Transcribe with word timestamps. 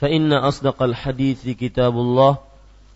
فإن 0.00 0.32
أصدق 0.32 0.82
الحديث 0.82 1.48
كتاب 1.58 1.94
الله 1.94 2.38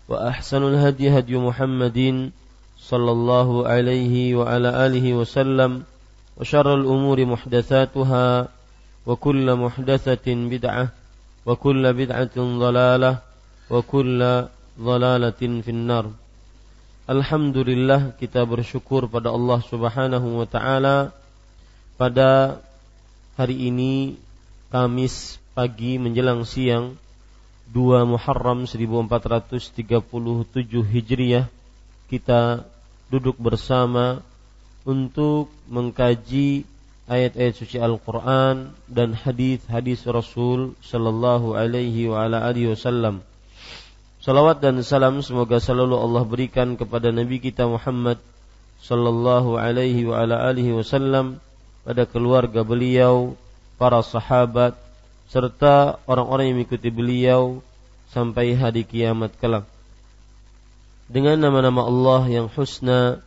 وأحسن 0.09 0.61
الهدي 0.63 1.19
هدي 1.19 1.35
محمد 1.37 2.31
صلى 2.79 3.11
الله 3.11 3.67
عليه 3.67 4.35
وعلى 4.35 4.69
آله 4.85 5.05
وسلم 5.13 5.83
وشر 6.37 6.67
الأمور 6.75 7.25
محدثاتها 7.25 8.47
وكل 9.05 9.47
محدثة 9.55 10.27
بدعة 10.27 10.85
وكل 11.45 11.83
بدعة 11.93 12.35
ضلالة 12.37 13.11
وكل 13.69 14.19
ضلالة 14.79 15.41
في 15.63 15.71
النار. 15.71 16.05
Alhamdulillah 17.03 18.15
kita 18.15 18.47
bersyukur 18.47 19.11
pada 19.11 19.27
Allah 19.27 19.59
Subhanahu 19.59 20.39
wa 20.39 20.47
taala. 20.47 21.11
Pada 21.99 22.63
hari 23.35 23.67
ini 23.67 24.15
Kamis 24.71 25.42
pagi 25.53 26.01
menjelang 26.01 26.49
siang 26.49 26.97
2 27.69 28.09
Muharram 28.09 28.65
1437 28.65 29.85
Hijriah 30.81 31.45
kita 32.09 32.65
duduk 33.13 33.37
bersama 33.37 34.25
untuk 34.81 35.53
mengkaji 35.69 36.65
ayat-ayat 37.05 37.53
suci 37.53 37.77
Al-Qur'an 37.77 38.73
dan 38.89 39.13
hadis-hadis 39.13 40.01
Rasul 40.09 40.73
sallallahu 40.81 41.53
alaihi 41.53 42.09
wa 42.09 42.25
ala 42.25 42.49
alihi 42.49 42.73
wasallam. 42.73 43.21
Salawat 44.25 44.57
dan 44.57 44.81
salam 44.81 45.21
semoga 45.21 45.61
selalu 45.61 45.99
Allah 45.99 46.23
berikan 46.25 46.73
kepada 46.79 47.13
Nabi 47.13 47.37
kita 47.43 47.69
Muhammad 47.69 48.17
sallallahu 48.81 49.61
alaihi 49.61 50.09
wa 50.09 50.17
ala 50.17 50.49
alihi 50.49 50.73
wasallam 50.73 51.37
pada 51.85 52.09
keluarga 52.09 52.63
beliau, 52.65 53.35
para 53.75 53.99
sahabat, 54.01 54.82
serta 55.33 55.97
orang-orang 56.05 56.53
yang 56.53 56.57
mengikuti 56.61 56.93
beliau 56.93 57.65
sampai 58.13 58.53
hari 58.53 58.85
kiamat 58.85 59.33
kelak. 59.41 59.65
Dengan 61.09 61.41
nama-nama 61.41 61.89
Allah 61.89 62.29
yang 62.29 62.47
husna 62.53 63.25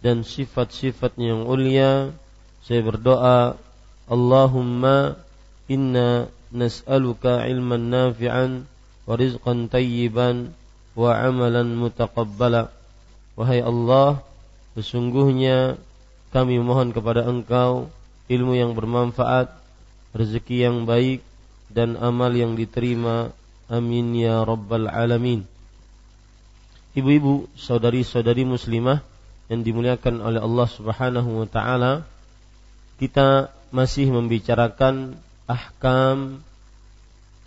dan 0.00 0.24
sifat-sifatnya 0.24 1.36
yang 1.36 1.44
ulia, 1.44 2.16
saya 2.64 2.80
berdoa, 2.80 3.60
Allahumma 4.08 5.20
inna 5.68 6.32
nas'aluka 6.48 7.44
ilman 7.44 7.92
nafi'an 7.92 8.64
wa 9.04 9.12
rizqan 9.12 9.68
tayyiban 9.68 10.56
wa 10.96 11.12
amalan 11.12 11.68
mutaqabbala. 11.76 12.72
Wahai 13.36 13.60
Allah, 13.60 14.24
sesungguhnya 14.72 15.76
kami 16.32 16.56
mohon 16.64 16.96
kepada 16.96 17.28
Engkau 17.28 17.92
ilmu 18.32 18.56
yang 18.56 18.72
bermanfaat, 18.72 19.52
rezeki 20.16 20.64
yang 20.64 20.88
baik, 20.88 21.20
dan 21.72 21.96
amal 21.96 22.30
yang 22.36 22.54
diterima 22.54 23.32
amin 23.72 24.12
ya 24.16 24.44
rabbal 24.44 24.86
alamin 24.86 25.48
Ibu-ibu, 26.92 27.48
saudari-saudari 27.56 28.44
muslimah 28.44 29.00
yang 29.48 29.64
dimuliakan 29.64 30.20
oleh 30.20 30.44
Allah 30.44 30.68
Subhanahu 30.68 31.40
wa 31.40 31.48
taala, 31.48 32.04
kita 33.00 33.48
masih 33.72 34.12
membicarakan 34.12 35.16
ahkam 35.48 36.44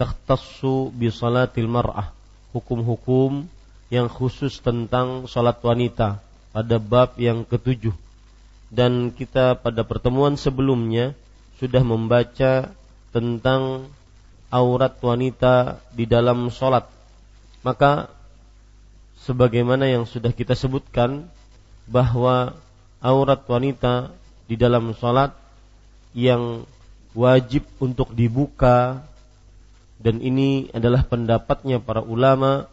takhtassu 0.01 0.89
bi 0.89 1.13
salatil 1.13 1.69
mar'ah, 1.69 2.09
hukum-hukum 2.57 3.45
yang 3.93 4.09
khusus 4.09 4.57
tentang 4.65 5.29
salat 5.29 5.61
wanita 5.61 6.25
pada 6.49 6.81
bab 6.81 7.13
yang 7.21 7.45
ketujuh. 7.45 7.93
Dan 8.73 9.13
kita 9.13 9.61
pada 9.61 9.85
pertemuan 9.85 10.41
sebelumnya 10.41 11.13
sudah 11.61 11.85
membaca 11.85 12.73
tentang 13.13 13.93
aurat 14.49 14.93
wanita 15.01 15.81
di 15.93 16.05
dalam 16.09 16.49
sholat. 16.49 16.87
Maka 17.65 18.09
sebagaimana 19.25 19.89
yang 19.89 20.05
sudah 20.05 20.29
kita 20.29 20.53
sebutkan 20.53 21.25
bahwa 21.89 22.57
aurat 23.01 23.41
wanita 23.45 24.13
di 24.45 24.57
dalam 24.57 24.93
sholat 24.97 25.33
yang 26.13 26.65
wajib 27.17 27.65
untuk 27.81 28.13
dibuka 28.13 29.01
dan 29.97 30.21
ini 30.21 30.69
adalah 30.75 31.07
pendapatnya 31.07 31.81
para 31.81 32.03
ulama 32.03 32.67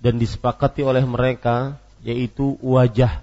dan 0.00 0.16
disepakati 0.16 0.86
oleh 0.86 1.02
mereka 1.02 1.76
yaitu 2.00 2.54
wajah 2.62 3.20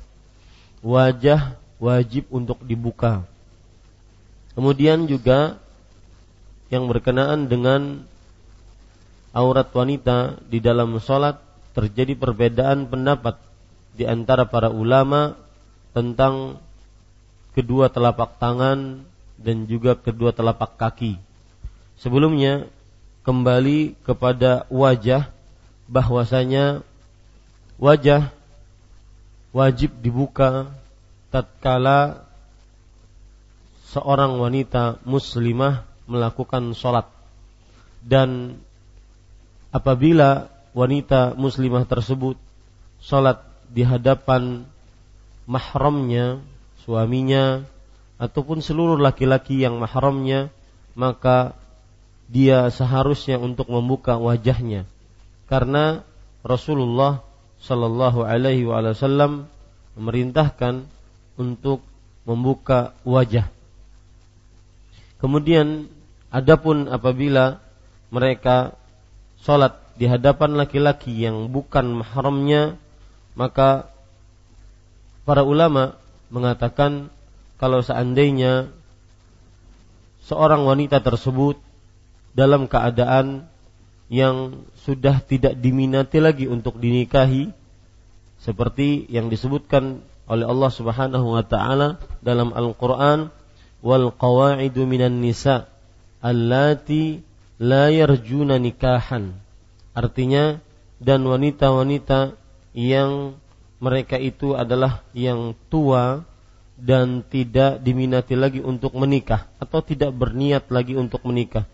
wajah 0.84 1.56
wajib 1.80 2.28
untuk 2.28 2.60
dibuka 2.68 3.24
kemudian 4.54 5.08
juga 5.08 5.63
yang 6.74 6.90
berkenaan 6.90 7.46
dengan 7.46 8.02
aurat 9.30 9.70
wanita 9.70 10.42
di 10.50 10.58
dalam 10.58 10.98
sholat 10.98 11.38
terjadi 11.78 12.18
perbedaan 12.18 12.90
pendapat 12.90 13.38
di 13.94 14.10
antara 14.10 14.50
para 14.50 14.74
ulama 14.74 15.38
tentang 15.94 16.58
kedua 17.54 17.94
telapak 17.94 18.42
tangan 18.42 19.06
dan 19.38 19.70
juga 19.70 19.94
kedua 19.94 20.34
telapak 20.34 20.74
kaki. 20.78 21.22
Sebelumnya 22.02 22.66
kembali 23.22 24.02
kepada 24.02 24.66
wajah 24.74 25.30
bahwasanya 25.86 26.82
wajah 27.78 28.34
wajib 29.54 29.94
dibuka 30.02 30.74
tatkala 31.30 32.26
seorang 33.94 34.42
wanita 34.42 34.98
muslimah 35.06 35.93
melakukan 36.10 36.76
sholat. 36.76 37.08
Dan 38.04 38.60
apabila 39.72 40.52
wanita 40.76 41.38
muslimah 41.38 41.88
tersebut 41.88 42.36
sholat 43.00 43.40
di 43.72 43.86
hadapan 43.86 44.68
mahramnya 45.48 46.44
suaminya 46.84 47.64
ataupun 48.20 48.60
seluruh 48.60 49.00
laki-laki 49.00 49.64
yang 49.64 49.80
mahramnya 49.80 50.52
maka 50.94 51.56
dia 52.30 52.70
seharusnya 52.72 53.40
untuk 53.40 53.70
membuka 53.70 54.16
wajahnya. 54.18 54.88
Karena 55.48 56.02
Rasulullah 56.44 57.24
Shallallahu 57.64 58.28
Alaihi 58.28 58.68
Wasallam 58.68 59.48
memerintahkan 59.96 60.84
untuk 61.40 61.84
membuka 62.28 62.96
wajah 63.04 63.48
Kemudian 65.24 65.88
adapun 66.28 66.92
apabila 66.92 67.64
mereka 68.12 68.76
sholat 69.40 69.80
di 69.96 70.04
hadapan 70.04 70.60
laki-laki 70.60 71.16
yang 71.16 71.48
bukan 71.48 72.04
mahramnya 72.04 72.76
maka 73.40 73.88
para 75.24 75.48
ulama 75.48 75.96
mengatakan 76.28 77.08
kalau 77.56 77.80
seandainya 77.80 78.68
seorang 80.28 80.68
wanita 80.68 81.00
tersebut 81.00 81.56
dalam 82.36 82.68
keadaan 82.68 83.48
yang 84.12 84.68
sudah 84.84 85.24
tidak 85.24 85.56
diminati 85.56 86.20
lagi 86.20 86.52
untuk 86.52 86.84
dinikahi 86.84 87.54
seperti 88.44 89.08
yang 89.08 89.32
disebutkan 89.32 90.04
oleh 90.28 90.44
Allah 90.44 90.72
Subhanahu 90.74 91.40
wa 91.40 91.44
taala 91.48 92.02
dalam 92.20 92.52
Al-Qur'an 92.52 93.32
wal 93.84 94.16
qawaidu 94.16 94.88
minan 94.88 95.20
nisa 95.20 95.68
allati 96.24 97.20
la 97.60 97.92
yarjuna 97.92 98.58
nikahan. 98.58 99.36
Artinya 99.94 100.58
dan 101.04 101.28
wanita-wanita 101.28 102.40
yang 102.74 103.38
mereka 103.84 104.16
itu 104.18 104.56
adalah 104.56 105.04
yang 105.12 105.54
tua 105.68 106.24
dan 106.80 107.22
tidak 107.28 107.84
diminati 107.84 108.34
lagi 108.34 108.64
untuk 108.64 108.96
menikah 108.96 109.46
atau 109.62 109.84
tidak 109.84 110.16
berniat 110.16 110.72
lagi 110.72 110.96
untuk 110.98 111.22
menikah. 111.28 111.68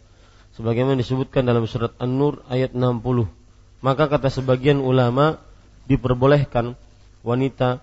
Sebagaimana 0.57 0.99
disebutkan 0.99 1.45
dalam 1.45 1.69
surat 1.69 1.95
An-Nur 2.01 2.43
ayat 2.51 2.75
60 2.75 3.39
maka 3.79 4.11
kata 4.11 4.27
sebagian 4.27 4.83
ulama 4.83 5.39
diperbolehkan 5.87 6.75
wanita 7.23 7.79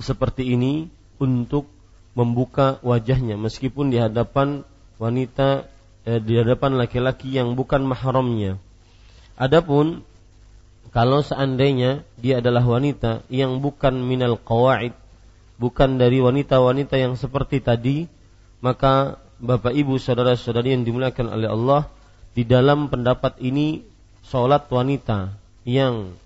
seperti 0.00 0.56
ini 0.56 0.88
untuk 1.20 1.68
membuka 2.14 2.78
wajahnya 2.80 3.34
meskipun 3.34 3.90
di 3.90 3.98
hadapan 3.98 4.62
wanita 4.98 5.66
eh, 6.06 6.22
di 6.22 6.38
hadapan 6.38 6.78
laki-laki 6.78 7.34
yang 7.34 7.58
bukan 7.58 7.82
mahramnya. 7.82 8.58
Adapun 9.34 10.06
kalau 10.94 11.26
seandainya 11.26 12.06
dia 12.18 12.38
adalah 12.38 12.62
wanita 12.62 13.26
yang 13.26 13.58
bukan 13.58 13.98
minal 13.98 14.38
qawaid 14.38 14.94
bukan 15.58 15.98
dari 15.98 16.18
wanita-wanita 16.18 16.98
yang 16.98 17.14
seperti 17.14 17.62
tadi, 17.62 18.06
maka 18.58 19.22
Bapak 19.38 19.74
Ibu 19.74 19.98
saudara-saudari 20.00 20.74
yang 20.74 20.86
dimuliakan 20.86 21.26
oleh 21.30 21.48
Allah, 21.50 21.82
di 22.34 22.42
dalam 22.42 22.90
pendapat 22.90 23.38
ini 23.38 23.86
sholat 24.26 24.66
wanita 24.70 25.36
yang 25.62 26.16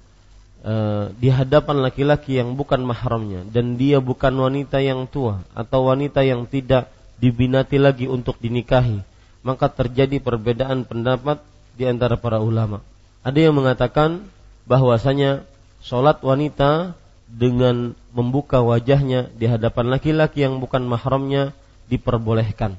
e, 0.62 0.74
di 1.18 1.28
hadapan 1.30 1.84
laki-laki 1.84 2.38
yang 2.38 2.54
bukan 2.54 2.82
mahramnya 2.82 3.46
dan 3.50 3.78
dia 3.78 4.02
bukan 4.02 4.34
wanita 4.34 4.82
yang 4.82 5.06
tua 5.06 5.42
atau 5.54 5.90
wanita 5.90 6.22
yang 6.22 6.46
tidak 6.46 6.90
dibinati 7.18 7.82
lagi 7.82 8.06
untuk 8.06 8.38
dinikahi, 8.38 9.02
maka 9.42 9.66
terjadi 9.70 10.22
perbedaan 10.22 10.86
pendapat 10.86 11.42
di 11.74 11.86
antara 11.86 12.14
para 12.18 12.38
ulama. 12.38 12.82
Ada 13.26 13.50
yang 13.50 13.58
mengatakan 13.58 14.30
bahwasanya 14.70 15.42
sholat 15.82 16.22
wanita 16.22 16.94
dengan 17.28 17.92
membuka 18.14 18.62
wajahnya 18.64 19.28
di 19.36 19.44
hadapan 19.50 19.92
laki-laki 19.92 20.46
yang 20.46 20.62
bukan 20.62 20.86
mahramnya 20.86 21.52
diperbolehkan. 21.92 22.78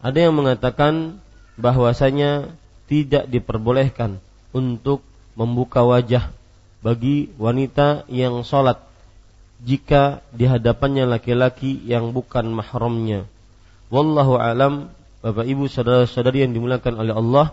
Ada 0.00 0.28
yang 0.28 0.34
mengatakan 0.34 1.20
bahwasanya 1.60 2.50
tidak 2.88 3.28
diperbolehkan 3.28 4.18
untuk 4.50 5.04
membuka 5.38 5.84
wajah 5.86 6.32
bagi 6.80 7.32
wanita 7.36 8.08
yang 8.08 8.40
sholat 8.44 8.80
jika 9.60 10.24
di 10.32 10.48
hadapannya 10.48 11.04
laki-laki 11.04 11.76
yang 11.84 12.16
bukan 12.16 12.48
mahramnya. 12.48 13.28
Wallahu 13.92 14.40
alam, 14.40 14.88
Bapak 15.20 15.44
Ibu 15.44 15.68
saudara-saudari 15.68 16.48
yang 16.48 16.56
dimuliakan 16.56 16.94
oleh 16.96 17.12
Allah, 17.12 17.46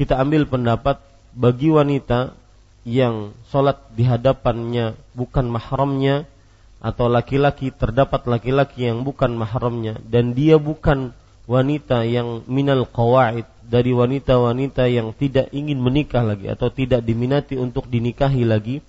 kita 0.00 0.16
ambil 0.16 0.48
pendapat 0.48 1.04
bagi 1.36 1.68
wanita 1.68 2.32
yang 2.88 3.36
sholat 3.52 3.78
di 3.94 4.08
hadapannya 4.08 4.98
bukan 5.14 5.46
mahramnya 5.46 6.26
atau 6.82 7.06
laki-laki 7.06 7.70
terdapat 7.70 8.26
laki-laki 8.26 8.90
yang 8.90 9.06
bukan 9.06 9.38
mahramnya 9.38 10.02
dan 10.02 10.34
dia 10.34 10.58
bukan 10.58 11.14
wanita 11.50 12.06
yang 12.06 12.46
minal 12.46 12.86
qawaid 12.86 13.48
dari 13.66 13.90
wanita-wanita 13.90 14.86
yang 14.86 15.10
tidak 15.16 15.50
ingin 15.50 15.80
menikah 15.80 16.22
lagi 16.22 16.50
atau 16.50 16.68
tidak 16.70 17.02
diminati 17.02 17.58
untuk 17.58 17.88
dinikahi 17.88 18.46
lagi 18.46 18.84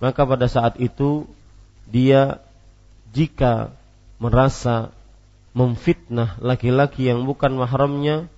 maka 0.00 0.24
pada 0.24 0.48
saat 0.48 0.80
itu 0.80 1.28
dia 1.84 2.40
jika 3.12 3.74
merasa 4.22 4.94
memfitnah 5.52 6.38
laki-laki 6.38 7.10
yang 7.10 7.26
bukan 7.26 7.52
mahramnya 7.58 8.30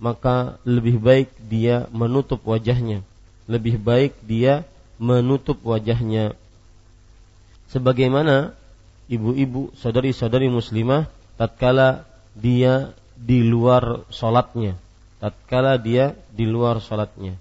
maka 0.00 0.56
lebih 0.64 0.96
baik 0.96 1.28
dia 1.44 1.84
menutup 1.92 2.40
wajahnya. 2.48 3.04
Lebih 3.44 3.76
baik 3.76 4.16
dia 4.24 4.64
menutup 4.96 5.60
wajahnya. 5.60 6.32
Sebagaimana 7.68 8.56
ibu-ibu 9.12 9.70
saudari-saudari 9.76 10.48
muslimah 10.48 11.06
tatkala 11.36 12.08
dia 12.32 12.96
di 13.20 13.44
luar 13.44 14.08
sholatnya 14.08 14.80
tatkala 15.20 15.76
dia 15.76 16.16
di 16.32 16.48
luar 16.48 16.80
sholatnya 16.80 17.36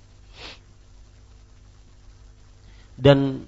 dan 3.00 3.48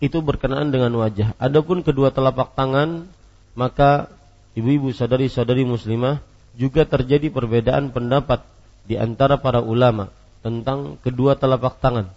itu 0.00 0.18
berkenaan 0.24 0.72
dengan 0.72 0.96
wajah 0.96 1.36
adapun 1.36 1.84
kedua 1.84 2.08
telapak 2.08 2.56
tangan 2.56 3.04
maka 3.52 4.08
ibu-ibu 4.56 4.94
saudari-saudari 4.94 5.68
muslimah 5.68 6.24
juga 6.58 6.82
terjadi 6.82 7.30
perbedaan 7.30 7.94
pendapat 7.94 8.42
di 8.82 8.98
antara 8.98 9.38
para 9.38 9.62
ulama 9.62 10.10
tentang 10.42 10.98
kedua 11.06 11.38
telapak 11.38 11.78
tangan. 11.78 12.10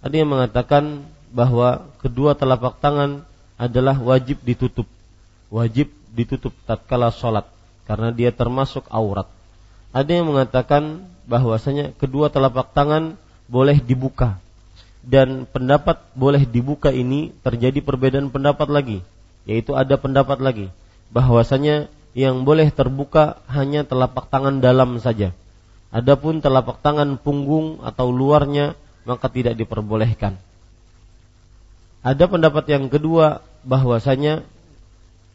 Ada 0.00 0.14
yang 0.16 0.32
mengatakan 0.32 1.04
bahwa 1.28 1.92
kedua 2.00 2.32
telapak 2.32 2.80
tangan 2.80 3.28
adalah 3.60 4.00
wajib 4.00 4.40
ditutup. 4.40 4.88
Wajib 5.52 5.92
ditutup 6.08 6.56
tatkala 6.64 7.12
sholat 7.12 7.44
karena 7.88 8.14
dia 8.14 8.30
termasuk 8.30 8.86
aurat. 8.88 9.28
Ada 9.92 10.22
yang 10.22 10.32
mengatakan 10.32 11.04
bahwasanya 11.28 11.92
kedua 11.96 12.32
telapak 12.32 12.72
tangan 12.72 13.20
boleh 13.46 13.78
dibuka 13.78 14.40
dan 15.04 15.44
pendapat 15.50 16.00
boleh 16.14 16.46
dibuka 16.46 16.94
ini 16.94 17.34
terjadi 17.42 17.82
perbedaan 17.82 18.30
pendapat 18.32 18.70
lagi, 18.70 18.98
yaitu 19.44 19.74
ada 19.74 19.98
pendapat 19.98 20.38
lagi 20.40 20.66
bahwasanya 21.12 21.92
yang 22.16 22.44
boleh 22.46 22.68
terbuka 22.72 23.40
hanya 23.48 23.84
telapak 23.84 24.28
tangan 24.28 24.60
dalam 24.60 25.00
saja 25.00 25.32
Adapun 25.92 26.40
telapak 26.40 26.80
tangan 26.80 27.20
punggung 27.20 27.84
atau 27.84 28.08
luarnya 28.08 28.72
maka 29.04 29.28
tidak 29.28 29.60
diperbolehkan. 29.60 30.40
Ada 32.00 32.24
pendapat 32.32 32.64
yang 32.72 32.88
kedua 32.88 33.44
bahwasanya 33.60 34.40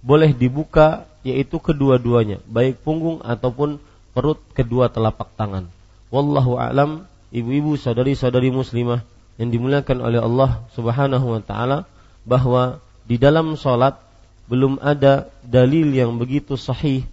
boleh 0.07 0.31
dibuka 0.31 1.03
yaitu 1.27 1.59
kedua-duanya, 1.59 2.39
baik 2.47 2.79
punggung 2.87 3.19
ataupun 3.19 3.83
perut 4.15 4.39
kedua 4.55 4.87
telapak 4.87 5.35
tangan. 5.35 5.67
Wallahu 6.07 6.55
alam, 6.55 7.03
ibu-ibu 7.35 7.75
saudari-saudari 7.75 8.47
muslimah 8.47 9.03
yang 9.35 9.51
dimuliakan 9.51 9.99
oleh 9.99 10.23
Allah 10.23 10.63
Subhanahu 10.71 11.35
wa 11.35 11.41
taala 11.43 11.83
bahwa 12.23 12.79
di 13.03 13.19
dalam 13.19 13.59
salat 13.59 13.99
belum 14.47 14.79
ada 14.79 15.27
dalil 15.43 15.91
yang 15.91 16.15
begitu 16.15 16.55
sahih, 16.55 17.03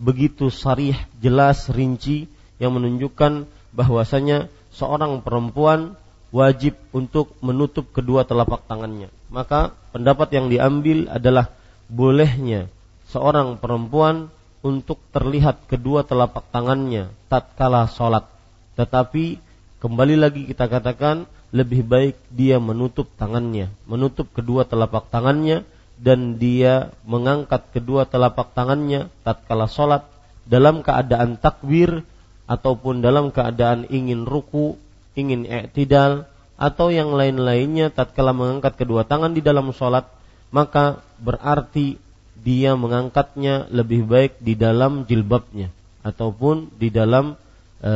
begitu 0.00 0.48
sarih, 0.48 0.96
jelas, 1.20 1.68
rinci 1.68 2.24
yang 2.56 2.72
menunjukkan 2.72 3.44
bahwasanya 3.76 4.48
seorang 4.72 5.20
perempuan 5.20 6.00
wajib 6.32 6.80
untuk 6.96 7.36
menutup 7.44 7.92
kedua 7.92 8.24
telapak 8.24 8.64
tangannya. 8.64 9.12
Maka 9.28 9.76
pendapat 9.92 10.32
yang 10.32 10.48
diambil 10.48 11.12
adalah 11.12 11.52
bolehnya 11.88 12.68
seorang 13.08 13.56
perempuan 13.56 14.28
untuk 14.60 15.00
terlihat 15.10 15.64
kedua 15.66 16.04
telapak 16.04 16.44
tangannya 16.52 17.08
tatkala 17.32 17.88
sholat. 17.88 18.28
Tetapi 18.76 19.40
kembali 19.80 20.16
lagi 20.20 20.44
kita 20.44 20.68
katakan 20.68 21.24
lebih 21.48 21.88
baik 21.88 22.16
dia 22.28 22.60
menutup 22.60 23.08
tangannya, 23.16 23.72
menutup 23.88 24.28
kedua 24.36 24.68
telapak 24.68 25.08
tangannya 25.08 25.64
dan 25.98 26.36
dia 26.36 26.92
mengangkat 27.08 27.72
kedua 27.72 28.04
telapak 28.04 28.52
tangannya 28.52 29.08
tatkala 29.24 29.66
sholat 29.66 30.04
dalam 30.44 30.84
keadaan 30.84 31.40
takbir 31.40 32.04
ataupun 32.44 33.00
dalam 33.00 33.32
keadaan 33.32 33.88
ingin 33.88 34.28
ruku, 34.28 34.76
ingin 35.16 35.48
i'tidal 35.48 36.28
atau 36.58 36.92
yang 36.92 37.14
lain-lainnya 37.16 37.88
tatkala 37.94 38.36
mengangkat 38.36 38.76
kedua 38.76 39.08
tangan 39.08 39.32
di 39.32 39.40
dalam 39.40 39.72
sholat 39.72 40.17
maka 40.48 41.04
berarti 41.20 42.00
dia 42.38 42.78
mengangkatnya 42.78 43.68
lebih 43.68 44.06
baik 44.08 44.40
di 44.40 44.54
dalam 44.54 45.04
jilbabnya 45.04 45.68
ataupun 46.06 46.72
di 46.78 46.88
dalam 46.88 47.34
e, 47.82 47.92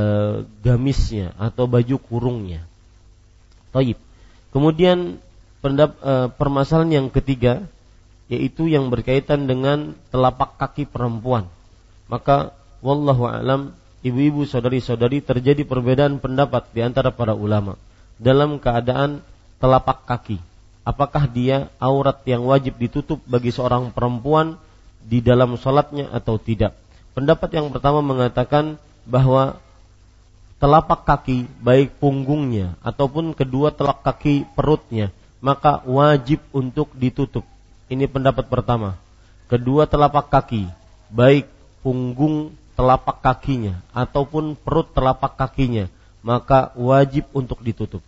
gamisnya 0.60 1.32
atau 1.38 1.70
baju 1.70 1.96
kurungnya. 2.02 2.66
Taib. 3.72 3.96
Kemudian 4.52 5.22
pendap, 5.64 5.96
e, 6.02 6.28
permasalahan 6.34 6.90
yang 6.92 7.08
ketiga 7.08 7.64
yaitu 8.28 8.68
yang 8.68 8.88
berkaitan 8.88 9.44
dengan 9.48 9.96
telapak 10.12 10.56
kaki 10.60 10.88
perempuan. 10.88 11.48
Maka 12.08 12.52
wallahu 12.84 13.28
alam 13.28 13.72
ibu-ibu 14.02 14.44
saudari-saudari 14.44 15.22
terjadi 15.22 15.62
perbedaan 15.64 16.18
pendapat 16.18 16.68
di 16.74 16.80
antara 16.82 17.14
para 17.14 17.32
ulama 17.32 17.78
dalam 18.18 18.58
keadaan 18.58 19.22
telapak 19.62 20.04
kaki. 20.04 20.51
Apakah 20.82 21.30
dia 21.30 21.70
aurat 21.78 22.18
yang 22.26 22.42
wajib 22.42 22.74
ditutup 22.78 23.22
bagi 23.26 23.54
seorang 23.54 23.94
perempuan 23.94 24.58
di 25.02 25.22
dalam 25.22 25.54
sholatnya 25.54 26.10
atau 26.10 26.38
tidak? 26.42 26.74
Pendapat 27.14 27.54
yang 27.54 27.70
pertama 27.70 28.02
mengatakan 28.02 28.80
bahwa 29.06 29.62
telapak 30.58 31.06
kaki 31.06 31.46
baik 31.62 31.98
punggungnya 32.02 32.78
ataupun 32.82 33.34
kedua 33.34 33.74
telapak 33.74 34.14
kaki 34.14 34.46
perutnya 34.54 35.10
maka 35.42 35.82
wajib 35.86 36.38
untuk 36.54 36.94
ditutup. 36.94 37.42
Ini 37.90 38.06
pendapat 38.06 38.46
pertama. 38.46 38.94
Kedua 39.50 39.90
telapak 39.90 40.30
kaki 40.30 40.70
baik 41.12 41.50
punggung 41.82 42.54
telapak 42.72 43.20
kakinya 43.20 43.82
ataupun 43.92 44.56
perut 44.56 44.88
telapak 44.96 45.36
kakinya, 45.36 45.90
maka 46.24 46.72
wajib 46.78 47.28
untuk 47.36 47.60
ditutup. 47.60 48.00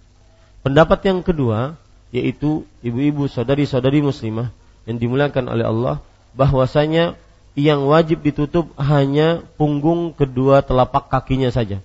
Pendapat 0.65 1.05
yang 1.05 1.21
kedua 1.21 1.77
yaitu 2.15 2.63
ibu-ibu 2.87 3.27
saudari-saudari 3.27 3.99
muslimah 3.99 4.55
yang 4.87 5.03
dimuliakan 5.03 5.51
oleh 5.51 5.67
Allah 5.67 5.99
bahwasanya 6.39 7.19
yang 7.59 7.91
wajib 7.91 8.23
ditutup 8.23 8.71
hanya 8.79 9.43
punggung 9.59 10.15
kedua 10.15 10.63
telapak 10.63 11.11
kakinya 11.11 11.51
saja. 11.51 11.83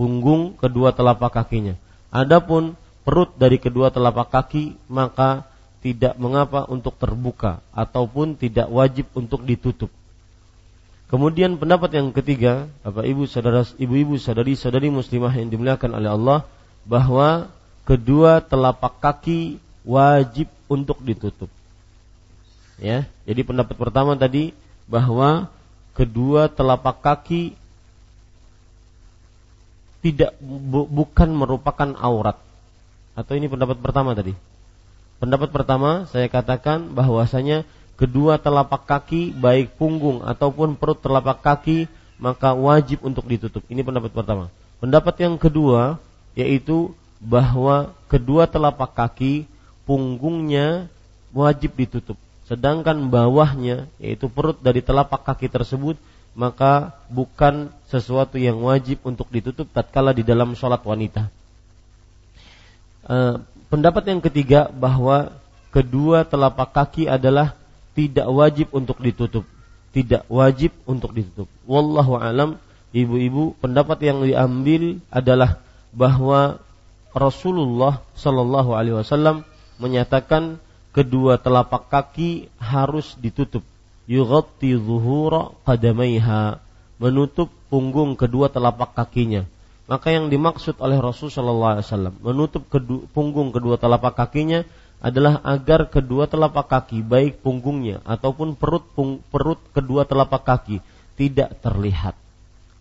Punggung 0.00 0.56
kedua 0.56 0.96
telapak 0.96 1.36
kakinya. 1.36 1.76
Adapun 2.08 2.80
perut 3.04 3.36
dari 3.36 3.60
kedua 3.60 3.92
telapak 3.92 4.32
kaki 4.32 4.76
maka 4.88 5.44
tidak 5.84 6.16
mengapa 6.16 6.64
untuk 6.68 6.96
terbuka 6.96 7.60
ataupun 7.76 8.40
tidak 8.40 8.72
wajib 8.72 9.04
untuk 9.12 9.44
ditutup. 9.44 9.92
Kemudian 11.08 11.56
pendapat 11.56 11.96
yang 11.96 12.12
ketiga, 12.12 12.68
apa 12.84 13.00
ibu 13.08 13.24
saudara 13.24 13.64
ibu-ibu 13.80 14.20
saudari-saudari 14.20 14.92
muslimah 14.92 15.32
yang 15.40 15.48
dimuliakan 15.48 15.96
oleh 15.96 16.10
Allah 16.12 16.38
bahwa 16.84 17.48
kedua 17.88 18.44
telapak 18.44 19.00
kaki 19.00 19.56
wajib 19.88 20.52
untuk 20.68 21.00
ditutup. 21.00 21.48
Ya, 22.76 23.08
jadi 23.24 23.40
pendapat 23.48 23.80
pertama 23.80 24.12
tadi 24.12 24.52
bahwa 24.84 25.48
kedua 25.96 26.52
telapak 26.52 27.00
kaki 27.00 27.56
tidak 30.04 30.36
bu, 30.38 30.84
bukan 30.84 31.32
merupakan 31.32 31.96
aurat. 31.96 32.36
Atau 33.16 33.34
ini 33.40 33.48
pendapat 33.48 33.80
pertama 33.80 34.12
tadi? 34.12 34.36
Pendapat 35.18 35.50
pertama 35.50 36.06
saya 36.12 36.28
katakan 36.28 36.92
bahwasanya 36.92 37.66
kedua 37.98 38.38
telapak 38.38 38.84
kaki 38.86 39.34
baik 39.34 39.74
punggung 39.80 40.22
ataupun 40.22 40.78
perut 40.78 41.00
telapak 41.02 41.42
kaki 41.42 41.90
maka 42.20 42.52
wajib 42.52 43.02
untuk 43.02 43.26
ditutup. 43.26 43.64
Ini 43.66 43.82
pendapat 43.82 44.14
pertama. 44.14 44.52
Pendapat 44.78 45.18
yang 45.18 45.34
kedua 45.40 45.98
yaitu 46.38 46.94
bahwa 47.18 47.94
kedua 48.06 48.46
telapak 48.46 48.94
kaki 48.94 49.46
punggungnya 49.84 50.86
wajib 51.34 51.74
ditutup. 51.74 52.16
Sedangkan 52.46 53.12
bawahnya 53.12 53.90
yaitu 54.00 54.30
perut 54.32 54.56
dari 54.62 54.80
telapak 54.80 55.26
kaki 55.26 55.52
tersebut 55.52 56.00
maka 56.38 56.94
bukan 57.10 57.74
sesuatu 57.90 58.38
yang 58.38 58.62
wajib 58.62 59.02
untuk 59.02 59.26
ditutup 59.28 59.66
tatkala 59.74 60.14
di 60.14 60.22
dalam 60.22 60.54
sholat 60.54 60.78
wanita. 60.86 61.26
E, 63.02 63.42
pendapat 63.66 64.06
yang 64.06 64.22
ketiga 64.22 64.70
bahwa 64.70 65.34
kedua 65.74 66.22
telapak 66.22 66.70
kaki 66.70 67.10
adalah 67.10 67.58
tidak 67.98 68.30
wajib 68.30 68.70
untuk 68.70 69.02
ditutup. 69.02 69.42
Tidak 69.90 70.30
wajib 70.30 70.70
untuk 70.86 71.10
ditutup. 71.10 71.50
Wallahu 71.66 72.14
alam, 72.14 72.62
ibu-ibu, 72.94 73.58
pendapat 73.58 73.98
yang 74.06 74.22
diambil 74.22 75.02
adalah 75.10 75.58
bahwa 75.90 76.62
Rasulullah 77.18 78.00
Shallallahu 78.14 78.72
alaihi 78.72 78.96
wasallam 79.02 79.42
menyatakan 79.82 80.62
kedua 80.94 81.38
telapak 81.38 81.90
kaki 81.90 82.50
harus 82.58 83.14
ditutup. 83.18 83.62
Yughatti 84.08 84.72
zuhura 84.78 85.52
qadamaiha, 85.68 86.58
menutup 86.96 87.52
punggung 87.68 88.16
kedua 88.16 88.48
telapak 88.48 88.96
kakinya. 88.96 89.44
Maka 89.88 90.12
yang 90.12 90.28
dimaksud 90.28 90.76
oleh 90.84 91.00
Rasul 91.00 91.32
Shallallahu 91.32 91.80
Alaihi 91.80 91.86
Wasallam 91.88 92.14
menutup 92.20 92.68
kedu, 92.68 93.08
punggung 93.16 93.52
kedua 93.56 93.80
telapak 93.80 94.20
kakinya 94.20 94.68
adalah 95.00 95.40
agar 95.40 95.88
kedua 95.88 96.28
telapak 96.28 96.68
kaki 96.68 97.00
baik 97.00 97.40
punggungnya 97.40 98.04
ataupun 98.04 98.52
perut 98.58 98.84
pung, 98.92 99.24
perut 99.32 99.56
kedua 99.72 100.04
telapak 100.04 100.44
kaki 100.44 100.84
tidak 101.16 101.56
terlihat. 101.64 102.12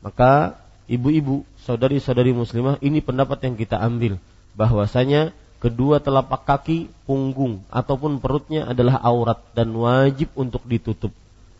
Maka 0.03 0.59
ibu-ibu, 0.91 1.47
saudari-saudari 1.67 2.31
muslimah, 2.31 2.79
ini 2.79 3.03
pendapat 3.03 3.43
yang 3.43 3.59
kita 3.59 3.75
ambil 3.75 4.15
bahwasanya 4.55 5.35
kedua 5.59 5.99
telapak 5.99 6.47
kaki, 6.47 6.87
punggung 7.03 7.59
ataupun 7.67 8.23
perutnya 8.23 8.71
adalah 8.71 9.03
aurat 9.03 9.43
dan 9.51 9.75
wajib 9.75 10.31
untuk 10.39 10.63
ditutup. 10.63 11.11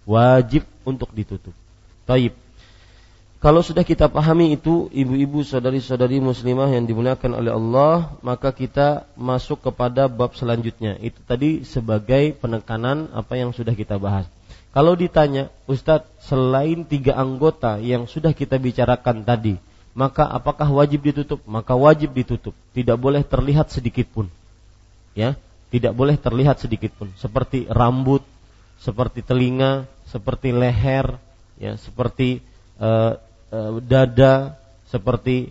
Wajib 0.07 0.63
untuk 0.87 1.11
ditutup. 1.11 1.51
Taib. 2.07 2.31
Kalau 3.37 3.61
sudah 3.61 3.85
kita 3.85 4.09
pahami 4.09 4.57
itu 4.57 4.89
ibu-ibu 4.89 5.45
saudari-saudari 5.45 6.17
muslimah 6.17 6.73
yang 6.73 6.89
dimuliakan 6.89 7.37
oleh 7.37 7.53
Allah, 7.53 8.17
maka 8.25 8.49
kita 8.49 9.05
masuk 9.13 9.61
kepada 9.61 10.09
bab 10.09 10.33
selanjutnya. 10.33 10.97
Itu 10.97 11.21
tadi 11.21 11.61
sebagai 11.61 12.33
penekanan 12.33 13.13
apa 13.13 13.37
yang 13.37 13.53
sudah 13.53 13.77
kita 13.77 14.01
bahas. 14.01 14.25
Kalau 14.73 14.97
ditanya, 14.97 15.53
Ustadz, 15.69 16.09
selain 16.17 16.81
tiga 16.89 17.13
anggota 17.13 17.77
yang 17.77 18.09
sudah 18.09 18.33
kita 18.33 18.57
bicarakan 18.57 19.21
tadi, 19.21 19.61
maka 19.97 20.29
apakah 20.29 20.69
wajib 20.69 21.09
ditutup? 21.09 21.41
Maka 21.49 21.73
wajib 21.73 22.13
ditutup. 22.13 22.53
Tidak 22.77 22.93
boleh 23.01 23.25
terlihat 23.25 23.73
sedikit 23.73 24.05
pun. 24.13 24.29
Ya, 25.17 25.33
tidak 25.73 25.97
boleh 25.97 26.13
terlihat 26.13 26.61
sedikit 26.61 26.93
pun. 26.93 27.09
Seperti 27.17 27.65
rambut, 27.65 28.21
seperti 28.77 29.25
telinga, 29.25 29.89
seperti 30.05 30.53
leher, 30.53 31.17
ya, 31.57 31.73
seperti 31.81 32.45
uh, 32.77 33.17
e, 33.49 33.59
dada, 33.81 34.53
seperti 34.93 35.49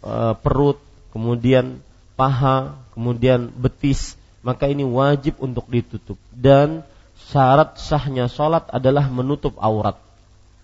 e, 0.00 0.14
perut, 0.40 0.80
kemudian 1.12 1.84
paha, 2.16 2.80
kemudian 2.96 3.52
betis, 3.52 4.16
maka 4.40 4.72
ini 4.72 4.88
wajib 4.88 5.36
untuk 5.38 5.68
ditutup. 5.68 6.16
Dan 6.32 6.80
syarat 7.28 7.76
sahnya 7.76 8.26
sholat 8.26 8.72
adalah 8.72 9.06
menutup 9.12 9.52
aurat. 9.60 10.00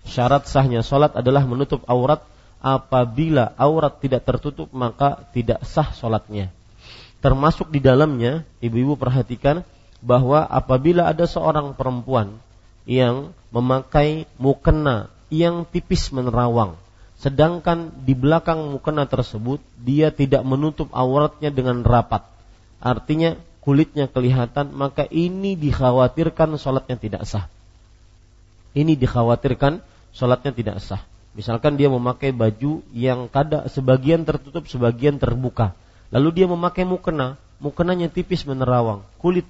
Syarat 0.08 0.48
sahnya 0.48 0.80
sholat 0.80 1.12
adalah 1.12 1.44
menutup 1.44 1.84
aurat. 1.84 2.24
Apabila 2.58 3.54
aurat 3.54 4.02
tidak 4.02 4.26
tertutup 4.26 4.68
maka 4.74 5.26
tidak 5.30 5.62
sah 5.62 5.94
sholatnya. 5.94 6.50
Termasuk 7.18 7.70
di 7.74 7.82
dalamnya, 7.82 8.46
ibu-ibu 8.62 8.94
perhatikan 8.94 9.66
bahwa 9.98 10.46
apabila 10.46 11.10
ada 11.10 11.26
seorang 11.26 11.74
perempuan 11.74 12.38
yang 12.86 13.34
memakai 13.50 14.30
mukena 14.38 15.10
yang 15.28 15.66
tipis 15.68 16.14
menerawang. 16.14 16.78
Sedangkan 17.18 17.90
di 18.06 18.14
belakang 18.14 18.70
mukena 18.70 19.10
tersebut 19.10 19.58
dia 19.74 20.14
tidak 20.14 20.46
menutup 20.46 20.86
auratnya 20.94 21.50
dengan 21.50 21.82
rapat. 21.82 22.22
Artinya 22.78 23.34
kulitnya 23.58 24.06
kelihatan, 24.06 24.70
maka 24.70 25.04
ini 25.10 25.58
dikhawatirkan 25.58 26.54
sholatnya 26.54 26.96
tidak 26.96 27.22
sah. 27.26 27.50
Ini 28.78 28.94
dikhawatirkan 28.94 29.82
sholatnya 30.14 30.54
tidak 30.54 30.78
sah. 30.78 31.02
Misalkan 31.38 31.78
dia 31.78 31.86
memakai 31.86 32.34
baju 32.34 32.82
yang 32.90 33.30
kada 33.30 33.70
sebagian 33.70 34.26
tertutup, 34.26 34.66
sebagian 34.66 35.22
terbuka. 35.22 35.78
Lalu 36.10 36.42
dia 36.42 36.46
memakai 36.50 36.82
mukena, 36.82 37.38
mukenanya 37.62 38.10
tipis 38.10 38.42
menerawang, 38.42 39.06
kulit 39.22 39.46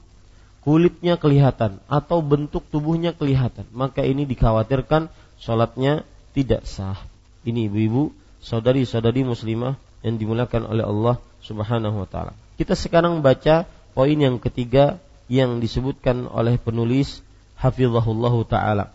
kulitnya 0.61 1.16
kelihatan 1.16 1.80
atau 1.88 2.21
bentuk 2.21 2.61
tubuhnya 2.68 3.16
kelihatan, 3.16 3.64
maka 3.73 4.04
ini 4.04 4.28
dikhawatirkan 4.28 5.09
sholatnya 5.40 6.04
tidak 6.37 6.68
sah. 6.68 7.00
Ini 7.49 7.73
ibu-ibu, 7.73 8.12
saudari-saudari 8.45 9.25
muslimah 9.25 9.80
yang 10.04 10.21
dimuliakan 10.21 10.68
oleh 10.68 10.85
Allah 10.85 11.16
Subhanahu 11.40 12.04
wa 12.04 12.09
taala. 12.11 12.37
Kita 12.61 12.76
sekarang 12.76 13.25
baca 13.25 13.64
poin 13.97 14.18
yang 14.18 14.37
ketiga 14.37 15.00
yang 15.33 15.57
disebutkan 15.57 16.28
oleh 16.28 16.61
penulis 16.61 17.25
hafizahullah 17.57 18.35
taala. 18.45 18.92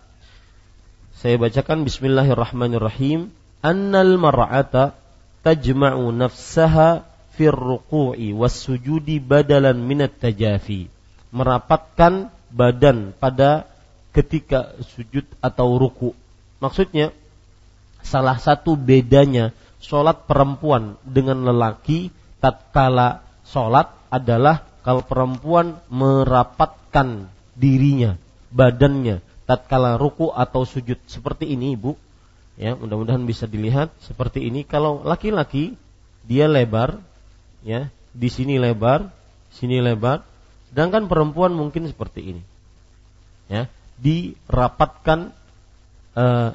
Saya 1.23 1.39
bacakan 1.39 1.87
bismillahirrahmanirrahim. 1.87 3.31
Annal 3.63 4.19
mar'ata 4.19 4.91
tajma'u 5.39 6.11
nafsaha 6.11 7.07
fir 7.31 7.55
ruku'i 7.55 8.35
was 8.35 8.59
sujudi 8.59 9.23
badalan 9.23 9.79
minat 9.79 10.19
tajafi. 10.19 10.91
Merapatkan 11.31 12.27
badan 12.51 13.15
pada 13.15 13.71
ketika 14.11 14.75
sujud 14.83 15.23
atau 15.39 15.79
ruku 15.79 16.11
Maksudnya 16.59 17.15
salah 18.03 18.35
satu 18.35 18.75
bedanya 18.75 19.55
sholat 19.79 20.27
perempuan 20.27 20.99
dengan 21.07 21.39
lelaki 21.47 22.11
tatkala 22.43 23.23
sholat 23.47 23.95
adalah 24.11 24.67
kalau 24.83 25.07
perempuan 25.07 25.79
merapatkan 25.87 27.31
dirinya, 27.55 28.19
badannya 28.51 29.23
tatkala 29.43 29.99
ruku 29.99 30.31
atau 30.31 30.63
sujud 30.63 30.99
seperti 31.07 31.51
ini 31.51 31.75
ibu. 31.75 31.95
Ya, 32.53 32.77
mudah-mudahan 32.77 33.25
bisa 33.25 33.49
dilihat 33.49 33.89
seperti 34.05 34.45
ini. 34.45 34.61
Kalau 34.61 35.01
laki-laki 35.01 35.73
dia 36.23 36.45
lebar, 36.45 37.01
ya, 37.65 37.89
di 38.13 38.29
sini 38.29 38.61
lebar, 38.61 39.09
sini 39.49 39.81
lebar, 39.81 40.21
sedangkan 40.69 41.09
perempuan 41.09 41.49
mungkin 41.57 41.89
seperti 41.89 42.37
ini. 42.37 42.43
Ya, 43.49 43.65
dirapatkan 43.97 45.33
uh, 46.13 46.53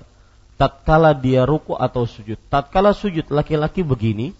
tatkala 0.54 1.18
dia 1.18 1.42
ruku 1.42 1.74
atau 1.74 2.06
sujud. 2.06 2.38
Tatkala 2.46 2.94
sujud 2.94 3.26
laki-laki 3.34 3.82
begini, 3.82 4.38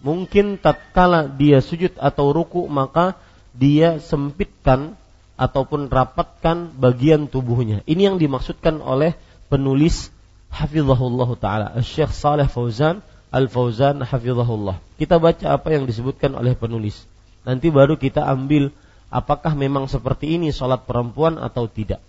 mungkin 0.00 0.56
tatkala 0.56 1.28
dia 1.28 1.58
sujud 1.60 1.94
atau 1.98 2.32
ruku 2.32 2.64
maka 2.66 3.16
dia 3.52 3.98
sempitkan 3.98 4.96
ataupun 5.40 5.88
rapatkan 5.88 6.68
bagian 6.76 7.24
tubuhnya. 7.24 7.80
Ini 7.88 8.12
yang 8.12 8.16
dimaksudkan 8.20 8.84
oleh 8.84 9.16
penulis 9.48 10.12
hafizahullah 10.52 11.30
taala 11.40 11.68
Syekh 11.80 12.12
Saleh 12.12 12.44
Fauzan 12.44 13.00
Al 13.32 13.48
Fauzan 13.48 14.04
hafizahullah. 14.04 14.76
Kita 15.00 15.16
baca 15.16 15.56
apa 15.56 15.72
yang 15.72 15.88
disebutkan 15.88 16.36
oleh 16.36 16.52
penulis. 16.52 17.08
Nanti 17.48 17.72
baru 17.72 17.96
kita 17.96 18.20
ambil 18.28 18.68
apakah 19.08 19.56
memang 19.56 19.88
seperti 19.88 20.36
ini 20.36 20.52
sholat 20.52 20.84
perempuan 20.84 21.40
atau 21.40 21.64
tidak. 21.64 22.04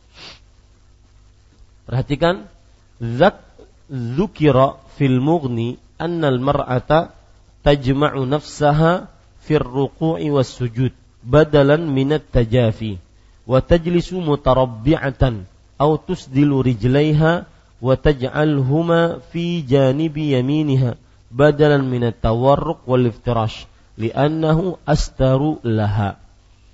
Perhatikan 1.88 2.52
zak 3.00 3.40
zukira 3.88 4.76
fil 5.00 5.24
mughni 5.24 5.80
annal 5.96 6.44
mar'ata 6.44 7.16
tajma'u 7.64 8.28
nafsaha 8.28 9.08
fir 9.40 9.64
ruku'i 9.64 10.28
was 10.28 10.52
sujud 10.52 10.92
badalan 11.22 11.86
minat 11.86 12.26
tajafi 12.28 12.98
wa 13.46 13.60
tajlisu 13.60 14.22
mutarabbi'atan 14.22 15.50
aw 15.82 15.92
tusdilu 15.98 16.62
rijlaiha 16.62 17.50
wa 17.82 17.94
taj'alhuma 17.98 19.26
fi 19.34 19.66
janibi 19.66 20.38
yaminiha 20.38 20.98
badalan 21.34 21.88
min 21.90 22.06
at-tawarruq 22.06 22.86
wal 22.86 23.10
iftirash 23.10 23.66
li'annahu 23.98 24.78
astaru 24.86 25.58
laha. 25.66 26.22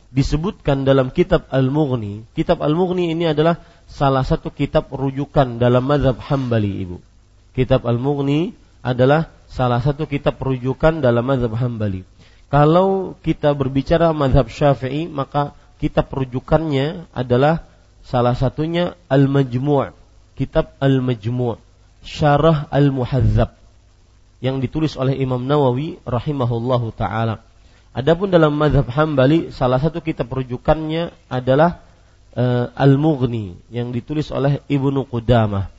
Disebutkan 0.08 0.88
dalam 0.88 1.12
kitab 1.12 1.52
Al-Mughni 1.52 2.24
kitab 2.32 2.64
Al-Mughni 2.64 3.12
ini 3.12 3.28
adalah 3.28 3.60
salah 3.88 4.24
satu 4.24 4.52
kitab 4.52 4.88
rujukan 4.92 5.60
dalam 5.60 5.84
mazhab 5.84 6.20
Hambali 6.20 6.84
Ibu. 6.84 6.98
Kitab 7.56 7.84
Al-Mughni 7.88 8.56
adalah 8.84 9.32
salah 9.52 9.84
satu 9.84 10.08
kitab 10.08 10.40
rujukan 10.40 11.04
dalam 11.04 11.24
mazhab 11.24 11.56
Hambali. 11.56 12.08
Kalau 12.48 13.20
kita 13.20 13.52
berbicara 13.52 14.16
mazhab 14.16 14.48
Syafi'i 14.48 15.12
maka 15.12 15.52
kitab 15.78 16.10
rujukannya 16.10 17.10
adalah 17.14 17.66
salah 18.02 18.34
satunya 18.34 18.98
Al-Majmu' 19.10 19.94
kitab 20.38 20.74
Al-Majmu' 20.82 21.58
Syarah 22.06 22.70
Al-Muhadzab 22.72 23.58
yang 24.40 24.62
ditulis 24.62 24.94
oleh 24.96 25.18
Imam 25.18 25.42
Nawawi 25.42 25.98
rahimahullahu 26.06 26.94
taala. 26.94 27.42
Adapun 27.98 28.30
dalam 28.30 28.54
mazhab 28.54 28.86
Hambali 28.94 29.50
salah 29.50 29.82
satu 29.82 30.06
kitab 30.06 30.30
rujukannya 30.30 31.10
adalah 31.28 31.82
uh, 32.38 32.70
Al-Mughni 32.78 33.58
yang 33.74 33.90
ditulis 33.90 34.30
oleh 34.30 34.62
Ibnu 34.70 35.10
Qudamah. 35.10 35.74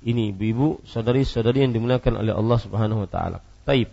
Ini 0.00 0.32
ibu-ibu, 0.32 0.80
saudari-saudari 0.88 1.68
yang 1.68 1.74
dimuliakan 1.76 2.24
oleh 2.24 2.32
Allah 2.32 2.58
Subhanahu 2.58 3.04
wa 3.04 3.08
taala. 3.10 3.38
Taib. 3.68 3.92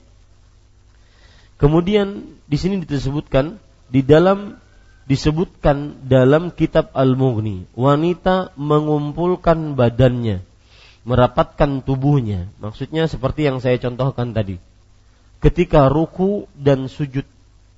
Kemudian 1.60 2.40
di 2.48 2.58
sini 2.60 2.80
disebutkan 2.84 3.60
di 3.92 4.04
dalam 4.04 4.60
disebutkan 5.06 6.06
dalam 6.10 6.50
kitab 6.50 6.90
Al-Mughni, 6.98 7.70
wanita 7.78 8.54
mengumpulkan 8.58 9.78
badannya, 9.78 10.42
merapatkan 11.06 11.86
tubuhnya. 11.86 12.50
Maksudnya 12.58 13.06
seperti 13.06 13.46
yang 13.46 13.62
saya 13.62 13.78
contohkan 13.78 14.34
tadi. 14.34 14.58
Ketika 15.40 15.94
ruku 15.94 16.50
dan 16.58 16.90
sujud 16.90 17.26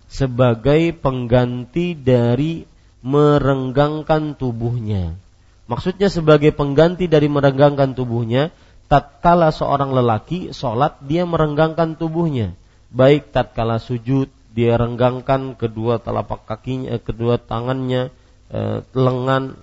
sebagai 0.07 0.95
pengganti 0.95 1.91
dari 1.91 2.63
merenggangkan 3.03 4.39
tubuhnya. 4.39 5.19
Maksudnya 5.67 6.07
sebagai 6.07 6.55
pengganti 6.55 7.11
dari 7.11 7.27
merenggangkan 7.27 7.91
tubuhnya, 7.91 8.55
tatkala 8.87 9.51
seorang 9.51 9.91
lelaki 9.91 10.55
sholat 10.55 11.03
dia 11.03 11.27
merenggangkan 11.27 11.99
tubuhnya, 11.99 12.55
baik 12.87 13.35
tatkala 13.35 13.83
sujud 13.83 14.31
dia 14.57 14.73
renggangkan 14.73 15.53
kedua 15.53 16.01
telapak 16.01 16.49
kakinya, 16.49 16.97
eh, 16.97 17.01
kedua 17.01 17.37
tangannya, 17.37 18.09
eh, 18.49 18.81
lengan 18.97 19.53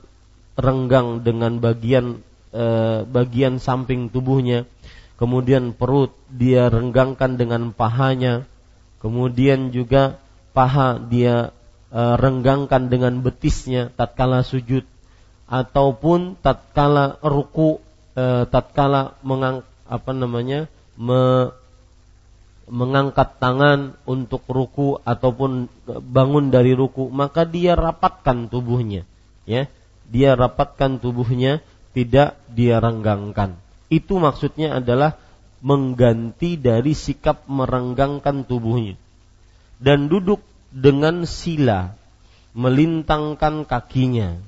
renggang 0.55 1.27
dengan 1.27 1.59
bagian 1.59 2.23
eh, 2.55 3.03
bagian 3.03 3.59
samping 3.59 4.15
tubuhnya, 4.15 4.71
kemudian 5.19 5.75
perut 5.75 6.15
dia 6.31 6.71
renggangkan 6.71 7.35
dengan 7.35 7.75
pahanya, 7.75 8.47
kemudian 9.03 9.75
juga 9.75 10.23
paha 10.55 11.03
dia 11.03 11.51
eh, 11.91 12.15
renggangkan 12.15 12.87
dengan 12.87 13.19
betisnya 13.19 13.91
tatkala 13.99 14.47
sujud 14.47 14.87
ataupun 15.51 16.39
tatkala 16.39 17.19
ruku 17.19 17.83
eh, 18.15 18.47
tatkala 18.47 19.19
mengang 19.27 19.67
apa 19.91 20.15
namanya 20.15 20.71
me, 20.95 21.51
mengangkat 22.69 23.37
tangan 23.37 23.97
untuk 24.09 24.45
ruku 24.49 24.97
ataupun 25.05 25.69
bangun 25.87 26.49
dari 26.49 26.73
ruku 26.73 27.13
maka 27.13 27.45
dia 27.45 27.77
rapatkan 27.77 28.49
tubuhnya 28.49 29.05
ya. 29.45 29.69
Dia 30.05 30.37
rapatkan 30.37 31.01
tubuhnya 31.01 31.65
tidak 31.97 32.37
dia 32.53 32.81
renggangkan. 32.81 33.57
Itu 33.89 34.21
maksudnya 34.21 34.81
adalah 34.81 35.17
mengganti 35.65 36.61
dari 36.61 36.93
sikap 36.93 37.49
merenggangkan 37.49 38.45
tubuhnya. 38.45 39.01
Dan 39.81 40.13
duduk 40.13 40.45
dengan 40.69 41.25
sila 41.25 41.97
melintangkan 42.53 43.65
kakinya 43.65 44.39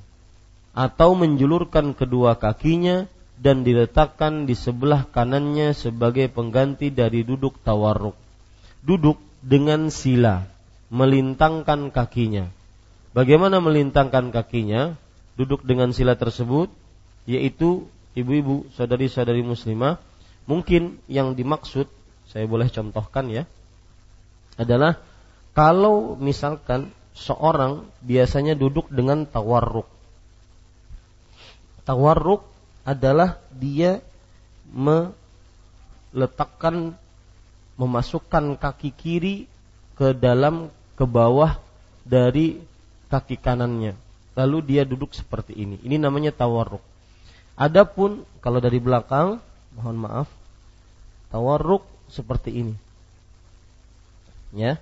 atau 0.77 1.17
menjulurkan 1.17 1.97
kedua 1.97 2.37
kakinya 2.37 3.09
dan 3.37 3.61
diletakkan 3.61 4.49
di 4.49 4.57
sebelah 4.57 5.05
kanannya 5.05 5.77
sebagai 5.77 6.25
pengganti 6.33 6.89
dari 6.89 7.21
duduk 7.21 7.61
tawarruk. 7.61 8.17
Duduk 8.81 9.21
dengan 9.45 9.93
sila, 9.93 10.49
melintangkan 10.89 11.93
kakinya. 11.93 12.49
Bagaimana 13.13 13.61
melintangkan 13.61 14.33
kakinya? 14.33 14.97
Duduk 15.37 15.61
dengan 15.61 15.93
sila 15.93 16.17
tersebut, 16.17 16.73
yaitu 17.29 17.85
ibu-ibu, 18.17 18.65
saudari-saudari 18.73 19.45
muslimah, 19.45 20.01
mungkin 20.49 20.97
yang 21.05 21.37
dimaksud, 21.37 21.85
saya 22.25 22.49
boleh 22.49 22.73
contohkan 22.73 23.29
ya, 23.29 23.45
adalah 24.57 24.97
kalau 25.53 26.17
misalkan 26.17 26.89
seorang 27.13 27.85
biasanya 28.01 28.57
duduk 28.57 28.89
dengan 28.89 29.29
tawarruk. 29.29 29.85
Tawarruk 31.85 32.56
adalah 32.87 33.35
dia 33.51 33.99
meletakkan 34.71 36.95
memasukkan 37.75 38.55
kaki 38.55 38.95
kiri 38.95 39.51
ke 39.99 40.15
dalam 40.15 40.71
ke 40.95 41.03
bawah 41.03 41.59
dari 42.07 42.63
kaki 43.11 43.35
kanannya. 43.35 43.99
Lalu 44.39 44.57
dia 44.63 44.87
duduk 44.87 45.11
seperti 45.11 45.51
ini. 45.51 45.75
Ini 45.83 45.99
namanya 45.99 46.31
tawarruk. 46.31 46.79
Adapun 47.59 48.23
kalau 48.39 48.63
dari 48.63 48.79
belakang, 48.79 49.43
mohon 49.75 49.97
maaf, 49.97 50.29
tawarruk 51.27 51.83
seperti 52.07 52.55
ini. 52.55 52.75
Ya. 54.55 54.79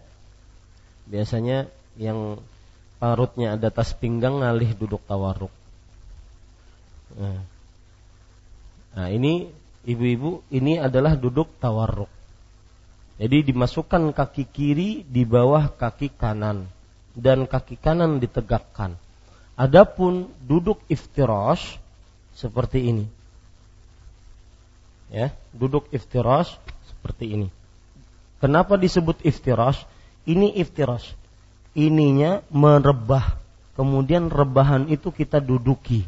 Biasanya 1.09 1.65
yang 1.95 2.43
parutnya 2.99 3.55
ada 3.55 3.71
tas 3.71 3.95
pinggang 3.95 4.43
ngalih 4.43 4.75
duduk 4.75 4.99
tawarruk. 5.07 5.51
Nah, 7.15 7.54
Nah, 8.95 9.11
ini 9.11 9.51
ibu-ibu 9.83 10.39
ini 10.55 10.79
adalah 10.79 11.19
duduk 11.19 11.51
tawarruk. 11.59 12.07
Jadi 13.19 13.51
dimasukkan 13.51 14.15
kaki 14.15 14.47
kiri 14.47 15.03
di 15.03 15.27
bawah 15.27 15.71
kaki 15.71 16.15
kanan 16.15 16.67
dan 17.15 17.43
kaki 17.47 17.75
kanan 17.79 18.23
ditegakkan. 18.23 18.95
Adapun 19.55 20.31
duduk 20.43 20.83
iftirash 20.91 21.79
seperti 22.35 22.91
ini. 22.91 23.05
Ya, 25.11 25.31
duduk 25.55 25.87
iftirash 25.95 26.59
seperti 26.91 27.35
ini. 27.35 27.47
Kenapa 28.43 28.75
disebut 28.75 29.23
iftirash? 29.23 29.87
Ini 30.27 30.59
iftirash. 30.59 31.15
Ininya 31.75 32.43
merebah. 32.51 33.39
Kemudian 33.79 34.27
rebahan 34.27 34.87
itu 34.91 35.11
kita 35.11 35.39
duduki. 35.39 36.03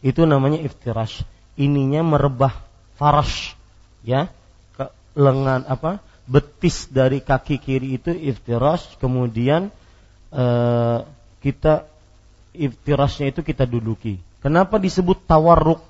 Itu 0.00 0.24
namanya 0.24 0.60
iftirash 0.64 1.24
ininya 1.58 2.06
merebah 2.06 2.54
farash 2.94 3.58
ya 4.06 4.30
ke 4.78 4.88
lengan 5.18 5.66
apa 5.66 5.98
betis 6.30 6.86
dari 6.86 7.18
kaki 7.18 7.58
kiri 7.58 7.98
itu 7.98 8.14
iftirash 8.14 8.96
kemudian 9.02 9.74
e, 10.30 10.44
kita 11.42 11.84
iftirashnya 12.54 13.34
itu 13.34 13.42
kita 13.42 13.66
duduki 13.66 14.22
kenapa 14.38 14.78
disebut 14.78 15.26
tawarruk 15.26 15.82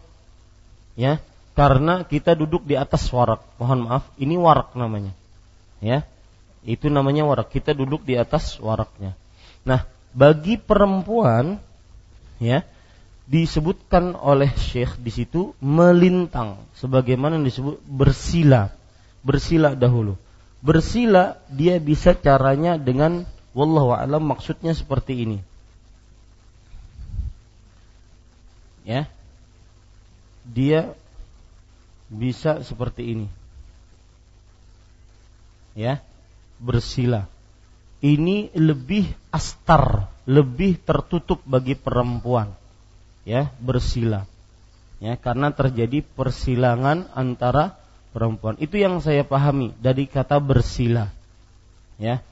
ya 0.97 1.21
karena 1.59 2.07
kita 2.07 2.39
duduk 2.39 2.63
di 2.63 2.79
atas 2.79 3.11
warak. 3.11 3.43
Mohon 3.59 3.91
maaf, 3.91 4.07
ini 4.15 4.39
warak 4.39 4.79
namanya. 4.79 5.11
Ya. 5.83 6.07
Itu 6.63 6.87
namanya 6.87 7.27
warak. 7.27 7.51
Kita 7.51 7.75
duduk 7.75 8.07
di 8.07 8.15
atas 8.15 8.63
waraknya. 8.63 9.19
Nah, 9.67 9.83
bagi 10.15 10.55
perempuan 10.55 11.59
ya, 12.39 12.63
disebutkan 13.29 14.17
oleh 14.17 14.49
Syekh 14.57 14.97
di 14.97 15.13
situ 15.13 15.53
melintang 15.61 16.65
sebagaimana 16.73 17.37
disebut 17.45 17.77
bersila. 17.85 18.73
Bersila 19.21 19.77
dahulu. 19.77 20.17
Bersila 20.65 21.37
dia 21.53 21.77
bisa 21.77 22.17
caranya 22.17 22.81
dengan 22.81 23.29
wallahu 23.53 23.93
alam 23.93 24.25
maksudnya 24.25 24.73
seperti 24.73 25.29
ini. 25.29 25.39
Ya. 28.89 29.05
Dia 30.49 30.97
bisa 32.09 32.65
seperti 32.65 33.13
ini. 33.13 33.29
Ya. 35.77 36.01
Bersila. 36.57 37.29
Ini 38.01 38.57
lebih 38.57 39.05
astar, 39.29 40.09
lebih 40.25 40.81
tertutup 40.81 41.45
bagi 41.45 41.77
perempuan. 41.77 42.57
Ya, 43.23 43.55
bersila. 43.63 44.27
Ya, 44.99 45.15
karena 45.15 45.55
terjadi 45.55 46.03
persilangan 46.03 47.07
antara 47.15 47.79
perempuan. 48.11 48.59
Itu 48.59 48.79
yang 48.79 48.99
saya 48.99 49.23
pahami 49.23 49.75
dari 49.79 50.11
kata 50.11 50.43
bersila. 50.43 51.11
Ya. 52.03 52.23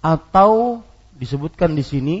Atau 0.00 0.84
disebutkan 1.14 1.78
di 1.78 1.84
sini 1.86 2.16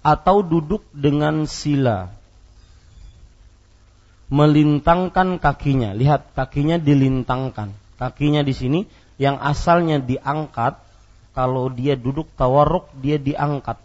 atau 0.00 0.40
duduk 0.40 0.86
dengan 0.94 1.44
sila 1.44 2.08
melintangkan 4.32 5.40
kakinya 5.40 5.92
lihat 5.92 6.32
kakinya 6.32 6.80
dilintangkan 6.80 7.72
kakinya 8.00 8.40
di 8.40 8.54
sini 8.56 8.80
yang 9.20 9.36
asalnya 9.40 10.00
diangkat 10.00 10.80
kalau 11.36 11.68
dia 11.68 11.98
duduk 11.98 12.28
tawarruk 12.36 12.88
dia 12.96 13.20
diangkat 13.20 13.76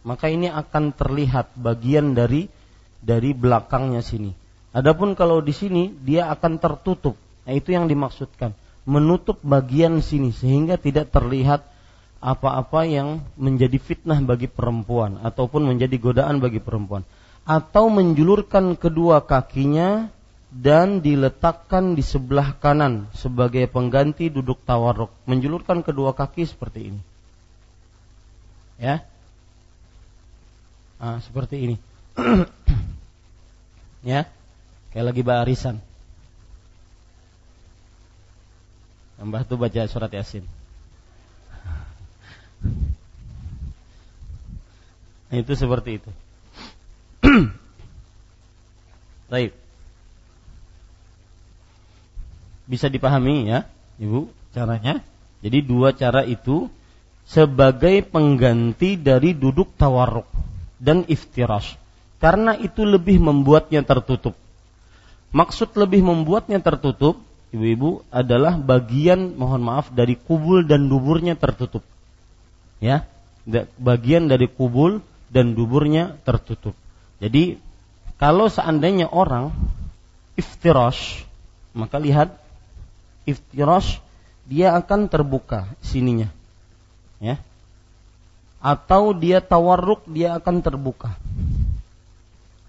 maka 0.00 0.32
ini 0.32 0.48
akan 0.48 0.96
terlihat 0.96 1.52
bagian 1.56 2.16
dari 2.16 2.48
dari 3.00 3.32
belakangnya 3.32 4.00
sini. 4.00 4.32
Adapun 4.70 5.18
kalau 5.18 5.42
di 5.42 5.50
sini 5.50 5.90
dia 5.90 6.30
akan 6.30 6.60
tertutup. 6.62 7.18
Nah 7.44 7.52
itu 7.56 7.74
yang 7.74 7.90
dimaksudkan. 7.90 8.54
Menutup 8.88 9.42
bagian 9.44 10.00
sini 10.00 10.32
sehingga 10.32 10.80
tidak 10.80 11.12
terlihat 11.12 11.66
apa-apa 12.20 12.84
yang 12.84 13.24
menjadi 13.36 13.76
fitnah 13.80 14.20
bagi 14.20 14.48
perempuan 14.48 15.20
ataupun 15.20 15.68
menjadi 15.68 15.96
godaan 16.00 16.40
bagi 16.40 16.62
perempuan. 16.62 17.04
Atau 17.44 17.90
menjulurkan 17.90 18.76
kedua 18.76 19.24
kakinya 19.24 20.12
dan 20.50 21.02
diletakkan 21.02 21.94
di 21.94 22.02
sebelah 22.02 22.56
kanan 22.56 23.10
sebagai 23.16 23.66
pengganti 23.68 24.30
duduk 24.32 24.62
tawarruk. 24.64 25.10
Menjulurkan 25.26 25.82
kedua 25.82 26.14
kaki 26.14 26.46
seperti 26.46 26.94
ini. 26.94 27.00
Ya 28.80 29.09
ah, 31.00 31.18
seperti 31.24 31.56
ini 31.64 31.76
ya 34.10 34.28
kayak 34.92 35.06
lagi 35.10 35.22
barisan 35.24 35.76
Mbah 39.20 39.44
tuh 39.44 39.60
baca 39.60 39.84
surat 39.84 40.08
Yasin 40.08 40.44
Nah, 45.30 45.38
itu 45.38 45.54
seperti 45.54 46.02
itu. 46.02 46.10
Baik. 49.30 49.54
Bisa 52.66 52.90
dipahami 52.90 53.46
ya, 53.46 53.62
Ibu, 54.02 54.26
caranya. 54.50 54.98
Jadi 55.40 55.62
dua 55.62 55.94
cara 55.94 56.26
itu 56.26 56.66
sebagai 57.22 58.02
pengganti 58.02 58.98
dari 58.98 59.30
duduk 59.38 59.70
tawarruk 59.78 60.26
dan 60.80 61.04
iftirash. 61.06 61.76
Karena 62.20 62.56
itu 62.56 62.84
lebih 62.84 63.20
membuatnya 63.20 63.84
tertutup. 63.84 64.34
Maksud 65.30 65.76
lebih 65.78 66.02
membuatnya 66.02 66.58
tertutup, 66.58 67.22
ibu-ibu, 67.54 68.02
adalah 68.10 68.58
bagian 68.58 69.38
mohon 69.38 69.62
maaf 69.62 69.92
dari 69.94 70.18
kubul 70.18 70.66
dan 70.66 70.90
duburnya 70.90 71.38
tertutup 71.38 71.86
ya 72.80 73.04
bagian 73.76 74.26
dari 74.26 74.48
kubul 74.48 75.04
dan 75.30 75.54
duburnya 75.54 76.18
tertutup. 76.26 76.74
Jadi 77.20 77.60
kalau 78.16 78.48
seandainya 78.48 79.06
orang 79.06 79.52
iftirash 80.34 81.28
maka 81.76 82.00
lihat 82.00 82.34
iftirash 83.28 84.02
dia 84.48 84.74
akan 84.74 85.06
terbuka 85.06 85.70
sininya. 85.84 86.32
Ya. 87.20 87.38
Atau 88.60 89.16
dia 89.16 89.40
tawarruk 89.40 90.04
dia 90.04 90.36
akan 90.36 90.60
terbuka. 90.60 91.16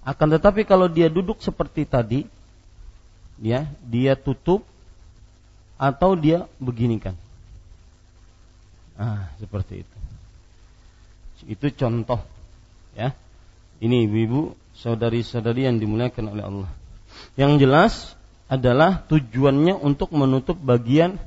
Akan 0.01 0.31
tetapi 0.31 0.65
kalau 0.65 0.87
dia 0.87 1.11
duduk 1.11 1.43
seperti 1.43 1.85
tadi 1.85 2.25
ya, 3.37 3.67
dia 3.85 4.15
tutup 4.15 4.65
atau 5.75 6.15
dia 6.17 6.47
beginikan. 6.57 7.13
Ah, 8.97 9.33
seperti 9.37 9.83
itu. 9.83 9.97
Itu 11.49 11.67
contoh 11.73 12.21
ya. 12.93 13.13
Ini 13.81 14.05
ibu-ibu, 14.05 14.53
saudari-saudari 14.77 15.65
yang 15.65 15.81
dimuliakan 15.81 16.25
oleh 16.37 16.43
Allah. 16.45 16.71
Yang 17.33 17.51
jelas 17.65 17.93
adalah 18.45 19.01
tujuannya 19.09 19.73
untuk 19.73 20.13
menutup 20.13 20.53
bagian 20.61 21.17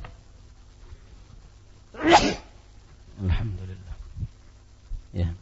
Alhamdulillah. 3.25 3.97
Ya 5.11 5.35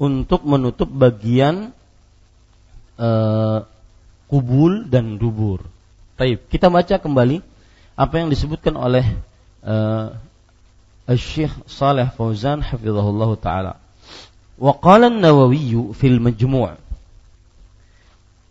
Untuk 0.00 0.48
menutup 0.48 0.88
bagian 0.88 1.76
uh, 2.96 3.64
kubul 4.30 4.88
dan 4.88 5.20
dubur. 5.20 5.60
Baik, 6.16 6.48
kita 6.48 6.72
baca 6.72 6.96
kembali 6.96 7.44
apa 8.00 8.14
yang 8.16 8.32
disebutkan 8.32 8.80
oleh 8.80 9.04
uh, 9.60 10.16
الشيخ 11.10 11.66
صالح 11.66 12.10
فوزان 12.14 12.62
حفظه 12.62 13.10
الله 13.10 13.34
تعالى 13.34 13.74
وقال 14.58 15.04
النووي 15.04 15.92
في 15.94 16.06
المجموع 16.06 16.74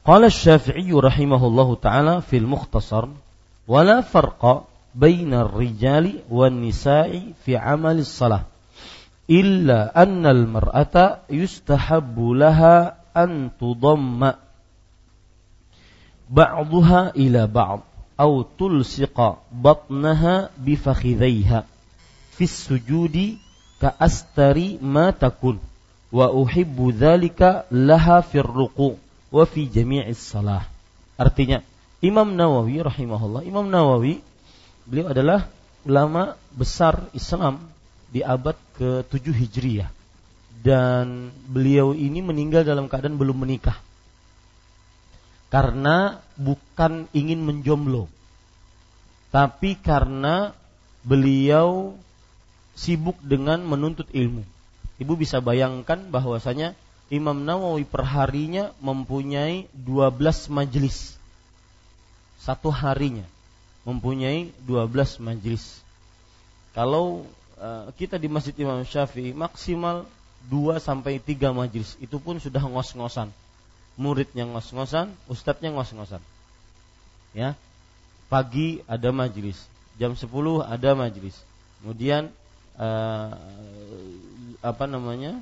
قال 0.05 0.23
الشافعي 0.23 0.91
رحمه 0.91 1.47
الله 1.47 1.75
تعالى 1.75 2.21
في 2.21 2.37
المختصر 2.37 3.07
ولا 3.67 4.01
فرق 4.01 4.65
بين 4.95 5.33
الرجال 5.33 6.19
والنساء 6.29 7.23
في 7.45 7.57
عمل 7.57 7.99
illa 9.28 9.88
annal 9.94 10.44
mar'ata 10.44 11.24
yustahabbu 11.32 12.36
laha 12.36 12.96
an 13.16 13.48
tudamma 13.56 14.36
ba'daha 16.28 17.16
ila 17.16 17.42
ba'd 17.48 17.80
aw 18.20 18.32
tulsiqa 18.58 19.40
batnaha 19.50 20.52
bi 20.56 20.76
في 20.76 21.62
fi 22.34 22.44
sujudi 22.46 23.38
ka 23.80 23.94
astari 23.98 24.78
ma 24.80 25.10
takun 25.12 25.58
wa 26.12 26.30
uhibbu 26.30 26.94
الركوع 26.94 27.64
laha 27.72 28.22
جميع 29.54 30.04
ruku 30.12 30.60
artinya 31.18 31.58
Imam 32.04 32.36
Nawawi 32.36 32.84
rahimahullah 32.84 33.42
Imam 33.48 33.66
Nawawi 33.66 34.20
beliau 34.84 35.08
adalah 35.10 35.48
ulama 35.84 36.36
besar 36.56 37.08
Islam 37.16 37.73
di 38.14 38.22
abad 38.22 38.54
ke-7 38.78 39.34
Hijriah 39.34 39.90
dan 40.62 41.34
beliau 41.50 41.92
ini 41.92 42.22
meninggal 42.22 42.62
dalam 42.62 42.86
keadaan 42.86 43.18
belum 43.18 43.42
menikah 43.42 43.76
karena 45.50 46.22
bukan 46.38 47.10
ingin 47.10 47.42
menjomblo 47.42 48.06
tapi 49.34 49.74
karena 49.74 50.54
beliau 51.02 51.98
sibuk 52.78 53.18
dengan 53.18 53.62
menuntut 53.66 54.06
ilmu. 54.10 54.46
Ibu 55.02 55.18
bisa 55.18 55.42
bayangkan 55.42 56.06
bahwasanya 56.06 56.78
Imam 57.10 57.42
Nawawi 57.42 57.82
perharinya 57.82 58.70
mempunyai 58.78 59.66
12 59.74 60.54
majelis. 60.54 61.18
Satu 62.38 62.70
harinya 62.70 63.26
mempunyai 63.82 64.54
12 64.62 65.18
majelis. 65.18 65.82
Kalau 66.78 67.26
kita 67.96 68.16
di 68.20 68.28
Masjid 68.28 68.54
Imam 68.60 68.82
Syafi'i 68.82 69.32
maksimal 69.32 70.04
2 70.50 70.76
sampai 70.80 71.16
3 71.16 71.54
majelis, 71.56 71.96
itu 72.02 72.16
pun 72.20 72.36
sudah 72.36 72.60
ngos-ngosan. 72.60 73.32
Muridnya 73.94 74.44
ngos-ngosan, 74.44 75.14
ustadznya 75.30 75.72
ngos-ngosan. 75.72 76.20
Ya. 77.32 77.56
Pagi 78.28 78.82
ada 78.90 79.14
majelis, 79.14 79.56
jam 79.96 80.12
10 80.12 80.26
ada 80.64 80.90
majelis. 80.98 81.36
Kemudian 81.80 82.32
uh, 82.80 83.30
apa 84.64 84.84
namanya 84.88 85.38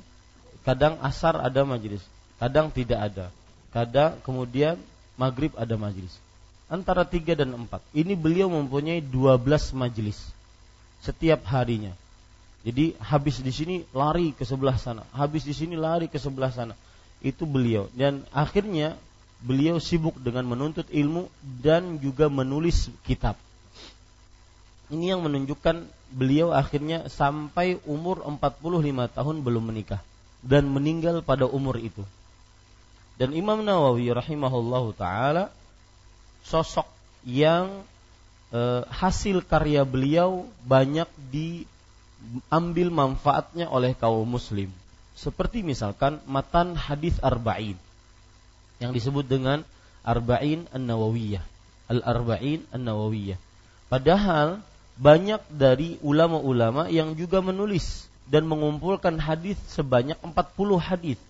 kadang 0.66 0.98
asar 1.02 1.38
ada 1.38 1.62
majelis 1.62 2.02
kadang 2.42 2.74
tidak 2.74 2.98
ada 2.98 3.26
kadang 3.70 4.18
kemudian 4.26 4.76
maghrib 5.16 5.54
ada 5.56 5.78
majelis. 5.78 6.12
Antara 6.72 7.04
tiga 7.04 7.36
dan 7.36 7.52
empat. 7.52 7.84
Ini 7.92 8.16
beliau 8.16 8.48
mempunyai 8.48 9.04
dua 9.04 9.36
belas 9.36 9.72
majelis 9.76 10.16
setiap 11.04 11.44
harinya. 11.48 11.92
Jadi 12.62 12.94
habis 13.02 13.42
di 13.42 13.50
sini 13.50 13.76
lari 13.90 14.30
ke 14.30 14.46
sebelah 14.46 14.78
sana, 14.78 15.02
habis 15.10 15.42
di 15.42 15.50
sini 15.50 15.74
lari 15.74 16.06
ke 16.06 16.18
sebelah 16.18 16.54
sana. 16.54 16.78
Itu 17.22 17.46
beliau 17.46 17.90
dan 17.94 18.22
akhirnya 18.30 18.98
beliau 19.42 19.82
sibuk 19.82 20.14
dengan 20.22 20.46
menuntut 20.46 20.86
ilmu 20.90 21.26
dan 21.42 21.98
juga 21.98 22.30
menulis 22.30 22.90
kitab. 23.02 23.34
Ini 24.90 25.16
yang 25.16 25.26
menunjukkan 25.26 25.86
beliau 26.14 26.54
akhirnya 26.54 27.10
sampai 27.10 27.82
umur 27.88 28.22
45 28.22 28.62
tahun 29.16 29.36
belum 29.42 29.64
menikah 29.72 30.02
dan 30.42 30.70
meninggal 30.70 31.22
pada 31.22 31.46
umur 31.50 31.78
itu. 31.82 32.06
Dan 33.18 33.34
Imam 33.34 33.62
Nawawi 33.62 34.10
rahimahullahu 34.10 34.94
taala 34.94 35.50
sosok 36.46 36.86
yang 37.26 37.86
eh, 38.50 38.82
hasil 38.90 39.46
karya 39.46 39.86
beliau 39.86 40.46
banyak 40.66 41.08
di 41.30 41.66
ambil 42.48 42.88
manfaatnya 42.88 43.68
oleh 43.68 43.92
kaum 43.96 44.24
muslim. 44.24 44.70
Seperti 45.12 45.60
misalkan 45.60 46.18
matan 46.24 46.74
hadis 46.74 47.20
arba'in 47.20 47.76
yang 48.80 48.90
disebut 48.90 49.28
dengan 49.28 49.62
arba'in 50.02 50.66
an-nawawiyah. 50.72 51.44
Al-arba'in 51.92 52.64
an-nawawiyah. 52.72 53.38
Padahal 53.92 54.64
banyak 54.96 55.40
dari 55.52 56.00
ulama-ulama 56.00 56.88
yang 56.88 57.12
juga 57.12 57.44
menulis 57.44 58.08
dan 58.28 58.48
mengumpulkan 58.48 59.20
hadis 59.20 59.60
sebanyak 59.68 60.16
40 60.24 60.32
hadis. 60.80 61.20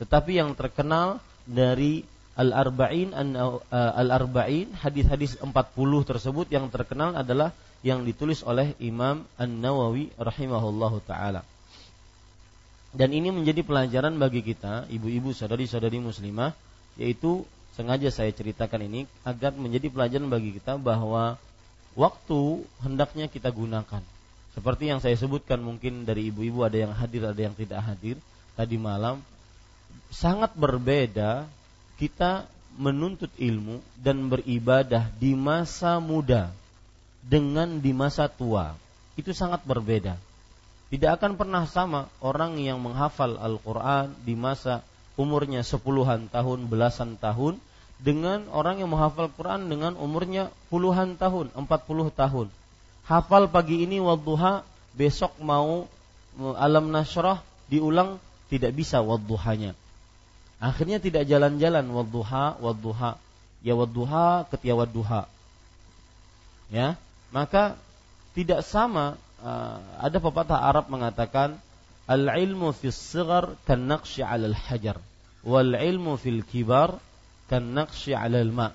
Tetapi 0.00 0.40
yang 0.40 0.56
terkenal 0.56 1.20
dari 1.44 2.04
Al-Arba'in 2.36 3.16
uh, 3.16 3.60
Al-Arba'in 3.72 4.76
hadis-hadis 4.76 5.40
40 5.40 5.56
tersebut 6.04 6.46
yang 6.52 6.68
terkenal 6.68 7.16
adalah 7.16 7.56
yang 7.80 8.04
ditulis 8.04 8.44
oleh 8.44 8.76
Imam 8.76 9.24
An-Nawawi 9.40 10.12
rahimahullahu 10.20 11.00
taala. 11.08 11.40
Dan 12.96 13.12
ini 13.12 13.28
menjadi 13.28 13.60
pelajaran 13.60 14.16
bagi 14.16 14.40
kita, 14.40 14.88
ibu-ibu, 14.88 15.32
saudari-saudari 15.36 16.00
muslimah, 16.00 16.56
yaitu 16.96 17.44
sengaja 17.76 18.08
saya 18.08 18.32
ceritakan 18.32 18.88
ini 18.88 19.04
agar 19.20 19.52
menjadi 19.52 19.92
pelajaran 19.92 20.32
bagi 20.32 20.56
kita 20.56 20.80
bahwa 20.80 21.36
waktu 21.92 22.64
hendaknya 22.80 23.28
kita 23.28 23.52
gunakan. 23.52 24.00
Seperti 24.56 24.88
yang 24.88 25.04
saya 25.04 25.12
sebutkan 25.20 25.60
mungkin 25.60 26.08
dari 26.08 26.32
ibu-ibu 26.32 26.64
ada 26.64 26.88
yang 26.88 26.92
hadir, 26.96 27.28
ada 27.28 27.36
yang 27.36 27.52
tidak 27.52 27.84
hadir 27.84 28.16
tadi 28.56 28.80
malam. 28.80 29.20
Sangat 30.08 30.56
berbeda 30.56 31.44
kita 31.96 32.44
menuntut 32.76 33.32
ilmu 33.40 33.80
dan 33.96 34.28
beribadah 34.28 35.08
di 35.16 35.32
masa 35.32 35.96
muda 35.96 36.52
dengan 37.24 37.80
di 37.80 37.96
masa 37.96 38.28
tua 38.28 38.76
itu 39.16 39.32
sangat 39.32 39.64
berbeda. 39.64 40.20
Tidak 40.86 41.10
akan 41.18 41.34
pernah 41.34 41.66
sama 41.66 42.06
orang 42.22 42.60
yang 42.62 42.78
menghafal 42.78 43.40
Al-Quran 43.40 44.12
di 44.22 44.38
masa 44.38 44.86
umurnya 45.18 45.64
sepuluhan 45.64 46.28
tahun, 46.30 46.68
belasan 46.70 47.16
tahun 47.18 47.58
dengan 47.96 48.44
orang 48.52 48.84
yang 48.84 48.92
menghafal 48.92 49.32
Quran 49.32 49.72
dengan 49.72 49.96
umurnya 49.96 50.52
puluhan 50.68 51.16
tahun, 51.16 51.48
empat 51.56 51.88
puluh 51.88 52.12
tahun. 52.12 52.52
Hafal 53.08 53.48
pagi 53.48 53.82
ini 53.82 53.98
wadduha, 53.98 54.62
besok 54.92 55.32
mau 55.40 55.88
alam 56.60 56.92
nasrah 56.92 57.40
diulang 57.72 58.20
tidak 58.52 58.76
bisa 58.76 59.00
wadduhanya. 59.00 59.72
Akhirnya 60.56 60.96
tidak 60.96 61.28
jalan-jalan 61.28 61.84
wadduha, 61.92 62.56
wadduha. 62.60 63.20
Ya 63.60 63.76
wadduha 63.76 64.48
ketia 64.48 64.72
wadduha. 64.72 65.28
Ya, 66.72 66.98
maka 67.30 67.76
tidak 68.34 68.64
sama 68.66 69.20
uh, 69.40 69.78
ada 70.00 70.18
pepatah 70.20 70.60
Arab 70.60 70.88
mengatakan 70.92 71.56
al 72.06 72.30
ilmu 72.30 72.70
fis 72.70 72.94
sigar 72.94 73.58
kan 73.66 73.82
'alal 73.90 74.54
hajar 74.54 74.98
wal 75.42 75.74
ilmu 75.74 76.14
fil 76.18 76.42
kibar 76.46 76.98
kan 77.50 77.66
'alal 77.74 78.52
ma 78.54 78.70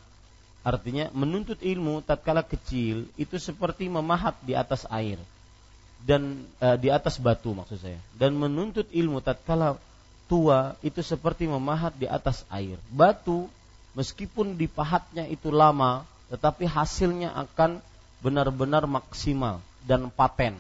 artinya 0.62 1.10
menuntut 1.16 1.58
ilmu 1.64 2.06
tatkala 2.06 2.46
kecil 2.46 3.10
itu 3.18 3.40
seperti 3.42 3.90
memahat 3.90 4.38
di 4.46 4.54
atas 4.54 4.86
air 4.92 5.18
dan 6.06 6.46
uh, 6.62 6.78
di 6.78 6.92
atas 6.92 7.18
batu 7.18 7.56
maksud 7.56 7.80
saya 7.82 8.00
dan 8.14 8.36
menuntut 8.38 8.86
ilmu 8.92 9.24
tatkala 9.24 9.80
tua 10.32 10.80
itu 10.80 11.04
seperti 11.04 11.44
memahat 11.44 11.92
di 12.00 12.08
atas 12.08 12.48
air 12.48 12.80
batu 12.88 13.52
meskipun 13.92 14.56
dipahatnya 14.56 15.28
itu 15.28 15.52
lama 15.52 16.08
tetapi 16.32 16.64
hasilnya 16.64 17.36
akan 17.36 17.84
benar-benar 18.24 18.88
maksimal 18.88 19.60
dan 19.84 20.08
paten. 20.08 20.56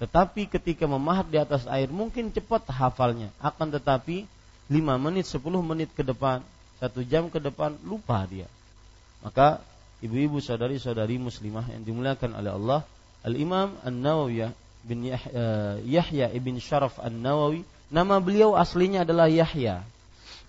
Tetapi 0.00 0.48
ketika 0.48 0.88
memahat 0.88 1.28
di 1.28 1.36
atas 1.36 1.68
air 1.68 1.92
mungkin 1.92 2.32
cepat 2.32 2.64
hafalnya, 2.72 3.28
akan 3.42 3.76
tetapi 3.76 4.24
5 4.72 4.96
menit, 4.96 5.28
10 5.28 5.44
menit 5.60 5.92
ke 5.92 6.00
depan, 6.00 6.40
satu 6.80 7.04
jam 7.04 7.28
ke 7.28 7.36
depan 7.36 7.76
lupa 7.84 8.24
dia. 8.24 8.48
Maka 9.20 9.60
ibu-ibu 10.00 10.40
saudari-saudari 10.40 11.20
muslimah 11.20 11.68
yang 11.72 11.84
dimuliakan 11.84 12.32
oleh 12.32 12.52
Allah, 12.52 12.80
Al-Imam 13.24 13.76
An-Nawawi 13.84 14.52
bin 14.84 15.08
Yahya, 15.08 15.80
Yahya 15.82 16.26
ibn 16.32 16.60
Sharaf 16.60 17.00
An-Nawawi, 17.00 17.64
nama 17.88 18.18
beliau 18.18 18.58
aslinya 18.58 19.06
adalah 19.06 19.30
Yahya. 19.30 19.86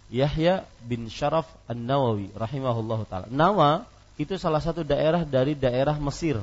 Yahya 0.08 0.64
bin 0.88 1.12
Sharaf 1.12 1.48
An-Nawawi 1.68 2.32
rahimahullahu 2.32 3.04
taala. 3.12 3.28
Nama 3.28 3.84
itu 4.16 4.40
salah 4.40 4.64
satu 4.64 4.82
daerah 4.82 5.28
dari 5.28 5.54
daerah 5.54 6.00
Mesir. 6.00 6.40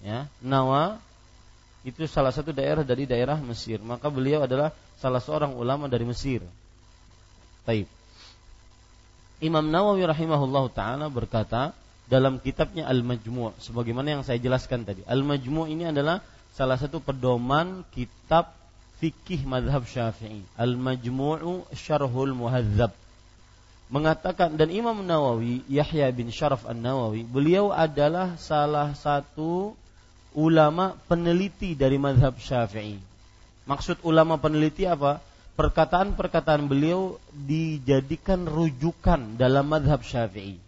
Ya, 0.00 0.28
Nawa 0.40 1.00
itu 1.86 2.04
salah 2.10 2.34
satu 2.34 2.50
daerah 2.50 2.82
dari 2.82 3.06
daerah 3.06 3.38
Mesir. 3.38 3.78
Maka 3.78 4.10
beliau 4.10 4.44
adalah 4.44 4.74
salah 4.98 5.20
seorang 5.20 5.54
ulama 5.54 5.86
dari 5.86 6.02
Mesir. 6.08 6.42
Taib. 7.62 7.86
Imam 9.38 9.68
Nawawi 9.68 10.08
rahimahullah 10.08 10.64
taala 10.72 11.06
berkata 11.12 11.76
dalam 12.08 12.40
kitabnya 12.40 12.88
Al-Majmu' 12.88 13.58
sebagaimana 13.60 14.18
yang 14.18 14.22
saya 14.24 14.40
jelaskan 14.40 14.86
tadi. 14.86 15.04
Al-Majmu' 15.04 15.68
ini 15.68 15.90
adalah 15.90 16.24
salah 16.56 16.80
satu 16.80 17.04
pedoman 17.04 17.84
kitab 17.92 18.54
fikih 19.00 19.44
madhab 19.44 19.84
Syafi'i. 19.84 20.44
Al-Majmu'u 20.56 21.68
Syarhul 21.76 22.32
Muhadzab 22.32 22.92
mengatakan 23.86 24.58
dan 24.58 24.66
Imam 24.74 24.98
Nawawi 25.06 25.62
Yahya 25.70 26.10
bin 26.10 26.34
Syaraf 26.34 26.66
An 26.66 26.82
Nawawi 26.82 27.22
beliau 27.22 27.70
adalah 27.70 28.34
salah 28.34 28.98
satu 28.98 29.78
ulama 30.34 30.98
peneliti 31.06 31.78
dari 31.78 31.96
madhab 31.96 32.36
Syafi'i. 32.36 32.98
Maksud 33.66 34.02
ulama 34.02 34.38
peneliti 34.38 34.86
apa? 34.86 35.22
Perkataan-perkataan 35.56 36.68
beliau 36.68 37.16
dijadikan 37.32 38.44
rujukan 38.44 39.40
dalam 39.40 39.64
madhab 39.64 40.04
Syafi'i. 40.04 40.60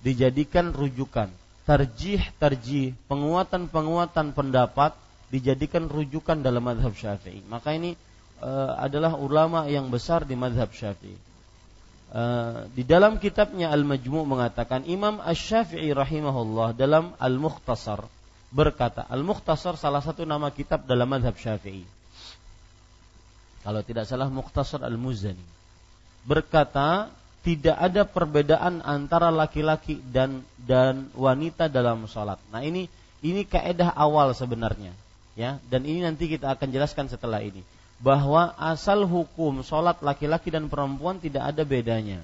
Dijadikan 0.00 0.72
rujukan. 0.72 1.28
Tarjih-tarjih, 1.62 2.96
penguatan-penguatan 3.06 4.34
pendapat 4.34 4.96
dijadikan 5.32 5.88
rujukan 5.88 6.44
dalam 6.44 6.60
madhab 6.60 6.92
Syafi'i. 6.92 7.40
Maka 7.48 7.72
ini 7.72 7.96
uh, 8.44 8.76
adalah 8.76 9.16
ulama 9.16 9.64
yang 9.64 9.88
besar 9.88 10.28
di 10.28 10.36
madhab 10.36 10.68
Syafi'i 10.68 11.32
Eh, 12.12 12.56
di 12.76 12.84
dalam 12.84 13.16
kitabnya 13.16 13.72
Al-Majmu' 13.72 14.28
mengatakan 14.28 14.84
Imam 14.84 15.16
Asy-Syafi'i 15.24 15.96
rahimahullah 15.96 16.76
dalam 16.76 17.16
Al-Mukhtasar 17.16 18.04
berkata, 18.52 19.08
Al-Mukhtasar 19.08 19.80
salah 19.80 20.04
satu 20.04 20.28
nama 20.28 20.52
kitab 20.52 20.84
dalam 20.84 21.08
mazhab 21.08 21.32
Syafi'i. 21.40 21.88
Kalau 23.64 23.80
tidak 23.80 24.04
salah 24.04 24.28
Mukhtasar 24.28 24.84
Al-Muzani. 24.84 25.40
Berkata, 26.28 27.08
tidak 27.40 27.80
ada 27.80 28.04
perbedaan 28.04 28.84
antara 28.84 29.32
laki-laki 29.32 30.04
dan 30.12 30.44
dan 30.60 31.08
wanita 31.16 31.72
dalam 31.72 32.04
sholat. 32.04 32.36
Nah 32.52 32.60
ini 32.60 32.92
ini 33.24 33.48
kaedah 33.48 33.88
awal 33.88 34.36
sebenarnya, 34.36 34.92
ya. 35.38 35.60
Dan 35.68 35.84
ini 35.86 36.04
nanti 36.04 36.28
kita 36.28 36.52
akan 36.52 36.68
jelaskan 36.72 37.06
setelah 37.08 37.40
ini 37.40 37.64
bahwa 38.02 38.50
asal 38.58 39.06
hukum 39.06 39.62
sholat 39.62 40.02
laki-laki 40.02 40.50
dan 40.50 40.66
perempuan 40.66 41.22
tidak 41.22 41.54
ada 41.54 41.62
bedanya. 41.62 42.18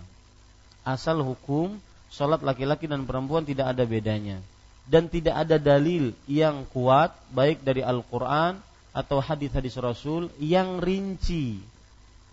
Asal 0.83 1.23
hukum 1.23 1.79
sholat 2.11 2.43
laki-laki 2.43 2.91
dan 2.91 3.07
perempuan 3.07 3.47
tidak 3.47 3.77
ada 3.77 3.87
bedanya. 3.87 4.43
Dan 4.89 5.07
tidak 5.07 5.37
ada 5.47 5.61
dalil 5.61 6.17
yang 6.27 6.65
kuat 6.73 7.13
baik 7.31 7.61
dari 7.63 7.85
Al-Quran 7.85 8.59
atau 8.91 9.21
hadis-hadis 9.21 9.77
Rasul 9.77 10.33
yang 10.41 10.81
rinci, 10.81 11.61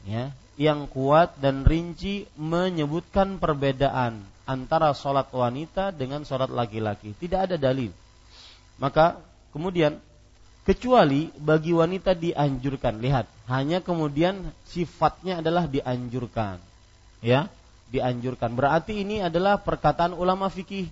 ya, 0.07 0.31
yang 0.55 0.87
kuat 0.87 1.35
dan 1.37 1.67
rinci 1.67 2.25
menyebutkan 2.39 3.37
perbedaan 3.43 4.23
antara 4.47 4.95
sholat 4.95 5.27
wanita 5.35 5.91
dengan 5.91 6.23
sholat 6.23 6.47
laki-laki. 6.47 7.11
Tidak 7.11 7.39
ada 7.51 7.59
dalil. 7.59 7.91
Maka 8.79 9.19
kemudian 9.51 9.99
kecuali 10.65 11.29
bagi 11.37 11.71
wanita 11.71 12.17
dianjurkan. 12.17 12.97
Lihat, 12.99 13.25
hanya 13.47 13.79
kemudian 13.79 14.49
sifatnya 14.65 15.39
adalah 15.39 15.69
dianjurkan. 15.69 16.57
Ya, 17.21 17.47
dianjurkan. 17.93 18.57
Berarti 18.57 19.05
ini 19.05 19.21
adalah 19.21 19.61
perkataan 19.61 20.17
ulama 20.17 20.49
fikih. 20.49 20.89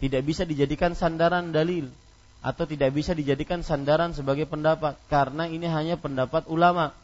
Tidak 0.00 0.24
bisa 0.24 0.48
dijadikan 0.48 0.96
sandaran 0.96 1.52
dalil 1.52 1.92
atau 2.40 2.64
tidak 2.64 2.96
bisa 2.96 3.12
dijadikan 3.12 3.60
sandaran 3.60 4.16
sebagai 4.16 4.48
pendapat 4.48 4.96
karena 5.12 5.44
ini 5.44 5.68
hanya 5.68 6.00
pendapat 6.00 6.48
ulama. 6.48 6.96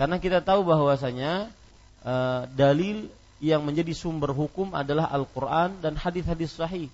Karena 0.00 0.16
kita 0.16 0.40
tahu 0.40 0.64
bahwasanya 0.64 1.52
e, 2.00 2.14
dalil 2.56 3.12
yang 3.44 3.60
menjadi 3.60 3.92
sumber 3.92 4.32
hukum 4.32 4.72
adalah 4.72 5.12
Al-Qur'an 5.12 5.76
dan 5.84 5.92
hadis-hadis 6.00 6.56
sahih. 6.56 6.88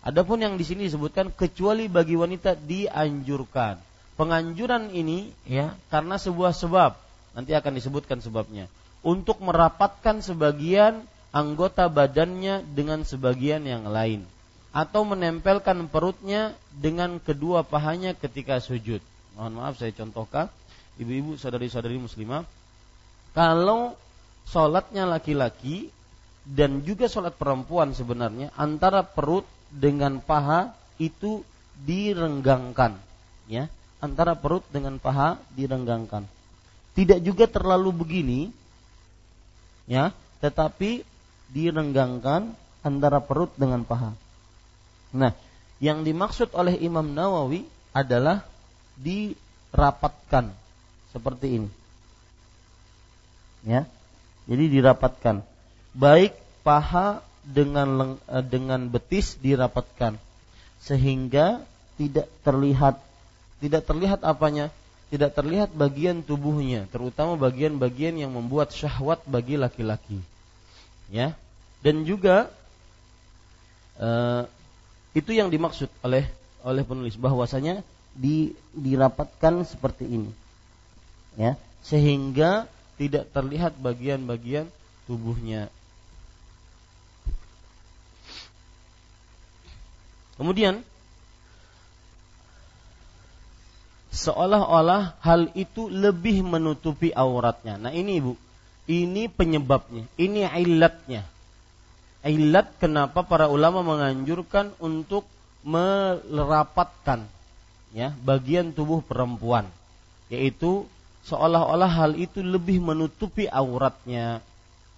Adapun 0.00 0.40
yang 0.40 0.56
di 0.56 0.64
sini 0.64 0.88
disebutkan 0.88 1.28
kecuali 1.32 1.84
bagi 1.86 2.16
wanita 2.16 2.56
dianjurkan. 2.56 3.76
Penganjuran 4.16 4.92
ini 4.92 5.32
ya 5.44 5.76
karena 5.92 6.16
sebuah 6.16 6.56
sebab. 6.56 6.96
Nanti 7.36 7.52
akan 7.52 7.72
disebutkan 7.76 8.24
sebabnya. 8.24 8.68
Untuk 9.00 9.40
merapatkan 9.40 10.20
sebagian 10.20 11.04
anggota 11.32 11.88
badannya 11.88 12.64
dengan 12.74 13.06
sebagian 13.06 13.64
yang 13.64 13.88
lain 13.88 14.26
atau 14.70 15.02
menempelkan 15.02 15.90
perutnya 15.90 16.54
dengan 16.70 17.18
kedua 17.18 17.66
pahanya 17.66 18.14
ketika 18.14 18.62
sujud. 18.62 19.02
Mohon 19.34 19.54
maaf 19.62 19.74
saya 19.78 19.90
contohkan, 19.94 20.46
ibu-ibu 20.98 21.34
saudari-saudari 21.34 21.98
muslimah, 21.98 22.46
kalau 23.34 23.98
sholatnya 24.46 25.06
laki-laki 25.06 25.90
dan 26.46 26.82
juga 26.86 27.06
sholat 27.06 27.34
perempuan 27.34 27.94
sebenarnya 27.94 28.54
antara 28.58 29.06
perut 29.06 29.46
dengan 29.70 30.18
paha 30.18 30.74
itu 30.98 31.46
direnggangkan, 31.86 32.98
ya, 33.48 33.70
antara 34.02 34.36
perut 34.36 34.66
dengan 34.68 35.00
paha 35.00 35.40
direnggangkan. 35.54 36.26
Tidak 36.92 37.22
juga 37.22 37.46
terlalu 37.46 37.90
begini, 37.94 38.40
ya, 39.86 40.12
tetapi 40.42 41.06
direnggangkan 41.54 42.52
antara 42.82 43.22
perut 43.22 43.54
dengan 43.56 43.86
paha. 43.86 44.12
Nah, 45.14 45.32
yang 45.80 46.04
dimaksud 46.04 46.52
oleh 46.52 46.76
Imam 46.78 47.06
Nawawi 47.08 47.64
adalah 47.90 48.44
dirapatkan 49.00 50.52
seperti 51.10 51.46
ini. 51.56 51.70
Ya. 53.64 53.88
Jadi 54.50 54.64
dirapatkan. 54.66 55.46
Baik 55.94 56.34
paha 56.66 57.22
dengan 57.50 58.16
eh, 58.30 58.44
dengan 58.46 58.86
betis 58.86 59.34
dirapatkan 59.42 60.16
sehingga 60.80 61.66
tidak 61.98 62.30
terlihat 62.46 63.02
tidak 63.60 63.82
terlihat 63.84 64.24
apanya? 64.24 64.72
Tidak 65.10 65.34
terlihat 65.34 65.74
bagian 65.74 66.22
tubuhnya, 66.22 66.86
terutama 66.86 67.34
bagian-bagian 67.34 68.14
yang 68.14 68.30
membuat 68.30 68.70
syahwat 68.70 69.26
bagi 69.26 69.58
laki-laki. 69.58 70.22
Ya. 71.10 71.34
Dan 71.82 72.06
juga 72.06 72.46
eh, 73.98 74.46
itu 75.18 75.34
yang 75.34 75.50
dimaksud 75.50 75.90
oleh 76.06 76.30
oleh 76.62 76.86
penulis 76.86 77.18
bahwasanya 77.18 77.82
di, 78.14 78.54
dirapatkan 78.76 79.66
seperti 79.66 80.06
ini. 80.06 80.30
Ya, 81.34 81.58
sehingga 81.82 82.70
tidak 83.00 83.32
terlihat 83.34 83.78
bagian-bagian 83.80 84.68
tubuhnya. 85.08 85.72
Kemudian 90.40 90.80
seolah-olah 94.08 95.20
hal 95.20 95.52
itu 95.52 95.92
lebih 95.92 96.40
menutupi 96.40 97.12
auratnya. 97.12 97.76
Nah, 97.76 97.92
ini 97.92 98.24
Ibu, 98.24 98.32
ini 98.88 99.28
penyebabnya, 99.28 100.08
ini 100.16 100.48
ilatnya. 100.48 101.28
Ilat 102.24 102.72
kenapa 102.80 103.20
para 103.20 103.52
ulama 103.52 103.84
menganjurkan 103.84 104.72
untuk 104.80 105.28
merapatkan 105.60 107.28
ya 107.92 108.16
bagian 108.24 108.72
tubuh 108.72 109.04
perempuan. 109.04 109.68
Yaitu 110.32 110.88
seolah-olah 111.28 111.92
hal 112.00 112.12
itu 112.16 112.40
lebih 112.40 112.80
menutupi 112.80 113.44
auratnya. 113.44 114.40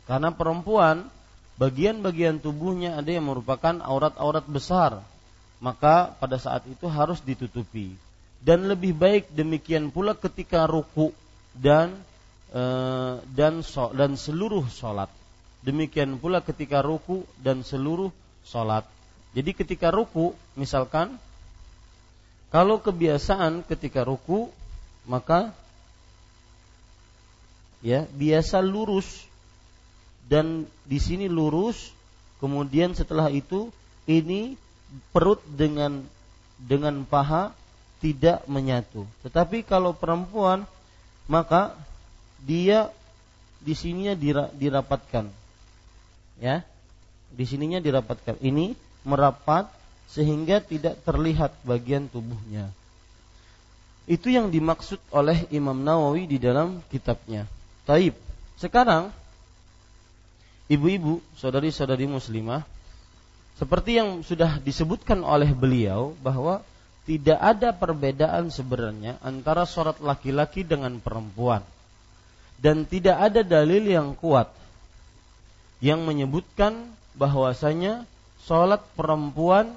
Karena 0.06 0.30
perempuan 0.30 1.10
bagian-bagian 1.58 2.38
tubuhnya 2.38 2.94
ada 2.94 3.10
yang 3.10 3.26
merupakan 3.26 3.82
aurat-aurat 3.82 4.46
besar 4.46 5.02
maka 5.62 6.10
pada 6.18 6.36
saat 6.42 6.66
itu 6.66 6.90
harus 6.90 7.22
ditutupi. 7.22 7.94
Dan 8.42 8.66
lebih 8.66 8.90
baik 8.98 9.30
demikian 9.30 9.94
pula 9.94 10.18
ketika 10.18 10.66
ruku 10.66 11.14
dan 11.54 11.94
e, 12.50 12.62
dan 13.30 13.62
so, 13.62 13.94
dan 13.94 14.18
seluruh 14.18 14.66
sholat 14.66 15.06
Demikian 15.62 16.18
pula 16.18 16.42
ketika 16.42 16.82
ruku 16.82 17.22
dan 17.38 17.62
seluruh 17.62 18.10
sholat. 18.42 18.82
Jadi 19.30 19.54
ketika 19.54 19.94
ruku, 19.94 20.34
misalkan, 20.58 21.22
kalau 22.50 22.82
kebiasaan 22.82 23.62
ketika 23.62 24.02
ruku, 24.02 24.50
maka 25.06 25.54
ya 27.78 28.10
biasa 28.10 28.58
lurus. 28.58 29.06
Dan 30.26 30.66
di 30.82 30.98
sini 30.98 31.30
lurus, 31.30 31.94
kemudian 32.42 32.98
setelah 32.98 33.30
itu 33.30 33.70
ini 34.10 34.58
perut 35.10 35.40
dengan 35.48 36.04
dengan 36.60 37.02
paha 37.08 37.52
tidak 38.02 38.44
menyatu. 38.50 39.06
Tetapi 39.26 39.64
kalau 39.64 39.94
perempuan 39.94 40.66
maka 41.30 41.74
dia 42.42 42.90
di 43.62 43.72
sininya 43.78 44.12
dirapatkan. 44.52 45.30
Ya 46.42 46.66
di 47.32 47.44
sininya 47.48 47.80
dirapatkan. 47.80 48.38
Ini 48.44 48.76
merapat 49.08 49.72
sehingga 50.12 50.60
tidak 50.60 51.00
terlihat 51.02 51.56
bagian 51.64 52.06
tubuhnya. 52.06 52.68
Itu 54.04 54.28
yang 54.28 54.52
dimaksud 54.52 55.00
oleh 55.14 55.48
Imam 55.48 55.80
Nawawi 55.80 56.28
di 56.28 56.36
dalam 56.36 56.84
kitabnya. 56.92 57.48
Taib. 57.88 58.12
Sekarang 58.60 59.10
ibu-ibu 60.68 61.24
saudari-saudari 61.38 62.06
muslimah 62.06 62.62
seperti 63.56 64.00
yang 64.00 64.24
sudah 64.24 64.58
disebutkan 64.62 65.20
oleh 65.22 65.52
beliau 65.52 66.16
bahwa 66.24 66.64
tidak 67.02 67.38
ada 67.38 67.74
perbedaan 67.74 68.48
sebenarnya 68.48 69.18
antara 69.20 69.66
sholat 69.66 69.98
laki-laki 69.98 70.62
dengan 70.62 71.02
perempuan 71.02 71.66
dan 72.62 72.86
tidak 72.86 73.18
ada 73.18 73.42
dalil 73.42 73.82
yang 73.82 74.14
kuat 74.14 74.48
yang 75.82 76.06
menyebutkan 76.06 76.94
bahwasanya 77.18 78.06
sholat 78.46 78.80
perempuan 78.94 79.74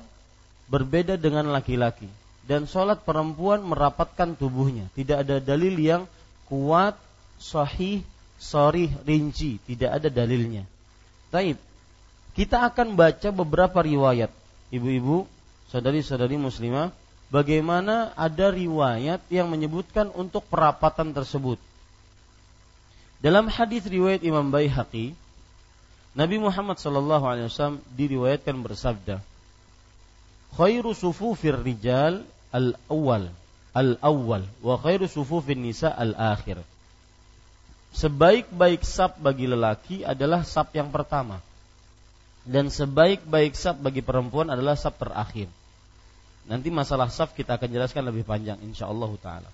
berbeda 0.69 1.17
dengan 1.17 1.49
laki-laki 1.49 2.05
dan 2.45 2.69
sholat 2.69 3.01
perempuan 3.01 3.65
merapatkan 3.65 4.37
tubuhnya. 4.37 4.85
Tidak 4.93 5.25
ada 5.25 5.41
dalil 5.41 5.73
yang 5.81 6.05
kuat, 6.45 6.93
sahih, 7.41 8.05
sorry, 8.37 8.93
rinci. 9.01 9.57
Tidak 9.65 9.89
ada 9.89 10.13
dalilnya. 10.13 10.63
Taib. 11.33 11.57
Kita 12.35 12.67
akan 12.67 12.99
baca 12.99 13.31
beberapa 13.31 13.79
riwayat. 13.79 14.27
Ibu-ibu, 14.67 15.23
saudari-saudari 15.71 16.35
muslimah, 16.35 16.91
bagaimana 17.31 18.11
ada 18.19 18.51
riwayat 18.51 19.23
yang 19.31 19.47
menyebutkan 19.47 20.11
untuk 20.11 20.43
perapatan 20.51 21.15
tersebut. 21.15 21.55
Dalam 23.23 23.47
hadis 23.47 23.87
riwayat 23.87 24.19
Imam 24.27 24.51
Baihaqi, 24.51 25.15
Nabi 26.15 26.35
Muhammad 26.39 26.75
wasallam 26.79 27.79
diriwayatkan 27.95 28.55
bersabda, 28.59 29.23
"Khairu 30.59 30.91
sufufir 30.91 31.55
rijal 31.55 32.23
al-awwal, 32.51 33.31
al-awwal 33.71 34.43
wa 34.59 34.75
khairu 34.79 35.07
sufufin 35.07 35.63
nisa 35.63 35.87
al-akhir." 35.87 36.59
Sebaik-baik 37.95 38.83
sap 38.83 39.19
bagi 39.23 39.47
lelaki 39.47 40.03
adalah 40.03 40.43
sap 40.43 40.75
yang 40.75 40.91
pertama. 40.91 41.39
Dan 42.45 42.69
sebaik-baik 42.69 43.57
sap 43.57 43.81
bagi 43.81 44.05
perempuan 44.05 44.53
adalah 44.53 44.77
sap 44.77 45.01
terakhir. 45.01 45.49
Nanti 46.45 46.69
masalah 46.69 47.09
saf 47.09 47.33
kita 47.33 47.57
akan 47.57 47.69
jelaskan 47.73 48.05
lebih 48.05 48.21
panjang 48.21 48.61
insyaallah 48.61 49.11
taala. 49.17 49.49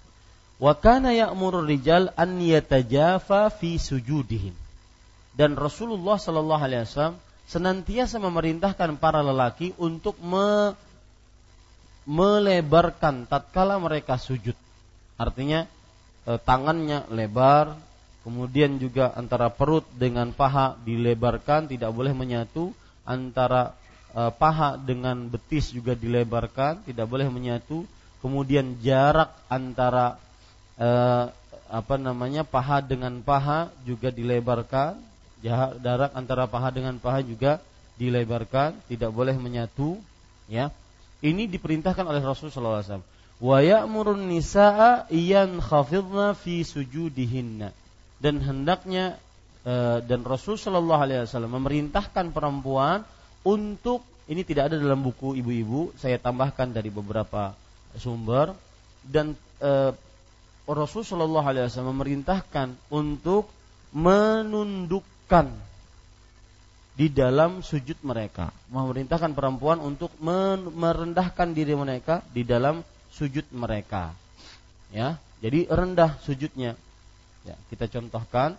Wa 0.59 0.75
kana 0.75 1.15
ya'muru 1.15 1.63
rijal 1.63 2.11
an 2.19 2.37
yatajafa 2.43 3.47
fi 3.49 3.79
sujudihim 3.79 4.53
dan 5.31 5.55
Rasulullah 5.55 6.19
Shallallahu 6.19 6.61
Alaihi 6.61 6.83
Wasallam 6.83 7.17
senantiasa 7.47 8.19
memerintahkan 8.19 8.99
para 8.99 9.23
lelaki 9.23 9.75
untuk 9.79 10.15
me, 10.19 10.75
melebarkan 12.07 13.27
tatkala 13.27 13.79
mereka 13.79 14.15
sujud. 14.19 14.55
Artinya 15.15 15.67
e, 16.27 16.39
tangannya 16.39 17.07
lebar, 17.11 17.75
kemudian 18.23 18.79
juga 18.79 19.11
antara 19.15 19.51
perut 19.51 19.83
dengan 19.95 20.31
paha 20.35 20.79
dilebarkan, 20.83 21.67
tidak 21.71 21.91
boleh 21.91 22.11
menyatu, 22.15 22.71
antara 23.03 23.77
e, 24.11 24.21
paha 24.33 24.77
dengan 24.77 25.27
betis 25.27 25.73
juga 25.73 25.97
dilebarkan, 25.97 26.85
tidak 26.85 27.07
boleh 27.07 27.27
menyatu. 27.27 27.85
Kemudian 28.21 28.77
jarak 28.81 29.33
antara 29.49 30.17
e, 30.77 30.89
apa 31.71 31.95
namanya 31.95 32.45
paha 32.45 32.83
dengan 32.83 33.21
paha 33.23 33.71
juga 33.85 34.13
dilebarkan 34.13 35.11
Jarak 35.41 36.13
antara 36.13 36.45
paha 36.45 36.69
dengan 36.69 37.01
paha 37.01 37.25
juga 37.25 37.57
dilebarkan, 37.97 38.77
tidak 38.85 39.09
boleh 39.09 39.33
menyatu, 39.33 39.97
ya. 40.45 40.69
Ini 41.21 41.49
diperintahkan 41.49 42.05
oleh 42.05 42.21
Rasulullah 42.21 42.81
SAW. 42.81 43.05
Wa 43.41 43.57
ya'murun 43.61 44.29
nisaa 44.29 45.09
khafidna 45.61 46.37
fi 46.37 46.61
sujudihinna. 46.61 47.73
Dan 48.21 48.37
hendaknya 48.41 49.17
dan 49.61 50.25
Rasul 50.25 50.57
Shallallahu 50.57 51.01
Alaihi 51.05 51.21
Wasallam 51.29 51.61
memerintahkan 51.61 52.33
perempuan 52.33 53.05
untuk 53.45 54.01
ini 54.29 54.41
tidak 54.47 54.71
ada 54.71 54.77
dalam 54.79 55.03
buku 55.03 55.37
ibu-ibu, 55.37 55.91
saya 55.99 56.15
tambahkan 56.21 56.71
dari 56.71 56.87
beberapa 56.87 57.51
sumber 57.99 58.55
dan 59.03 59.35
uh, 59.59 59.91
Rasul 60.69 61.03
Shallallahu 61.03 61.45
Alaihi 61.45 61.67
Wasallam 61.67 61.99
memerintahkan 61.99 62.67
untuk 62.93 63.49
menundukkan 63.91 65.51
di 66.95 67.07
dalam 67.09 67.65
sujud 67.65 67.97
mereka, 68.05 68.53
memerintahkan 68.69 69.33
perempuan 69.33 69.81
untuk 69.81 70.13
merendahkan 70.21 71.55
diri 71.55 71.73
mereka 71.73 72.21
di 72.29 72.45
dalam 72.45 72.85
sujud 73.09 73.47
mereka. 73.51 74.13
Ya, 74.91 75.17
jadi 75.39 75.65
rendah 75.71 76.19
sujudnya. 76.23 76.75
Ya, 77.41 77.57
kita 77.73 77.89
contohkan 77.89 78.53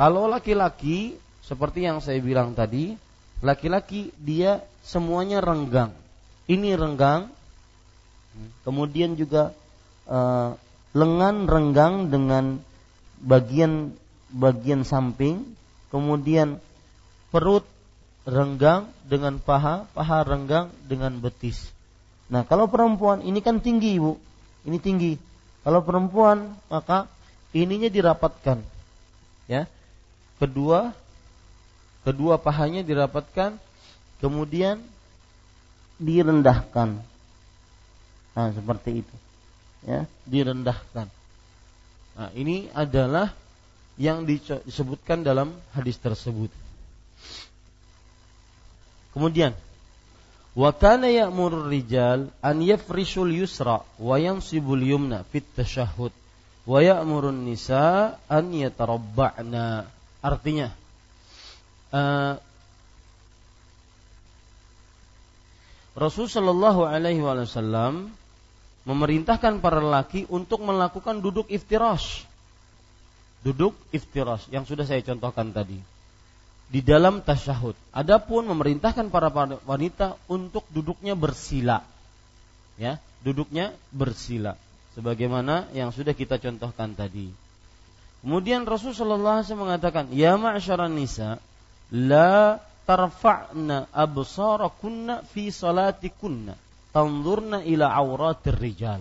kalau 0.00 0.32
laki-laki 0.32 1.20
seperti 1.44 1.84
yang 1.84 2.00
saya 2.00 2.24
bilang 2.24 2.56
tadi, 2.56 2.96
laki-laki 3.44 4.16
dia 4.16 4.64
semuanya 4.80 5.44
renggang. 5.44 5.92
Ini 6.48 6.72
renggang, 6.72 7.28
kemudian 8.64 9.12
juga 9.20 9.52
uh, 10.08 10.56
lengan 10.96 11.44
renggang 11.44 12.08
dengan 12.08 12.64
bagian 13.20 13.92
bagian 14.32 14.88
samping, 14.88 15.44
kemudian 15.92 16.64
perut 17.28 17.68
renggang 18.24 18.88
dengan 19.04 19.36
paha, 19.36 19.84
paha 19.92 20.24
renggang 20.24 20.72
dengan 20.88 21.20
betis. 21.20 21.60
Nah, 22.32 22.48
kalau 22.48 22.72
perempuan 22.72 23.20
ini 23.20 23.44
kan 23.44 23.60
tinggi, 23.60 24.00
Ibu. 24.00 24.16
Ini 24.64 24.80
tinggi. 24.80 25.12
Kalau 25.60 25.84
perempuan 25.84 26.56
maka 26.72 27.04
ininya 27.52 27.92
dirapatkan. 27.92 28.64
Ya. 29.44 29.68
Kedua 30.40 30.96
kedua 32.00 32.40
pahanya 32.40 32.80
dirapatkan 32.80 33.60
kemudian 34.24 34.80
direndahkan. 36.00 36.96
Nah, 38.32 38.48
seperti 38.56 39.04
itu. 39.04 39.16
Ya, 39.84 40.08
direndahkan. 40.24 41.12
Nah, 42.16 42.30
ini 42.32 42.72
adalah 42.72 43.36
yang 44.00 44.24
disebutkan 44.24 45.20
dalam 45.20 45.52
hadis 45.76 46.00
tersebut. 46.00 46.48
Kemudian 49.12 49.52
Wa 50.50 50.74
kana 50.74 51.06
ya'muru 51.06 51.70
rijal 51.70 52.26
an 52.42 52.58
yafrishul 52.58 53.30
yusra 53.30 53.86
wa 54.02 54.16
yansibul 54.18 54.82
yumna 54.82 55.22
fit 55.30 55.46
tashahhud 55.54 56.10
wa 56.66 56.78
ya'murun 56.82 57.46
nisa 57.46 58.18
an 58.26 58.50
yatarabba'na. 58.50 59.86
Artinya 60.20 60.68
uh, 61.96 62.36
Rasul 65.96 66.30
Shallallahu 66.30 66.86
Alaihi 66.86 67.20
Wasallam 67.20 68.12
memerintahkan 68.88 69.60
para 69.60 69.82
lelaki 69.82 70.24
untuk 70.32 70.64
melakukan 70.64 71.20
duduk 71.20 71.50
iftirash, 71.52 72.24
duduk 73.44 73.76
iftirash 73.92 74.48
yang 74.48 74.64
sudah 74.64 74.88
saya 74.88 75.04
contohkan 75.04 75.52
tadi 75.52 75.76
di 76.70 76.80
dalam 76.80 77.20
tasyahud. 77.20 77.74
Adapun 77.90 78.46
memerintahkan 78.46 79.10
para 79.10 79.28
wanita 79.66 80.14
untuk 80.30 80.62
duduknya 80.70 81.18
bersila. 81.18 81.82
Ya, 82.80 82.96
duduknya 83.20 83.76
bersila 83.92 84.56
sebagaimana 84.96 85.68
yang 85.76 85.92
sudah 85.92 86.14
kita 86.16 86.40
contohkan 86.40 86.94
tadi. 86.96 87.28
Kemudian 88.20 88.68
Rasulullah 88.68 89.40
SAW 89.40 89.64
mengatakan, 89.64 90.12
"Ya 90.12 90.36
ma'syaran 90.36 90.92
nisa, 90.92 91.40
la 91.88 92.60
tarfa'na 92.84 93.88
absarakunna 93.88 95.24
fi 95.24 95.48
salatikunna, 95.48 96.52
tanzurna 96.92 97.64
ila 97.64 97.88
auratir 97.96 98.60
rijal." 98.60 99.00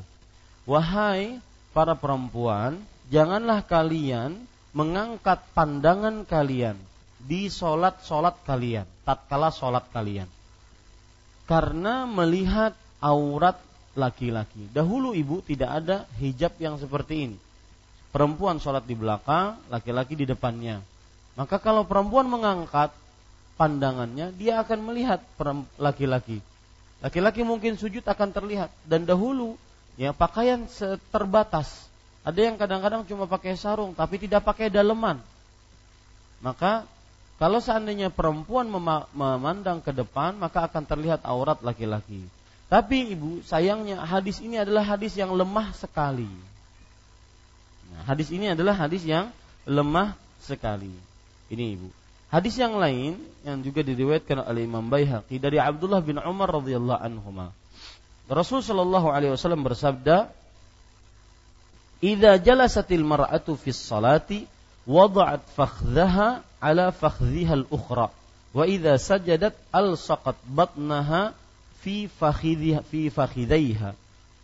Wahai 0.63 1.43
para 1.75 1.99
perempuan, 1.99 2.79
janganlah 3.11 3.67
kalian 3.67 4.39
mengangkat 4.71 5.43
pandangan 5.51 6.23
kalian 6.23 6.79
di 7.19 7.51
solat-solat 7.51 8.39
kalian, 8.47 8.87
tatkala 9.03 9.51
solat 9.51 9.83
kalian. 9.91 10.31
Karena 11.43 12.07
melihat 12.07 12.71
aurat 13.03 13.59
laki-laki. 13.99 14.69
Dahulu 14.71 15.11
ibu 15.11 15.43
tidak 15.43 15.83
ada 15.83 16.07
hijab 16.21 16.55
yang 16.61 16.79
seperti 16.79 17.27
ini. 17.27 17.37
Perempuan 18.09 18.57
solat 18.57 18.89
di 18.89 18.97
belakang, 18.97 19.61
laki-laki 19.69 20.17
di 20.17 20.25
depannya. 20.25 20.81
Maka 21.37 21.61
kalau 21.61 21.85
perempuan 21.85 22.25
mengangkat 22.25 22.89
pandangannya, 23.55 24.33
dia 24.33 24.59
akan 24.65 24.79
melihat 24.89 25.21
laki-laki. 25.77 26.41
Laki-laki 26.99 27.45
mungkin 27.45 27.77
sujud 27.79 28.03
akan 28.03 28.33
terlihat. 28.33 28.73
Dan 28.83 29.05
dahulu 29.05 29.55
ya 29.95 30.11
pakaian 30.11 30.65
terbatas. 31.13 31.87
Ada 32.27 32.51
yang 32.51 32.59
kadang-kadang 32.59 33.07
cuma 33.07 33.29
pakai 33.29 33.55
sarung 33.55 33.95
tapi 33.95 34.19
tidak 34.19 34.43
pakai 34.43 34.67
daleman. 34.67 35.21
Maka 36.43 36.83
kalau 37.39 37.63
seandainya 37.63 38.11
perempuan 38.11 38.67
memandang 39.15 39.79
ke 39.79 39.95
depan, 39.95 40.35
maka 40.35 40.67
akan 40.67 40.83
terlihat 40.83 41.23
aurat 41.23 41.63
laki-laki. 41.63 42.27
Tapi 42.67 43.15
ibu, 43.15 43.39
sayangnya 43.47 44.03
hadis 44.03 44.43
ini 44.43 44.59
adalah 44.59 44.83
hadis 44.83 45.15
yang 45.15 45.31
lemah 45.31 45.71
sekali. 45.71 46.27
Nah, 47.93 48.01
hadis 48.05 48.29
ini 48.29 48.53
adalah 48.53 48.77
hadis 48.77 49.05
yang 49.05 49.33
lemah 49.65 50.13
sekali. 50.41 50.91
Ini 51.49 51.77
ibu. 51.77 51.89
Hadis 52.29 52.61
yang 52.61 52.77
lain 52.77 53.17
yang 53.41 53.65
juga 53.65 53.81
diriwayatkan 53.81 54.45
oleh 54.45 54.69
Imam 54.69 54.85
Baihaqi 54.85 55.41
dari 55.41 55.57
Abdullah 55.57 55.99
bin 56.05 56.21
Umar 56.21 56.53
radhiyallahu 56.61 57.01
anhu. 57.01 57.49
Rasul 58.29 58.61
sallallahu 58.61 59.09
alaihi 59.09 59.33
wasallam 59.33 59.65
bersabda, 59.65 60.29
"Idza 62.05 62.37
jalasatil 62.37 63.01
mar'atu 63.01 63.57
fis 63.57 63.81
salati 63.81 64.45
wada'at 64.85 65.41
fakhdhaha 65.57 66.45
ala 66.61 66.93
fakhdhiha 66.93 67.65
al-ukhra 67.65 68.13
wa 68.53 68.63
idza 68.65 68.97
sajadat 68.97 69.53
alsaqat 69.69 70.37
batnaha 70.45 71.33
fi 71.81 72.09
fakhidhiha 72.09 72.81
fi 72.85 73.13
fakhidhaiha 73.13 73.93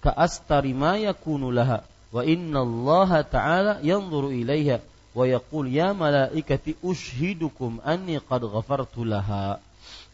ka 0.06 0.12
astari 0.14 0.78
ma 0.78 0.96
yakunu 1.02 1.50
laha 1.50 1.82
wa 2.16 2.24
inna 2.24 2.64
Allah 2.64 3.28
ta'ala 3.28 3.74
yanzuru 3.84 4.32
ilaiha 4.32 4.80
wa 5.12 5.28
yaqul 5.28 5.68
ya 5.68 5.92
malaikati 5.92 6.80
ushidukum 6.80 7.84
anni 7.84 8.24
qad 8.24 8.48
ghafartu 8.48 9.04
laha. 9.04 9.60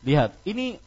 Lihat 0.02 0.34
ini 0.50 0.82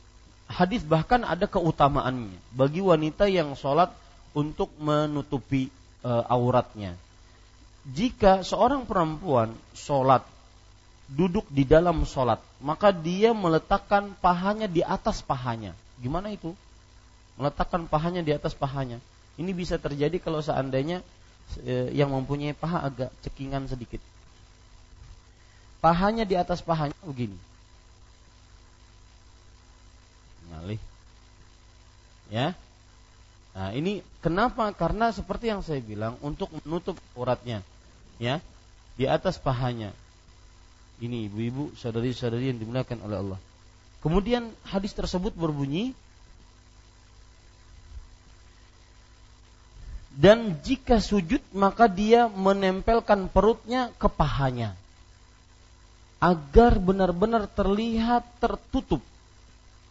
hadis 0.51 0.83
bahkan 0.83 1.23
ada 1.23 1.47
keutamaannya 1.47 2.35
bagi 2.51 2.83
wanita 2.83 3.31
yang 3.31 3.55
sholat 3.55 3.95
untuk 4.35 4.75
menutupi 4.83 5.71
e, 6.03 6.11
auratnya. 6.11 6.99
Jika 7.87 8.43
seorang 8.43 8.83
perempuan 8.83 9.55
sholat 9.71 10.27
duduk 11.07 11.47
di 11.47 11.63
dalam 11.63 12.03
sholat 12.03 12.43
maka 12.59 12.91
dia 12.91 13.31
meletakkan 13.31 14.19
pahanya 14.19 14.67
di 14.67 14.83
atas 14.83 15.23
pahanya. 15.23 15.79
Gimana 16.03 16.35
itu? 16.35 16.59
Meletakkan 17.39 17.87
pahanya 17.87 18.27
di 18.27 18.35
atas 18.35 18.51
pahanya 18.59 18.99
ini 19.41 19.51
bisa 19.55 19.81
terjadi 19.81 20.17
kalau 20.23 20.41
seandainya 20.41 21.03
e, 21.63 21.91
yang 21.95 22.11
mempunyai 22.11 22.55
paha 22.55 22.87
agak 22.87 23.11
cekingan 23.27 23.67
sedikit 23.67 24.01
pahanya 25.79 26.25
di 26.25 26.35
atas 26.39 26.65
pahanya 26.65 26.97
begini 27.05 27.37
ngalih 30.53 30.81
ya 32.33 32.57
Nah, 33.55 33.71
ini 33.71 34.03
kenapa? 34.19 34.67
Karena 34.75 35.15
seperti 35.15 35.47
yang 35.47 35.63
saya 35.63 35.79
bilang 35.79 36.19
untuk 36.19 36.51
menutup 36.67 36.99
uratnya 37.15 37.63
ya 38.19 38.43
di 38.99 39.07
atas 39.07 39.39
pahanya. 39.39 39.95
Ini 40.99 41.31
ibu-ibu, 41.31 41.75
saudari-saudari 41.79 42.51
yang 42.51 42.59
dimuliakan 42.59 42.99
oleh 43.07 43.17
Allah. 43.19 43.41
Kemudian 44.03 44.51
hadis 44.67 44.95
tersebut 44.95 45.35
berbunyi 45.35 45.95
dan 50.15 50.63
jika 50.63 51.03
sujud 51.03 51.43
maka 51.51 51.91
dia 51.91 52.31
menempelkan 52.31 53.27
perutnya 53.27 53.91
ke 53.99 54.07
pahanya 54.07 54.79
agar 56.23 56.81
benar-benar 56.81 57.51
terlihat 57.51 58.25
tertutup. 58.41 59.03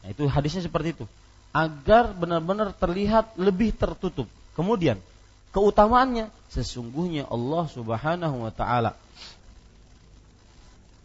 Nah, 0.02 0.10
itu 0.10 0.26
hadisnya 0.26 0.66
seperti 0.66 0.98
itu. 0.98 1.06
Agar 1.54 2.16
benar-benar 2.18 2.74
terlihat 2.74 3.38
lebih 3.38 3.76
tertutup. 3.78 4.26
Kemudian 4.58 4.98
keutamaannya 5.54 6.34
sesungguhnya 6.50 7.30
Allah 7.30 7.70
Subhanahu 7.70 8.50
wa 8.50 8.52
taala 8.56 8.98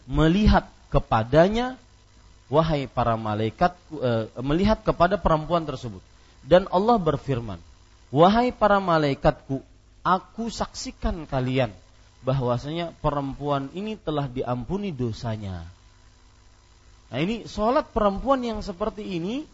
melihat 0.08 0.64
kepadanya 0.88 1.76
wahai 2.48 2.88
para 2.88 3.12
malaikat 3.20 3.76
e, 3.92 4.10
melihat 4.40 4.80
kepada 4.80 5.20
perempuan 5.20 5.68
tersebut 5.68 6.00
dan 6.48 6.64
Allah 6.72 6.96
berfirman 6.96 7.60
wahai 8.08 8.52
para 8.54 8.80
malaikatku 8.80 9.60
aku 10.04 10.48
saksikan 10.48 11.28
kalian 11.28 11.74
bahwasanya 12.24 12.96
perempuan 12.98 13.70
ini 13.76 13.94
telah 13.94 14.26
diampuni 14.26 14.90
dosanya. 14.90 15.68
Nah 17.08 17.18
ini 17.20 17.48
sholat 17.48 17.88
perempuan 17.88 18.44
yang 18.44 18.60
seperti 18.60 19.04
ini 19.04 19.48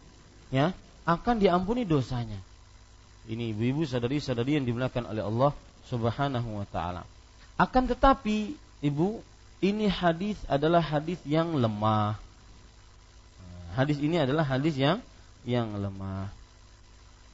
ya 0.51 0.75
akan 1.07 1.39
diampuni 1.39 1.87
dosanya. 1.87 2.39
Ini 3.25 3.55
ibu-ibu 3.55 3.87
sadari-sadari 3.87 4.61
yang 4.61 4.65
dimuliakan 4.69 5.09
oleh 5.09 5.23
Allah 5.25 5.51
Subhanahu 5.89 6.61
wa 6.61 6.67
taala. 6.69 7.01
Akan 7.55 7.87
tetapi 7.89 8.53
ibu 8.83 9.23
ini 9.63 9.87
hadis 9.87 10.37
adalah 10.45 10.83
hadis 10.83 11.17
yang 11.25 11.55
lemah. 11.55 12.19
Hadis 13.73 13.97
ini 13.99 14.19
adalah 14.19 14.45
hadis 14.45 14.75
yang 14.77 14.99
yang 15.47 15.73
lemah. 15.79 16.29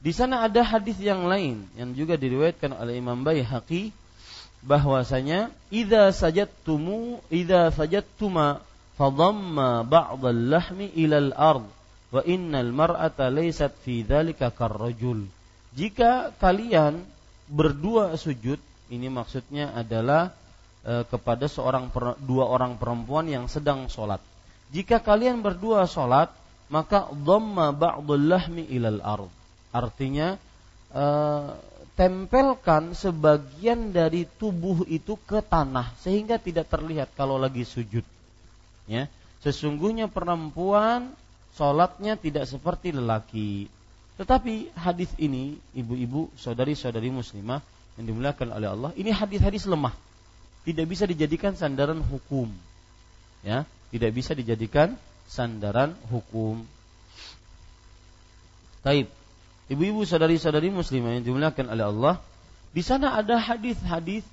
Di 0.02 0.10
sana 0.10 0.42
ada 0.42 0.66
hadis 0.66 0.98
yang 0.98 1.30
lain 1.30 1.62
yang 1.78 1.94
juga 1.94 2.18
diriwayatkan 2.18 2.74
oleh 2.74 2.98
Imam 2.98 3.22
Baihaqi 3.22 3.94
bahwasanya 4.66 5.54
idza 5.70 6.10
sajadtumu 6.10 7.22
idza 7.30 7.70
sajadtuma 7.70 8.58
fadamma 8.98 9.86
ba'd 9.86 10.22
al-lahmi 10.26 10.90
ila 11.06 11.22
al-ard 11.22 11.66
wa 12.10 12.20
innal 12.26 12.74
mar'ata 12.74 13.30
laysat 13.30 13.78
fi 13.86 14.02
dzalika 14.02 14.50
karrajul. 14.50 15.22
Jika 15.72 16.34
kalian 16.36 17.00
berdua 17.48 18.18
sujud, 18.18 18.58
ini 18.92 19.08
maksudnya 19.08 19.72
adalah 19.72 20.34
e, 20.84 21.06
kepada 21.08 21.48
seorang 21.48 21.88
dua 22.20 22.50
orang 22.50 22.76
perempuan 22.76 23.30
yang 23.30 23.48
sedang 23.48 23.88
sholat. 23.88 24.20
Jika 24.74 25.00
kalian 25.00 25.40
berdua 25.40 25.88
sholat, 25.88 26.28
maka 26.68 27.08
dhamma 27.14 27.72
ba'dul 27.72 28.28
lahmi 28.28 28.68
ilal 28.68 29.00
ard. 29.00 29.32
Artinya 29.72 30.36
uh, 30.92 31.56
tempelkan 31.96 32.96
sebagian 32.96 33.92
dari 33.92 34.24
tubuh 34.24 34.84
itu 34.88 35.16
ke 35.28 35.44
tanah 35.44 35.92
sehingga 36.00 36.40
tidak 36.40 36.68
terlihat 36.68 37.12
kalau 37.16 37.36
lagi 37.36 37.64
sujud. 37.64 38.04
Ya, 38.88 39.08
sesungguhnya 39.40 40.08
perempuan 40.12 41.12
sholatnya 41.56 42.16
tidak 42.16 42.48
seperti 42.48 42.92
lelaki. 42.92 43.68
Tetapi 44.20 44.76
hadis 44.76 45.08
ini, 45.16 45.56
ibu-ibu, 45.72 46.28
saudari-saudari 46.36 47.08
muslimah 47.08 47.64
yang 47.96 48.04
dimuliakan 48.12 48.48
oleh 48.52 48.68
Allah, 48.68 48.90
ini 48.96 49.08
hadis-hadis 49.08 49.64
lemah. 49.64 49.96
Tidak 50.62 50.86
bisa 50.86 51.08
dijadikan 51.08 51.58
sandaran 51.58 51.98
hukum. 51.98 52.46
Ya, 53.42 53.66
tidak 53.90 54.14
bisa 54.14 54.32
dijadikan 54.36 54.94
sandaran 55.26 55.96
hukum. 56.06 56.62
Taib. 58.86 59.10
Ibu-ibu 59.70 60.02
sadari-sadari 60.02 60.72
muslimah 60.72 61.18
yang 61.18 61.24
dimuliakan 61.24 61.66
oleh 61.70 61.84
Allah, 61.86 62.14
di 62.72 62.82
sana 62.82 63.14
ada 63.14 63.38
hadis-hadis 63.38 64.24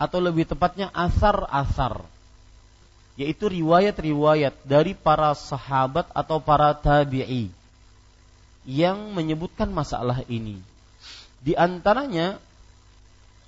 atau 0.00 0.18
lebih 0.20 0.48
tepatnya 0.48 0.88
asar-asar 0.92 2.04
yaitu 3.20 3.52
riwayat-riwayat 3.52 4.56
dari 4.64 4.96
para 4.96 5.36
sahabat 5.36 6.08
atau 6.16 6.40
para 6.40 6.72
tabi'i 6.72 7.52
yang 8.64 9.12
menyebutkan 9.12 9.68
masalah 9.68 10.24
ini. 10.24 10.56
Di 11.44 11.52
antaranya 11.52 12.40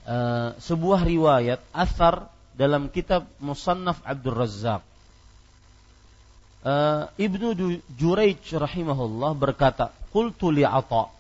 uh, 0.05 0.53
sebuah 0.61 1.09
riwayat 1.09 1.61
asar 1.73 2.29
dalam 2.53 2.93
kitab 2.93 3.25
Musannaf 3.41 4.05
Abdul 4.05 4.37
Razzaq 4.37 4.85
uh, 6.63 7.11
Ibnu 7.19 7.79
Juraij 7.99 8.43
rahimahullah 8.51 9.35
berkata, 9.37 9.91
"Qultu 10.11 10.51
li 10.55 10.63
Atha." 10.67 11.11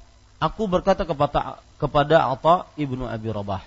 Aku 0.43 0.66
berkata 0.66 1.07
kepada 1.07 1.62
kepada 1.78 2.26
Atha 2.26 2.66
Ibnu 2.74 3.07
Abi 3.07 3.30
Rabah, 3.30 3.62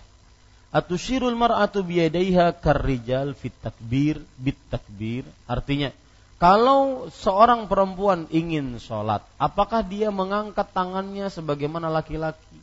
"Atushirul 0.76 1.36
mar'atu 1.40 1.84
biyadaiha 1.88 2.60
karrijal 2.60 3.32
fit 3.36 3.56
takbir 3.64 4.20
bit 4.36 4.60
takbir?" 4.68 5.24
Artinya, 5.48 5.96
kalau 6.36 7.08
seorang 7.16 7.72
perempuan 7.72 8.28
ingin 8.28 8.76
sholat, 8.76 9.24
apakah 9.40 9.88
dia 9.88 10.12
mengangkat 10.12 10.68
tangannya 10.76 11.32
sebagaimana 11.32 11.88
laki-laki? 11.88 12.60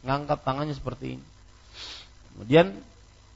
Mengangkat 0.00 0.40
tangannya 0.40 0.72
seperti 0.72 1.20
ini. 1.20 1.26
Kemudian 2.32 2.80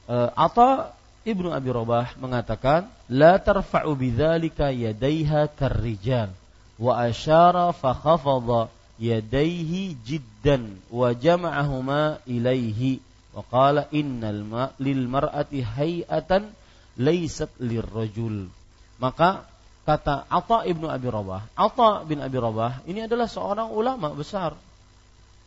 uh, 0.09 0.33
atau 0.33 0.89
Ibnu 1.25 1.49
Abi 1.49 1.73
Robah 1.73 2.13
mengatakan, 2.21 2.85
"La 3.09 3.41
tarfa'u 3.41 3.97
bidzalika 3.97 4.69
yadaiha 4.69 5.49
karrijal." 5.57 6.29
Wa 6.77 7.09
asyara 7.09 7.73
fa 7.73 7.97
khafadha 7.97 8.69
yadaihi 9.01 9.97
jiddan 10.05 10.77
wa 10.93 11.11
jama'ahuma 11.11 12.21
ilaihi 12.29 13.01
wa 13.33 13.41
qala 13.47 13.89
innal 13.91 14.45
ma 14.45 14.63
lil 14.79 15.09
mar'ati 15.09 15.65
hay'atan 15.65 16.53
laysat 16.95 17.51
lirrajul. 17.59 18.47
Maka 19.01 19.43
kata 19.83 20.29
Atha 20.31 20.63
ibnu 20.63 20.87
Abi 20.87 21.11
Rabah, 21.11 21.51
Atha 21.57 22.05
bin 22.07 22.23
Abi 22.23 22.37
Rabah 22.39 22.85
ini 22.87 23.03
adalah 23.03 23.27
seorang 23.27 23.73
ulama 23.73 24.13
besar 24.15 24.55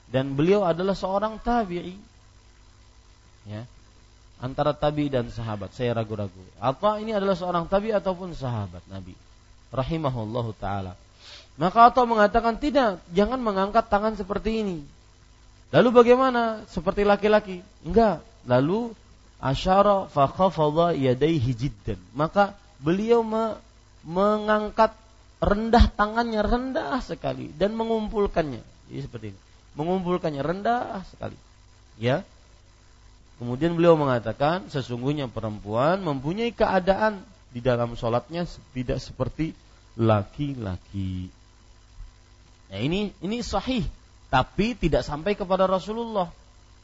dan 0.09 0.37
beliau 0.37 0.65
adalah 0.65 0.97
seorang 0.97 1.41
tabi'i. 1.41 1.97
Ya, 3.49 3.65
antara 4.39 4.75
tabi 4.75 5.11
dan 5.11 5.29
sahabat. 5.31 5.75
Saya 5.75 5.95
ragu-ragu. 5.99 6.43
Apa 6.59 7.03
ini 7.03 7.15
adalah 7.15 7.35
seorang 7.35 7.67
tabi 7.67 7.91
ataupun 7.91 8.35
sahabat 8.35 8.83
Nabi. 8.91 9.15
Rahimahullahu 9.71 10.57
taala. 10.57 10.95
Maka 11.59 11.91
atau 11.91 12.07
mengatakan 12.07 12.55
tidak, 12.57 13.03
jangan 13.11 13.43
mengangkat 13.43 13.91
tangan 13.91 14.15
seperti 14.15 14.63
ini. 14.63 14.79
Lalu 15.75 15.89
bagaimana? 15.91 16.65
Seperti 16.71 17.03
laki-laki? 17.03 17.61
Enggak. 17.83 18.23
Lalu 18.49 18.95
asyara 19.43 20.07
fa 20.09 20.31
khafadha 20.31 20.95
yadayhi 20.95 21.53
jiddan. 21.53 21.99
Maka 22.15 22.55
beliau 22.81 23.27
me 23.27 23.59
mengangkat 24.07 24.95
rendah 25.43 25.91
tangannya 25.93 26.41
rendah 26.41 27.03
sekali 27.03 27.51
dan 27.53 27.75
mengumpulkannya. 27.75 28.63
Jadi 28.89 29.01
seperti 29.05 29.27
ini. 29.35 29.41
Mengumpulkannya 29.77 30.41
rendah 30.41 31.03
sekali. 31.11 31.37
Ya, 31.99 32.23
Kemudian 33.39 33.79
beliau 33.79 33.95
mengatakan 33.95 34.67
sesungguhnya 34.67 35.31
perempuan 35.31 36.03
mempunyai 36.03 36.51
keadaan 36.51 37.23
di 37.55 37.63
dalam 37.63 37.95
sholatnya 37.95 38.45
tidak 38.75 38.99
seperti 38.99 39.55
laki-laki. 39.95 41.31
Nah 42.69 42.79
ini 42.83 43.15
ini 43.23 43.39
sahih, 43.41 43.87
tapi 44.29 44.75
tidak 44.75 45.07
sampai 45.07 45.39
kepada 45.39 45.71
Rasulullah. 45.71 46.29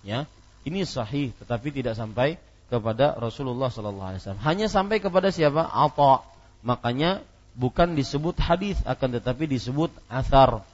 Ya, 0.07 0.30
ini 0.62 0.86
sahih, 0.86 1.34
tetapi 1.42 1.74
tidak 1.74 1.98
sampai 1.98 2.38
kepada 2.70 3.18
Rasulullah 3.18 3.68
Sallallahu 3.68 4.09
Alaihi 4.14 4.20
Wasallam. 4.22 4.44
Hanya 4.46 4.66
sampai 4.70 5.02
kepada 5.02 5.28
siapa? 5.34 5.68
Apa? 5.68 6.24
Makanya 6.64 7.20
bukan 7.59 7.92
disebut 7.98 8.38
hadis, 8.40 8.78
akan 8.86 9.20
tetapi 9.20 9.50
disebut 9.50 9.92
asar. 10.09 10.64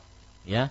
Ya, 0.47 0.71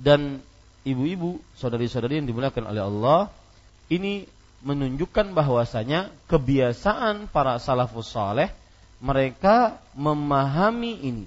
dan 0.00 0.42
ibu-ibu, 0.84 1.40
saudari-saudari 1.56 2.20
yang 2.20 2.28
dimuliakan 2.28 2.64
oleh 2.68 2.82
Allah, 2.84 3.20
ini 3.92 4.24
menunjukkan 4.64 5.36
bahwasanya 5.36 6.08
kebiasaan 6.30 7.28
para 7.28 7.60
salafus 7.60 8.08
saleh 8.08 8.48
mereka 9.04 9.76
memahami 9.92 10.96
ini 11.04 11.26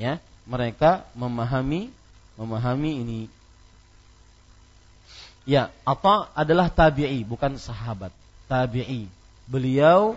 ya. 0.00 0.16
Mereka 0.48 1.04
memahami 1.14 1.92
memahami 2.40 2.92
ini. 3.04 3.20
Ya 5.44 5.68
apa 5.84 6.32
adalah 6.32 6.72
tabi'i 6.72 7.20
bukan 7.22 7.60
sahabat. 7.60 8.10
Tabi'i. 8.48 9.06
Beliau 9.46 10.16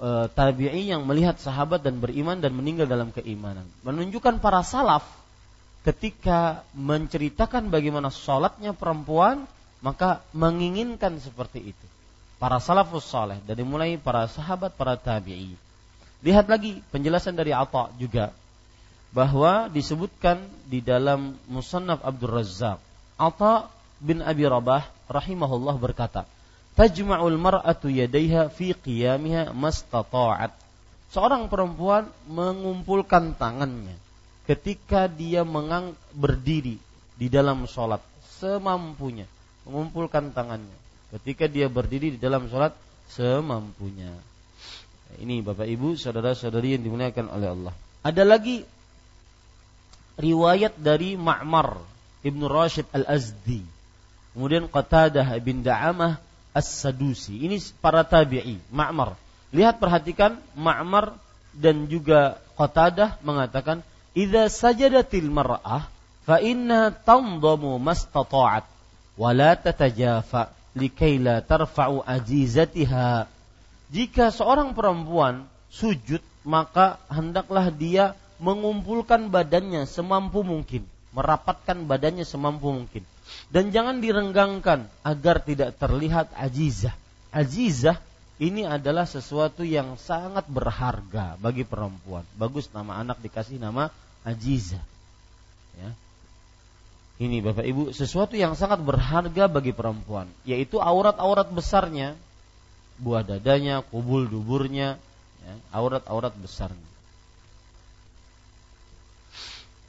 e, 0.00 0.08
tabi'i 0.32 0.90
yang 0.90 1.04
melihat 1.04 1.36
sahabat 1.38 1.84
dan 1.84 2.00
beriman 2.00 2.40
dan 2.40 2.56
meninggal 2.56 2.88
dalam 2.88 3.12
keimanan. 3.12 3.68
Menunjukkan 3.84 4.40
para 4.40 4.64
salaf 4.64 5.04
ketika 5.84 6.66
menceritakan 6.72 7.68
bagaimana 7.68 8.08
sholatnya 8.10 8.72
perempuan 8.74 9.46
maka 9.80 10.20
menginginkan 10.36 11.16
seperti 11.20 11.72
itu. 11.72 11.86
Para 12.40 12.56
salafus 12.56 13.04
saleh 13.04 13.36
dari 13.44 13.60
mulai 13.60 14.00
para 14.00 14.24
sahabat, 14.24 14.72
para 14.72 14.96
tabi'i. 14.96 15.56
Lihat 16.24 16.48
lagi 16.48 16.80
penjelasan 16.88 17.36
dari 17.36 17.52
Atha 17.52 17.92
juga 17.96 18.32
bahwa 19.12 19.68
disebutkan 19.68 20.40
di 20.68 20.80
dalam 20.80 21.36
Musannaf 21.48 22.00
Abdul 22.00 22.32
Razzaq. 22.40 22.80
Atha 23.20 23.68
bin 24.00 24.24
Abi 24.24 24.48
Rabah 24.48 24.88
rahimahullah 25.08 25.76
berkata, 25.76 26.24
"Tajma'ul 26.76 27.36
mar'atu 27.36 27.92
yadayha 27.92 28.48
fi 28.48 28.72
qiyamiha 28.72 29.52
mastata'at." 29.52 30.56
Seorang 31.10 31.50
perempuan 31.50 32.08
mengumpulkan 32.30 33.36
tangannya 33.36 33.98
ketika 34.48 35.10
dia 35.10 35.44
mengang 35.44 35.92
berdiri 36.14 36.80
di 37.20 37.26
dalam 37.28 37.68
sholat 37.68 38.00
semampunya 38.40 39.28
mengumpulkan 39.70 40.34
tangannya 40.34 40.74
ketika 41.14 41.46
dia 41.46 41.66
berdiri 41.70 42.14
di 42.14 42.18
dalam 42.18 42.46
sholat 42.46 42.74
semampunya. 43.10 44.14
Ini 45.18 45.42
Bapak 45.42 45.66
Ibu, 45.66 45.98
saudara-saudari 45.98 46.78
yang 46.78 46.86
dimuliakan 46.86 47.26
oleh 47.34 47.48
Allah. 47.50 47.74
Ada 48.06 48.22
lagi 48.22 48.62
riwayat 50.14 50.78
dari 50.78 51.18
Ma'mar 51.18 51.82
Ibnu 52.22 52.46
Rashid 52.46 52.86
Al-Azdi. 52.94 53.66
Kemudian 54.30 54.70
Qatadah 54.70 55.26
bin 55.42 55.66
Da'amah 55.66 56.22
As-Sadusi. 56.54 57.42
Ini 57.42 57.58
para 57.82 58.06
tabi'i, 58.06 58.62
Ma'mar. 58.70 59.18
Lihat 59.50 59.82
perhatikan 59.82 60.38
Ma'mar 60.54 61.18
dan 61.50 61.90
juga 61.90 62.38
Qatadah 62.54 63.18
mengatakan, 63.26 63.82
"Idza 64.14 64.46
sajadatil 64.46 65.26
mar'ah 65.26 65.90
fa 66.22 66.38
inna 66.38 66.94
tandamu 66.94 67.82
mastata'at 67.82 68.79
wa 69.20 69.36
la 69.36 69.52
tatajafa 69.60 70.48
likai 70.72 71.20
la 71.20 71.44
tarfa'u 71.44 72.00
ajizatiha." 72.00 73.28
Jika 73.92 74.32
seorang 74.32 74.72
perempuan 74.72 75.44
sujud, 75.68 76.24
maka 76.48 76.96
hendaklah 77.12 77.68
dia 77.68 78.16
mengumpulkan 78.40 79.28
badannya 79.28 79.84
semampu 79.84 80.40
mungkin, 80.40 80.88
merapatkan 81.12 81.84
badannya 81.84 82.24
semampu 82.24 82.72
mungkin. 82.72 83.04
Dan 83.52 83.70
jangan 83.70 84.00
direnggangkan 84.00 84.88
agar 85.04 85.44
tidak 85.44 85.76
terlihat 85.76 86.32
ajizah. 86.34 86.96
Ajizah 87.30 88.00
ini 88.40 88.64
adalah 88.64 89.04
sesuatu 89.04 89.62
yang 89.62 90.00
sangat 90.00 90.48
berharga 90.48 91.36
bagi 91.36 91.62
perempuan. 91.68 92.24
Bagus 92.40 92.72
nama 92.72 92.96
anak 92.96 93.20
dikasih 93.20 93.60
nama 93.60 93.92
Ajizah. 94.24 94.80
Ya. 95.76 95.90
Ini 97.20 97.44
Bapak 97.44 97.68
Ibu 97.68 97.92
sesuatu 97.92 98.32
yang 98.32 98.56
sangat 98.56 98.80
berharga 98.80 99.44
bagi 99.44 99.76
perempuan, 99.76 100.24
yaitu 100.48 100.80
aurat-aurat 100.80 101.52
besarnya 101.52 102.16
buah 102.96 103.20
dadanya, 103.20 103.84
kubul 103.84 104.24
duburnya, 104.24 104.96
ya, 105.44 105.52
aurat-aurat 105.76 106.32
besarnya. 106.32 106.88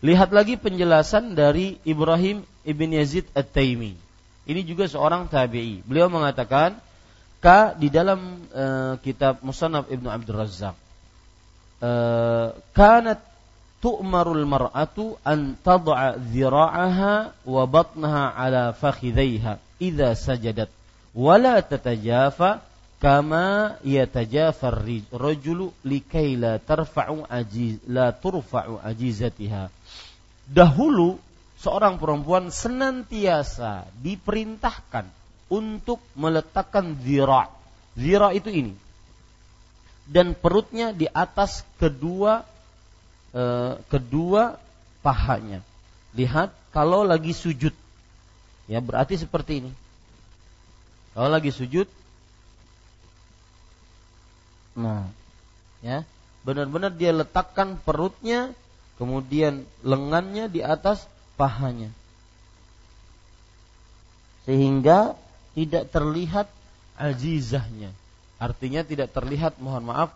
Lihat 0.04 0.36
lagi 0.36 0.60
penjelasan 0.60 1.32
dari 1.32 1.80
Ibrahim 1.88 2.44
ibn 2.68 2.90
Yazid 2.92 3.32
At-Taimi. 3.32 3.96
Ini 4.44 4.62
juga 4.68 4.90
seorang 4.92 5.32
tabi'i. 5.32 5.86
Beliau 5.88 6.12
mengatakan, 6.12 6.84
ka 7.40 7.78
di 7.80 7.88
dalam 7.88 8.44
uh, 8.52 9.00
kitab 9.00 9.40
Musannaf 9.40 9.88
Ibnu 9.88 10.10
Abdul 10.12 10.36
Razzaq, 10.36 10.76
uh, 11.80 12.60
kanat 12.76 13.24
tu'marul 13.82 14.46
mar'atu 14.46 15.18
an 15.26 15.58
tad'a 15.60 16.16
dhira'aha 16.16 17.34
wa 17.44 17.64
batnaha 17.66 18.38
ala 18.38 18.72
fakhidhaiha 18.78 19.58
idza 19.82 20.14
sajadat. 20.14 20.70
Wa 21.18 21.36
la 21.42 21.60
tatajafa 21.60 22.62
kama 23.02 23.82
yatajafar 23.82 24.86
rajulu 25.10 25.74
likai 25.82 26.38
la 26.38 26.62
tarfa'u 26.62 27.26
ajiz 27.26 27.82
la 27.90 28.14
turfa'u 28.14 28.78
ajizatiha. 28.86 29.74
Dahulu 30.46 31.18
seorang 31.58 31.98
perempuan 31.98 32.54
senantiasa 32.54 33.90
diperintahkan 34.00 35.10
untuk 35.50 36.00
meletakkan 36.14 36.94
zira 37.02 37.50
zira 37.98 38.32
itu 38.32 38.54
ini. 38.54 38.74
Dan 40.12 40.36
perutnya 40.36 40.92
di 40.92 41.08
atas 41.08 41.64
kedua 41.80 42.44
eh, 43.36 43.74
kedua 43.90 44.58
pahanya 45.02 45.64
lihat 46.16 46.52
kalau 46.76 47.04
lagi 47.04 47.32
sujud 47.32 47.74
ya 48.68 48.80
berarti 48.80 49.20
seperti 49.20 49.66
ini 49.66 49.72
kalau 51.12 51.28
lagi 51.32 51.52
sujud 51.52 51.88
Nah, 54.78 55.12
ya, 55.84 56.08
benar-benar 56.48 56.96
dia 56.96 57.12
letakkan 57.12 57.76
perutnya, 57.82 58.56
kemudian 58.96 59.68
lengannya 59.84 60.48
di 60.48 60.64
atas 60.64 61.04
pahanya. 61.36 61.92
Sehingga 64.48 65.20
tidak 65.54 65.92
terlihat 65.92 66.48
azizahnya. 66.96 67.92
Artinya 68.42 68.82
tidak 68.82 69.14
terlihat 69.14 69.62
mohon 69.62 69.86
maaf 69.86 70.16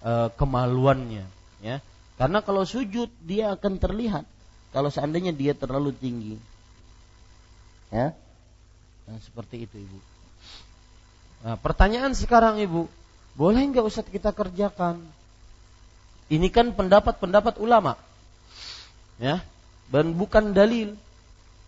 e, 0.00 0.32
kemaluannya, 0.38 1.26
ya. 1.60 1.82
Karena 2.20 2.44
kalau 2.44 2.68
sujud 2.68 3.08
dia 3.24 3.56
akan 3.56 3.80
terlihat 3.80 4.28
kalau 4.70 4.92
seandainya 4.92 5.32
dia 5.32 5.56
terlalu 5.56 5.90
tinggi. 5.96 6.36
Ya. 7.90 8.14
Nah, 9.08 9.18
seperti 9.24 9.66
itu, 9.66 9.80
Ibu. 9.80 9.98
Nah, 11.42 11.56
pertanyaan 11.58 12.14
sekarang, 12.14 12.62
Ibu, 12.62 12.86
boleh 13.34 13.62
nggak 13.72 13.82
Ustaz 13.88 14.06
kita 14.06 14.30
kerjakan? 14.30 15.02
Ini 16.30 16.46
kan 16.54 16.70
pendapat-pendapat 16.70 17.58
ulama. 17.58 17.98
Ya. 19.18 19.42
Dan 19.90 20.14
bukan 20.14 20.54
dalil. 20.54 20.94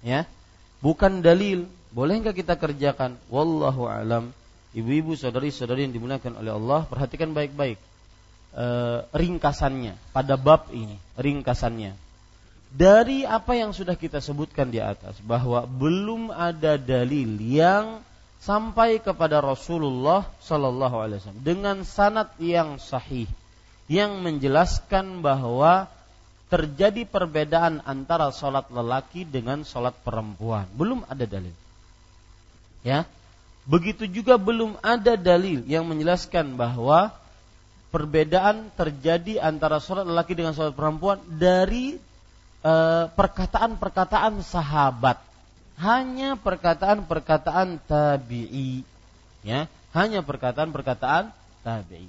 Ya. 0.07 0.30
Bukan 0.78 1.26
dalil. 1.26 1.66
Boleh 1.90 2.22
nggak 2.22 2.38
kita 2.38 2.55
kerjakan? 2.55 3.18
Wallahu 3.26 3.90
alam. 3.90 4.30
Ibu-ibu, 4.78 5.18
saudari-saudari 5.18 5.90
yang 5.90 5.96
dimuliakan 5.96 6.38
oleh 6.38 6.55
Allah, 6.55 6.86
perhatikan 6.86 7.34
baik-baik 7.34 7.82
e, 8.53 8.66
ringkasannya 9.11 9.96
pada 10.12 10.36
bab 10.36 10.68
ini, 10.70 10.96
ringkasannya. 11.18 11.96
Dari 12.72 13.28
apa 13.28 13.53
yang 13.53 13.76
sudah 13.76 13.92
kita 13.92 14.24
sebutkan 14.24 14.72
di 14.72 14.80
atas 14.80 15.20
bahwa 15.20 15.68
belum 15.68 16.32
ada 16.32 16.80
dalil 16.80 17.36
yang 17.36 18.00
sampai 18.40 18.96
kepada 18.96 19.44
Rasulullah 19.44 20.24
Sallallahu 20.40 20.96
Alaihi 20.96 21.20
Wasallam 21.20 21.44
dengan 21.44 21.76
sanat 21.84 22.32
yang 22.40 22.80
sahih 22.80 23.28
yang 23.92 24.24
menjelaskan 24.24 25.20
bahwa 25.20 25.92
terjadi 26.48 27.09
perbedaan 27.09 27.80
antara 27.84 28.28
sholat 28.28 28.68
lelaki 28.68 29.24
dengan 29.24 29.64
sholat 29.64 29.96
perempuan. 30.05 30.68
Belum 30.76 31.00
ada 31.09 31.24
dalil. 31.24 31.55
Ya, 32.84 33.09
begitu 33.64 34.05
juga 34.05 34.36
belum 34.36 34.76
ada 34.84 35.16
dalil 35.16 35.64
yang 35.64 35.86
menjelaskan 35.88 36.59
bahwa 36.59 37.14
perbedaan 37.93 38.72
terjadi 38.72 39.45
antara 39.45 39.76
sholat 39.76 40.09
lelaki 40.09 40.32
dengan 40.32 40.57
sholat 40.57 40.72
perempuan 40.72 41.20
dari 41.28 42.01
eh, 42.64 43.05
perkataan-perkataan 43.12 44.40
sahabat. 44.40 45.20
Hanya 45.76 46.40
perkataan-perkataan 46.40 47.84
tabi'i 47.84 48.82
ya. 49.45 49.68
Hanya 49.93 50.24
perkataan-perkataan 50.24 51.30
tabi'i. 51.61 52.09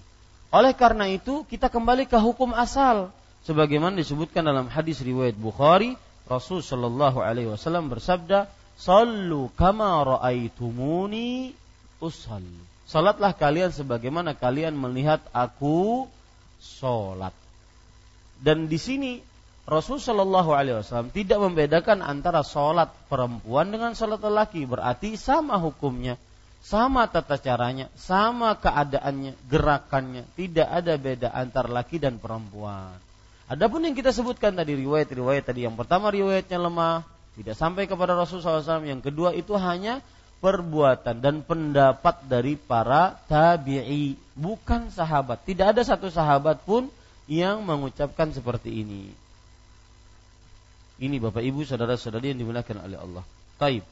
Oleh 0.53 0.71
karena 0.71 1.11
itu 1.11 1.43
kita 1.49 1.67
kembali 1.67 2.07
ke 2.07 2.15
hukum 2.15 2.55
asal 2.55 3.11
sebagaimana 3.43 3.99
disebutkan 3.99 4.47
dalam 4.47 4.71
hadis 4.71 5.03
riwayat 5.03 5.35
Bukhari 5.35 5.99
Rasul 6.29 6.63
Shallallahu 6.63 7.19
alaihi 7.19 7.51
wasallam 7.51 7.91
bersabda 7.91 8.47
sallu 8.79 9.51
kama 9.59 9.99
raaitumuni 10.05 11.51
usalli 11.99 12.72
salatlah 12.93 13.33
kalian 13.33 13.73
sebagaimana 13.73 14.37
kalian 14.37 14.77
melihat 14.77 15.25
aku 15.33 16.05
salat 16.61 17.33
dan 18.43 18.69
di 18.69 18.77
sini 18.77 19.11
Rasul 19.63 19.95
Shallallahu 19.95 20.51
Alaihi 20.51 20.83
Wasallam 20.83 21.15
tidak 21.15 21.39
membedakan 21.39 22.03
antara 22.03 22.43
sholat 22.43 22.91
perempuan 23.07 23.71
dengan 23.71 23.95
sholat 23.95 24.19
lelaki, 24.19 24.67
berarti 24.67 25.15
sama 25.15 25.55
hukumnya, 25.55 26.19
sama 26.59 27.07
tata 27.07 27.39
caranya, 27.39 27.87
sama 27.95 28.59
keadaannya, 28.59 29.39
gerakannya, 29.47 30.27
tidak 30.35 30.67
ada 30.67 30.99
beda 30.99 31.31
antara 31.31 31.71
laki 31.71 31.95
dan 31.95 32.19
perempuan. 32.19 32.91
Adapun 33.47 33.87
yang 33.87 33.95
kita 33.95 34.11
sebutkan 34.11 34.51
tadi 34.51 34.75
riwayat-riwayat 34.75 35.47
tadi 35.47 35.63
yang 35.63 35.79
pertama 35.79 36.11
riwayatnya 36.11 36.59
lemah, 36.59 37.07
tidak 37.39 37.55
sampai 37.55 37.87
kepada 37.87 38.19
Rasul 38.19 38.43
SAW. 38.43 38.83
Yang 38.83 39.07
kedua 39.07 39.31
itu 39.31 39.55
hanya 39.55 40.03
perbuatan 40.43 41.23
dan 41.23 41.39
pendapat 41.39 42.27
dari 42.27 42.59
para 42.59 43.15
tabi'i, 43.31 44.19
bukan 44.35 44.91
sahabat. 44.91 45.39
Tidak 45.47 45.71
ada 45.71 45.87
satu 45.87 46.11
sahabat 46.11 46.67
pun 46.67 46.91
yang 47.31 47.63
mengucapkan 47.63 48.27
seperti 48.35 48.83
ini. 48.83 49.07
Ini 50.99 51.15
Bapak 51.23 51.39
Ibu 51.39 51.63
saudara-saudari 51.63 52.35
yang 52.35 52.43
dimuliakan 52.43 52.83
oleh 52.83 52.99
Allah. 52.99 53.23
Taib. 53.55 53.87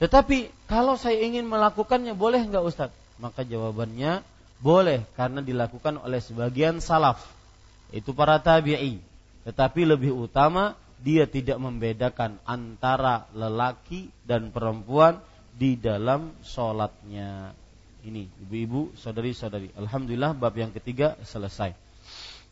Tetapi 0.00 0.48
kalau 0.64 0.96
saya 0.96 1.20
ingin 1.20 1.44
melakukannya 1.44 2.16
boleh 2.16 2.40
nggak 2.48 2.64
Ustaz? 2.64 2.92
Maka 3.20 3.44
jawabannya 3.44 4.24
boleh 4.60 5.04
karena 5.16 5.44
dilakukan 5.44 6.00
oleh 6.00 6.20
sebagian 6.20 6.80
salaf 6.80 7.20
itu 7.92 8.16
para 8.16 8.40
tabi'i. 8.40 9.00
Tetapi 9.44 9.84
lebih 9.84 10.16
utama 10.16 10.76
dia 11.00 11.28
tidak 11.28 11.60
membedakan 11.60 12.40
antara 12.48 13.28
lelaki 13.36 14.08
dan 14.24 14.48
perempuan 14.48 15.20
di 15.56 15.76
dalam 15.76 16.32
sholatnya. 16.44 17.52
Ini 18.06 18.28
ibu-ibu, 18.46 18.94
saudari-saudari. 18.94 19.74
Alhamdulillah 19.74 20.36
bab 20.36 20.54
yang 20.54 20.70
ketiga 20.70 21.18
selesai. 21.26 21.74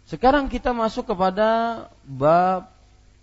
Sekarang 0.05 0.51
kita 0.53 0.76
masuk 0.76 1.14
kepada 1.14 1.86
bab 2.05 2.68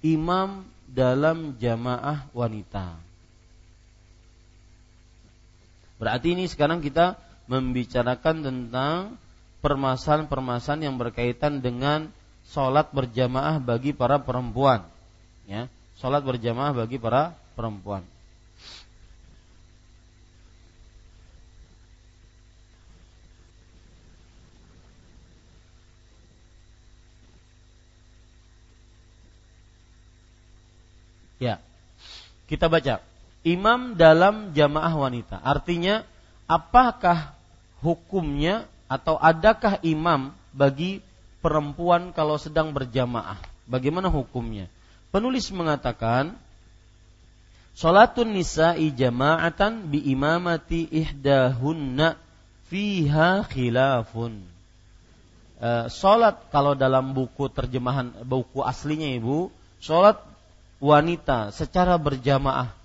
imam 0.01 0.65
dalam 0.89 1.53
jamaah 1.61 2.25
wanita. 2.33 2.97
Berarti 6.01 6.33
ini 6.33 6.49
sekarang 6.49 6.81
kita 6.81 7.13
membicarakan 7.45 8.41
tentang 8.41 9.21
permasalahan-permasalahan 9.61 10.89
yang 10.89 10.97
berkaitan 10.97 11.61
dengan 11.61 12.09
sholat 12.49 12.89
berjamaah 12.89 13.61
bagi 13.61 13.93
para 13.93 14.17
perempuan. 14.17 14.90
Ya, 15.51 15.67
sholat 15.99 16.23
berjamaah 16.23 16.71
bagi 16.71 16.95
para 16.95 17.35
perempuan. 17.59 18.07
Ya. 31.41 31.57
Kita 32.45 32.69
baca. 32.69 33.01
Imam 33.41 33.97
dalam 33.97 34.53
jamaah 34.53 34.93
wanita. 34.93 35.41
Artinya 35.41 36.05
apakah 36.45 37.33
hukumnya 37.81 38.69
atau 38.85 39.17
adakah 39.17 39.81
imam 39.81 40.31
bagi 40.53 41.01
perempuan 41.41 42.13
kalau 42.13 42.37
sedang 42.37 42.69
berjamaah? 42.69 43.41
Bagaimana 43.65 44.13
hukumnya? 44.13 44.69
Penulis 45.11 45.51
mengatakan 45.51 46.39
Salatun 47.71 48.35
nisa'i 48.35 48.91
jama'atan 48.91 49.87
bi 49.87 50.03
imamati 50.11 50.91
ihdahunna 50.91 52.19
fiha 52.67 53.47
khilafun. 53.47 54.43
E, 55.55 55.69
salat 55.87 56.51
kalau 56.51 56.75
dalam 56.75 57.15
buku 57.15 57.47
terjemahan 57.47 58.11
buku 58.27 58.59
aslinya 58.59 59.07
Ibu, 59.17 59.47
salat 59.79 60.19
wanita 60.83 61.55
secara 61.55 61.95
berjamaah 61.95 62.75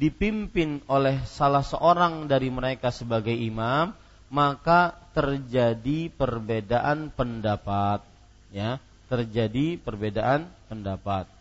dipimpin 0.00 0.80
oleh 0.88 1.20
salah 1.28 1.60
seorang 1.60 2.24
dari 2.24 2.48
mereka 2.48 2.88
sebagai 2.88 3.36
imam, 3.36 3.92
maka 4.32 4.96
terjadi 5.12 6.08
perbedaan 6.16 7.12
pendapat, 7.12 8.00
ya, 8.48 8.80
terjadi 9.12 9.76
perbedaan 9.76 10.48
pendapat. 10.72 11.39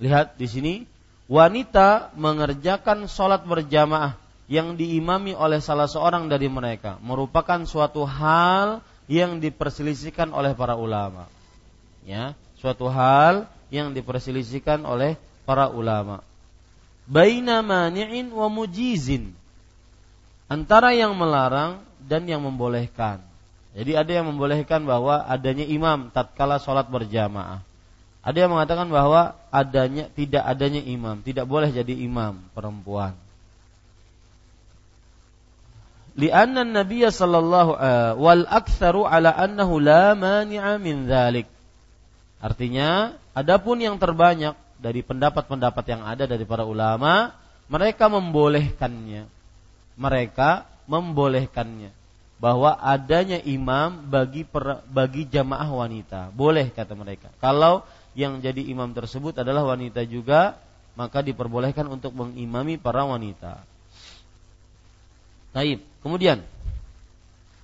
Lihat 0.00 0.40
di 0.40 0.46
sini, 0.48 0.74
wanita 1.28 2.14
mengerjakan 2.16 3.08
sholat 3.10 3.44
berjamaah 3.44 4.16
yang 4.52 4.76
diimami 4.76 5.32
oleh 5.32 5.64
salah 5.64 5.88
seorang 5.88 6.28
dari 6.28 6.44
mereka 6.52 7.00
merupakan 7.00 7.64
suatu 7.64 8.04
hal 8.04 8.84
yang 9.08 9.40
diperselisihkan 9.40 10.28
oleh 10.32 10.52
para 10.52 10.76
ulama. 10.76 11.28
Ya, 12.04 12.36
suatu 12.60 12.90
hal 12.90 13.48
yang 13.72 13.96
diperselisihkan 13.96 14.84
oleh 14.84 15.16
para 15.48 15.72
ulama. 15.72 16.20
Baina 17.08 17.64
mani'in 17.64 18.30
wa 18.30 18.46
mujizin. 18.52 19.34
Antara 20.46 20.92
yang 20.92 21.16
melarang 21.16 21.80
dan 22.04 22.28
yang 22.28 22.44
membolehkan. 22.44 23.24
Jadi 23.72 23.96
ada 23.96 24.12
yang 24.12 24.28
membolehkan 24.28 24.84
bahwa 24.84 25.24
adanya 25.24 25.64
imam 25.64 26.12
tatkala 26.12 26.60
sholat 26.60 26.92
berjamaah. 26.92 27.64
Ada 28.22 28.46
yang 28.46 28.54
mengatakan 28.54 28.86
bahwa 28.86 29.34
adanya 29.50 30.06
tidak 30.14 30.46
adanya 30.46 30.78
imam, 30.78 31.18
tidak 31.26 31.46
boleh 31.46 31.74
jadi 31.74 31.90
imam 31.90 32.38
perempuan. 32.54 33.18
Lianna 36.14 36.62
Nabi 36.62 37.02
sallallahu 37.02 37.72
uh, 37.74 38.12
wal 38.20 38.46
aktsaru 38.46 39.08
ala 39.08 39.32
annahu 39.34 39.82
la 39.82 40.14
mani'a 40.14 40.76
min 40.78 41.08
dzalik. 41.08 41.48
Artinya 42.38 43.16
Adapun 43.32 43.80
yang 43.80 43.96
terbanyak 43.96 44.52
dari 44.76 45.00
pendapat-pendapat 45.00 45.84
yang 45.88 46.04
ada 46.04 46.28
dari 46.28 46.44
para 46.44 46.68
ulama, 46.68 47.32
mereka 47.64 48.12
membolehkannya. 48.12 49.24
Mereka 49.96 50.68
membolehkannya 50.84 51.92
bahwa 52.36 52.76
adanya 52.76 53.40
imam 53.40 54.04
bagi 54.04 54.44
per, 54.44 54.84
bagi 54.84 55.24
jamaah 55.24 55.68
wanita. 55.68 56.20
Boleh 56.36 56.68
kata 56.68 56.92
mereka. 56.92 57.32
Kalau 57.40 57.88
yang 58.12 58.44
jadi 58.44 58.60
imam 58.68 58.92
tersebut 58.92 59.36
adalah 59.40 59.64
wanita 59.64 60.04
juga, 60.04 60.60
maka 60.94 61.24
diperbolehkan 61.24 61.88
untuk 61.88 62.12
mengimami 62.12 62.76
para 62.76 63.08
wanita. 63.08 63.64
Taib. 65.52 65.80
Kemudian, 66.04 66.44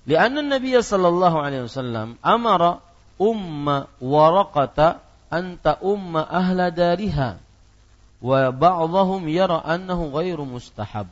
li'anna 0.09 0.41
Nabi 0.41 0.73
sallallahu 0.77 1.37
alaihi 1.37 1.65
wasallam 1.65 2.17
amara 2.21 2.81
umma 3.19 3.89
waraqata 3.99 5.01
anta 5.29 5.77
umma 5.83 6.25
ahla 6.25 6.73
dariha 6.73 7.37
wa 8.19 8.39
ba'dhum 8.49 9.25
yara 9.29 9.61
annahu 9.61 10.13
ghairu 10.13 10.45
mustahab. 10.45 11.09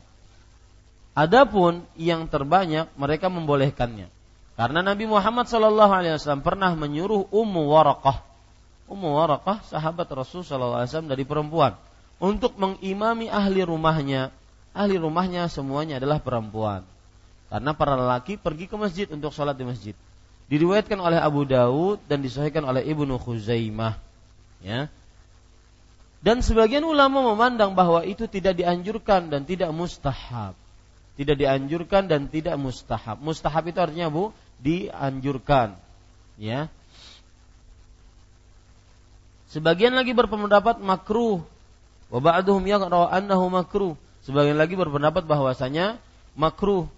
Adapun 1.18 1.82
yang 1.98 2.30
terbanyak 2.30 2.86
mereka 2.94 3.26
membolehkannya. 3.26 4.06
Karena 4.54 4.82
Nabi 4.82 5.06
Muhammad 5.06 5.50
sallallahu 5.50 5.92
alaihi 5.94 6.14
wasallam 6.18 6.46
pernah 6.46 6.74
menyuruh 6.78 7.30
Ummu 7.30 7.62
Waraqah. 7.74 8.27
Ummu 8.88 9.08
Waraqah 9.20 9.68
sahabat 9.68 10.08
Rasul 10.10 10.42
sallallahu 10.42 10.80
alaihi 10.80 10.90
wasallam 10.92 11.12
dari 11.12 11.24
perempuan 11.28 11.76
untuk 12.18 12.56
mengimami 12.58 13.30
ahli 13.30 13.62
rumahnya. 13.62 14.34
Ahli 14.74 14.98
rumahnya 14.98 15.46
semuanya 15.52 16.00
adalah 16.00 16.18
perempuan. 16.22 16.84
Karena 17.48 17.72
para 17.72 17.96
lelaki 17.96 18.36
pergi 18.36 18.68
ke 18.68 18.76
masjid 18.76 19.06
untuk 19.08 19.32
sholat 19.32 19.56
di 19.56 19.64
masjid. 19.64 19.94
Diriwayatkan 20.48 20.96
oleh 21.00 21.20
Abu 21.20 21.44
Dawud 21.48 22.00
dan 22.08 22.20
disahihkan 22.20 22.64
oleh 22.64 22.84
Ibnu 22.84 23.16
Khuzaimah. 23.20 23.96
Ya. 24.60 24.92
Dan 26.18 26.42
sebagian 26.42 26.82
ulama 26.82 27.22
memandang 27.22 27.78
bahwa 27.78 28.02
itu 28.02 28.26
tidak 28.26 28.58
dianjurkan 28.58 29.30
dan 29.32 29.46
tidak 29.46 29.70
mustahab. 29.70 30.56
Tidak 31.18 31.34
dianjurkan 31.34 32.06
dan 32.06 32.30
tidak 32.30 32.54
mustahab. 32.58 33.18
Mustahab 33.18 33.66
itu 33.70 33.78
artinya 33.78 34.08
Bu, 34.08 34.30
dianjurkan. 34.60 35.74
Ya. 36.38 36.70
Sebagian 39.48 39.96
lagi 39.96 40.12
berpendapat 40.12 40.80
makruh. 40.80 41.40
Wa 42.08 42.18
ba'duhum 42.20 42.64
yaqra 42.68 43.08
annahu 43.08 43.48
makruh. 43.48 43.94
Sebagian 44.24 44.60
lagi 44.60 44.76
berpendapat 44.76 45.24
bahwasanya 45.24 45.96
makruh. 46.36 46.88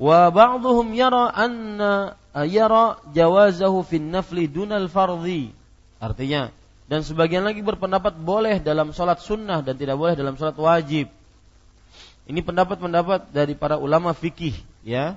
Wa 0.00 0.32
ba'duhum 0.32 0.96
yara 0.96 1.28
anna 1.30 2.16
yara 2.42 2.98
jawazahu 3.14 3.86
fin 3.86 4.10
nafli 4.10 4.50
dunal 4.50 4.90
fardhi 4.90 5.54
Artinya, 6.02 6.52
dan 6.84 7.00
sebagian 7.00 7.48
lagi 7.48 7.64
berpendapat 7.64 8.18
boleh 8.20 8.60
dalam 8.60 8.92
sholat 8.92 9.24
sunnah 9.24 9.64
dan 9.64 9.78
tidak 9.80 9.96
boleh 9.96 10.12
dalam 10.12 10.36
sholat 10.36 10.52
wajib. 10.60 11.08
Ini 12.28 12.40
pendapat-pendapat 12.44 13.32
dari 13.32 13.56
para 13.56 13.80
ulama 13.80 14.12
fikih, 14.12 14.52
ya. 14.84 15.16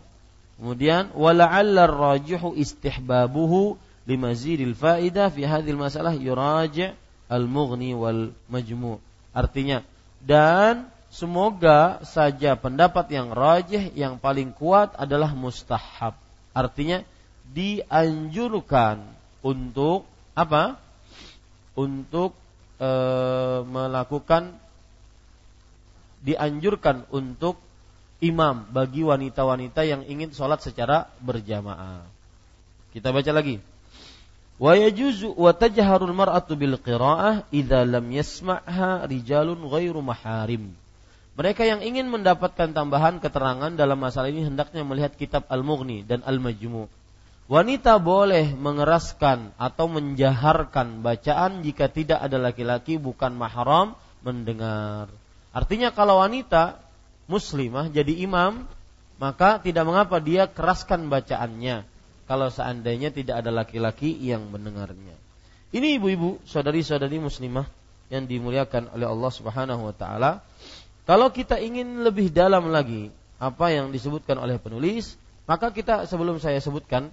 Kemudian 0.56 1.12
wala'alla 1.12 1.92
rajihu 1.92 2.56
istihbabuhu 2.56 3.76
limazidil 4.08 4.74
faidah 4.74 5.28
fi 5.30 5.44
hadhil 5.44 5.78
masalah 5.78 6.16
yuraji' 6.16 6.96
al-mughni 7.28 7.92
wal 7.92 8.32
majmu'. 8.48 9.04
Artinya 9.36 9.84
dan 10.24 10.90
semoga 11.12 12.02
saja 12.08 12.58
pendapat 12.58 13.12
yang 13.14 13.30
rajih 13.36 13.94
yang 13.94 14.18
paling 14.18 14.56
kuat 14.56 14.96
adalah 14.98 15.36
mustahab. 15.36 16.18
Artinya 16.56 17.04
dianjurkan 17.54 19.06
untuk 19.46 20.08
apa? 20.34 20.80
Untuk 21.78 22.34
e, 22.82 22.90
melakukan 23.62 24.58
dianjurkan 26.26 27.06
untuk 27.14 27.62
imam 28.18 28.66
bagi 28.74 29.06
wanita-wanita 29.06 29.86
yang 29.86 30.02
ingin 30.10 30.34
sholat 30.34 30.66
secara 30.66 31.06
berjamaah. 31.22 32.02
Kita 32.90 33.14
baca 33.14 33.30
lagi. 33.30 33.62
Wa 34.58 34.74
wa 34.74 35.52
tajharul 35.54 36.18
mar'atu 36.18 36.58
bil 36.58 36.82
qira'ah 36.82 37.46
idza 37.54 37.86
lam 37.86 38.10
yasma'ha 38.10 39.06
rijalun 39.06 39.62
ghairu 39.70 40.02
maharim. 40.02 40.74
Mereka 41.38 41.62
yang 41.70 41.86
ingin 41.86 42.10
mendapatkan 42.10 42.74
tambahan 42.74 43.22
keterangan 43.22 43.70
dalam 43.78 44.02
masalah 44.02 44.34
ini 44.34 44.50
hendaknya 44.50 44.82
melihat 44.82 45.14
kitab 45.14 45.46
Al-Mughni 45.46 46.02
dan 46.02 46.26
Al-Majmu' 46.26 46.90
Wanita 47.48 47.96
boleh 47.96 48.52
mengeraskan 48.60 49.56
atau 49.56 49.88
menjaharkan 49.88 51.00
bacaan 51.00 51.64
jika 51.64 51.88
tidak 51.88 52.20
ada 52.20 52.36
laki-laki 52.36 53.00
bukan 53.00 53.32
mahram 53.40 53.96
mendengar. 54.20 55.08
Artinya 55.56 55.96
kalau 55.96 56.20
wanita 56.20 56.76
muslimah 57.32 57.88
jadi 57.88 58.20
imam, 58.28 58.68
maka 59.16 59.64
tidak 59.64 59.88
mengapa 59.88 60.20
dia 60.20 60.44
keraskan 60.52 61.08
bacaannya 61.08 61.88
kalau 62.28 62.52
seandainya 62.52 63.10
tidak 63.10 63.42
ada 63.42 63.50
laki-laki 63.50 64.12
yang 64.20 64.52
mendengarnya. 64.52 65.16
Ini 65.72 66.00
ibu-ibu, 66.00 66.44
saudari-saudari 66.48 67.20
muslimah 67.20 67.68
yang 68.08 68.28
dimuliakan 68.28 68.92
oleh 68.96 69.08
Allah 69.08 69.32
Subhanahu 69.32 69.82
wa 69.92 69.96
taala. 69.96 70.44
Kalau 71.08 71.32
kita 71.32 71.60
ingin 71.60 72.04
lebih 72.04 72.32
dalam 72.32 72.68
lagi 72.68 73.12
apa 73.40 73.72
yang 73.72 73.92
disebutkan 73.96 74.40
oleh 74.40 74.60
penulis, 74.60 75.16
maka 75.48 75.72
kita 75.72 76.04
sebelum 76.08 76.40
saya 76.44 76.60
sebutkan 76.60 77.12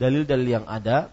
dalil-dalil 0.00 0.60
yang 0.60 0.66
ada, 0.68 1.12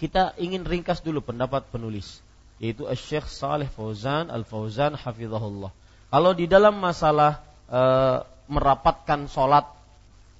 kita 0.00 0.32
ingin 0.40 0.64
ringkas 0.64 1.04
dulu 1.04 1.20
pendapat 1.20 1.68
penulis, 1.68 2.24
yaitu 2.56 2.88
Syekh 2.96 3.28
Saleh 3.28 3.68
Fauzan 3.68 4.32
Al 4.32 4.48
Fauzan 4.48 4.96
hafizahullah. 4.96 5.72
Kalau 6.08 6.32
di 6.32 6.48
dalam 6.48 6.80
masalah 6.80 7.44
e, 7.68 7.80
merapatkan 8.48 9.28
sholat 9.28 9.68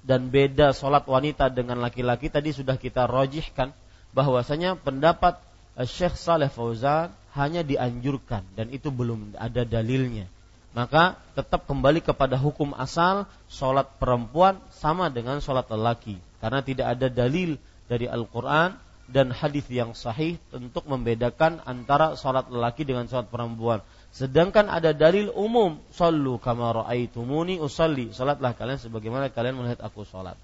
dan 0.01 0.33
beda 0.33 0.73
sholat 0.73 1.05
wanita 1.05 1.53
dengan 1.53 1.77
laki-laki 1.77 2.29
tadi 2.33 2.49
sudah 2.49 2.77
kita 2.77 3.05
rojihkan 3.05 3.69
bahwasanya 4.11 4.77
pendapat 4.77 5.37
eh, 5.77 5.87
Syekh 5.87 6.17
Saleh 6.17 6.49
Fauzan 6.49 7.13
hanya 7.37 7.63
dianjurkan 7.63 8.43
dan 8.57 8.67
itu 8.73 8.91
belum 8.91 9.37
ada 9.39 9.63
dalilnya. 9.63 10.27
Maka 10.71 11.19
tetap 11.35 11.67
kembali 11.67 11.99
kepada 11.99 12.39
hukum 12.39 12.71
asal 12.75 13.27
sholat 13.51 13.99
perempuan 13.99 14.59
sama 14.71 15.11
dengan 15.11 15.43
sholat 15.43 15.67
lelaki 15.67 16.15
karena 16.39 16.63
tidak 16.63 16.87
ada 16.95 17.07
dalil 17.11 17.59
dari 17.91 18.07
Al-Quran 18.07 18.79
dan 19.11 19.35
hadis 19.35 19.67
yang 19.67 19.91
sahih 19.91 20.39
untuk 20.55 20.87
membedakan 20.87 21.59
antara 21.67 22.15
sholat 22.15 22.47
lelaki 22.47 22.87
dengan 22.87 23.11
sholat 23.11 23.27
perempuan. 23.27 23.83
Sedangkan 24.11 24.67
ada 24.67 24.91
dalil 24.91 25.31
umum, 25.31 25.79
sallu 25.95 26.35
kama 26.35 26.83
ra'aitumuni 26.83 27.63
usalli. 27.63 28.11
Salatlah 28.11 28.51
kalian 28.51 28.75
sebagaimana 28.75 29.31
kalian 29.31 29.55
melihat 29.55 29.79
aku 29.79 30.03
salat. 30.03 30.35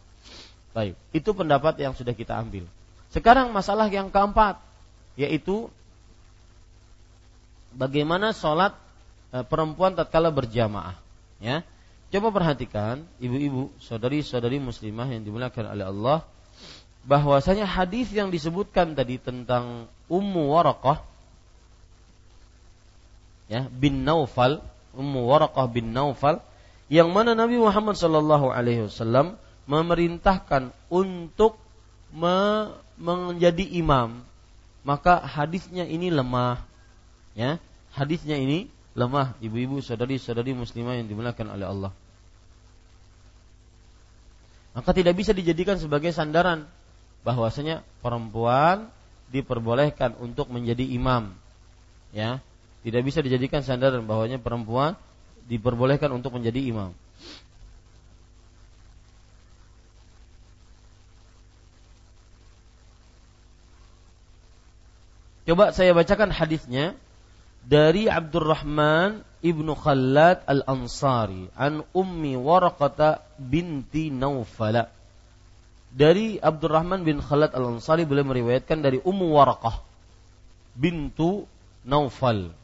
Baik, 0.72 0.96
itu 1.12 1.30
pendapat 1.36 1.76
yang 1.84 1.92
sudah 1.92 2.16
kita 2.16 2.40
ambil. 2.40 2.64
Sekarang 3.12 3.52
masalah 3.52 3.92
yang 3.92 4.08
keempat 4.08 4.60
yaitu 5.18 5.68
bagaimana 7.74 8.32
salat 8.32 8.78
e, 9.34 9.42
perempuan 9.42 9.98
tatkala 9.98 10.30
berjamaah, 10.30 10.96
ya. 11.42 11.66
Coba 12.08 12.32
perhatikan 12.32 13.04
ibu-ibu, 13.20 13.68
saudari-saudari 13.84 14.64
muslimah 14.64 15.12
yang 15.12 15.28
dimuliakan 15.28 15.76
oleh 15.76 15.86
Allah 15.92 16.20
bahwasanya 17.08 17.64
hadis 17.64 18.12
yang 18.12 18.32
disebutkan 18.32 18.96
tadi 18.96 19.16
tentang 19.20 19.88
Ummu 20.12 20.56
Waraqah 20.56 21.07
ya 23.48 23.68
bin 23.72 24.04
Naufal 24.04 24.64
Ummu 24.98 25.28
Waraqah 25.28 25.68
bin 25.72 25.92
Naufal 25.92 26.44
yang 26.88 27.12
mana 27.12 27.36
Nabi 27.36 27.60
Muhammad 27.60 28.00
sallallahu 28.00 28.48
alaihi 28.52 28.88
wasallam 28.88 29.36
memerintahkan 29.68 30.72
untuk 30.88 31.60
me 32.16 32.72
menjadi 32.98 33.62
imam. 33.78 34.24
Maka 34.82 35.20
hadisnya 35.20 35.84
ini 35.84 36.08
lemah. 36.10 36.64
Ya 37.36 37.60
hadisnya 37.94 38.40
ini 38.40 38.72
lemah. 38.96 39.36
Ibu-ibu 39.44 39.84
saudari-saudari 39.84 40.56
muslimah 40.56 40.98
yang 40.98 41.12
dimuliakan 41.12 41.48
oleh 41.54 41.68
Allah. 41.68 41.92
Maka 44.74 44.96
tidak 44.96 45.18
bisa 45.20 45.36
dijadikan 45.36 45.76
sebagai 45.78 46.16
sandaran 46.16 46.66
bahwasanya 47.28 47.84
perempuan 48.00 48.88
diperbolehkan 49.30 50.16
untuk 50.24 50.48
menjadi 50.48 50.88
imam. 50.88 51.36
Ya 52.16 52.40
tidak 52.88 53.04
bisa 53.04 53.20
dijadikan 53.20 53.68
sandaran 53.68 54.08
bahwanya 54.08 54.40
perempuan 54.40 54.96
diperbolehkan 55.52 56.08
untuk 56.16 56.40
menjadi 56.40 56.72
imam. 56.72 56.96
Coba 65.44 65.76
saya 65.76 65.92
bacakan 65.92 66.32
hadisnya 66.32 66.96
dari 67.68 68.08
Abdurrahman 68.08 69.20
ibnu 69.44 69.76
Khallad 69.76 70.48
al 70.48 70.64
Ansari 70.64 71.52
an 71.60 71.84
Ummi 71.92 72.40
Waraqata 72.40 73.20
binti 73.36 74.16
Naufala. 74.16 74.88
Dari 75.92 76.40
Abdurrahman 76.40 77.04
bin 77.04 77.20
Khalad 77.20 77.52
al 77.52 77.68
Ansari 77.76 78.08
beliau 78.08 78.32
meriwayatkan 78.32 78.80
dari 78.80 79.04
Ummu 79.04 79.36
Waraqah 79.36 79.84
bintu 80.80 81.44
Naufal 81.84 82.56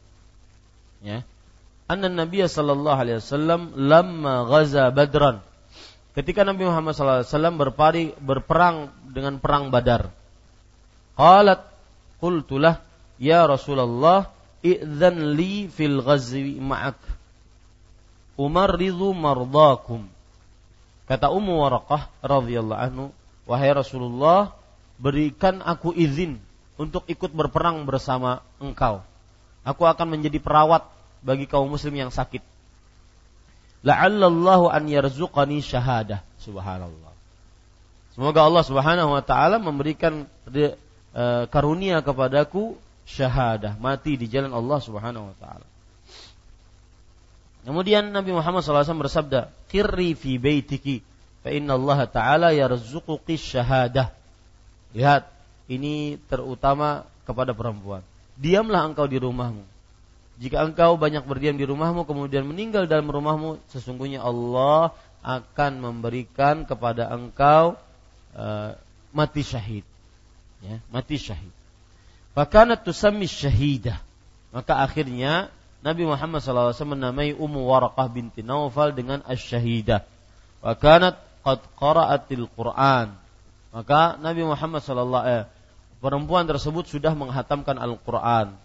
ya. 1.04 1.20
Anna 1.84 2.08
Nabi 2.08 2.40
sallallahu 2.40 2.96
alaihi 2.96 3.20
wasallam 3.20 3.76
lamma 3.76 4.48
ghaza 4.48 4.88
Badran. 4.88 5.44
Ketika 6.16 6.42
Nabi 6.48 6.64
Muhammad 6.64 6.96
sallallahu 6.96 7.20
alaihi 7.20 7.30
wasallam 7.30 7.56
berpari 7.60 8.04
berperang 8.16 8.88
dengan 9.12 9.36
perang 9.36 9.68
Badar. 9.68 10.08
Qalat 11.14 11.60
qultulah 12.18 12.80
ya 13.20 13.44
Rasulullah 13.44 14.32
idzan 14.64 15.36
li 15.36 15.68
fil 15.68 16.00
ghazwi 16.00 16.56
ma'ak. 16.56 16.96
Umarridu 18.40 19.12
mardakum. 19.12 20.08
Kata 21.04 21.28
Ummu 21.28 21.60
Waraqah 21.60 22.08
radhiyallahu 22.24 22.80
anhu 22.80 23.04
wahai 23.44 23.76
Rasulullah 23.76 24.56
berikan 24.96 25.60
aku 25.60 25.92
izin 25.92 26.40
untuk 26.80 27.04
ikut 27.12 27.28
berperang 27.28 27.84
bersama 27.84 28.40
engkau 28.56 29.04
aku 29.64 29.82
akan 29.88 30.06
menjadi 30.14 30.38
perawat 30.38 30.86
bagi 31.24 31.48
kaum 31.48 31.66
muslim 31.66 31.96
yang 31.96 32.12
sakit. 32.12 32.44
La'allallahu 33.84 34.68
an 34.68 34.84
yarzuqani 34.88 35.60
syahadah. 35.64 36.24
Subhanallah. 36.40 37.12
Semoga 38.14 38.46
Allah 38.46 38.64
Subhanahu 38.64 39.10
wa 39.10 39.24
taala 39.24 39.58
memberikan 39.58 40.28
e, 40.48 40.72
karunia 41.50 41.98
kepadaku 42.00 42.78
syahadah, 43.04 43.76
mati 43.76 44.14
di 44.16 44.30
jalan 44.30 44.54
Allah 44.54 44.78
Subhanahu 44.78 45.34
wa 45.34 45.36
taala. 45.36 45.66
Kemudian 47.64 48.12
Nabi 48.12 48.36
Muhammad 48.36 48.60
SAW 48.60 48.84
bersabda, 49.08 49.48
"Kirri 49.72 50.12
fi 50.12 50.36
baitiki, 50.36 51.00
fa 51.40 51.48
inna 51.48 51.80
Allah 51.80 52.04
Ta'ala 52.04 52.48
yarzuquki 52.52 53.40
syahadah." 53.40 54.12
Lihat, 54.92 55.24
ini 55.72 56.20
terutama 56.28 57.08
kepada 57.24 57.56
perempuan. 57.56 58.04
Diamlah 58.34 58.90
engkau 58.90 59.06
di 59.06 59.18
rumahmu. 59.18 59.62
Jika 60.34 60.66
engkau 60.66 60.98
banyak 60.98 61.22
berdiam 61.22 61.54
di 61.54 61.62
rumahmu 61.62 62.02
kemudian 62.10 62.42
meninggal 62.42 62.90
dalam 62.90 63.06
rumahmu, 63.06 63.62
sesungguhnya 63.70 64.18
Allah 64.18 64.90
akan 65.22 65.78
memberikan 65.78 66.66
kepada 66.66 67.06
engkau 67.14 67.78
uh, 68.34 68.74
mati 69.14 69.46
syahid. 69.46 69.86
Ya, 70.58 70.82
mati 70.90 71.16
syahid. 71.22 71.54
Fakanat 72.34 72.82
tusammi 72.82 73.30
syahidah. 73.30 74.02
Maka 74.50 74.82
akhirnya 74.82 75.54
Nabi 75.86 76.02
Muhammad 76.02 76.42
SAW 76.42 76.74
menamai 76.82 77.30
Ummu 77.30 77.70
Waraqah 77.70 78.10
binti 78.10 78.42
Naufal 78.42 78.90
dengan 78.90 79.22
asy-syahidah. 79.22 80.02
Qad 81.44 81.60
qara'atil 81.76 82.48
Qur'an. 82.56 83.12
Maka 83.68 84.16
Nabi 84.16 84.42
Muhammad 84.48 84.80
sallallahu 84.80 85.26
eh, 85.28 85.44
perempuan 86.04 86.44
tersebut 86.44 86.84
sudah 86.84 87.16
menghatamkan 87.16 87.80
Al-Qur'an. 87.80 88.60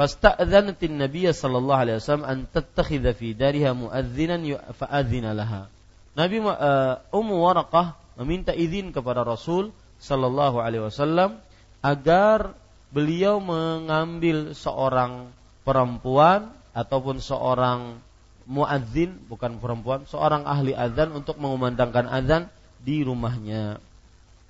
Fasta'dzanatin 0.00 0.96
Nabiy 0.96 1.28
sallallahu 1.28 1.80
alaihi 1.84 1.96
wasallam 2.00 2.24
an 2.24 2.38
tattakhidha 2.48 3.12
fi 3.12 3.36
dariha 3.36 3.76
muadzinan 3.76 4.42
fa'adzina 4.72 5.36
laha. 5.36 5.68
Nabi 6.16 6.40
uh, 6.40 7.04
Ummu 7.12 7.36
Waraqah 7.44 7.94
meminta 8.16 8.56
izin 8.56 8.90
kepada 8.96 9.22
Rasul 9.22 9.76
sallallahu 10.00 10.58
alaihi 10.58 10.88
wasallam 10.88 11.38
agar 11.84 12.56
beliau 12.90 13.38
mengambil 13.38 14.56
seorang 14.56 15.30
perempuan 15.62 16.50
ataupun 16.74 17.22
seorang 17.22 18.02
muadzin 18.50 19.14
bukan 19.30 19.62
perempuan, 19.62 20.04
seorang 20.10 20.42
ahli 20.42 20.74
azan 20.74 21.14
untuk 21.14 21.38
mengumandangkan 21.38 22.10
azan 22.10 22.42
di 22.82 23.06
rumahnya. 23.06 23.78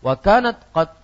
Wa 0.00 0.16
kanat 0.16 0.60
qad 0.72 1.03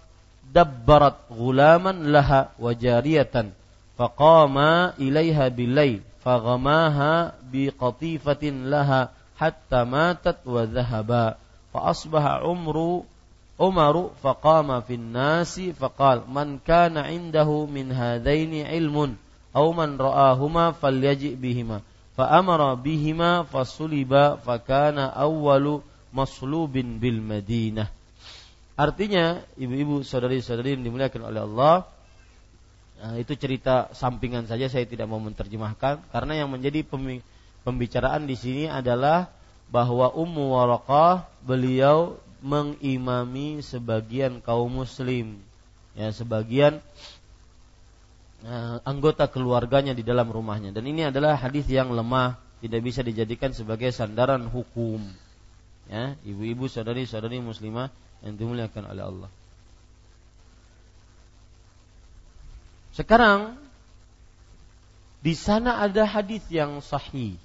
dabbarat 0.50 1.30
ghulaman 1.30 2.10
laha 2.10 2.50
wa 2.58 2.74
jariyatan 2.74 3.54
faqama 3.94 4.98
ilaiha 4.98 5.46
bilail 5.54 6.02
faghamaha 6.20 7.38
biqatifatin 7.50 8.66
laha 8.66 9.14
hatta 9.38 9.86
matat 9.86 10.42
wa 10.44 10.66
dhahaba 10.66 11.38
fa 11.72 11.78
asbaha 11.94 12.42
umru 12.44 13.06
Umaru 13.60 14.08
faqama 14.24 14.80
fin 14.80 15.12
nasi 15.12 15.76
faqal 15.76 16.24
man 16.24 16.56
kana 16.64 17.12
indahu 17.12 17.68
min 17.68 17.92
hadaini 17.92 18.64
ilmun 18.64 19.20
aw 19.52 19.68
man 19.76 20.00
ra'ahuma 20.00 20.72
falyaji 20.72 21.36
bihima 21.36 21.84
fa 22.16 22.40
amara 22.40 22.72
bihima 22.72 23.44
fasuliba 23.44 24.40
fakana 24.40 25.12
awwalu 25.12 25.84
maslubin 26.08 26.96
bil 26.96 27.20
Madinah 27.20 27.99
Artinya 28.80 29.44
ibu-ibu 29.60 30.00
saudari-saudari 30.00 30.80
yang 30.80 30.88
dimuliakan 30.88 31.28
oleh 31.28 31.44
Allah 31.44 31.84
Nah, 33.00 33.16
itu 33.16 33.32
cerita 33.32 33.88
sampingan 33.96 34.44
saja 34.44 34.68
saya 34.68 34.84
tidak 34.84 35.08
mau 35.08 35.16
menerjemahkan. 35.16 36.04
Karena 36.12 36.44
yang 36.44 36.52
menjadi 36.52 36.84
pembicaraan 37.64 38.28
di 38.28 38.36
sini 38.36 38.64
adalah 38.68 39.32
bahwa 39.72 40.12
Ummu 40.12 40.52
Waraqah 40.52 41.24
beliau 41.40 42.20
mengimami 42.44 43.64
sebagian 43.64 44.44
kaum 44.44 44.84
muslim. 44.84 45.40
Ya 45.96 46.12
sebagian 46.12 46.84
uh, 48.44 48.84
anggota 48.84 49.24
keluarganya 49.32 49.96
di 49.96 50.04
dalam 50.04 50.28
rumahnya. 50.28 50.68
Dan 50.68 50.84
ini 50.84 51.08
adalah 51.08 51.40
hadis 51.40 51.64
yang 51.72 51.88
lemah 51.96 52.36
tidak 52.60 52.84
bisa 52.84 53.00
dijadikan 53.00 53.56
sebagai 53.56 53.88
sandaran 53.96 54.44
hukum. 54.44 55.00
Ya 55.88 56.20
ibu-ibu 56.28 56.68
saudari-saudari 56.68 57.40
muslimah 57.40 57.88
yang 58.20 58.36
dimuliakan 58.36 58.84
oleh 58.90 59.02
Allah 59.04 59.30
Sekarang 62.90 63.54
di 65.22 65.32
sana 65.36 65.78
ada 65.80 66.02
hadis 66.08 66.42
yang 66.50 66.82
sahih. 66.82 67.38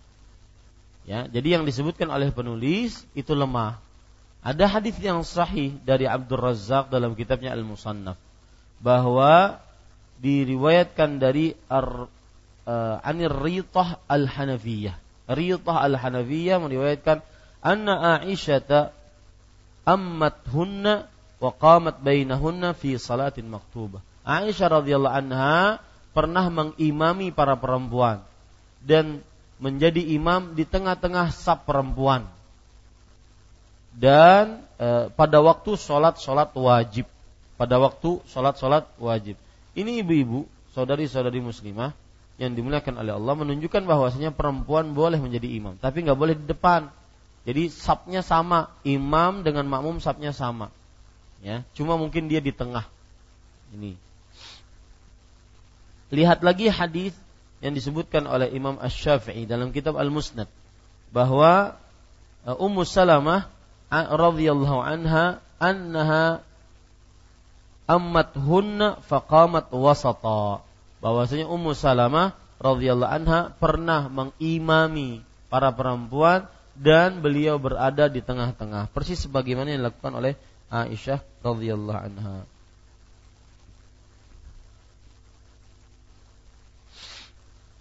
Ya, 1.06 1.30
jadi 1.30 1.60
yang 1.60 1.64
disebutkan 1.70 2.10
oleh 2.10 2.34
penulis 2.34 3.06
itu 3.14 3.32
lemah. 3.38 3.78
Ada 4.42 4.66
hadis 4.66 4.98
yang 5.02 5.22
sahih 5.22 5.78
dari 5.86 6.10
Abdul 6.10 6.42
Razak 6.42 6.90
dalam 6.90 7.14
kitabnya 7.14 7.54
Al-Musannaf 7.54 8.18
bahwa 8.82 9.62
diriwayatkan 10.22 11.22
dari 11.22 11.54
Ar, 11.70 12.10
uh, 12.66 12.98
Anir 13.06 13.34
Ritah 13.34 14.02
Al-Hanafiyah. 14.10 14.98
Ritah 15.30 15.78
Al-Hanafiyah 15.88 16.58
meriwayatkan 16.62 17.22
anna 17.62 18.22
Aisyah 18.22 18.94
ammat 19.86 20.42
hunna 20.50 21.06
wa 21.40 21.52
qamat 21.54 22.02
bainahunna 22.02 22.74
fi 22.74 22.98
salatin 22.98 23.48
maktubah. 23.48 24.02
Aisyah 24.26 24.82
radhiyallahu 24.82 25.16
anha 25.16 25.80
pernah 26.12 26.50
mengimami 26.50 27.30
para 27.30 27.54
perempuan 27.54 28.26
dan 28.82 29.22
menjadi 29.62 30.02
imam 30.18 30.58
di 30.58 30.66
tengah-tengah 30.66 31.32
sab 31.32 31.64
perempuan. 31.64 32.28
Dan 33.96 34.66
e, 34.76 35.08
pada 35.14 35.40
waktu 35.40 35.80
sholat-sholat 35.80 36.52
wajib. 36.58 37.08
Pada 37.56 37.80
waktu 37.80 38.20
sholat-sholat 38.28 38.84
wajib. 39.00 39.40
Ini 39.78 40.04
ibu-ibu, 40.04 40.44
saudari-saudari 40.76 41.40
muslimah 41.40 41.96
yang 42.36 42.52
dimuliakan 42.52 43.00
oleh 43.00 43.16
Allah 43.16 43.34
menunjukkan 43.40 43.88
bahwasanya 43.88 44.36
perempuan 44.36 44.92
boleh 44.92 45.16
menjadi 45.16 45.48
imam, 45.48 45.80
tapi 45.80 46.04
nggak 46.04 46.20
boleh 46.20 46.36
di 46.36 46.46
depan. 46.52 46.92
Jadi 47.46 47.70
sabnya 47.70 48.26
sama, 48.26 48.74
imam 48.82 49.46
dengan 49.46 49.70
makmum 49.70 50.02
sabnya 50.02 50.34
sama. 50.34 50.74
Ya, 51.46 51.62
cuma 51.78 51.94
mungkin 51.94 52.26
dia 52.26 52.42
di 52.42 52.50
tengah. 52.50 52.90
Ini. 53.70 53.94
Lihat 56.10 56.42
lagi 56.42 56.74
hadis 56.74 57.14
yang 57.62 57.78
disebutkan 57.78 58.26
oleh 58.26 58.50
Imam 58.50 58.82
Ash-Syafi'i 58.82 59.46
dalam 59.46 59.70
kitab 59.70 59.98
Al-Musnad 59.98 60.50
bahwa 61.14 61.78
uh, 62.46 62.56
Ummu 62.58 62.82
Salamah 62.86 63.50
radhiyallahu 63.94 64.82
anha 64.82 65.40
annaha 65.62 66.42
ammat 67.86 68.34
hunna 68.34 69.00
faqamat 69.06 69.70
wasata 69.70 70.66
bahwasanya 71.00 71.46
Ummu 71.46 71.78
Salamah 71.78 72.34
radhiyallahu 72.58 73.12
anha 73.12 73.54
pernah 73.62 74.10
mengimami 74.10 75.22
para 75.48 75.70
perempuan 75.72 76.50
dan 76.76 77.24
beliau 77.24 77.56
berada 77.56 78.12
di 78.12 78.20
tengah-tengah 78.20 78.92
persis 78.92 79.24
sebagaimana 79.24 79.72
yang 79.72 79.88
dilakukan 79.88 80.14
oleh 80.16 80.34
Aisyah 80.68 81.24
radhiyallahu 81.44 82.00
anha 82.00 82.44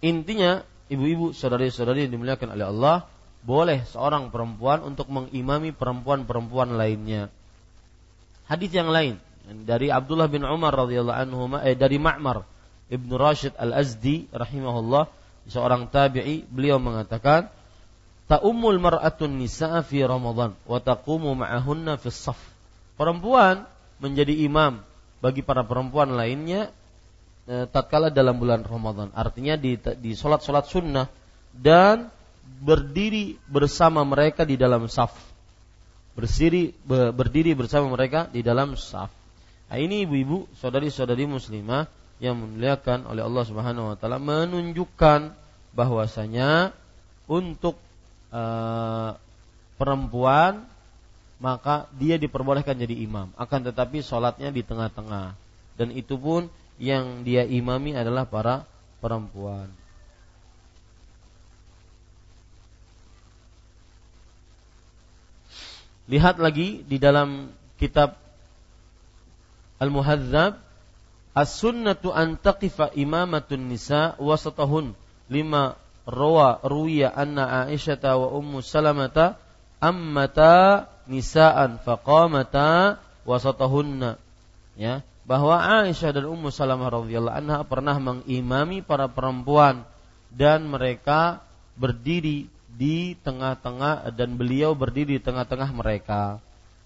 Intinya, 0.05 0.61
ibu-ibu, 0.85 1.33
saudari-saudari 1.33 2.05
yang 2.05 2.13
dimuliakan 2.13 2.53
oleh 2.53 2.69
Allah, 2.69 3.09
boleh 3.41 3.81
seorang 3.89 4.29
perempuan 4.29 4.85
untuk 4.85 5.09
mengimami 5.09 5.73
perempuan-perempuan 5.73 6.77
lainnya. 6.77 7.33
Hadis 8.45 8.69
yang 8.69 8.93
lain 8.93 9.17
dari 9.65 9.89
Abdullah 9.89 10.29
bin 10.29 10.45
Umar 10.45 10.77
radhiyallahu 10.77 11.17
anhu 11.17 11.49
eh, 11.61 11.73
dari 11.73 11.97
Ma'mar 11.97 12.45
Ibnu 12.89 13.13
Rashid 13.17 13.57
Al-Azdi 13.57 14.29
rahimahullah 14.29 15.09
seorang 15.49 15.89
tabi'i 15.89 16.45
beliau 16.45 16.77
mengatakan 16.77 17.49
ta'ummul 18.25 18.81
mar'atun 18.81 19.37
nisa'a 19.37 19.85
fi 19.85 20.01
Ramadan 20.01 20.57
wa 20.65 20.79
taqumu 20.81 21.37
ma'ahunna 21.37 22.01
fi 22.01 22.09
saf. 22.09 22.39
Perempuan 22.97 23.65
menjadi 24.01 24.33
imam 24.45 24.81
bagi 25.21 25.45
para 25.45 25.61
perempuan 25.65 26.13
lainnya 26.13 26.73
e, 27.45 27.69
tatkala 27.69 28.09
dalam 28.09 28.37
bulan 28.41 28.65
Ramadan. 28.65 29.13
Artinya 29.13 29.55
di 29.57 29.77
di 29.77 30.11
salat-salat 30.17 30.65
sunnah 30.67 31.07
dan 31.53 32.09
berdiri 32.61 33.37
bersama 33.49 34.01
mereka 34.01 34.43
di 34.43 34.57
dalam 34.57 34.89
saf. 34.89 35.13
Bersiri 36.15 36.71
be, 36.71 37.11
berdiri 37.11 37.51
bersama 37.53 37.91
mereka 37.91 38.31
di 38.31 38.39
dalam 38.39 38.79
saf. 38.79 39.11
Nah, 39.65 39.77
ini 39.81 40.05
ibu-ibu, 40.05 40.45
saudari-saudari 40.61 41.25
muslimah 41.25 41.89
yang 42.21 42.39
memuliakan 42.39 43.09
oleh 43.11 43.25
Allah 43.25 43.43
Subhanahu 43.43 43.91
wa 43.91 43.95
taala 43.99 44.21
menunjukkan 44.21 45.35
bahwasanya 45.75 46.71
untuk 47.27 47.75
e, 48.35 48.41
perempuan 49.79 50.67
maka 51.39 51.87
dia 51.95 52.19
diperbolehkan 52.19 52.75
jadi 52.75 52.95
imam 53.07 53.31
akan 53.39 53.59
tetapi 53.71 54.03
sholatnya 54.03 54.51
di 54.51 54.59
tengah-tengah 54.63 55.35
dan 55.79 55.89
itu 55.95 56.19
pun 56.19 56.51
yang 56.75 57.23
dia 57.23 57.47
imami 57.47 57.95
adalah 57.95 58.27
para 58.27 58.67
perempuan. 58.99 59.71
Lihat 66.05 66.37
lagi 66.37 66.85
di 66.85 67.01
dalam 67.01 67.49
kitab 67.81 68.13
Al-Muhadzab 69.81 70.61
As-sunnatu 71.35 72.15
an 72.15 72.39
taqifa 72.39 72.95
imamatun 72.95 73.67
nisa 73.67 74.15
wasatahun 74.15 74.95
lima 75.27 75.75
rawa 76.05 76.61
ruwiya 76.61 77.13
anna 77.13 77.65
Aisyah 77.65 77.97
wa 78.15 78.29
Ummu 78.37 78.61
Salamata 78.61 79.41
ammata 79.81 80.85
nisaan 81.09 81.81
faqamata 81.81 83.01
wasatahunna 83.25 84.17
ya 84.77 85.01
bahwa 85.25 85.57
Aisyah 85.57 86.13
dan 86.13 86.25
Ummu 86.29 86.53
Salamah 86.53 86.93
radhiyallahu 86.93 87.35
anha 87.35 87.65
pernah 87.65 87.97
mengimami 87.97 88.85
para 88.85 89.09
perempuan 89.09 89.81
dan 90.29 90.69
mereka 90.69 91.41
berdiri 91.73 92.47
di 92.75 93.15
tengah-tengah 93.23 94.11
dan 94.13 94.35
beliau 94.35 94.75
berdiri 94.75 95.17
di 95.17 95.23
tengah-tengah 95.23 95.71
mereka. 95.71 96.43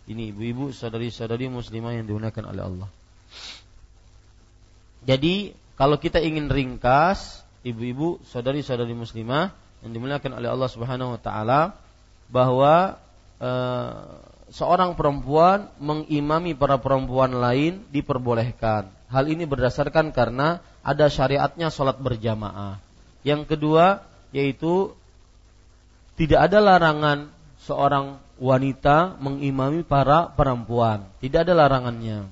Ini 0.10 0.34
ibu-ibu, 0.34 0.74
saudari-saudari 0.74 1.50
muslimah 1.50 1.98
yang 1.98 2.06
dimuliakan 2.06 2.46
oleh 2.50 2.64
Allah. 2.66 2.90
Jadi, 5.06 5.54
kalau 5.78 5.98
kita 6.02 6.18
ingin 6.22 6.50
ringkas, 6.50 7.46
ibu-ibu, 7.64 8.22
saudari-saudari 8.28 8.96
muslimah 8.96 9.52
yang 9.84 9.92
dimuliakan 9.96 10.40
oleh 10.40 10.50
Allah 10.52 10.70
Subhanahu 10.70 11.16
wa 11.16 11.22
taala 11.22 11.62
bahwa 12.30 13.00
eh, 13.40 13.94
seorang 14.52 14.98
perempuan 14.98 15.70
mengimami 15.78 16.58
para 16.58 16.82
perempuan 16.82 17.32
lain 17.38 17.86
diperbolehkan. 17.94 18.90
Hal 19.10 19.26
ini 19.30 19.46
berdasarkan 19.50 20.14
karena 20.14 20.62
ada 20.86 21.10
syariatnya 21.10 21.74
sholat 21.74 21.98
berjamaah. 21.98 22.78
Yang 23.26 23.56
kedua 23.56 24.06
yaitu 24.30 24.94
tidak 26.20 26.52
ada 26.52 26.60
larangan 26.62 27.34
seorang 27.64 28.22
wanita 28.40 29.20
mengimami 29.20 29.82
para 29.84 30.32
perempuan. 30.32 31.08
Tidak 31.20 31.48
ada 31.48 31.54
larangannya. 31.56 32.30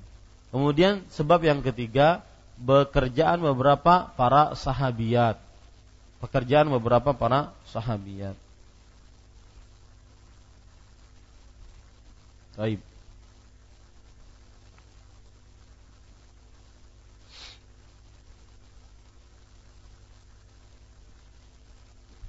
Kemudian 0.51 1.03
sebab 1.11 1.43
yang 1.43 1.59
ketiga 1.59 2.23
bekerjaan 2.57 3.39
beberapa 3.41 4.09
para 4.17 4.57
sahabiat. 4.57 5.37
Pekerjaan 6.17 6.67
beberapa 6.73 7.13
para 7.13 7.53
sahabiat. 7.69 8.33
Baik. 12.57 12.81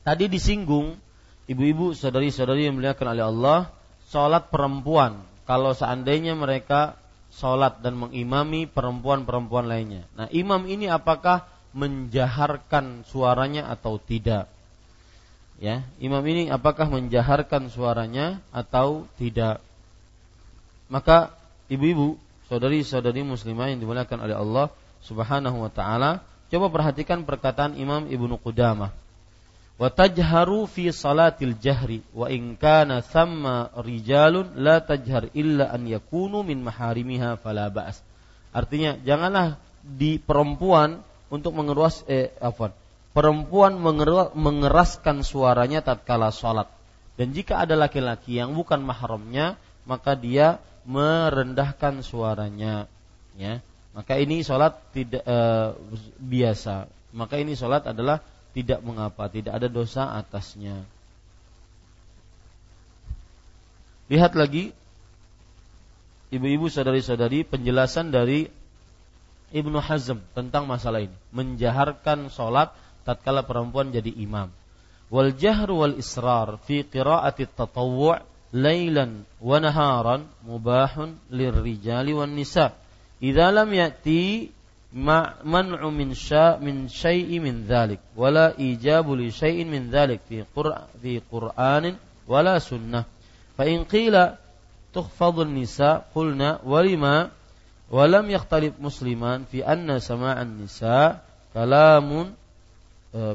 Tadi 0.04 0.24
disinggung 0.24 0.96
ibu-ibu 1.48 1.92
saudari-saudari 1.92 2.64
yang 2.64 2.76
dimuliakan 2.76 3.08
oleh 3.12 3.24
Allah, 3.28 3.58
sholat 4.08 4.48
perempuan. 4.48 5.20
Kalau 5.48 5.72
seandainya 5.72 6.36
mereka 6.36 6.96
sholat 7.32 7.80
dan 7.84 7.94
mengimami 7.96 8.66
perempuan-perempuan 8.66 9.68
lainnya. 9.68 10.04
Nah, 10.16 10.26
imam 10.32 10.64
ini 10.66 10.88
apakah 10.90 11.46
menjaharkan 11.76 13.06
suaranya 13.06 13.68
atau 13.68 14.00
tidak? 14.00 14.48
Ya, 15.58 15.82
imam 15.98 16.22
ini 16.22 16.48
apakah 16.48 16.86
menjaharkan 16.86 17.66
suaranya 17.68 18.38
atau 18.54 19.10
tidak? 19.18 19.58
Maka 20.86 21.34
ibu-ibu, 21.66 22.16
saudari-saudari 22.46 23.26
muslimah 23.26 23.74
yang 23.74 23.82
dimuliakan 23.82 24.18
oleh 24.24 24.36
Allah 24.38 24.66
Subhanahu 25.04 25.66
wa 25.66 25.70
taala, 25.70 26.22
coba 26.48 26.72
perhatikan 26.72 27.26
perkataan 27.26 27.76
Imam 27.76 28.06
Ibnu 28.06 28.38
Qudamah. 28.40 28.94
Wa 29.78 29.94
tajharu 29.94 30.66
fi 30.66 30.90
salatil 30.90 31.54
jahri 31.62 32.02
wa 32.10 32.26
in 32.26 32.58
kana 32.58 32.98
thamma 32.98 33.70
rijalun 33.78 34.58
la 34.58 34.82
tajhar 34.82 35.30
illa 35.38 35.70
an 35.70 35.86
yakunu 35.86 36.42
min 36.42 36.66
maharimiha 36.66 37.38
fala 37.38 37.70
ba's. 37.70 38.02
Artinya 38.50 38.98
janganlah 39.06 39.54
di 39.86 40.18
perempuan 40.18 40.98
untuk 41.30 41.54
mengeras 41.54 42.02
eh 42.10 42.34
apa? 42.42 42.74
Perempuan 43.14 43.78
mengeraskan 44.34 45.22
suaranya 45.22 45.82
tatkala 45.82 46.34
salat. 46.34 46.66
Dan 47.14 47.34
jika 47.34 47.62
ada 47.62 47.74
laki-laki 47.74 48.38
yang 48.38 48.54
bukan 48.54 48.78
mahramnya, 48.82 49.58
maka 49.88 50.14
dia 50.14 50.62
merendahkan 50.88 52.04
suaranya 52.04 52.88
ya 53.36 53.60
maka 53.92 54.16
ini 54.16 54.40
sholat 54.40 54.76
tidak 54.92 55.20
e, 55.20 55.38
biasa 56.16 56.88
maka 57.12 57.36
ini 57.36 57.52
sholat 57.52 57.84
adalah 57.88 58.24
tidak 58.58 58.82
mengapa 58.82 59.30
tidak 59.30 59.54
ada 59.54 59.70
dosa 59.70 60.18
atasnya 60.18 60.82
Lihat 64.08 64.32
lagi 64.32 64.72
ibu-ibu 66.32 66.72
saudari-saudari 66.72 67.44
penjelasan 67.44 68.08
dari 68.08 68.48
Ibnu 69.48 69.80
Hazm 69.80 70.20
tentang 70.36 70.68
masalah 70.68 71.04
ini, 71.04 71.16
menjaharkan 71.32 72.28
solat 72.32 72.72
tatkala 73.04 73.44
perempuan 73.44 73.92
jadi 73.92 74.12
imam. 74.12 74.52
Wal 75.08 75.32
jahru 75.36 75.84
wal 75.84 75.96
israr 75.96 76.60
fi 76.68 76.84
qiraati 76.84 77.48
tatawwu' 77.48 78.20
lailan 78.52 79.24
wa 79.40 79.56
naharan 79.56 80.28
mubahun 80.44 81.16
lirrijali 81.32 82.12
wan 82.12 82.36
nisa. 82.36 82.76
Idza 83.20 83.48
lam 83.52 83.72
ya'ti 83.72 84.52
man'u 84.92 85.90
min 85.92 86.14
sya 86.14 86.56
min 86.60 86.88
syai'i 86.88 87.40
min 87.40 87.68
dzalik 87.68 88.00
wala 88.16 88.56
ijabu 88.56 89.12
li 89.16 89.28
syai'in 89.28 89.68
min 89.68 89.92
dzalik 89.92 90.20
fi 90.28 90.44
qur'an 90.54 90.88
fi 91.02 91.20
qur'anin 91.20 91.96
wala 92.26 92.60
sunnah. 92.60 93.04
Fa 93.56 93.64
in 93.68 93.84
qila 93.84 94.38
tukhfadhu 94.92 95.44
an-nisa 95.44 96.08
qulna 96.12 96.60
walima? 96.64 97.30
Walam 97.88 98.28
yakhtalif 98.28 98.76
musliman 98.76 99.48
fi 99.48 99.64
anna 99.64 99.96
sama'an 99.96 100.60
nisa 100.60 101.24
kalamun 101.56 102.36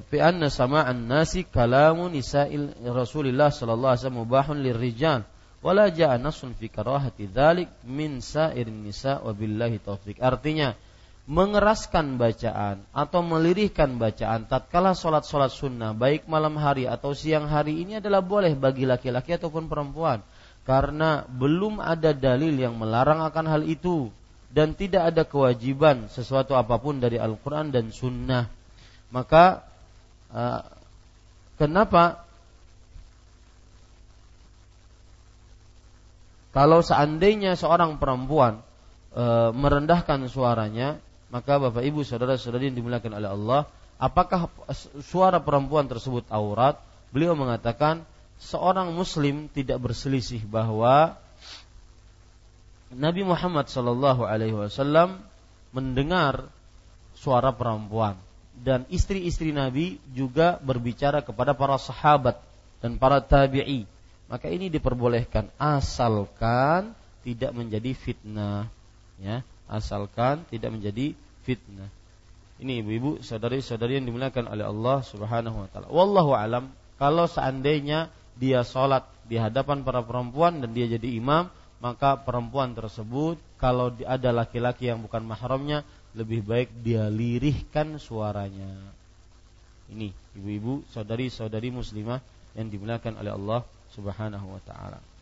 fi 0.10 0.18
anna 0.22 0.54
sama'an 0.54 1.10
nasi 1.10 1.42
kalamun 1.42 2.14
nisa'il 2.14 2.70
Rasulillah 2.86 3.50
sallallahu 3.50 3.98
alaihi 3.98 4.02
wasallam 4.06 4.22
mubahun 4.22 4.58
lirrijal. 4.62 5.26
Wala 5.66 5.90
ja'a 5.90 6.22
nasun 6.22 6.54
fi 6.54 6.70
karahati 6.70 7.34
dzalik 7.34 7.66
min 7.90 8.22
sa'irin 8.22 8.86
nisa 8.86 9.18
wa 9.26 9.34
billahi 9.34 9.82
taufik 9.82 10.22
artinya 10.22 10.78
mengeraskan 11.24 12.20
bacaan 12.20 12.84
atau 12.92 13.24
melirihkan 13.24 13.96
bacaan 13.96 14.44
tatkala 14.44 14.92
sholat-sholat 14.92 15.56
sunnah 15.56 15.96
baik 15.96 16.28
malam 16.28 16.60
hari 16.60 16.84
atau 16.84 17.16
siang 17.16 17.48
hari 17.48 17.80
ini 17.80 18.04
adalah 18.04 18.20
boleh 18.20 18.52
bagi 18.60 18.84
laki-laki 18.84 19.40
ataupun 19.40 19.72
perempuan 19.72 20.20
karena 20.68 21.24
belum 21.28 21.80
ada 21.80 22.12
dalil 22.12 22.56
yang 22.56 22.76
melarang 22.76 23.24
akan 23.24 23.46
hal 23.48 23.64
itu 23.64 24.12
dan 24.54 24.78
tidak 24.78 25.10
ada 25.10 25.24
kewajiban 25.26 26.08
sesuatu 26.14 26.54
apa 26.54 26.78
pun 26.78 27.02
dari 27.02 27.18
Al-Quran 27.18 27.74
dan 27.74 27.90
Sunnah. 27.90 28.46
Maka 29.10 29.66
uh, 30.30 30.62
kenapa 31.58 32.22
kalau 36.54 36.86
seandainya 36.86 37.58
seorang 37.58 37.98
perempuan 37.98 38.62
uh, 39.18 39.50
merendahkan 39.58 40.30
suaranya, 40.30 41.02
maka 41.34 41.58
Bapak 41.58 41.82
Ibu 41.82 42.06
saudara-saudari 42.06 42.70
yang 42.70 42.78
dimuliakan 42.78 43.18
oleh 43.18 43.30
Allah, 43.34 43.62
apakah 43.98 44.54
suara 45.02 45.42
perempuan 45.42 45.90
tersebut 45.90 46.30
aurat? 46.30 46.78
Beliau 47.10 47.34
mengatakan 47.34 48.06
seorang 48.38 48.94
muslim 48.94 49.50
tidak 49.50 49.82
berselisih 49.82 50.46
bahwa 50.46 51.18
Nabi 52.94 53.26
Muhammad 53.26 53.66
Shallallahu 53.66 54.30
Alaihi 54.30 54.54
Wasallam 54.54 55.26
mendengar 55.74 56.54
suara 57.18 57.50
perempuan 57.50 58.14
dan 58.54 58.86
istri-istri 58.94 59.50
Nabi 59.50 59.98
juga 60.14 60.62
berbicara 60.62 61.26
kepada 61.26 61.58
para 61.58 61.82
sahabat 61.82 62.38
dan 62.78 63.02
para 63.02 63.18
tabi'i. 63.26 63.90
Maka 64.30 64.54
ini 64.54 64.70
diperbolehkan 64.70 65.50
asalkan 65.58 66.94
tidak 67.26 67.58
menjadi 67.58 67.98
fitnah, 67.98 68.70
ya, 69.18 69.42
asalkan 69.66 70.46
tidak 70.54 70.70
menjadi 70.70 71.18
fitnah. 71.44 71.92
Ini 72.64 72.80
ibu-ibu, 72.80 73.20
saudari-saudari 73.20 74.00
yang 74.00 74.08
dimuliakan 74.08 74.48
oleh 74.48 74.66
Allah 74.66 75.04
Subhanahu 75.04 75.66
wa 75.66 75.68
taala. 75.68 75.88
Wallahu 75.92 76.32
alam, 76.32 76.72
kalau 76.96 77.28
seandainya 77.28 78.08
dia 78.40 78.64
sholat 78.64 79.04
di 79.28 79.36
hadapan 79.36 79.84
para 79.84 80.02
perempuan 80.02 80.64
dan 80.64 80.72
dia 80.72 80.88
jadi 80.88 81.20
imam, 81.20 81.52
maka 81.84 82.16
perempuan 82.16 82.72
tersebut 82.72 83.36
kalau 83.60 83.92
ada 84.08 84.32
laki-laki 84.32 84.88
yang 84.88 85.04
bukan 85.04 85.28
mahramnya 85.28 85.84
lebih 86.16 86.46
baik 86.46 86.70
dia 86.80 87.12
lirihkan 87.12 88.00
suaranya. 88.00 88.72
Ini 89.92 90.10
ibu-ibu, 90.40 90.88
saudari-saudari 90.96 91.74
muslimah 91.74 92.24
yang 92.56 92.72
dimuliakan 92.72 93.20
oleh 93.20 93.32
Allah 93.36 93.62
Subhanahu 93.92 94.56
wa 94.56 94.62
taala. 94.64 95.13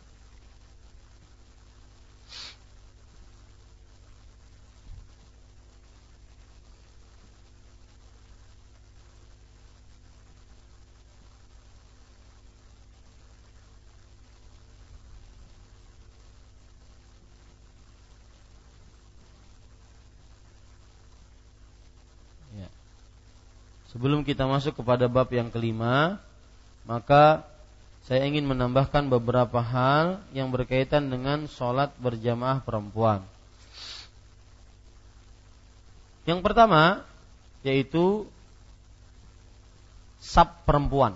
Sebelum 23.92 24.24
kita 24.24 24.48
masuk 24.48 24.80
kepada 24.80 25.04
bab 25.04 25.28
yang 25.28 25.52
kelima, 25.52 26.16
maka 26.88 27.44
saya 28.08 28.24
ingin 28.24 28.48
menambahkan 28.48 29.06
beberapa 29.12 29.60
hal 29.60 30.24
yang 30.32 30.48
berkaitan 30.50 31.12
dengan 31.12 31.46
sholat 31.46 31.94
berjamaah 32.00 32.64
perempuan. 32.64 33.22
Yang 36.24 36.40
pertama 36.40 37.04
yaitu 37.62 38.26
sab 40.18 40.66
perempuan. 40.66 41.14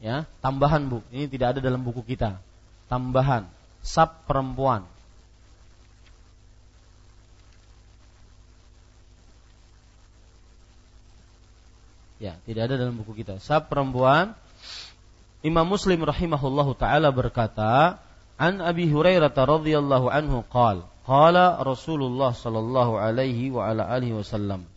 Ya, 0.00 0.24
tambahan 0.40 0.88
Bu. 0.88 1.04
Ini 1.12 1.28
tidak 1.28 1.56
ada 1.56 1.60
dalam 1.60 1.84
buku 1.84 2.00
kita. 2.04 2.40
Tambahan 2.88 3.44
sab 3.84 4.24
perempuan. 4.24 4.88
Ya, 12.20 12.36
tidak 12.44 12.68
ada 12.68 12.74
dalam 12.76 13.00
buku 13.00 13.24
kita. 13.24 13.40
Sab 13.40 13.72
perempuan 13.72 14.36
Imam 15.40 15.64
Muslim 15.64 16.04
rahimahullahu 16.04 16.76
taala 16.76 17.08
berkata, 17.08 17.96
"An 18.36 18.60
Abi 18.60 18.92
Hurairah 18.92 19.32
radhiyallahu 19.32 20.12
anhu 20.12 20.44
qala, 20.52 20.84
qala 21.08 21.56
Rasulullah 21.64 22.36
sallallahu 22.36 23.00
alaihi 23.00 23.48
wa 23.48 23.72
ala 23.72 23.88
alihi 23.88 24.20
wasallam, 24.20 24.68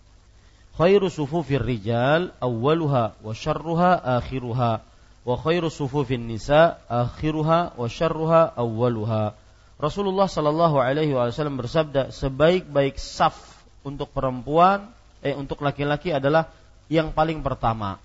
khairu 0.80 1.12
sufufir 1.12 1.60
rijal 1.60 2.32
awwaluha 2.40 3.20
wa 3.20 3.36
syarruha 3.36 4.00
akhiruha 4.24 4.80
wa 5.28 5.34
khairu 5.36 5.68
sufufin 5.68 6.24
nisa 6.24 6.80
akhiruha 6.88 7.76
wa 7.76 7.92
syarruha 7.92 8.56
awwaluha." 8.56 9.36
Rasulullah 9.84 10.32
sallallahu 10.32 10.80
alaihi 10.80 11.12
wasallam 11.12 11.60
bersabda, 11.60 12.16
sebaik-baik 12.16 12.96
saf 12.96 13.36
untuk 13.84 14.16
perempuan 14.16 14.96
eh 15.20 15.36
untuk 15.36 15.60
laki-laki 15.60 16.16
adalah 16.16 16.48
yang 16.94 17.10
paling 17.10 17.42
pertama. 17.42 17.98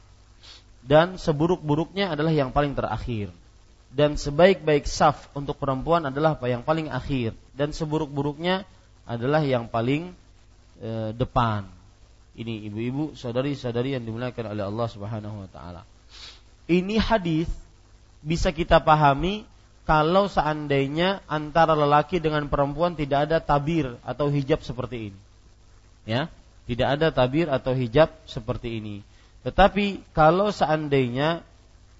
Dan 0.80 1.20
seburuk-buruknya 1.20 2.16
adalah 2.16 2.32
yang 2.32 2.48
paling 2.48 2.72
terakhir. 2.72 3.28
Dan 3.92 4.16
sebaik-baik 4.16 4.88
saf 4.88 5.28
untuk 5.36 5.60
perempuan 5.60 6.08
adalah 6.08 6.40
yang 6.40 6.64
paling 6.64 6.88
akhir. 6.88 7.36
Dan 7.52 7.76
seburuk-buruknya 7.76 8.64
adalah 9.04 9.44
yang 9.44 9.68
paling 9.68 10.16
e, 10.80 11.12
depan. 11.12 11.68
Ini 12.32 12.72
ibu-ibu 12.72 13.12
saudari-saudari 13.12 13.92
yang 14.00 14.04
dimuliakan 14.08 14.56
oleh 14.56 14.64
Allah 14.64 14.88
Subhanahu 14.88 15.44
wa 15.44 15.48
taala. 15.52 15.82
Ini 16.68 16.96
hadis 17.00 17.48
bisa 18.24 18.52
kita 18.52 18.80
pahami 18.80 19.44
kalau 19.88 20.28
seandainya 20.28 21.24
antara 21.28 21.72
lelaki 21.72 22.20
dengan 22.20 22.44
perempuan 22.48 22.92
tidak 22.92 23.28
ada 23.28 23.40
tabir 23.40 23.96
atau 24.04 24.28
hijab 24.28 24.60
seperti 24.60 25.12
ini. 25.12 25.20
Ya 26.08 26.32
tidak 26.68 27.00
ada 27.00 27.08
tabir 27.08 27.48
atau 27.48 27.72
hijab 27.72 28.12
seperti 28.28 28.76
ini. 28.76 29.00
Tetapi 29.40 30.12
kalau 30.12 30.52
seandainya 30.52 31.40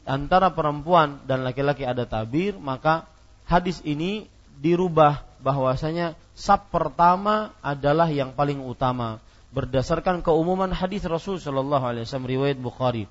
antara 0.04 0.52
perempuan 0.52 1.24
dan 1.24 1.40
laki-laki 1.40 1.88
ada 1.88 2.04
tabir, 2.04 2.52
maka 2.60 3.08
hadis 3.48 3.80
ini 3.88 4.28
dirubah 4.60 5.24
bahwasanya 5.40 6.12
sab 6.36 6.68
pertama 6.68 7.56
adalah 7.64 8.12
yang 8.12 8.36
paling 8.36 8.60
utama 8.60 9.24
berdasarkan 9.48 10.20
keumuman 10.20 10.68
hadis 10.68 11.00
Rasul 11.08 11.40
Shallallahu 11.40 11.84
alaihi 11.88 12.04
wasallam 12.04 12.28
riwayat 12.28 12.58
Bukhari. 12.60 13.08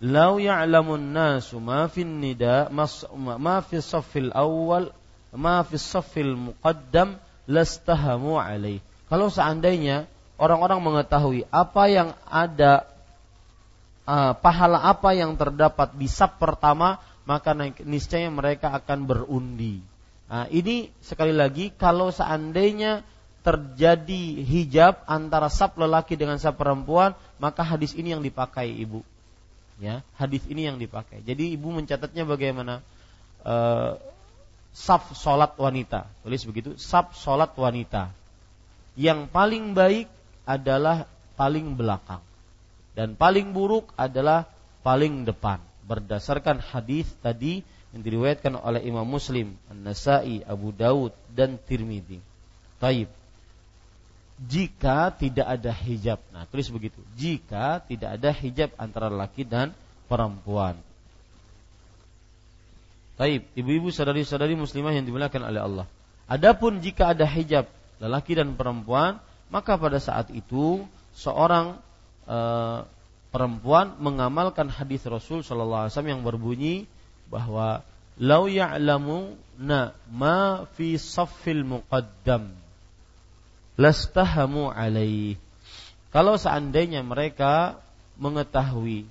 Lau 0.00 0.38
ya'lamun 0.40 1.12
nasu 1.12 1.58
ma 1.60 1.90
fin 1.90 2.22
nida 2.22 2.70
ma 2.70 3.56
fi 3.60 3.76
saffil 3.82 4.30
awal 4.32 4.94
ma 5.34 5.60
fi 5.66 5.76
saffil 5.76 6.38
muqaddam 6.38 7.18
lastahamu 7.50 8.38
alaih. 8.38 8.78
Kalau 9.10 9.28
seandainya 9.28 10.06
orang-orang 10.40 10.80
mengetahui 10.80 11.44
apa 11.52 11.82
yang 11.92 12.16
ada 12.24 12.88
uh, 14.08 14.32
pahala 14.32 14.80
apa 14.88 15.12
yang 15.12 15.36
terdapat 15.36 15.92
di 15.92 16.08
sab 16.08 16.40
pertama 16.40 16.96
maka 17.28 17.52
niscaya 17.84 18.26
mereka 18.32 18.72
akan 18.72 19.06
berundi. 19.06 19.84
Nah, 20.26 20.48
ini 20.50 20.88
sekali 21.04 21.30
lagi 21.30 21.70
kalau 21.70 22.08
seandainya 22.10 23.04
terjadi 23.46 24.42
hijab 24.42 25.04
antara 25.06 25.46
sab 25.52 25.76
lelaki 25.78 26.18
dengan 26.18 26.42
sab 26.42 26.58
perempuan, 26.58 27.14
maka 27.38 27.62
hadis 27.62 27.94
ini 27.94 28.16
yang 28.16 28.24
dipakai 28.24 28.66
ibu. 28.66 29.06
Ya, 29.78 30.04
hadis 30.18 30.44
ini 30.50 30.66
yang 30.68 30.76
dipakai. 30.76 31.22
Jadi 31.24 31.54
ibu 31.56 31.72
mencatatnya 31.72 32.26
bagaimana? 32.26 32.84
Uh, 33.40 33.96
saf 34.76 35.16
solat 35.16 35.56
wanita. 35.56 36.06
Tulis 36.20 36.42
begitu, 36.44 36.76
saf 36.76 37.16
solat 37.16 37.54
wanita. 37.56 38.12
Yang 38.98 39.30
paling 39.32 39.72
baik 39.72 40.06
adalah 40.50 41.06
paling 41.38 41.78
belakang 41.78 42.22
dan 42.98 43.14
paling 43.14 43.54
buruk 43.54 43.94
adalah 43.94 44.50
paling 44.82 45.22
depan 45.22 45.62
berdasarkan 45.86 46.58
hadis 46.58 47.06
tadi 47.22 47.62
yang 47.90 48.02
diriwayatkan 48.06 48.54
oleh 48.54 48.86
Imam 48.86 49.02
Muslim, 49.02 49.58
An-Nasai, 49.66 50.46
Abu 50.46 50.70
Daud 50.70 51.10
dan 51.34 51.58
Tirmidzi. 51.58 52.22
Taib. 52.78 53.10
Jika 54.40 55.12
tidak 55.12 55.44
ada 55.44 55.74
hijab. 55.74 56.22
Nah, 56.32 56.46
tulis 56.48 56.70
begitu. 56.70 57.02
Jika 57.18 57.82
tidak 57.84 58.16
ada 58.16 58.30
hijab 58.30 58.70
antara 58.78 59.10
laki 59.10 59.42
dan 59.42 59.74
perempuan. 60.06 60.78
Taib, 63.20 63.44
ibu-ibu 63.52 63.92
saudari-saudari 63.92 64.56
muslimah 64.56 64.96
yang 64.96 65.04
dimuliakan 65.04 65.42
oleh 65.44 65.60
Allah. 65.60 65.86
Adapun 66.30 66.80
jika 66.80 67.12
ada 67.12 67.26
hijab 67.26 67.68
lelaki 68.00 68.38
dan 68.38 68.56
perempuan, 68.56 69.20
maka 69.50 69.76
pada 69.76 69.98
saat 69.98 70.30
itu 70.30 70.86
seorang 71.12 71.78
e, 72.24 72.38
perempuan 73.34 73.98
mengamalkan 73.98 74.70
hadis 74.70 75.02
Rasul 75.06 75.42
Shallallahu 75.42 75.86
Alaihi 75.86 75.92
Wasallam 75.94 76.14
yang 76.18 76.24
berbunyi 76.26 76.74
bahwa 77.30 77.82
lau 78.18 78.46
ya'lamu 78.46 79.34
na 79.58 79.94
ma 80.10 80.66
fi 80.74 80.98
saffil 80.98 81.66
muqaddam 81.66 82.54
lastahamu 83.80 84.68
alaih. 84.68 85.40
Kalau 86.10 86.36
seandainya 86.36 87.00
mereka 87.00 87.80
mengetahui 88.20 89.08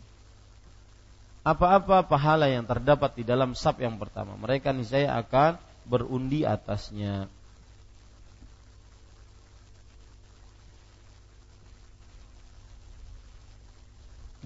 apa-apa 1.42 2.06
pahala 2.06 2.46
yang 2.52 2.68
terdapat 2.68 3.18
di 3.18 3.24
dalam 3.26 3.58
sab 3.58 3.82
yang 3.82 3.98
pertama. 3.98 4.38
Mereka 4.38 4.70
niscaya 4.76 5.18
akan 5.18 5.58
berundi 5.90 6.46
atasnya. 6.46 7.32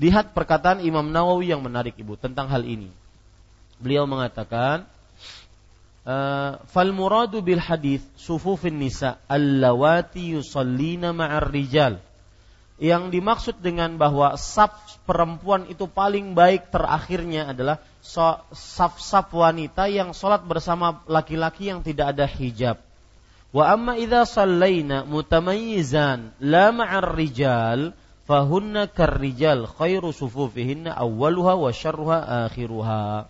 Lihat 0.03 0.35
perkataan 0.35 0.84
Imam 0.84 1.07
Nawawi 1.07 1.55
yang 1.55 1.63
menarik 1.63 1.95
ibu 1.95 2.19
tentang 2.19 2.51
hal 2.51 2.67
ini. 2.67 2.91
Beliau 3.80 4.03
mengatakan, 4.03 4.84
eh, 6.03 6.51
"Fal 6.59 6.91
muradu 6.91 7.39
bil 7.39 7.63
hadis 7.63 8.03
sufufin 8.19 8.75
nisa 8.84 9.23
allawati 9.31 10.35
yusallina 10.35 11.15
ma'ar 11.15 11.47
rijal." 11.47 12.03
yang 12.81 13.13
dimaksud 13.13 13.61
dengan 13.61 13.95
bahwa 13.95 14.34
saf 14.35 14.99
perempuan 15.07 15.69
itu 15.69 15.85
paling 15.85 16.34
baik 16.34 16.67
terakhirnya 16.67 17.53
adalah 17.53 17.80
saf-saf 18.51 19.31
wanita 19.31 19.88
yang 19.88 20.11
sholat 20.11 20.43
bersama 20.43 20.99
laki-laki 21.05 21.69
yang 21.69 21.85
tidak 21.85 22.11
ada 22.11 22.25
hijab. 22.25 22.81
Wa 23.53 23.77
amma 23.77 23.95
idza 23.95 24.25
sallaina 24.25 25.05
mutamayyizan 25.05 26.34
la 26.41 26.73
ma'ar 26.73 27.13
rijal 27.13 27.93
fahunna 28.23 28.87
karrijal 28.87 29.67
khairu 29.67 30.15
sufufihinna 30.15 30.95
awwaluha 30.95 31.59
wa 31.59 31.71
syarruha 31.71 32.47
akhiruha. 32.47 33.27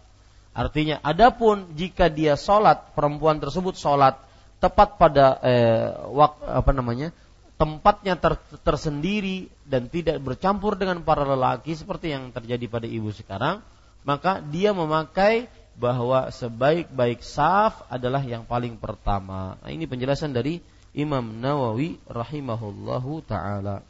Artinya 0.53 1.01
adapun 1.01 1.73
jika 1.73 2.13
dia 2.13 2.37
sholat 2.37 2.93
perempuan 2.93 3.41
tersebut 3.41 3.73
sholat 3.73 4.21
tepat 4.61 5.01
pada 5.01 5.41
eh, 5.41 5.89
wak, 6.13 6.39
apa 6.45 6.71
namanya 6.71 7.09
tempatnya 7.57 8.17
ter, 8.17 8.37
tersendiri 8.61 9.49
dan 9.65 9.89
tidak 9.89 10.21
bercampur 10.21 10.77
dengan 10.77 11.01
para 11.01 11.25
lelaki 11.25 11.73
seperti 11.73 12.13
yang 12.13 12.29
terjadi 12.29 12.65
pada 12.69 12.87
ibu 12.89 13.09
sekarang, 13.13 13.63
maka 14.03 14.41
dia 14.43 14.75
memakai 14.75 15.47
bahwa 15.73 16.29
sebaik-baik 16.29 17.25
saf 17.25 17.81
adalah 17.89 18.21
yang 18.21 18.45
paling 18.45 18.77
pertama. 18.77 19.57
Nah, 19.57 19.69
ini 19.73 19.89
penjelasan 19.89 20.35
dari 20.35 20.61
Imam 20.93 21.41
Nawawi 21.41 21.97
rahimahullahu 22.05 23.25
taala. 23.25 23.81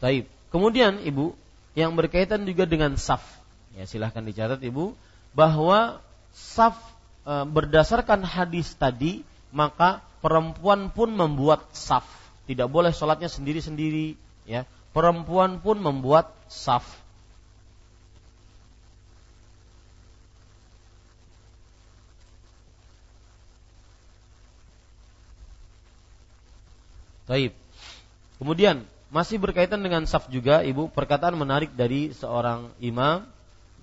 Taib. 0.00 0.28
Kemudian 0.52 1.00
Ibu 1.00 1.32
yang 1.76 1.96
berkaitan 1.96 2.44
juga 2.48 2.64
dengan 2.64 2.96
saf. 2.96 3.24
Ya, 3.76 3.84
silahkan 3.84 4.24
dicatat 4.24 4.60
Ibu 4.60 4.96
bahwa 5.36 6.00
saf 6.32 6.76
e, 7.24 7.44
berdasarkan 7.44 8.24
hadis 8.24 8.72
tadi 8.76 9.24
maka 9.52 10.00
perempuan 10.24 10.88
pun 10.92 11.12
membuat 11.12 11.68
saf. 11.76 12.04
Tidak 12.48 12.68
boleh 12.68 12.92
sholatnya 12.92 13.28
sendiri-sendiri. 13.28 14.16
Ya, 14.48 14.64
perempuan 14.96 15.60
pun 15.60 15.80
membuat 15.80 16.32
saf. 16.48 16.84
Taib. 27.26 27.52
Kemudian 28.38 28.86
masih 29.10 29.38
berkaitan 29.38 29.80
dengan 29.82 30.02
saf 30.04 30.26
juga, 30.26 30.62
Ibu, 30.66 30.90
perkataan 30.90 31.38
menarik 31.38 31.72
dari 31.74 32.10
seorang 32.10 32.70
imam 32.82 33.22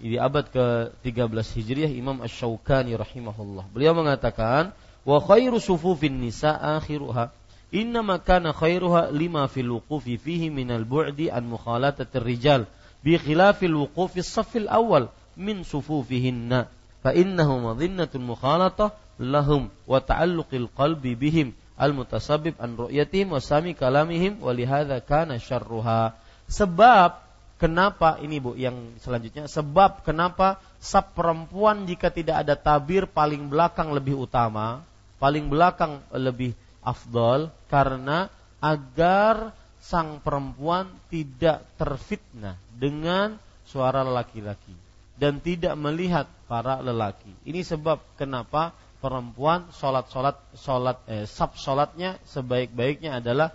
di 0.03 0.19
abad 0.19 0.49
ke-13 0.51 1.31
Hijriah 1.31 1.91
Imam 1.91 2.19
Asy-Syaukani 2.19 2.97
rahimahullah. 2.99 3.71
Beliau 3.71 3.95
mengatakan, 3.95 4.75
"Wa 5.07 5.23
khairu 5.23 5.63
sufufin 5.63 6.19
nisa 6.19 6.51
akhiruha." 6.51 7.31
Innama 7.73 8.21
kana 8.21 8.53
khairuha 8.53 9.09
lima 9.09 9.49
fil 9.49 9.79
wuqufi 9.79 10.19
fihi 10.19 10.53
minal 10.53 10.85
bu'di 10.85 11.31
an 11.33 11.49
mukhalatatir 11.49 12.21
rijal 12.21 12.69
bi 13.01 13.17
khilafil 13.17 13.87
wuqufi 13.87 14.21
as-saffil 14.21 14.69
awal 14.69 15.09
min 15.33 15.65
sufufihinna 15.65 16.69
fa 17.01 17.11
innahu 17.17 17.73
madhinnatun 17.73 18.21
mukhalatah 18.21 18.93
lahum 19.17 19.73
wa 19.89 19.97
ta'alluqil 19.97 20.69
qalbi 20.77 21.17
bihim 21.17 21.57
al-mutasabbib 21.79 22.59
an 22.61 22.77
ru'yatihim 22.77 23.33
wa 23.33 23.41
kalamihim 23.73 24.39
wa 24.41 24.51
lihadza 24.53 25.01
kana 25.01 25.41
syarruha 25.41 26.13
sebab 26.45 27.23
Kenapa 27.63 28.19
ini 28.19 28.43
Bu 28.43 28.59
yang 28.59 28.75
selanjutnya? 28.99 29.47
Sebab 29.47 30.03
kenapa 30.03 30.59
sab 30.83 31.15
perempuan 31.15 31.87
jika 31.87 32.11
tidak 32.11 32.43
ada 32.43 32.59
tabir 32.59 33.07
paling 33.07 33.47
belakang 33.47 33.95
lebih 33.95 34.27
utama, 34.27 34.83
paling 35.15 35.47
belakang 35.47 36.03
lebih 36.11 36.51
afdol 36.83 37.47
karena 37.71 38.27
agar 38.59 39.55
sang 39.79 40.19
perempuan 40.19 40.91
tidak 41.07 41.63
terfitnah 41.79 42.59
dengan 42.75 43.39
suara 43.63 44.03
laki-laki 44.03 44.75
dan 45.15 45.39
tidak 45.39 45.79
melihat 45.79 46.27
para 46.51 46.83
lelaki. 46.83 47.31
Ini 47.47 47.63
sebab 47.63 48.19
kenapa 48.19 48.75
perempuan 49.03 49.67
sholat 49.75 50.07
sholat 50.07 50.39
sholat 50.55 50.97
eh, 51.11 51.27
sab 51.27 51.59
sholatnya 51.59 52.15
sebaik-baiknya 52.23 53.19
adalah 53.19 53.51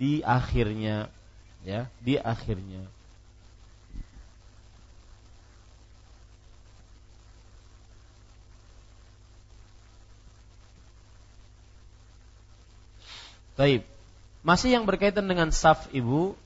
di 0.00 0.24
akhirnya 0.24 1.12
ya 1.60 1.92
di 2.00 2.16
akhirnya 2.16 2.88
Taib. 13.56 13.88
Masih 14.44 14.76
yang 14.76 14.84
berkaitan 14.84 15.24
dengan 15.24 15.48
saf 15.48 15.88
ibu 15.90 16.36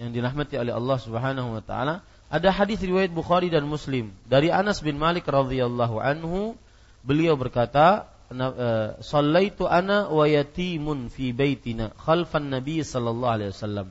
yang 0.00 0.10
dirahmati 0.10 0.56
oleh 0.56 0.72
Allah 0.72 0.96
Subhanahu 0.96 1.60
wa 1.60 1.62
taala, 1.62 2.00
ada 2.32 2.48
hadis 2.50 2.80
riwayat 2.80 3.12
Bukhari 3.12 3.52
dan 3.52 3.68
Muslim 3.68 4.10
dari 4.24 4.48
Anas 4.48 4.80
bin 4.80 4.96
Malik 4.96 5.28
radhiyallahu 5.28 6.00
anhu, 6.00 6.56
beliau 7.04 7.36
berkata, 7.36 8.08
eh, 8.32 8.98
"Shallaitu 9.04 9.68
ana 9.68 10.08
wa 10.08 10.24
yatimun 10.24 11.12
fi 11.12 11.30
baitina 11.30 11.92
khalfan 12.00 12.50
Nabi 12.50 12.80
sallallahu 12.80 13.34
alaihi 13.36 13.52
wasallam 13.52 13.88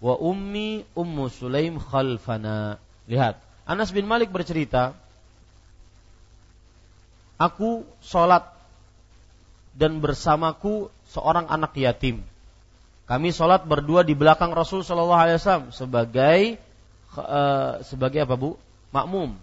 wa 0.00 0.14
ummi 0.20 0.84
Ummu 0.94 1.32
Sulaim 1.32 1.80
khalfana." 1.80 2.76
Lihat, 3.08 3.40
Anas 3.64 3.90
bin 3.90 4.04
Malik 4.06 4.30
bercerita, 4.30 4.92
"Aku 7.40 7.88
sholat 8.04 8.60
dan 9.74 10.02
bersamaku 10.02 10.92
seorang 11.10 11.48
anak 11.48 11.74
yatim. 11.78 12.22
Kami 13.10 13.34
sholat 13.34 13.66
berdua 13.66 14.06
di 14.06 14.14
belakang 14.14 14.54
Rasul 14.54 14.86
Shallallahu 14.86 15.18
Alaihi 15.18 15.38
Wasallam 15.42 15.74
sebagai 15.74 16.40
uh, 17.18 17.82
sebagai 17.82 18.22
apa 18.22 18.38
bu? 18.38 18.54
Makmum. 18.94 19.34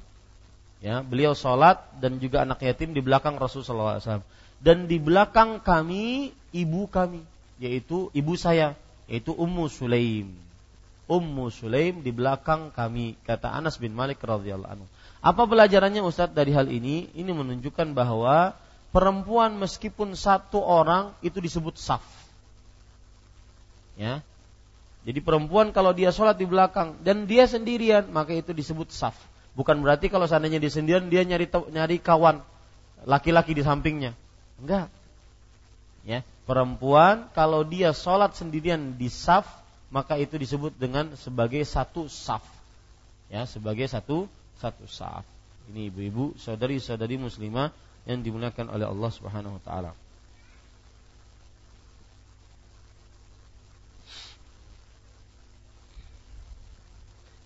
Ya, 0.78 1.02
beliau 1.02 1.34
sholat 1.34 1.82
dan 1.98 2.22
juga 2.22 2.46
anak 2.46 2.62
yatim 2.62 2.94
di 2.94 3.02
belakang 3.02 3.42
Rasul 3.42 3.66
Shallallahu 3.66 3.98
Alaihi 3.98 4.06
Wasallam. 4.06 4.28
Dan 4.58 4.78
di 4.86 4.98
belakang 5.02 5.62
kami 5.62 6.34
ibu 6.54 6.86
kami, 6.86 7.22
yaitu 7.58 8.14
ibu 8.14 8.38
saya, 8.38 8.78
yaitu 9.10 9.34
Ummu 9.34 9.70
Sulaim. 9.74 10.30
Ummu 11.10 11.50
Sulaim 11.50 12.06
di 12.06 12.14
belakang 12.14 12.70
kami, 12.70 13.18
kata 13.26 13.50
Anas 13.50 13.82
bin 13.82 13.94
Malik 13.98 14.22
radhiyallahu 14.22 14.70
anhu. 14.70 14.88
Apa 15.22 15.50
pelajarannya 15.50 16.06
Ustadz 16.06 16.38
dari 16.38 16.54
hal 16.54 16.70
ini? 16.70 17.10
Ini 17.18 17.32
menunjukkan 17.34 17.98
bahwa 17.98 18.54
perempuan 18.94 19.58
meskipun 19.58 20.14
satu 20.14 20.62
orang 20.62 21.14
itu 21.26 21.42
disebut 21.42 21.74
saf. 21.78 22.06
Ya. 23.98 24.22
Jadi 25.08 25.24
perempuan 25.24 25.74
kalau 25.74 25.96
dia 25.96 26.14
sholat 26.14 26.38
di 26.38 26.46
belakang 26.46 27.00
dan 27.02 27.26
dia 27.26 27.48
sendirian 27.50 28.06
maka 28.14 28.36
itu 28.36 28.54
disebut 28.54 28.94
saf. 28.94 29.16
Bukan 29.58 29.82
berarti 29.82 30.14
kalau 30.14 30.30
seandainya 30.30 30.62
di 30.62 30.70
sendirian 30.70 31.10
dia 31.10 31.26
nyari 31.26 31.50
nyari 31.50 31.98
kawan 31.98 32.46
laki-laki 33.10 33.58
di 33.58 33.66
sampingnya. 33.66 34.14
Enggak. 34.62 34.94
Ya, 36.06 36.22
perempuan 36.46 37.26
kalau 37.34 37.66
dia 37.66 37.90
sholat 37.92 38.38
sendirian 38.38 38.94
di 38.96 39.10
saf 39.10 39.50
maka 39.90 40.14
itu 40.22 40.38
disebut 40.38 40.78
dengan 40.78 41.10
sebagai 41.18 41.66
satu 41.66 42.06
saf. 42.06 42.46
Ya, 43.34 43.50
sebagai 43.50 43.90
satu 43.90 44.30
satu 44.62 44.86
saf. 44.86 45.26
Ini 45.74 45.90
ibu-ibu, 45.90 46.38
saudari-saudari 46.40 47.18
muslimah 47.18 47.74
yang 48.08 48.24
dimuliakan 48.24 48.72
oleh 48.72 48.88
Allah 48.88 49.12
Subhanahu 49.12 49.60
wa 49.60 49.64
taala. 49.66 49.92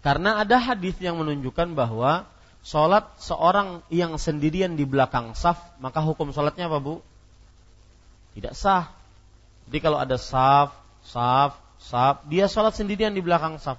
Karena 0.01 0.41
ada 0.41 0.57
hadis 0.57 0.97
yang 0.97 1.21
menunjukkan 1.21 1.77
bahwa 1.77 2.25
sholat 2.65 3.05
seorang 3.21 3.85
yang 3.93 4.17
sendirian 4.17 4.73
di 4.73 4.85
belakang 4.85 5.37
saf, 5.37 5.61
maka 5.77 6.01
hukum 6.01 6.33
sholatnya 6.33 6.69
apa 6.69 6.81
bu? 6.81 7.01
Tidak 8.33 8.53
sah. 8.57 8.89
Jadi 9.69 9.77
kalau 9.81 10.01
ada 10.01 10.17
saf, 10.17 10.73
saf, 11.05 11.57
saf, 11.77 12.25
dia 12.25 12.49
sholat 12.49 12.73
sendirian 12.73 13.13
di 13.13 13.21
belakang 13.21 13.61
saf. 13.61 13.77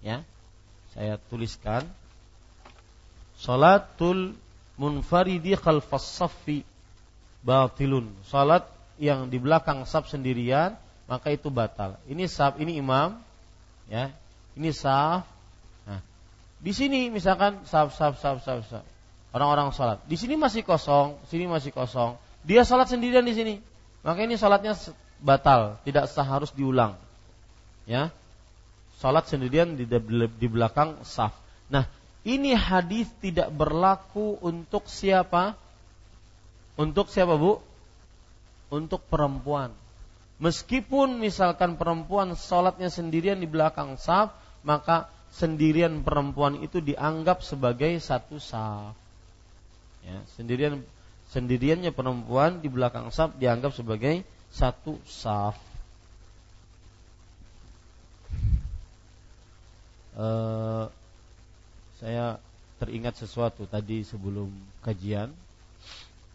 Ya, 0.00 0.24
saya 0.96 1.20
tuliskan. 1.28 1.84
Sholatul 3.36 4.36
munfaridi 4.80 5.52
khalfas 5.56 6.04
saffi 6.04 6.64
batilun. 7.44 8.08
Salat 8.26 8.66
yang 8.96 9.28
di 9.28 9.36
belakang 9.36 9.84
saf 9.84 10.08
sendirian 10.08 10.78
maka 11.10 11.34
itu 11.34 11.52
batal. 11.52 11.98
Ini 12.08 12.24
saf, 12.30 12.56
ini 12.56 12.78
imam, 12.78 13.20
ya. 13.90 14.08
Ini 14.56 14.70
saf, 14.72 15.26
di 16.62 16.70
sini 16.70 17.10
misalkan 17.10 17.66
sab 17.66 17.90
sab 17.90 18.14
sab 18.22 18.38
sab 18.38 18.62
sab 18.62 18.86
orang-orang 19.34 19.72
sholat. 19.72 19.98
Di 20.06 20.14
sini 20.14 20.38
masih 20.38 20.62
kosong, 20.62 21.18
sini 21.26 21.48
masih 21.48 21.72
kosong. 21.72 22.20
Dia 22.44 22.62
sholat 22.62 22.86
sendirian 22.86 23.24
di 23.24 23.34
sini. 23.34 23.54
Maka 24.04 24.22
ini 24.22 24.36
sholatnya 24.36 24.76
batal, 25.18 25.80
tidak 25.82 26.06
sah 26.06 26.26
harus 26.26 26.52
diulang. 26.52 26.94
Ya, 27.88 28.14
sholat 29.02 29.26
sendirian 29.26 29.74
di, 29.74 29.88
di 30.38 30.46
belakang 30.46 31.02
saf. 31.02 31.34
Nah, 31.66 31.88
ini 32.22 32.54
hadis 32.54 33.10
tidak 33.18 33.50
berlaku 33.50 34.38
untuk 34.38 34.86
siapa? 34.86 35.58
Untuk 36.78 37.10
siapa 37.10 37.34
bu? 37.34 37.58
Untuk 38.70 39.02
perempuan. 39.10 39.74
Meskipun 40.42 41.22
misalkan 41.22 41.78
perempuan 41.78 42.34
sholatnya 42.34 42.90
sendirian 42.90 43.38
di 43.38 43.46
belakang 43.46 43.94
saf, 43.98 44.34
maka 44.66 45.06
sendirian 45.32 46.04
perempuan 46.04 46.60
itu 46.60 46.78
dianggap 46.84 47.40
sebagai 47.40 47.96
satu 47.98 48.36
saf. 48.36 48.92
Ya, 50.04 50.20
sendirian 50.36 50.84
sendiriannya 51.32 51.90
perempuan 51.96 52.60
di 52.60 52.68
belakang 52.68 53.08
saf 53.08 53.32
dianggap 53.40 53.72
sebagai 53.72 54.20
satu 54.52 55.00
saf. 55.08 55.56
Uh, 60.12 60.92
saya 61.96 62.36
teringat 62.76 63.16
sesuatu 63.16 63.64
tadi 63.64 64.04
sebelum 64.04 64.52
kajian 64.84 65.32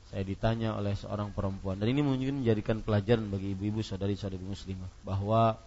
saya 0.10 0.24
ditanya 0.24 0.74
oleh 0.74 0.95
seorang 0.98 1.30
perempuan 1.30 1.78
dan 1.78 1.91
ini 1.91 2.02
mungkin 2.02 2.41
menjadikan 2.41 2.82
pelajaran 2.82 3.30
bagi 3.30 3.53
ibu-ibu 3.53 3.84
saudari-saudari 3.84 4.41
muslimah 4.41 4.90
bahwa 5.06 5.60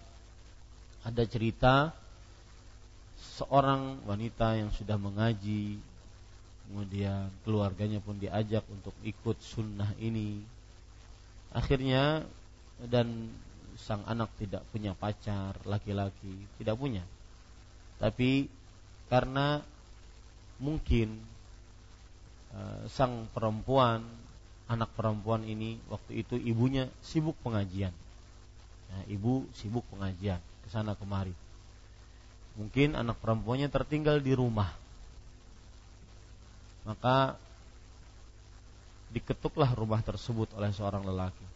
ada 1.07 1.23
cerita 1.28 1.94
seorang 3.40 4.04
wanita 4.04 4.60
yang 4.60 4.68
sudah 4.68 5.00
mengaji 5.00 5.80
kemudian 6.68 7.32
keluarganya 7.42 7.98
pun 8.04 8.20
diajak 8.20 8.62
untuk 8.68 8.92
ikut 9.00 9.40
sunnah 9.40 9.96
ini. 9.96 10.44
Akhirnya 11.50 12.22
dan 12.84 13.32
sang 13.80 14.04
anak 14.04 14.28
tidak 14.36 14.62
punya 14.70 14.92
pacar 14.92 15.56
laki-laki 15.64 16.46
tidak 16.60 16.76
punya. 16.76 17.02
Tapi 17.96 18.46
karena 19.08 19.64
mungkin 20.60 21.16
uh, 22.52 22.84
sang 22.92 23.24
perempuan 23.32 24.04
anak 24.70 24.92
perempuan 24.94 25.42
ini 25.48 25.80
waktu 25.90 26.22
itu 26.22 26.36
ibunya 26.38 26.86
sibuk 27.02 27.34
pengajian. 27.42 27.90
Nah, 28.94 29.02
ibu 29.10 29.48
sibuk 29.56 29.82
pengajian 29.90 30.38
ke 30.38 30.68
sana 30.70 30.94
kemari 30.94 31.34
Mungkin 32.60 32.92
anak 32.92 33.16
perempuannya 33.24 33.72
tertinggal 33.72 34.20
di 34.20 34.36
rumah. 34.36 34.68
Maka 36.84 37.40
diketuklah 39.08 39.72
rumah 39.72 40.04
tersebut 40.04 40.52
oleh 40.60 40.68
seorang 40.76 41.08
lelaki. 41.08 41.46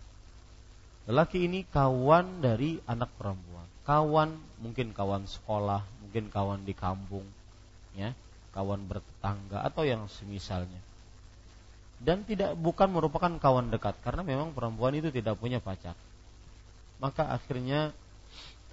Lelaki 1.05 1.44
ini 1.44 1.68
kawan 1.68 2.40
dari 2.40 2.81
anak 2.89 3.12
perempuan. 3.20 3.68
Kawan, 3.85 4.32
mungkin 4.64 4.97
kawan 4.97 5.28
sekolah, 5.28 5.85
mungkin 6.01 6.32
kawan 6.32 6.64
di 6.64 6.72
kampung, 6.72 7.28
ya, 7.93 8.16
kawan 8.56 8.89
bertetangga 8.89 9.60
atau 9.60 9.85
yang 9.85 10.09
semisalnya. 10.09 10.81
Dan 12.01 12.24
tidak 12.24 12.56
bukan 12.56 12.89
merupakan 12.89 13.28
kawan 13.36 13.68
dekat 13.68 14.01
karena 14.01 14.24
memang 14.24 14.56
perempuan 14.56 14.97
itu 14.97 15.12
tidak 15.12 15.36
punya 15.36 15.60
pacar. 15.60 15.93
Maka 16.97 17.28
akhirnya 17.28 17.93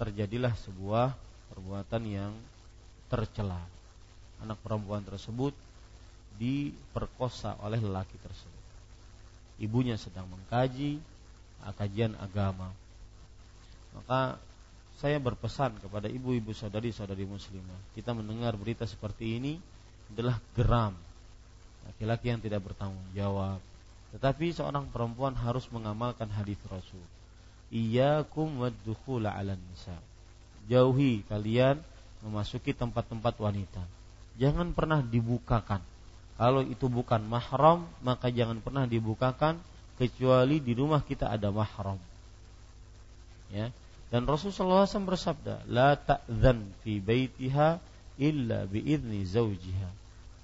terjadilah 0.00 0.56
sebuah 0.56 1.12
perbuatan 1.52 2.02
yang 2.08 2.32
tercela. 3.12 3.60
Anak 4.40 4.56
perempuan 4.64 5.04
tersebut 5.04 5.52
diperkosa 6.40 7.60
oleh 7.60 7.76
lelaki 7.76 8.16
tersebut. 8.16 8.64
Ibunya 9.60 10.00
sedang 10.00 10.26
mengkaji 10.32 10.96
kajian 11.76 12.16
agama. 12.18 12.72
Maka 13.92 14.40
saya 14.98 15.20
berpesan 15.20 15.78
kepada 15.78 16.10
ibu-ibu 16.10 16.50
saudari-saudari 16.50 17.28
muslimah, 17.28 17.94
kita 17.94 18.16
mendengar 18.16 18.56
berita 18.58 18.88
seperti 18.88 19.38
ini 19.38 19.60
adalah 20.10 20.40
geram. 20.56 20.96
Laki-laki 21.86 22.32
yang 22.32 22.42
tidak 22.42 22.66
bertanggung 22.66 23.06
jawab. 23.14 23.60
Tetapi 24.16 24.50
seorang 24.50 24.90
perempuan 24.90 25.36
harus 25.38 25.68
mengamalkan 25.70 26.26
hadis 26.34 26.58
Rasul. 26.66 27.04
Iyyakum 27.70 28.60
waddukhula 28.60 29.32
'alan 29.32 29.58
nisa 29.70 29.96
jauhi 30.70 31.26
kalian 31.26 31.80
memasuki 32.22 32.70
tempat-tempat 32.70 33.34
wanita. 33.38 33.82
Jangan 34.38 34.72
pernah 34.72 35.02
dibukakan. 35.02 35.82
Kalau 36.38 36.62
itu 36.64 36.88
bukan 36.88 37.22
mahram, 37.26 37.86
maka 38.00 38.32
jangan 38.32 38.58
pernah 38.58 38.88
dibukakan 38.88 39.60
kecuali 40.00 40.58
di 40.58 40.72
rumah 40.72 41.04
kita 41.04 41.30
ada 41.30 41.52
mahram. 41.52 42.00
Ya. 43.52 43.68
Dan 44.08 44.28
Rasulullah 44.28 44.84
SAW 44.84 45.08
bersabda, 45.08 45.68
"La 45.68 45.96
ta'zan 45.96 46.68
fi 46.84 47.00
baitiha 47.00 47.80
illa 48.20 48.68
biizni 48.68 49.24
zaujiha." 49.24 49.88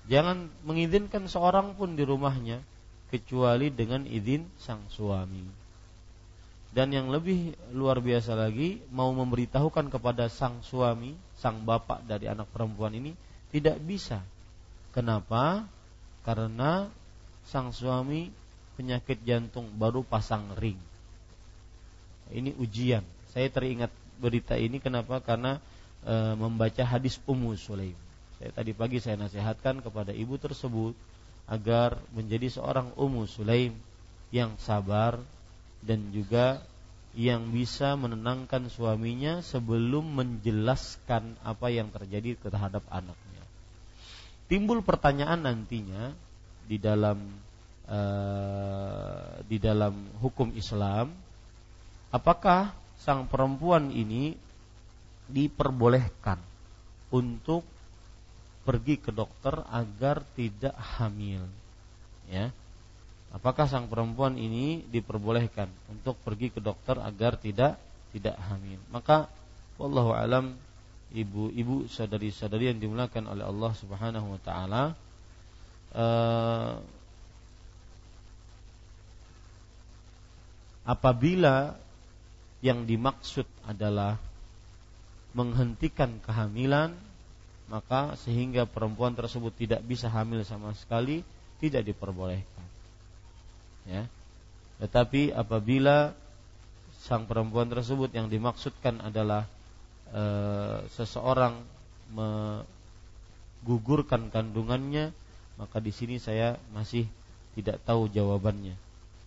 Jangan 0.09 0.49
mengizinkan 0.65 1.29
seorang 1.29 1.77
pun 1.77 1.93
di 1.93 2.05
rumahnya 2.05 2.65
kecuali 3.13 3.69
dengan 3.69 4.09
izin 4.09 4.49
sang 4.57 4.81
suami 4.89 5.68
dan 6.79 6.95
yang 6.95 7.11
lebih 7.11 7.59
luar 7.75 7.99
biasa 7.99 8.39
lagi 8.39 8.79
mau 8.95 9.11
memberitahukan 9.11 9.91
kepada 9.91 10.31
sang 10.31 10.63
suami, 10.63 11.11
sang 11.35 11.67
bapak 11.67 12.07
dari 12.07 12.31
anak 12.31 12.47
perempuan 12.55 12.95
ini 12.95 13.19
tidak 13.51 13.83
bisa. 13.83 14.23
Kenapa? 14.95 15.67
Karena 16.23 16.87
sang 17.43 17.75
suami 17.75 18.31
penyakit 18.79 19.27
jantung 19.27 19.67
baru 19.75 20.07
pasang 20.07 20.55
ring. 20.55 20.79
Ini 22.31 22.55
ujian. 22.63 23.03
Saya 23.35 23.51
teringat 23.51 23.91
berita 24.23 24.55
ini 24.55 24.79
kenapa? 24.79 25.19
Karena 25.19 25.59
e, 26.07 26.15
membaca 26.39 26.87
hadis 26.87 27.19
Ummu 27.27 27.59
Sulaim. 27.59 27.99
Saya 28.39 28.55
tadi 28.55 28.71
pagi 28.71 29.03
saya 29.03 29.19
nasihatkan 29.19 29.83
kepada 29.83 30.15
ibu 30.15 30.39
tersebut 30.39 30.95
agar 31.51 31.99
menjadi 32.15 32.47
seorang 32.55 32.95
Ummu 32.95 33.27
Sulaim 33.27 33.75
yang 34.31 34.55
sabar 34.63 35.19
dan 35.83 36.11
juga 36.11 36.63
yang 37.19 37.51
bisa 37.51 37.99
menenangkan 37.99 38.71
suaminya 38.71 39.43
sebelum 39.43 40.07
menjelaskan 40.15 41.35
apa 41.43 41.67
yang 41.73 41.91
terjadi 41.91 42.39
terhadap 42.39 42.85
anaknya. 42.93 43.43
Timbul 44.47 44.87
pertanyaan 44.87 45.43
nantinya 45.45 46.15
di 46.69 46.77
dalam 46.79 47.19
uh, 47.89 49.41
di 49.45 49.57
dalam 49.59 50.15
hukum 50.21 50.53
Islam, 50.55 51.11
apakah 52.13 52.77
sang 53.01 53.27
perempuan 53.27 53.91
ini 53.91 54.37
diperbolehkan 55.29 56.41
untuk 57.13 57.65
pergi 58.65 59.01
ke 59.01 59.11
dokter 59.13 59.65
agar 59.69 60.23
tidak 60.37 60.77
hamil? 60.77 61.45
Ya, 62.29 62.53
apakah 63.33 63.69
sang 63.69 63.91
perempuan 63.91 64.37
ini 64.41 64.85
diperbolehkan 64.89 65.69
untuk 65.93 66.17
pergi 66.25 66.49
ke 66.49 66.61
dokter 66.63 66.97
agar 67.01 67.37
tidak 67.37 67.77
tidak 68.13 68.37
hamil? 68.49 68.81
Maka 68.89 69.29
wallahu 69.77 70.17
alam 70.17 70.57
ibu-ibu 71.13 71.89
saudari-saudari 71.89 72.69
yang 72.73 72.81
dimulakan 72.81 73.25
oleh 73.33 73.45
Allah 73.45 73.73
Subhanahu 73.73 74.27
wa 74.37 74.41
taala 74.45 74.83
uh, 75.97 76.77
apabila 80.85 81.77
yang 82.61 82.85
dimaksud 82.85 83.49
adalah 83.65 84.21
menghentikan 85.33 86.21
kehamilan 86.21 86.93
maka 87.69 88.17
sehingga 88.25 88.65
perempuan 88.65 89.13
tersebut 89.13 89.53
tidak 89.57 89.81
bisa 89.85 90.09
hamil 90.09 90.41
sama 90.45 90.73
sekali 90.77 91.25
tidak 91.61 91.89
diperbolehkan 91.89 92.68
ya. 93.89 94.05
Tetapi 94.79 95.35
apabila 95.35 96.15
sang 97.03 97.27
perempuan 97.27 97.69
tersebut 97.73 98.13
yang 98.13 98.29
dimaksudkan 98.29 99.01
adalah 99.01 99.49
e, 100.13 100.23
seseorang 100.93 101.65
menggugurkan 102.13 104.29
kandungannya 104.31 105.11
maka 105.59 105.83
di 105.83 105.91
sini 105.91 106.23
saya 106.23 106.55
masih 106.71 107.11
tidak 107.59 107.83
tahu 107.83 108.07
jawabannya. 108.07 108.79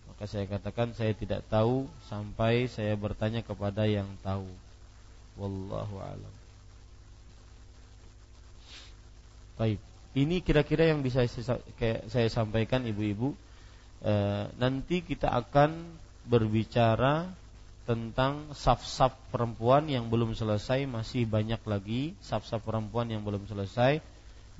Maka 0.08 0.24
saya 0.24 0.48
katakan 0.48 0.96
saya 0.96 1.12
tidak 1.12 1.44
tahu 1.52 1.84
sampai 2.08 2.72
saya 2.72 2.96
bertanya 2.96 3.44
kepada 3.44 3.84
yang 3.84 4.08
tahu. 4.24 4.48
Wallahu 5.36 6.00
alam. 6.00 6.34
Baik. 9.60 9.76
Ini 10.12 10.44
kira-kira 10.44 10.88
yang 10.88 11.04
bisa 11.04 11.24
saya 12.08 12.28
sampaikan 12.32 12.84
ibu-ibu 12.84 13.36
e, 14.02 14.14
nanti 14.58 15.00
kita 15.00 15.30
akan 15.30 15.98
berbicara 16.26 17.30
tentang 17.82 18.54
saf-saf 18.54 19.10
perempuan 19.34 19.90
yang 19.90 20.06
belum 20.06 20.38
selesai 20.38 20.86
masih 20.86 21.26
banyak 21.26 21.58
lagi 21.66 22.14
saf-saf 22.22 22.62
perempuan 22.62 23.10
yang 23.10 23.26
belum 23.26 23.50
selesai 23.50 23.98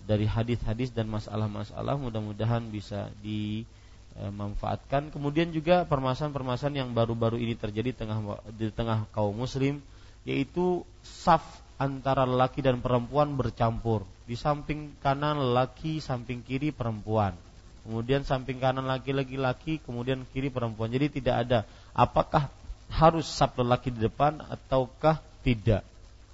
dari 0.03 0.27
hadis-hadis 0.27 0.91
dan 0.91 1.07
masalah-masalah. 1.07 1.95
Mudah-mudahan 1.95 2.67
bisa 2.75 3.15
dimanfaatkan 3.23 5.15
kemudian 5.15 5.55
juga 5.55 5.87
permasalahan-permasalahan 5.87 6.83
yang 6.83 6.91
baru-baru 6.91 7.39
ini 7.39 7.55
terjadi 7.55 7.95
di 7.95 7.99
tengah 7.99 8.19
di 8.51 8.67
tengah 8.75 9.07
kaum 9.15 9.39
muslim 9.39 9.79
yaitu 10.27 10.83
saf 11.03 11.43
antara 11.79 12.27
lelaki 12.27 12.59
dan 12.59 12.83
perempuan 12.83 13.39
bercampur. 13.39 14.03
Di 14.27 14.35
samping 14.35 14.99
kanan 14.99 15.39
lelaki 15.39 16.03
samping 16.03 16.43
kiri 16.43 16.75
perempuan 16.75 17.39
kemudian 17.83 18.23
samping 18.23 18.63
kanan 18.63 18.87
laki-laki 18.87 19.35
laki 19.35 19.73
kemudian 19.83 20.23
kiri 20.31 20.49
perempuan 20.49 20.91
jadi 20.91 21.11
tidak 21.11 21.35
ada 21.47 21.59
apakah 21.93 22.49
harus 22.93 23.25
sab 23.25 23.57
lelaki 23.57 23.89
di 23.89 24.05
depan 24.05 24.45
ataukah 24.45 25.25
tidak? 25.41 25.81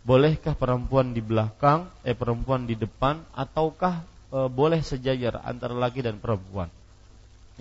Bolehkah 0.03 0.59
perempuan 0.59 1.15
di 1.15 1.23
belakang, 1.23 1.87
eh 2.03 2.17
perempuan 2.17 2.67
di 2.67 2.75
depan 2.75 3.23
ataukah 3.31 4.03
e, 4.33 4.39
boleh 4.51 4.83
sejajar 4.83 5.39
antara 5.47 5.77
laki 5.77 6.03
dan 6.03 6.19
perempuan? 6.19 6.67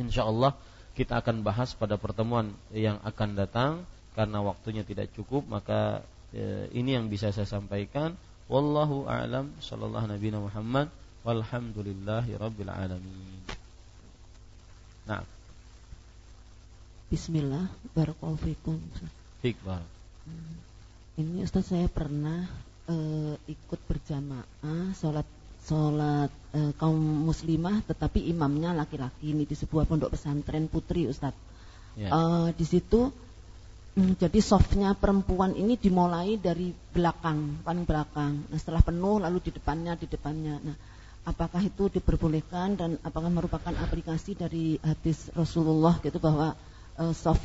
Insya 0.01 0.25
Allah 0.25 0.57
kita 0.97 1.21
akan 1.21 1.45
bahas 1.45 1.77
pada 1.77 1.99
pertemuan 2.01 2.57
yang 2.73 2.97
akan 3.05 3.37
datang 3.37 3.71
karena 4.17 4.41
waktunya 4.41 4.81
tidak 4.81 5.13
cukup 5.13 5.45
maka 5.45 6.01
e, 6.33 6.71
ini 6.73 6.97
yang 6.97 7.05
bisa 7.11 7.29
saya 7.29 7.45
sampaikan. 7.45 8.17
Wallahu 8.47 9.11
a'lam 9.11 9.51
sallallahu 9.59 10.07
nabi 10.07 10.31
Muhammad 10.31 10.87
walhamdulillahi 11.27 12.39
rabbil 12.39 12.71
alamin. 12.71 13.46
Nah. 15.07 15.23
Bismillah, 17.07 17.71
barakallahu 17.95 18.35
fikum. 18.43 18.75
Fikbar. 19.39 19.79
Hmm. 20.27 20.55
Ini 21.17 21.47
Ustaz 21.47 21.71
saya 21.71 21.87
pernah 21.87 22.43
uh, 22.91 23.33
ikut 23.47 23.79
berjamaah 23.87 24.91
sholat 24.99 25.23
sholat 25.63 26.31
uh, 26.51 26.71
kaum 26.75 26.99
muslimah, 26.99 27.79
tetapi 27.87 28.27
imamnya 28.27 28.75
laki-laki 28.75 29.31
ini 29.31 29.47
di 29.47 29.55
sebuah 29.55 29.87
pondok 29.87 30.19
pesantren 30.19 30.67
putri 30.67 31.07
Ustaz. 31.07 31.31
Yeah. 31.95 32.11
Ya. 32.11 32.15
Uh, 32.15 32.47
di 32.51 32.65
situ 32.67 33.07
um, 33.95 34.11
jadi 34.19 34.39
softnya 34.43 34.91
perempuan 34.99 35.55
ini 35.55 35.79
dimulai 35.79 36.35
dari 36.35 36.75
belakang, 36.91 37.63
paling 37.63 37.87
belakang. 37.87 38.43
Nah, 38.51 38.57
setelah 38.59 38.83
penuh 38.83 39.23
lalu 39.23 39.39
di 39.47 39.51
depannya, 39.55 39.95
di 39.95 40.11
depannya. 40.11 40.59
Nah, 40.59 40.75
apakah 41.27 41.59
itu 41.59 41.91
diperbolehkan 41.91 42.79
dan 42.79 42.89
apakah 43.03 43.27
merupakan 43.27 43.75
aplikasi 43.75 44.39
dari 44.39 44.79
hadis 44.79 45.27
Rasulullah 45.35 45.99
gitu 45.99 46.23
bahwa 46.23 46.55
uh, 46.95 47.11
soft 47.11 47.43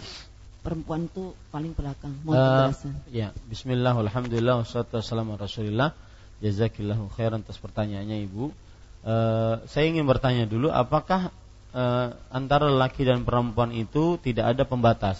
perempuan 0.63 1.11
itu 1.11 1.35
paling 1.51 1.75
belakang. 1.75 2.15
Mohon 2.23 2.39
uh, 2.39 2.47
penjelasan. 2.47 2.93
Ya, 3.11 3.29
Bismillah, 3.51 3.99
Alhamdulillah, 3.99 4.63
wassalatu 4.63 5.03
wassalamu 5.03 5.35
Rasulillah. 5.35 5.91
Jazakillahu 6.39 7.11
khairan 7.19 7.43
atas 7.43 7.59
pertanyaannya 7.59 8.23
Ibu. 8.31 8.55
Uh, 9.03 9.59
saya 9.67 9.91
ingin 9.91 10.07
bertanya 10.07 10.47
dulu, 10.47 10.71
apakah 10.71 11.35
uh, 11.75 12.15
antara 12.31 12.71
laki 12.71 13.03
dan 13.03 13.27
perempuan 13.27 13.75
itu 13.75 14.15
tidak 14.23 14.55
ada 14.55 14.63
pembatas? 14.63 15.19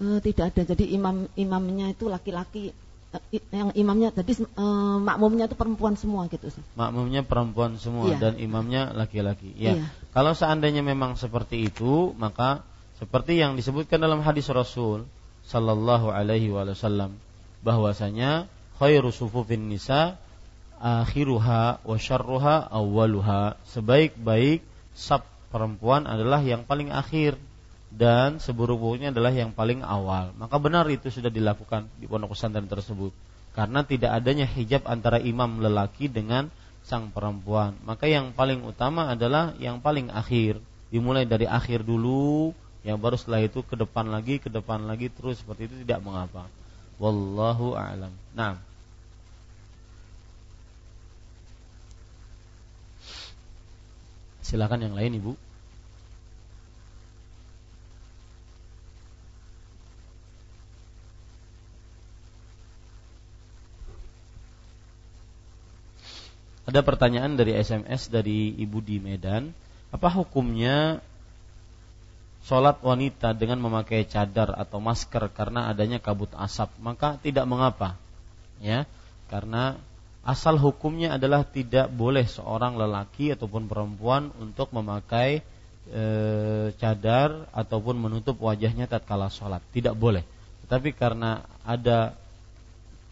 Uh, 0.00 0.20
tidak 0.24 0.56
ada. 0.56 0.72
Jadi 0.72 0.96
imam 0.96 1.28
imamnya 1.36 1.92
itu 1.92 2.08
laki-laki 2.08 2.72
yang 3.52 3.72
imamnya 3.76 4.08
jadi 4.12 4.48
uh, 4.56 4.96
makmumnya 4.96 5.44
itu 5.44 5.56
perempuan 5.56 5.94
semua 6.00 6.28
gitu 6.32 6.48
sih. 6.48 6.64
Makmumnya 6.76 7.20
perempuan 7.24 7.76
semua 7.76 8.12
iya. 8.12 8.18
dan 8.18 8.40
imamnya 8.40 8.92
laki-laki. 8.96 9.52
Ya. 9.56 9.76
Iya. 9.76 9.86
Kalau 10.16 10.32
seandainya 10.32 10.80
memang 10.80 11.20
seperti 11.20 11.68
itu, 11.68 12.16
maka 12.16 12.64
seperti 12.96 13.36
yang 13.36 13.58
disebutkan 13.58 14.00
dalam 14.00 14.24
hadis 14.24 14.48
Rasul 14.48 15.04
sallallahu 15.44 16.08
alaihi 16.08 16.48
wasallam 16.54 17.18
bahwasanya 17.60 18.48
khairu 18.80 19.12
sufufin 19.12 19.68
nisa 19.68 20.16
akhiruha 20.80 21.84
wa 21.84 21.96
syarruha 22.00 22.66
awwaluha. 22.72 23.60
Sebaik-baik 23.68 24.64
sab 24.96 25.28
perempuan 25.52 26.08
adalah 26.08 26.40
yang 26.40 26.64
paling 26.64 26.88
akhir 26.88 27.36
dan 27.92 28.40
seburuk-buruknya 28.40 29.12
adalah 29.12 29.36
yang 29.36 29.52
paling 29.52 29.84
awal. 29.84 30.32
Maka 30.40 30.56
benar 30.56 30.88
itu 30.88 31.12
sudah 31.12 31.28
dilakukan 31.28 31.92
di 32.00 32.08
pondok 32.08 32.32
pesantren 32.32 32.64
tersebut. 32.64 33.12
Karena 33.52 33.84
tidak 33.84 34.16
adanya 34.16 34.48
hijab 34.48 34.88
antara 34.88 35.20
imam 35.20 35.60
lelaki 35.60 36.08
dengan 36.08 36.48
sang 36.80 37.12
perempuan. 37.12 37.76
Maka 37.84 38.08
yang 38.08 38.32
paling 38.32 38.64
utama 38.64 39.12
adalah 39.12 39.52
yang 39.60 39.84
paling 39.84 40.08
akhir. 40.08 40.56
Dimulai 40.88 41.28
dari 41.28 41.44
akhir 41.44 41.84
dulu 41.84 42.56
yang 42.80 42.96
baru 42.96 43.20
setelah 43.20 43.44
itu 43.44 43.60
ke 43.60 43.76
depan 43.76 44.08
lagi, 44.08 44.40
ke 44.40 44.48
depan 44.48 44.88
lagi 44.88 45.12
terus 45.12 45.44
seperti 45.44 45.68
itu 45.68 45.76
tidak 45.84 46.00
mengapa. 46.00 46.48
Wallahu 46.96 47.76
a'lam. 47.76 48.12
Nah. 48.32 48.56
Silakan 54.40 54.88
yang 54.88 54.96
lain 54.96 55.20
Ibu. 55.20 55.51
Ada 66.62 66.86
pertanyaan 66.86 67.34
dari 67.34 67.58
SMS 67.58 68.06
dari 68.06 68.54
Ibu 68.54 68.78
di 68.78 69.02
Medan. 69.02 69.50
Apa 69.90 70.06
hukumnya 70.14 71.02
sholat 72.46 72.78
wanita 72.82 73.34
dengan 73.34 73.58
memakai 73.58 74.06
cadar 74.06 74.54
atau 74.54 74.78
masker 74.78 75.26
karena 75.34 75.66
adanya 75.66 75.98
kabut 75.98 76.30
asap? 76.38 76.70
Maka 76.78 77.18
tidak 77.18 77.50
mengapa 77.50 77.98
ya. 78.62 78.86
Karena 79.26 79.74
asal 80.22 80.54
hukumnya 80.54 81.18
adalah 81.18 81.42
tidak 81.42 81.90
boleh 81.90 82.30
seorang 82.30 82.78
lelaki 82.78 83.34
ataupun 83.34 83.66
perempuan 83.66 84.30
untuk 84.38 84.70
memakai 84.70 85.42
e, 85.90 86.04
cadar 86.78 87.50
ataupun 87.50 87.98
menutup 87.98 88.38
wajahnya 88.38 88.86
tatkala 88.86 89.34
sholat. 89.34 89.60
Tidak 89.74 89.98
boleh. 89.98 90.22
Tetapi 90.62 90.94
karena 90.94 91.42
ada 91.66 92.14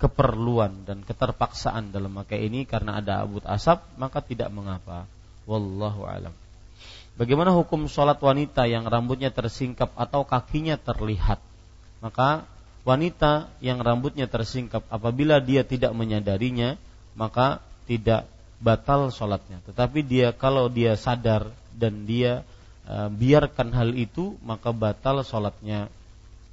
keperluan 0.01 0.89
dan 0.89 1.05
keterpaksaan 1.05 1.93
dalam 1.93 2.17
memakai 2.17 2.49
ini 2.49 2.65
karena 2.65 2.99
ada 3.05 3.21
abut 3.21 3.45
asap 3.45 3.85
maka 4.01 4.25
tidak 4.25 4.49
mengapa 4.49 5.05
wallahu 5.45 6.09
alam 6.09 6.33
Bagaimana 7.21 7.53
hukum 7.53 7.85
sholat 7.85 8.17
wanita 8.17 8.65
yang 8.65 8.89
rambutnya 8.89 9.29
tersingkap 9.29 9.93
atau 9.93 10.25
kakinya 10.25 10.81
terlihat? 10.81 11.37
Maka 12.01 12.49
wanita 12.89 13.53
yang 13.61 13.77
rambutnya 13.85 14.25
tersingkap 14.25 14.89
apabila 14.89 15.37
dia 15.37 15.61
tidak 15.61 15.93
menyadarinya, 15.93 16.81
maka 17.13 17.61
tidak 17.85 18.25
batal 18.57 19.13
sholatnya. 19.13 19.61
Tetapi 19.69 20.01
dia 20.01 20.33
kalau 20.33 20.73
dia 20.73 20.97
sadar 20.97 21.53
dan 21.77 22.09
dia 22.09 22.41
e, 22.89 23.13
biarkan 23.13 23.69
hal 23.77 23.93
itu, 23.93 24.41
maka 24.41 24.73
batal 24.73 25.21
sholatnya. 25.21 25.93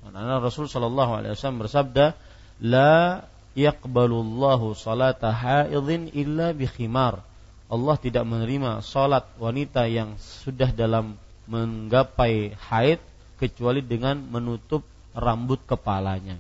Karena 0.04 0.44
Rasul 0.44 0.68
Shallallahu 0.68 1.12
Alaihi 1.16 1.32
Wasallam 1.32 1.64
bersabda, 1.64 2.12
la 2.60 3.24
yaqbalullahu 3.58 4.78
salata 4.78 5.34
haidin 5.34 6.14
illa 6.14 6.54
bi 6.54 6.70
khimar 6.70 7.26
Allah 7.68 7.96
tidak 8.00 8.24
menerima 8.24 8.80
salat 8.86 9.28
wanita 9.42 9.90
yang 9.92 10.16
sudah 10.16 10.72
dalam 10.72 11.20
menggapai 11.52 12.56
haid 12.56 13.02
kecuali 13.36 13.84
dengan 13.84 14.24
menutup 14.24 14.88
rambut 15.12 15.60
kepalanya. 15.68 16.40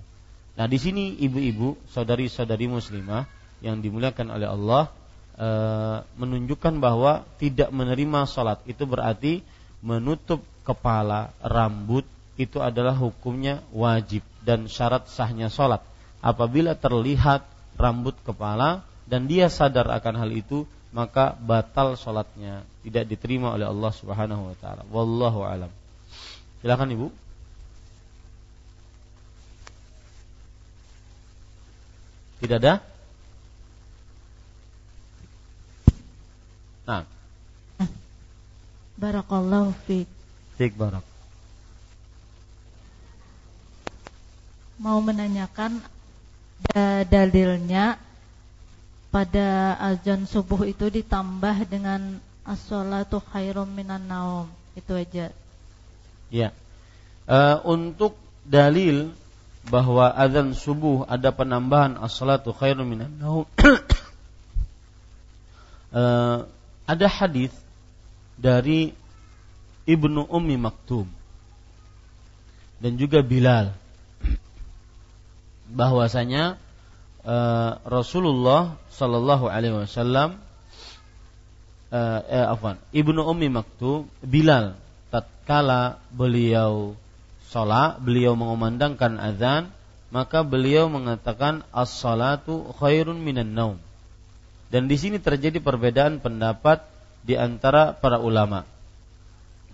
Nah, 0.55 0.65
di 0.71 0.79
sini 0.79 1.19
ibu-ibu, 1.19 1.75
saudari-saudari 1.91 2.71
muslimah, 2.71 3.27
yang 3.59 3.83
dimuliakan 3.83 4.27
oleh 4.39 4.47
Allah 4.47 4.83
e, 5.35 5.49
menunjukkan 6.15 6.77
bahwa 6.77 7.25
tidak 7.41 7.73
menerima 7.73 8.23
sholat 8.29 8.61
itu 8.69 8.85
berarti 8.85 9.41
menutup 9.81 10.41
kepala 10.61 11.33
rambut 11.41 12.05
itu 12.37 12.61
adalah 12.61 12.93
hukumnya 12.93 13.65
wajib 13.73 14.21
dan 14.45 14.69
syarat 14.69 15.09
sahnya 15.09 15.49
sholat 15.49 15.81
apabila 16.23 16.73
terlihat 16.73 17.45
rambut 17.77 18.17
kepala 18.25 18.83
dan 19.05 19.29
dia 19.29 19.47
sadar 19.47 19.87
akan 19.91 20.15
hal 20.17 20.31
itu 20.33 20.65
maka 20.91 21.35
batal 21.37 21.99
sholatnya 21.99 22.65
tidak 22.81 23.05
diterima 23.05 23.53
oleh 23.53 23.67
Allah 23.69 23.91
Subhanahu 23.93 24.53
wa 24.53 24.55
taala 24.57 24.83
wallahu 24.89 25.45
alam 25.45 25.71
silakan 26.63 26.89
ibu 26.95 27.07
tidak 32.41 32.57
ada 32.63 32.73
Nah. 36.87 37.03
Barakallahu 38.95 39.75
fiik. 39.85 40.07
Fiik 40.55 40.73
barak. 40.79 41.03
Mau 44.79 45.03
menanyakan 45.03 45.83
dalilnya 47.07 47.97
pada 49.13 49.77
azan 49.81 50.27
subuh 50.29 50.67
itu 50.67 50.89
ditambah 50.91 51.69
dengan 51.69 52.19
as-salatu 52.45 53.19
khairum 53.19 53.67
minan 53.67 54.07
naum. 54.07 54.47
Itu 54.77 54.93
aja. 54.93 55.33
Ya. 56.29 56.49
Uh, 57.27 57.59
untuk 57.67 58.15
dalil 58.47 59.11
bahwa 59.67 60.15
azan 60.15 60.55
subuh 60.55 61.03
ada 61.11 61.35
penambahan 61.35 61.99
as-salatu 61.99 62.55
khairum 62.55 62.87
minan 62.87 63.11
naum 63.19 63.43
uh, 65.91 66.47
ada 66.91 67.07
hadis 67.11 67.51
dari 68.39 68.95
Ibnu 69.83 70.23
Ummi 70.31 70.55
Maktum 70.55 71.07
dan 72.79 72.95
juga 72.95 73.19
Bilal 73.19 73.75
bahwasanya 75.71 76.55
uh, 77.27 77.79
Rasulullah 77.83 78.79
Shallallahu 78.91 79.51
Alaihi 79.51 79.75
Wasallam 79.75 80.39
uh, 81.91 82.19
eh, 82.23 82.45
afwan 82.47 82.79
Ibnu 82.95 83.19
Ummi 83.23 83.51
Maktum 83.51 84.07
Bilal 84.23 84.79
tatkala 85.11 85.99
beliau 86.11 86.95
sholat 87.47 87.99
beliau 87.99 88.35
mengumandangkan 88.35 89.19
azan 89.19 89.71
maka 90.07 90.43
beliau 90.43 90.87
mengatakan 90.87 91.67
as-salatu 91.75 92.71
khairun 92.79 93.19
minan 93.19 93.51
naum 93.51 93.77
dan 94.67 94.91
di 94.91 94.99
sini 94.99 95.17
terjadi 95.19 95.63
perbedaan 95.63 96.19
pendapat 96.19 96.83
di 97.23 97.39
antara 97.39 97.95
para 97.95 98.19
ulama. 98.19 98.67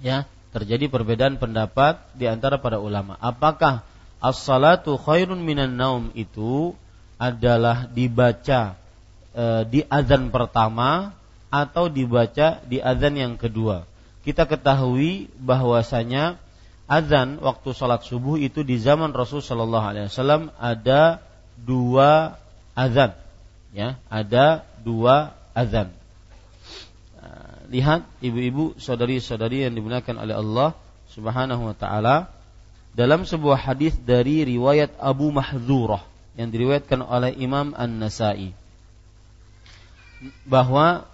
Ya, 0.01 0.29
terjadi 0.53 0.89
perbedaan 0.89 1.41
pendapat 1.41 2.01
di 2.13 2.29
antara 2.29 2.61
para 2.61 2.77
ulama. 2.77 3.17
Apakah 3.17 3.81
as-salatu 4.23 4.95
khairun 4.95 5.43
minan 5.43 5.75
naum 5.75 6.07
itu 6.15 6.71
adalah 7.19 7.91
dibaca 7.91 8.79
e, 9.35 9.67
di 9.67 9.79
azan 9.91 10.31
pertama 10.31 11.11
atau 11.51 11.91
dibaca 11.91 12.63
di 12.63 12.79
azan 12.79 13.19
yang 13.19 13.35
kedua? 13.35 13.83
Kita 14.23 14.47
ketahui 14.47 15.27
bahwasanya 15.35 16.39
azan 16.87 17.43
waktu 17.43 17.75
sholat 17.75 18.07
subuh 18.07 18.39
itu 18.39 18.63
di 18.63 18.79
zaman 18.79 19.11
Rasul 19.11 19.43
Shallallahu 19.43 19.85
Alaihi 19.85 20.07
Wasallam 20.07 20.55
ada 20.55 21.19
dua 21.59 22.39
azan, 22.71 23.13
ya, 23.75 23.99
ada 24.07 24.63
dua 24.81 25.35
azan. 25.51 25.91
Uh, 27.19 27.69
lihat 27.69 28.07
ibu-ibu, 28.23 28.79
saudari-saudari 28.79 29.67
yang 29.67 29.75
dimuliakan 29.75 30.15
oleh 30.23 30.35
Allah 30.39 30.69
Subhanahu 31.13 31.69
wa 31.71 31.75
taala 31.77 32.32
dalam 32.93 33.25
sebuah 33.25 33.57
hadis 33.57 33.97
dari 33.97 34.45
riwayat 34.45 34.97
Abu 35.01 35.33
Mahzurah 35.33 36.05
yang 36.37 36.49
diriwayatkan 36.49 37.01
oleh 37.01 37.33
Imam 37.37 37.73
An-Nasai 37.73 38.53
bahwa 40.45 41.09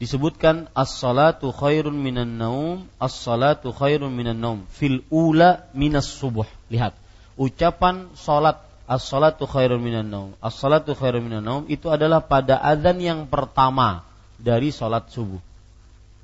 disebutkan 0.00 0.66
as-salatu 0.72 1.52
khairun 1.52 1.94
minan 1.94 2.40
naum 2.40 2.88
as-salatu 2.96 3.70
khairun 3.70 4.10
minan 4.10 4.40
naum 4.40 4.58
fil 4.72 5.04
ula 5.12 5.68
minas 5.76 6.08
subuh 6.08 6.48
lihat 6.72 6.96
ucapan 7.40 8.12
salat 8.16 8.60
as-salatu 8.90 9.46
khairun 9.46 9.78
minan 9.78 10.10
naum. 10.10 10.30
As-salatu 10.42 10.98
khairun 10.98 11.22
minan 11.22 11.46
naum 11.46 11.62
itu 11.70 11.86
adalah 11.86 12.18
pada 12.26 12.58
azan 12.58 12.98
yang 12.98 13.20
pertama 13.30 14.02
dari 14.36 14.74
salat 14.74 15.06
subuh. 15.14 15.38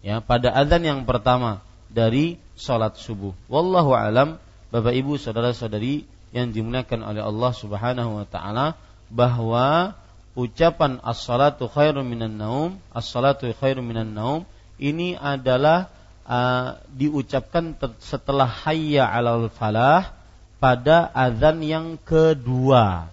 Ya, 0.02 0.18
pada 0.18 0.50
azan 0.50 0.82
yang 0.82 1.00
pertama 1.06 1.62
dari 1.86 2.42
salat 2.58 2.98
subuh. 2.98 3.32
Wallahu 3.46 3.94
alam, 3.94 4.42
Bapak 4.76 4.92
Ibu, 4.92 5.16
saudara-saudari 5.16 6.04
yang 6.36 6.52
dimuliakan 6.52 7.00
oleh 7.00 7.24
Allah 7.24 7.52
Subhanahu 7.56 8.20
wa 8.20 8.26
taala 8.28 8.76
bahwa 9.08 9.96
ucapan 10.36 11.00
as-salatu 11.00 11.64
khairun 11.64 12.04
minan 12.04 12.36
naum, 12.36 12.76
as-salatu 12.92 13.48
khairun 13.56 13.80
minan 13.80 14.12
naum 14.12 14.44
ini 14.76 15.16
adalah 15.16 15.88
uh, 16.28 16.76
diucapkan 16.92 17.72
setelah 18.04 18.44
hayya 18.44 19.08
'alal 19.08 19.48
falah 19.48 20.12
pada 20.60 21.08
azan 21.08 21.64
yang 21.64 21.96
kedua 21.96 23.08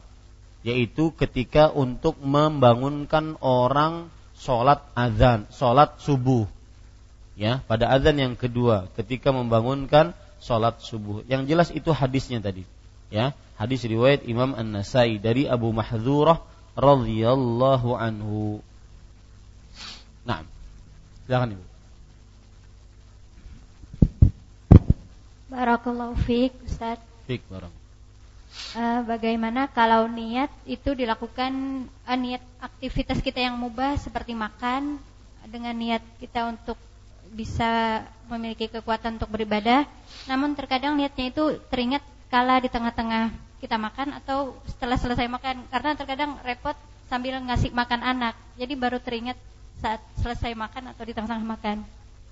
yaitu 0.67 1.15
ketika 1.15 1.71
untuk 1.71 2.19
membangunkan 2.19 3.39
orang 3.39 4.11
sholat 4.35 4.83
azan, 4.99 5.47
sholat 5.47 5.95
subuh. 6.03 6.43
Ya, 7.39 7.63
pada 7.71 7.87
azan 7.87 8.19
yang 8.19 8.35
kedua 8.35 8.91
ketika 8.99 9.31
membangunkan 9.31 10.11
sholat 10.43 10.83
subuh. 10.83 11.23
Yang 11.25 11.41
jelas 11.47 11.69
itu 11.71 11.89
hadisnya 11.95 12.43
tadi. 12.43 12.67
Ya, 13.07 13.31
hadis 13.55 13.87
riwayat 13.87 14.27
Imam 14.27 14.51
An-Nasai 14.51 15.21
dari 15.21 15.47
Abu 15.47 15.71
Mahdzurah 15.71 16.43
radhiyallahu 16.75 17.95
anhu. 17.95 18.59
Nah, 20.27 20.43
silakan 21.23 21.55
Ibu. 21.55 21.65
Barakallahu 25.53 26.17
fiik, 26.25 26.51
Ustaz. 26.65 26.97
Fik 27.29 27.45
barang. 27.45 27.71
Uh, 28.73 29.01
bagaimana 29.05 29.69
kalau 29.69 30.09
niat 30.09 30.49
itu 30.65 30.97
dilakukan 30.97 31.85
uh, 32.05 32.17
niat 32.17 32.41
aktivitas 32.57 33.21
kita 33.21 33.41
yang 33.41 33.57
mubah 33.57 33.97
seperti 34.01 34.33
makan 34.33 34.97
dengan 35.45 35.73
niat 35.77 36.01
kita 36.17 36.49
untuk 36.49 36.77
bisa 37.33 38.05
memiliki 38.29 38.69
kekuatan 38.69 39.17
untuk 39.17 39.33
beribadah, 39.33 39.89
namun 40.29 40.53
terkadang 40.53 40.95
niatnya 40.95 41.33
itu 41.33 41.59
teringat 41.67 42.05
kala 42.29 42.61
di 42.61 42.69
tengah-tengah 42.69 43.33
kita 43.59 43.75
makan 43.75 44.15
atau 44.21 44.57
setelah 44.69 44.95
selesai 44.95 45.27
makan 45.27 45.65
karena 45.67 45.91
terkadang 45.97 46.31
repot 46.45 46.77
sambil 47.09 47.37
ngasih 47.41 47.73
makan 47.73 48.01
anak, 48.01 48.33
jadi 48.55 48.73
baru 48.77 48.97
teringat 49.01 49.37
saat 49.81 49.99
selesai 50.21 50.55
makan 50.55 50.95
atau 50.95 51.03
di 51.03 51.11
tengah-tengah 51.11 51.45
makan. 51.45 51.77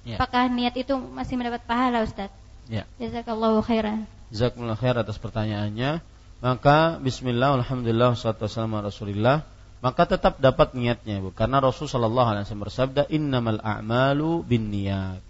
Ya. 0.02 0.18
Apakah 0.18 0.50
niat 0.50 0.74
itu 0.80 0.98
masih 0.98 1.38
mendapat 1.38 1.62
pahala, 1.68 2.02
Ustadz? 2.02 2.34
Ya. 2.72 2.88
Jazakallahu 2.98 3.62
khairan. 3.62 4.08
Jazakumullah 4.32 4.80
khair 4.80 4.96
atas 4.96 5.20
pertanyaannya. 5.20 6.00
Maka 6.42 6.98
bismillah 6.98 7.54
alhamdulillah 7.62 8.18
wassalatu 8.18 8.50
wassalamu 8.50 8.82
rasulillah 8.82 9.46
maka 9.82 10.06
tetap 10.06 10.38
dapat 10.38 10.78
niatnya 10.78 11.18
Bu. 11.20 11.34
Karena 11.34 11.58
Rasul 11.58 11.90
sallallahu 11.90 12.30
alaihi 12.38 12.46
wasallam 12.46 12.66
bersabda 12.70 13.02
innamal 13.10 13.58
a'malu 13.66 14.46
binniyat. 14.46 15.22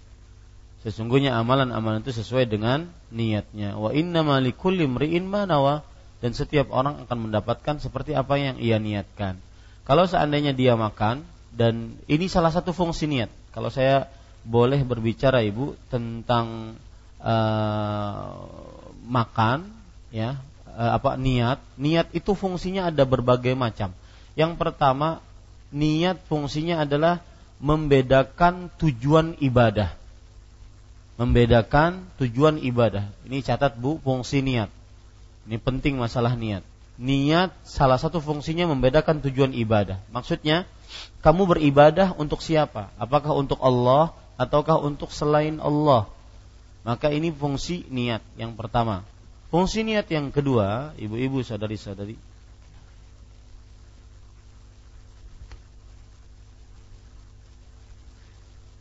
Sesungguhnya 0.84 1.40
amalan-amalan 1.40 2.03
itu 2.03 2.11
sesuai 2.11 2.52
dengan 2.52 2.91
niatnya. 3.15 3.80
Wa 3.80 3.95
innamal 3.95 4.44
likulli 4.44 4.84
imri'in 4.84 5.23
ma 5.23 5.48
nawa 5.48 5.88
dan 6.19 6.36
setiap 6.36 6.68
orang 6.76 7.07
akan 7.07 7.32
mendapatkan 7.32 7.80
seperti 7.80 8.11
apa 8.11 8.36
yang 8.36 8.60
ia 8.60 8.76
niatkan. 8.76 9.40
Kalau 9.88 10.03
seandainya 10.03 10.52
dia 10.52 10.76
makan 10.76 11.23
dan 11.56 11.95
ini 12.11 12.28
salah 12.28 12.52
satu 12.52 12.76
fungsi 12.76 13.07
niat. 13.07 13.32
Kalau 13.56 13.72
saya 13.72 14.11
boleh 14.44 14.84
berbicara 14.84 15.45
Ibu 15.48 15.80
tentang 15.88 16.76
uh, 17.22 18.36
makan 19.06 19.69
ya 20.10 20.41
uh, 20.65 20.91
apa 20.98 21.14
niat 21.15 21.61
niat 21.78 22.10
itu 22.11 22.34
fungsinya 22.34 22.90
ada 22.90 23.06
berbagai 23.06 23.53
macam 23.53 23.94
yang 24.41 24.57
pertama 24.57 25.22
niat 25.69 26.18
fungsinya 26.26 26.81
adalah 26.81 27.22
membedakan 27.61 28.73
tujuan 28.81 29.38
ibadah. 29.38 29.93
Membedakan 31.22 32.01
tujuan 32.18 32.57
ibadah. 32.57 33.05
Ini 33.30 33.45
catat 33.45 33.77
bu 33.77 34.01
fungsi 34.01 34.41
niat. 34.41 34.73
Ini 35.45 35.61
penting 35.61 36.01
masalah 36.01 36.34
niat. 36.34 36.65
Niat 36.97 37.53
salah 37.61 38.01
satu 38.01 38.18
fungsinya 38.18 38.65
membedakan 38.65 39.22
tujuan 39.22 39.53
ibadah. 39.53 40.01
Maksudnya 40.09 40.65
kamu 41.22 41.53
beribadah 41.53 42.18
untuk 42.18 42.41
siapa? 42.41 42.89
Apakah 42.97 43.38
untuk 43.38 43.61
Allah 43.61 44.09
ataukah 44.41 44.81
untuk 44.81 45.13
selain 45.13 45.61
Allah? 45.61 46.09
Maka 46.81 47.13
ini 47.13 47.30
fungsi 47.30 47.85
niat 47.93 48.26
yang 48.41 48.57
pertama. 48.57 49.05
Fungsi 49.53 49.85
niat 49.85 50.09
yang 50.09 50.34
kedua, 50.34 50.97
ibu-ibu, 50.97 51.45
saudari-saudari. 51.45 52.30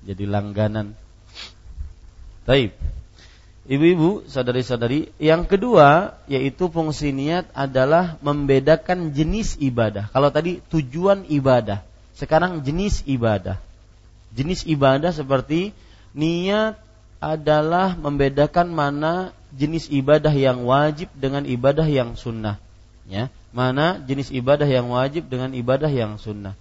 Jadi 0.04 0.24
langganan. 0.24 0.96
Taib. 2.48 2.72
Ibu-ibu, 3.70 4.26
saudari-saudari, 4.26 5.14
yang 5.22 5.46
kedua 5.46 6.18
yaitu 6.26 6.66
fungsi 6.72 7.14
niat 7.14 7.46
adalah 7.54 8.18
membedakan 8.18 9.14
jenis 9.14 9.60
ibadah. 9.62 10.10
Kalau 10.10 10.32
tadi 10.34 10.58
tujuan 10.72 11.28
ibadah, 11.30 11.84
sekarang 12.18 12.66
jenis 12.66 13.06
ibadah. 13.06 13.62
Jenis 14.34 14.66
ibadah 14.66 15.14
seperti 15.14 15.70
niat 16.16 16.80
adalah 17.20 17.94
membedakan 17.94 18.72
mana 18.72 19.30
jenis 19.54 19.86
ibadah 19.92 20.32
yang 20.32 20.64
wajib 20.66 21.12
dengan 21.14 21.44
ibadah 21.46 21.84
yang 21.86 22.16
sunnah. 22.16 22.56
Ya, 23.06 23.28
mana 23.50 23.98
jenis 24.02 24.30
ibadah 24.30 24.66
yang 24.66 24.90
wajib 24.90 25.26
dengan 25.28 25.52
ibadah 25.52 25.90
yang 25.90 26.16
sunnah. 26.16 26.54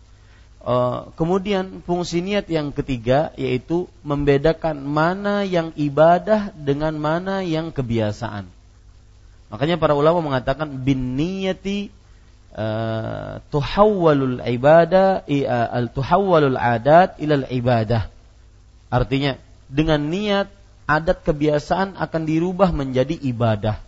Uh, 0.59 1.15
kemudian 1.15 1.79
fungsi 1.87 2.19
niat 2.19 2.51
yang 2.51 2.75
ketiga 2.75 3.31
yaitu 3.39 3.87
membedakan 4.03 4.83
mana 4.83 5.47
yang 5.47 5.71
ibadah 5.79 6.51
dengan 6.51 6.99
mana 6.99 7.39
yang 7.47 7.71
kebiasaan. 7.71 8.43
Makanya 9.49 9.79
para 9.79 9.95
ulama 9.95 10.19
mengatakan 10.19 10.83
bin 10.83 11.15
niyati 11.15 11.95
uh, 12.53 13.39
tuhawwalul 13.47 14.43
ibadah 14.43 15.23
uh, 15.23 15.87
tuhawwalul 15.95 16.59
adat 16.59 17.15
ilal 17.23 17.47
ibadah. 17.47 18.11
Artinya 18.91 19.39
dengan 19.71 20.11
niat 20.11 20.51
adat 20.89 21.23
kebiasaan 21.23 21.95
akan 21.95 22.21
dirubah 22.27 22.75
menjadi 22.75 23.15
ibadah. 23.15 23.79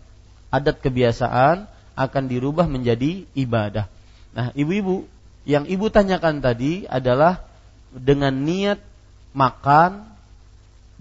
Adat 0.56 0.80
kebiasaan 0.80 1.68
akan 2.00 2.24
dirubah 2.32 2.70
menjadi 2.70 3.28
ibadah. 3.36 3.92
Nah, 4.32 4.56
ibu-ibu 4.56 5.04
yang 5.48 5.66
ibu 5.66 5.90
tanyakan 5.90 6.40
tadi 6.40 6.86
adalah 6.86 7.42
dengan 7.92 8.32
niat 8.34 8.80
makan 9.34 10.06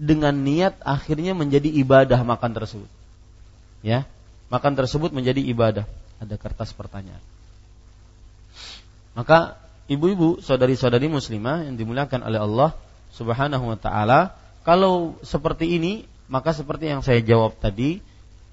dengan 0.01 0.33
niat 0.33 0.81
akhirnya 0.81 1.37
menjadi 1.37 1.69
ibadah 1.69 2.25
makan 2.25 2.51
tersebut. 2.57 2.89
Ya, 3.85 4.09
makan 4.49 4.73
tersebut 4.73 5.13
menjadi 5.13 5.41
ibadah. 5.45 5.85
Ada 6.17 6.37
kertas 6.41 6.73
pertanyaan. 6.73 7.21
Maka 9.13 9.61
ibu-ibu, 9.85 10.41
saudari-saudari 10.41 11.05
muslimah 11.05 11.69
yang 11.69 11.77
dimuliakan 11.77 12.25
oleh 12.25 12.39
Allah 12.41 12.69
Subhanahu 13.13 13.75
wa 13.75 13.77
taala, 13.77 14.33
kalau 14.65 15.19
seperti 15.21 15.77
ini, 15.77 16.09
maka 16.31 16.55
seperti 16.55 16.89
yang 16.89 17.05
saya 17.05 17.19
jawab 17.21 17.57
tadi, 17.59 17.99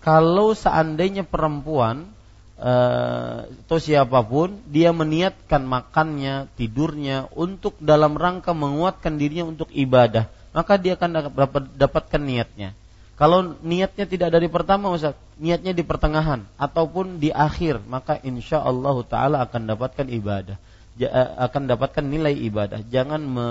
kalau 0.03 0.53
seandainya 0.53 1.25
perempuan 1.25 2.11
atau 2.59 3.79
siapa 3.79 4.19
pun 4.27 4.59
dia 4.67 4.91
meniatkan 4.91 5.63
makannya, 5.63 6.51
tidurnya 6.59 7.31
untuk 7.39 7.79
dalam 7.79 8.19
rangka 8.19 8.51
menguatkan 8.51 9.15
dirinya 9.15 9.47
untuk 9.47 9.71
ibadah, 9.71 10.27
maka 10.51 10.75
dia 10.75 10.99
akan 10.99 11.31
dapat 11.31 11.65
dapatkan 11.79 12.19
niatnya. 12.19 12.75
Kalau 13.15 13.55
niatnya 13.63 14.07
tidak 14.07 14.31
dari 14.35 14.47
pertama, 14.51 14.91
Ustaz, 14.91 15.15
niatnya 15.39 15.75
di 15.75 15.83
pertengahan 15.87 16.47
ataupun 16.55 17.19
di 17.19 17.35
akhir, 17.35 17.83
maka 17.87 18.19
insya 18.23 18.63
Allah 18.63 18.95
Taala 19.07 19.43
akan 19.43 19.63
dapatkan 19.75 20.07
ibadah, 20.07 20.59
eh, 20.99 21.31
akan 21.39 21.63
dapatkan 21.67 22.07
nilai 22.07 22.35
ibadah. 22.47 22.83
Jangan 22.91 23.23
me, 23.23 23.49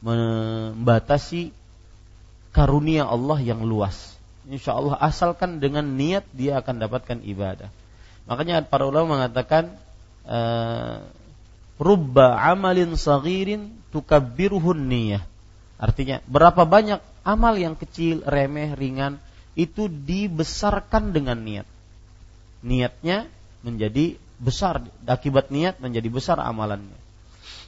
membatasi 0.00 1.52
karunia 2.56 3.04
Allah 3.04 3.40
yang 3.40 3.64
luas. 3.64 4.16
Insya 4.48 4.76
Allah 4.76 4.96
asalkan 5.00 5.60
dengan 5.60 5.84
niat 5.84 6.24
dia 6.32 6.60
akan 6.60 6.80
dapatkan 6.80 7.20
ibadah. 7.24 7.68
Makanya 8.30 8.62
para 8.62 8.86
ulama 8.86 9.18
mengatakan 9.18 9.74
uh, 10.22 11.02
rubba 11.82 12.38
amalin 12.38 12.94
saghirin 12.94 13.74
tukabbiruhun 13.90 14.86
niyah. 14.86 15.26
Artinya 15.82 16.22
berapa 16.30 16.62
banyak 16.62 17.02
amal 17.26 17.58
yang 17.58 17.74
kecil, 17.74 18.22
remeh, 18.22 18.78
ringan 18.78 19.18
itu 19.58 19.90
dibesarkan 19.90 21.10
dengan 21.10 21.42
niat. 21.42 21.66
Niatnya 22.62 23.26
menjadi 23.66 24.14
besar 24.38 24.78
akibat 25.10 25.50
niat 25.50 25.82
menjadi 25.82 26.06
besar 26.06 26.38
amalannya. 26.38 26.94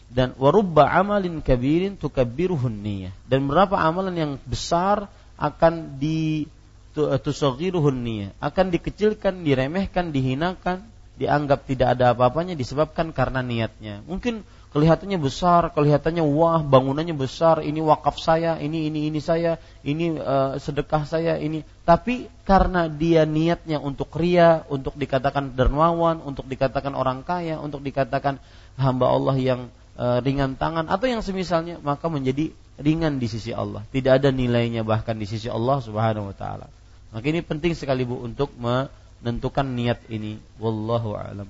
Dan 0.06 0.38
warubba 0.38 0.86
amalin 0.94 1.42
kabirin 1.42 1.98
tukabbiruhun 1.98 2.78
niyah. 2.86 3.10
Dan 3.26 3.50
berapa 3.50 3.74
amalan 3.82 4.14
yang 4.14 4.32
besar 4.46 5.10
akan 5.42 5.98
di 5.98 6.46
Eh, 6.46 6.61
tusaghiruhun 6.94 7.98
niyah 8.04 8.30
akan 8.38 8.72
dikecilkan, 8.72 9.42
diremehkan, 9.42 10.12
dihinakan, 10.12 10.84
dianggap 11.16 11.68
tidak 11.68 11.98
ada 11.98 12.16
apa-apanya 12.16 12.56
disebabkan 12.56 13.12
karena 13.12 13.44
niatnya. 13.44 14.00
Mungkin 14.08 14.44
kelihatannya 14.72 15.20
besar, 15.20 15.68
kelihatannya 15.76 16.24
wah, 16.24 16.64
bangunannya 16.64 17.12
besar, 17.12 17.60
ini 17.60 17.84
wakaf 17.84 18.16
saya, 18.16 18.56
ini 18.56 18.88
ini 18.88 19.12
ini 19.12 19.20
saya, 19.20 19.60
ini 19.84 20.16
uh, 20.16 20.56
sedekah 20.56 21.04
saya, 21.04 21.36
ini. 21.36 21.60
Tapi 21.84 22.32
karena 22.48 22.88
dia 22.88 23.28
niatnya 23.28 23.76
untuk 23.78 24.08
ria, 24.16 24.64
untuk 24.72 24.96
dikatakan 24.96 25.52
dermawan, 25.52 26.24
untuk 26.24 26.48
dikatakan 26.48 26.96
orang 26.96 27.20
kaya, 27.20 27.60
untuk 27.60 27.84
dikatakan 27.84 28.40
hamba 28.80 29.12
Allah 29.12 29.36
yang 29.36 29.60
uh, 30.00 30.18
ringan 30.24 30.56
tangan 30.56 30.88
atau 30.88 31.04
yang 31.04 31.20
semisalnya, 31.20 31.76
maka 31.84 32.08
menjadi 32.08 32.56
ringan 32.80 33.20
di 33.20 33.28
sisi 33.28 33.52
Allah. 33.52 33.84
Tidak 33.92 34.16
ada 34.16 34.32
nilainya 34.32 34.80
bahkan 34.82 35.20
di 35.20 35.28
sisi 35.28 35.52
Allah 35.52 35.84
Subhanahu 35.84 36.32
wa 36.32 36.36
taala. 36.36 36.66
Maka 37.12 37.24
ini 37.28 37.44
penting 37.44 37.76
sekali 37.76 38.08
Bu 38.08 38.24
untuk 38.24 38.50
menentukan 38.56 39.68
niat 39.68 40.00
ini. 40.08 40.40
Wallahu 40.56 41.12
a'lam. 41.12 41.48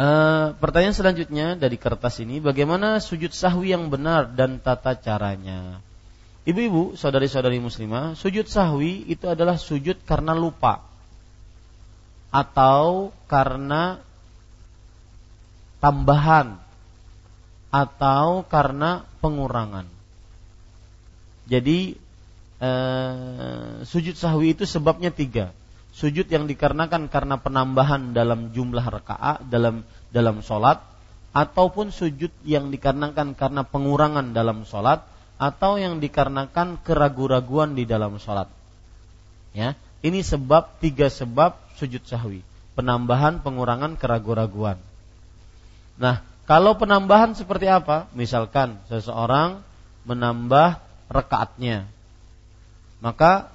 Uh, 0.00 0.56
pertanyaan 0.56 0.96
selanjutnya 0.96 1.60
dari 1.60 1.76
kertas 1.76 2.18
ini, 2.24 2.40
bagaimana 2.40 2.98
sujud 2.98 3.36
sahwi 3.36 3.76
yang 3.76 3.92
benar 3.92 4.32
dan 4.32 4.56
tata 4.58 4.96
caranya? 4.96 5.78
Ibu-ibu, 6.48 6.96
saudari-saudari 6.96 7.60
muslimah, 7.60 8.16
sujud 8.16 8.48
sahwi 8.48 9.04
itu 9.12 9.28
adalah 9.28 9.60
sujud 9.60 10.00
karena 10.08 10.32
lupa 10.32 10.80
atau 12.32 13.12
karena 13.28 14.00
tambahan 15.84 16.56
atau 17.68 18.42
karena 18.48 19.04
pengurangan. 19.20 19.84
Jadi 21.44 21.98
Eh, 22.60 23.80
sujud 23.88 24.12
sahwi 24.20 24.52
itu 24.52 24.68
sebabnya 24.68 25.08
tiga. 25.08 25.56
Sujud 25.96 26.28
yang 26.28 26.44
dikarenakan 26.44 27.08
karena 27.08 27.40
penambahan 27.40 28.12
dalam 28.12 28.52
jumlah 28.52 28.84
rakaat 28.84 29.48
dalam 29.48 29.80
dalam 30.12 30.44
sholat, 30.44 30.84
ataupun 31.32 31.88
sujud 31.88 32.28
yang 32.44 32.68
dikarenakan 32.68 33.32
karena 33.32 33.64
pengurangan 33.64 34.36
dalam 34.36 34.68
sholat, 34.68 35.00
atau 35.40 35.80
yang 35.80 36.04
dikarenakan 36.04 36.84
keraguan-raguan 36.84 37.72
di 37.72 37.88
dalam 37.88 38.20
sholat. 38.20 38.52
Ya, 39.56 39.72
ini 40.04 40.20
sebab 40.20 40.76
tiga 40.84 41.08
sebab 41.08 41.56
sujud 41.80 42.04
sahwi. 42.04 42.44
Penambahan, 42.76 43.40
pengurangan, 43.40 43.96
keraguan-raguan. 43.96 44.76
Nah, 45.96 46.20
kalau 46.44 46.76
penambahan 46.76 47.32
seperti 47.32 47.72
apa? 47.72 48.04
Misalkan 48.12 48.76
seseorang 48.92 49.64
menambah 50.04 50.76
rekaatnya 51.08 51.88
maka 53.00 53.52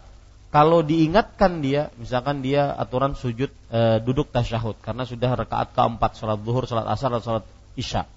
kalau 0.56 0.80
diingatkan 0.82 1.60
dia, 1.60 1.92
misalkan 2.00 2.40
dia 2.40 2.72
aturan 2.72 3.12
sujud 3.12 3.52
e, 3.52 3.82
duduk 4.00 4.32
tasyahud 4.32 4.80
karena 4.80 5.04
sudah 5.04 5.36
rakaat 5.36 5.76
keempat 5.76 6.16
sholat 6.16 6.40
zuhur, 6.48 6.64
sholat 6.64 6.88
asar, 6.88 7.12
dan 7.12 7.20
sholat 7.20 7.44
isya, 7.76 8.08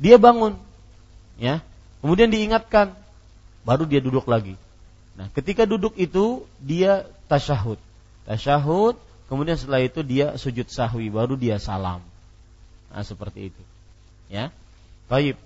dia 0.00 0.16
bangun, 0.16 0.56
ya, 1.36 1.60
kemudian 2.00 2.32
diingatkan, 2.32 2.96
baru 3.68 3.84
dia 3.84 4.00
duduk 4.00 4.24
lagi. 4.24 4.56
Nah, 5.20 5.28
ketika 5.36 5.68
duduk 5.68 5.92
itu 6.00 6.48
dia 6.64 7.04
tasyahud, 7.28 7.76
tasyahud, 8.24 8.96
kemudian 9.28 9.60
setelah 9.60 9.84
itu 9.84 10.00
dia 10.00 10.40
sujud 10.40 10.64
sahwi, 10.72 11.12
baru 11.12 11.36
dia 11.36 11.60
salam. 11.60 12.00
Nah, 12.88 13.04
seperti 13.04 13.52
itu, 13.52 13.62
ya. 14.32 14.48
Baik. 15.12 15.36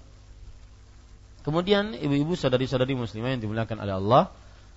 Kemudian 1.43 1.99
ibu-ibu 1.99 2.39
saudari-saudari 2.39 2.95
muslimah 2.95 3.35
yang 3.35 3.43
dimuliakan 3.43 3.83
oleh 3.83 3.95
Allah, 3.99 4.23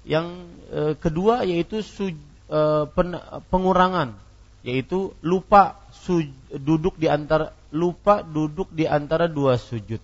yang 0.07 0.47
e, 0.71 0.95
kedua 0.95 1.43
yaitu 1.43 1.83
su, 1.83 2.15
e, 2.47 2.59
pen, 2.95 3.19
pengurangan, 3.51 4.15
yaitu 4.63 5.11
lupa 5.19 5.75
su, 5.91 6.23
duduk 6.49 6.95
di 6.95 7.11
antara 7.11 7.51
lupa 7.75 8.23
duduk 8.23 8.71
di 8.71 8.87
antara 8.87 9.27
dua 9.27 9.59
sujud 9.59 9.99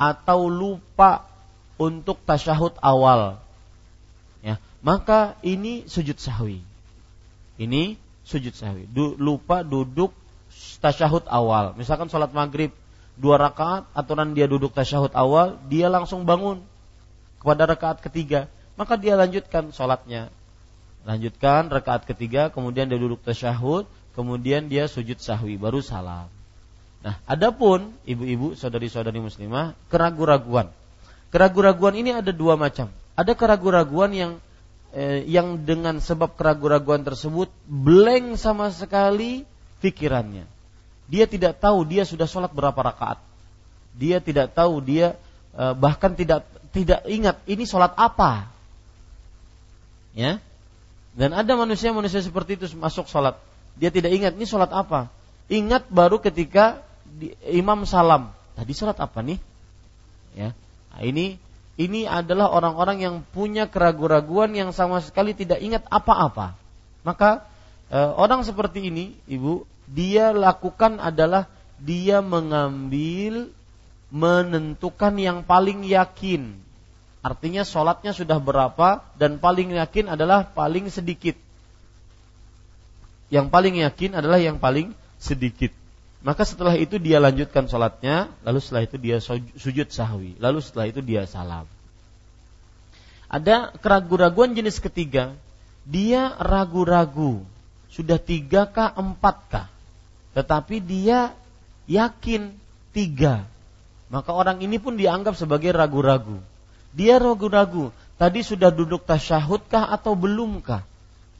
atau 0.00 0.48
lupa 0.48 1.28
untuk 1.76 2.16
tasyahud 2.24 2.80
awal. 2.80 3.36
Ya, 4.40 4.56
maka 4.80 5.36
ini 5.44 5.86
sujud 5.86 6.16
sahwi. 6.16 6.64
Ini 7.60 8.00
sujud 8.24 8.56
sahwi. 8.56 8.88
Du, 8.88 9.14
lupa 9.20 9.62
duduk 9.62 10.10
tasyahud 10.80 11.28
awal. 11.28 11.76
Misalkan 11.76 12.08
sholat 12.08 12.32
maghrib 12.32 12.72
dua 13.20 13.36
rakaat, 13.36 13.86
aturan 13.92 14.32
dia 14.32 14.48
duduk 14.48 14.72
tasyahud 14.72 15.12
awal, 15.12 15.60
dia 15.68 15.92
langsung 15.92 16.24
bangun 16.24 16.64
kepada 17.38 17.68
rakaat 17.68 18.00
ketiga 18.00 18.48
maka 18.76 18.94
dia 18.96 19.14
lanjutkan 19.18 19.70
sholatnya. 19.74 20.32
Lanjutkan 21.02 21.66
rakaat 21.66 22.06
ketiga, 22.06 22.48
kemudian 22.54 22.86
dia 22.86 22.98
duduk 22.98 23.26
tasyahud, 23.26 23.90
kemudian 24.14 24.70
dia 24.70 24.86
sujud 24.86 25.18
sahwi, 25.18 25.58
baru 25.58 25.82
salam. 25.82 26.30
Nah, 27.02 27.18
adapun 27.26 27.90
ibu-ibu, 28.06 28.54
saudari-saudari 28.54 29.18
muslimah, 29.18 29.74
keraguan-raguan. 29.90 30.70
Keraguan-raguan 31.34 31.98
ini 31.98 32.14
ada 32.14 32.30
dua 32.30 32.54
macam. 32.54 32.86
Ada 33.18 33.34
keraguan-raguan 33.34 34.14
yang 34.14 34.32
eh, 34.94 35.26
yang 35.26 35.66
dengan 35.66 35.98
sebab 35.98 36.38
keraguan-raguan 36.38 37.02
tersebut 37.02 37.50
blank 37.66 38.38
sama 38.38 38.70
sekali 38.70 39.42
pikirannya. 39.82 40.46
Dia 41.10 41.26
tidak 41.26 41.58
tahu 41.58 41.82
dia 41.82 42.06
sudah 42.06 42.30
sholat 42.30 42.54
berapa 42.54 42.78
rakaat. 42.78 43.18
Dia 43.98 44.22
tidak 44.22 44.54
tahu 44.54 44.78
dia 44.78 45.18
eh, 45.58 45.74
bahkan 45.74 46.14
tidak 46.14 46.46
tidak 46.70 47.02
ingat 47.10 47.42
ini 47.50 47.66
sholat 47.66 47.90
apa. 47.98 48.51
Ya, 50.12 50.40
dan 51.16 51.32
ada 51.36 51.52
manusia-manusia 51.56 52.20
seperti 52.24 52.56
itu 52.60 52.66
masuk 52.76 53.08
sholat. 53.08 53.36
Dia 53.76 53.88
tidak 53.88 54.12
ingat 54.12 54.32
ini 54.36 54.44
sholat 54.44 54.68
apa. 54.72 55.08
Ingat 55.48 55.88
baru 55.88 56.20
ketika 56.20 56.84
di, 57.04 57.32
imam 57.48 57.84
salam. 57.88 58.32
Tadi 58.56 58.72
sholat 58.72 58.96
apa 59.00 59.20
nih? 59.24 59.40
Ya, 60.32 60.56
nah, 60.92 61.00
ini 61.04 61.36
ini 61.80 62.04
adalah 62.04 62.52
orang-orang 62.52 63.00
yang 63.00 63.16
punya 63.32 63.68
keraguan-raguan 63.68 64.52
yang 64.52 64.70
sama 64.76 65.00
sekali 65.00 65.32
tidak 65.32 65.60
ingat 65.60 65.84
apa-apa. 65.88 66.56
Maka 67.00 67.48
e, 67.88 67.96
orang 67.96 68.44
seperti 68.44 68.92
ini, 68.92 69.16
ibu, 69.24 69.64
dia 69.88 70.36
lakukan 70.36 71.00
adalah 71.00 71.48
dia 71.80 72.20
mengambil 72.20 73.48
menentukan 74.12 75.16
yang 75.16 75.40
paling 75.42 75.88
yakin. 75.88 76.60
Artinya 77.22 77.62
sholatnya 77.62 78.10
sudah 78.10 78.42
berapa 78.42 79.06
dan 79.14 79.38
paling 79.38 79.78
yakin 79.78 80.10
adalah 80.10 80.42
paling 80.42 80.90
sedikit. 80.90 81.38
Yang 83.30 83.46
paling 83.48 83.74
yakin 83.78 84.18
adalah 84.18 84.42
yang 84.42 84.58
paling 84.58 84.90
sedikit. 85.22 85.70
Maka 86.22 86.42
setelah 86.42 86.74
itu 86.74 86.98
dia 86.98 87.22
lanjutkan 87.22 87.70
sholatnya, 87.70 88.30
lalu 88.42 88.58
setelah 88.58 88.82
itu 88.86 88.98
dia 88.98 89.18
sujud 89.58 89.88
sahwi, 89.90 90.38
lalu 90.38 90.58
setelah 90.62 90.86
itu 90.90 91.02
dia 91.02 91.26
salam. 91.26 91.66
Ada 93.26 93.74
keraguan-raguan 93.78 94.54
jenis 94.54 94.78
ketiga, 94.78 95.34
dia 95.82 96.34
ragu-ragu, 96.38 97.42
sudah 97.90 98.20
tiga 98.22 98.70
kah, 98.70 98.94
empat 98.94 99.36
kah, 99.50 99.68
tetapi 100.36 100.78
dia 100.78 101.34
yakin 101.90 102.54
tiga. 102.94 103.46
Maka 104.12 104.30
orang 104.30 104.62
ini 104.62 104.76
pun 104.78 104.94
dianggap 104.94 105.34
sebagai 105.34 105.74
ragu-ragu. 105.74 106.38
Dia 106.92 107.16
ragu-ragu, 107.16 107.88
tadi 108.20 108.44
sudah 108.44 108.68
duduk 108.68 109.04
tasyahud 109.08 109.64
kah 109.68 109.88
atau 109.88 110.12
belumkah? 110.12 110.84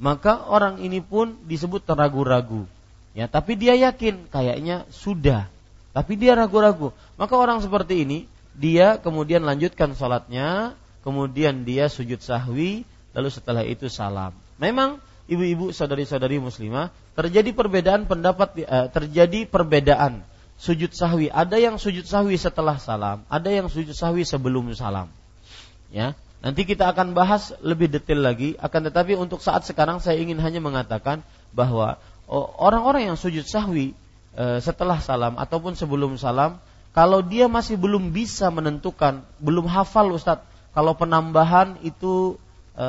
Maka 0.03 0.49
orang 0.51 0.83
ini 0.83 0.99
pun 0.99 1.37
disebut 1.47 1.87
ragu-ragu 1.87 2.67
Ya, 3.13 3.29
tapi 3.29 3.61
dia 3.61 3.77
yakin 3.77 4.29
kayaknya 4.33 4.89
sudah. 4.89 5.49
Tapi 5.93 6.17
dia 6.17 6.33
ragu-ragu. 6.33 6.97
Maka 7.21 7.37
orang 7.37 7.61
seperti 7.61 8.09
ini 8.09 8.25
dia 8.57 8.97
kemudian 8.97 9.45
lanjutkan 9.45 9.93
sholatnya, 9.93 10.73
kemudian 11.05 11.69
dia 11.69 11.93
sujud 11.93 12.25
sahwi, 12.25 12.89
lalu 13.13 13.29
setelah 13.29 13.65
itu 13.69 13.93
salam. 13.93 14.33
Memang 14.57 14.97
ibu-ibu 15.29 15.77
saudari-saudari 15.77 16.41
muslimah 16.41 16.89
terjadi 17.13 17.53
perbedaan 17.53 18.09
pendapat 18.09 18.65
eh, 18.65 18.89
terjadi 18.89 19.45
perbedaan 19.45 20.25
sujud 20.57 20.97
sahwi. 20.97 21.29
Ada 21.29 21.61
yang 21.61 21.77
sujud 21.77 22.09
sahwi 22.09 22.41
setelah 22.41 22.81
salam, 22.81 23.29
ada 23.29 23.53
yang 23.53 23.69
sujud 23.69 23.93
sahwi 23.93 24.25
sebelum 24.25 24.73
salam. 24.73 25.13
Ya, 25.93 26.17
nanti 26.41 26.65
kita 26.65 26.89
akan 26.89 27.13
bahas 27.13 27.53
lebih 27.61 27.93
detail 27.93 28.25
lagi. 28.25 28.57
Akan 28.57 28.89
tetapi 28.89 29.13
untuk 29.15 29.45
saat 29.45 29.69
sekarang 29.69 30.01
saya 30.01 30.17
ingin 30.17 30.41
hanya 30.41 30.59
mengatakan 30.65 31.21
bahwa 31.53 32.01
orang-orang 32.57 33.13
yang 33.13 33.19
sujud 33.21 33.45
sahwi 33.45 33.93
e, 34.33 34.45
setelah 34.65 34.97
salam 35.05 35.37
ataupun 35.37 35.77
sebelum 35.77 36.17
salam, 36.17 36.57
kalau 36.97 37.21
dia 37.21 37.45
masih 37.45 37.77
belum 37.77 38.09
bisa 38.09 38.49
menentukan, 38.49 39.21
belum 39.37 39.69
hafal 39.69 40.17
Ustadz, 40.17 40.49
kalau 40.73 40.97
penambahan 40.97 41.77
itu 41.85 42.41
e, 42.73 42.87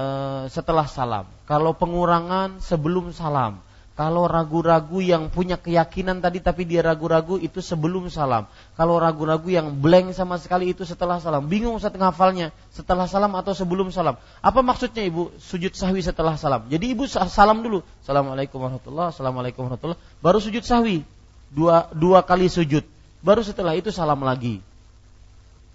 setelah 0.47 0.87
salam, 0.87 1.27
kalau 1.43 1.75
pengurangan 1.75 2.63
sebelum 2.63 3.11
salam, 3.11 3.59
kalau 3.93 4.25
ragu-ragu 4.25 5.05
yang 5.05 5.29
punya 5.29 5.59
keyakinan 5.59 6.17
tadi 6.17 6.41
tapi 6.41 6.65
dia 6.65 6.81
ragu-ragu 6.81 7.37
itu 7.37 7.61
sebelum 7.61 8.09
salam. 8.09 8.49
Kalau 8.73 8.97
ragu-ragu 8.97 9.45
yang 9.53 9.69
blank 9.77 10.17
sama 10.17 10.41
sekali 10.41 10.73
itu 10.73 10.81
setelah 10.81 11.21
salam. 11.21 11.45
Bingung 11.45 11.77
Ustaz 11.77 11.93
ngafalnya 11.93 12.49
setelah 12.73 13.05
salam 13.05 13.29
atau 13.37 13.53
sebelum 13.53 13.93
salam. 13.93 14.17
Apa 14.41 14.65
maksudnya 14.65 15.05
Ibu 15.05 15.37
sujud 15.37 15.77
sahwi 15.77 16.01
setelah 16.01 16.33
salam? 16.41 16.65
Jadi 16.73 16.97
Ibu 16.97 17.05
salam 17.05 17.61
dulu. 17.61 17.85
Assalamualaikum 18.01 18.57
warahmatullah, 18.57 19.13
Assalamualaikum 19.13 19.69
warahmatullah. 19.69 19.99
Baru 20.25 20.41
sujud 20.41 20.65
sahwi. 20.65 21.05
Dua, 21.53 21.85
dua 21.93 22.25
kali 22.25 22.49
sujud. 22.49 22.81
Baru 23.21 23.45
setelah 23.45 23.77
itu 23.77 23.93
salam 23.93 24.17
lagi. 24.25 24.57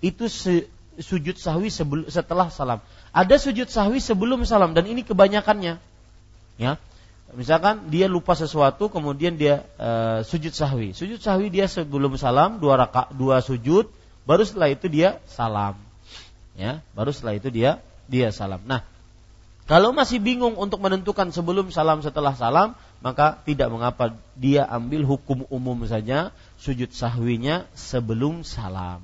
Itu 0.03 0.27
se, 0.27 0.66
sujud 0.99 1.39
sahwi 1.39 1.70
setelah 2.11 2.51
salam. 2.51 2.83
Ada 3.15 3.39
sujud 3.39 3.70
sahwi 3.70 4.03
sebelum 4.03 4.43
salam 4.43 4.75
dan 4.75 4.91
ini 4.91 5.07
kebanyakannya. 5.07 5.79
Ya, 6.59 6.83
Misalkan 7.39 7.86
dia 7.86 8.10
lupa 8.10 8.35
sesuatu 8.35 8.90
kemudian 8.90 9.39
dia 9.39 9.62
uh, 9.78 10.27
sujud 10.27 10.51
sahwi. 10.51 10.90
Sujud 10.90 11.23
sahwi 11.23 11.55
dia 11.55 11.70
sebelum 11.70 12.19
salam 12.19 12.59
dua 12.59 12.74
raka, 12.74 13.06
dua 13.15 13.39
sujud, 13.39 13.86
baru 14.27 14.43
setelah 14.43 14.74
itu 14.74 14.90
dia 14.90 15.23
salam. 15.31 15.78
Ya, 16.59 16.82
baru 16.98 17.15
setelah 17.15 17.39
itu 17.39 17.47
dia 17.55 17.78
dia 18.10 18.35
salam. 18.35 18.59
Nah, 18.66 18.82
kalau 19.70 19.94
masih 19.94 20.19
bingung 20.19 20.59
untuk 20.59 20.82
menentukan 20.82 21.31
sebelum 21.31 21.70
salam 21.70 22.02
setelah 22.02 22.35
salam, 22.35 22.74
maka 22.98 23.39
tidak 23.47 23.70
mengapa 23.70 24.19
dia 24.35 24.66
ambil 24.66 25.06
hukum 25.06 25.47
umum 25.47 25.86
saja 25.86 26.35
sujud 26.59 26.90
sahwinya 26.90 27.70
sebelum 27.78 28.43
salam. 28.43 28.98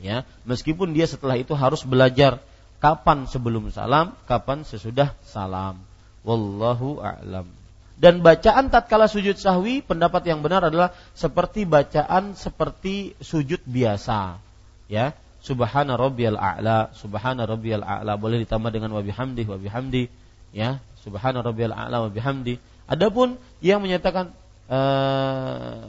Ya, 0.00 0.24
meskipun 0.48 0.96
dia 0.96 1.04
setelah 1.04 1.36
itu 1.36 1.52
harus 1.52 1.84
belajar 1.84 2.40
kapan 2.80 3.28
sebelum 3.28 3.68
salam, 3.68 4.16
kapan 4.24 4.64
sesudah 4.64 5.12
salam. 5.20 5.84
Wallahu 6.24 7.04
a'lam. 7.04 7.63
Dan 7.94 8.26
bacaan 8.26 8.74
tatkala 8.74 9.06
sujud 9.06 9.38
sahwi 9.38 9.78
pendapat 9.78 10.26
yang 10.26 10.42
benar 10.42 10.66
adalah 10.66 10.90
seperti 11.14 11.62
bacaan 11.62 12.34
seperti 12.34 13.14
sujud 13.22 13.62
biasa. 13.62 14.42
Ya, 14.90 15.14
subhana 15.38 15.94
rabbiyal 15.94 16.34
a'la, 16.34 16.90
subhana 16.96 17.46
rabbiyal 17.46 17.86
a'la 17.86 18.18
boleh 18.18 18.42
ditambah 18.42 18.74
dengan 18.74 18.90
wa 18.90 19.00
bihamdi 19.04 19.46
wa 19.46 19.56
bihamdi, 19.60 20.10
ya, 20.50 20.82
subhana 21.06 21.44
rabbiyal 21.44 21.70
a'la 21.70 22.02
wa 22.02 22.10
bihamdi. 22.10 22.58
Adapun 22.90 23.38
yang 23.62 23.80
menyatakan 23.80 24.34
uh, 24.68 25.86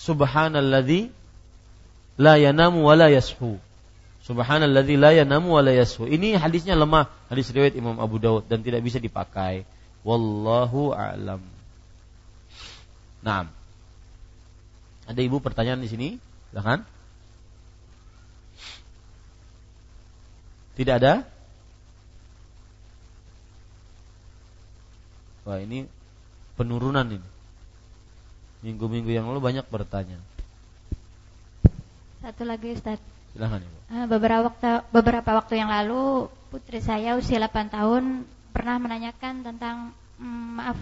subhanalladzi 0.00 1.12
la 2.18 2.40
yanamu 2.40 2.88
wa 2.88 2.94
la 2.96 3.12
yashu. 3.12 3.60
Subhanalladzi 4.24 4.96
la 4.98 5.12
yanamu 5.14 5.54
wa 5.54 5.62
la 5.62 5.76
yashu. 5.76 6.08
Ini 6.08 6.40
hadisnya 6.40 6.74
lemah, 6.74 7.12
hadis 7.28 7.52
riwayat 7.52 7.76
Imam 7.76 8.00
Abu 8.00 8.16
Dawud 8.18 8.48
dan 8.48 8.64
tidak 8.64 8.82
bisa 8.82 8.98
dipakai. 8.98 9.68
Wallahu 10.06 10.94
a'lam. 10.94 11.42
Nah, 13.26 13.50
ada 15.10 15.20
ibu 15.22 15.42
pertanyaan 15.42 15.82
di 15.82 15.90
sini? 15.90 16.08
Silakan. 16.54 16.86
Tidak 20.78 20.94
ada? 20.94 21.26
Wah 25.42 25.58
ini 25.58 25.90
penurunan 26.54 27.06
ini. 27.10 27.28
Minggu-minggu 28.62 29.10
yang 29.10 29.26
lalu 29.26 29.42
banyak 29.42 29.66
bertanya. 29.66 30.22
Satu 32.22 32.42
lagi 32.46 32.74
Ustaz. 32.74 32.98
Silahkan 33.34 33.62
Ibu. 33.62 33.78
Ah, 33.90 34.06
beberapa 34.10 34.50
waktu 34.50 34.82
beberapa 34.90 35.30
waktu 35.38 35.54
yang 35.62 35.70
lalu 35.70 36.26
putri 36.50 36.82
saya 36.82 37.14
usia 37.14 37.38
8 37.38 37.70
tahun 37.70 38.26
pernah 38.56 38.80
menanyakan 38.80 39.44
tentang 39.44 39.92
mm, 40.16 40.48
maaf 40.56 40.78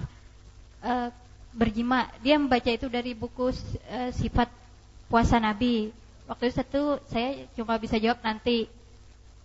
uh, 0.86 1.10
berjima. 1.50 2.06
Dia 2.22 2.38
membaca 2.38 2.70
itu 2.70 2.86
dari 2.86 3.18
buku 3.18 3.50
uh, 3.50 4.10
sifat 4.14 4.46
puasa 5.10 5.42
Nabi. 5.42 5.90
Waktu 6.30 6.54
itu 6.54 7.02
saya 7.10 7.50
cuma 7.58 7.74
bisa 7.82 7.98
jawab 7.98 8.22
nanti. 8.22 8.70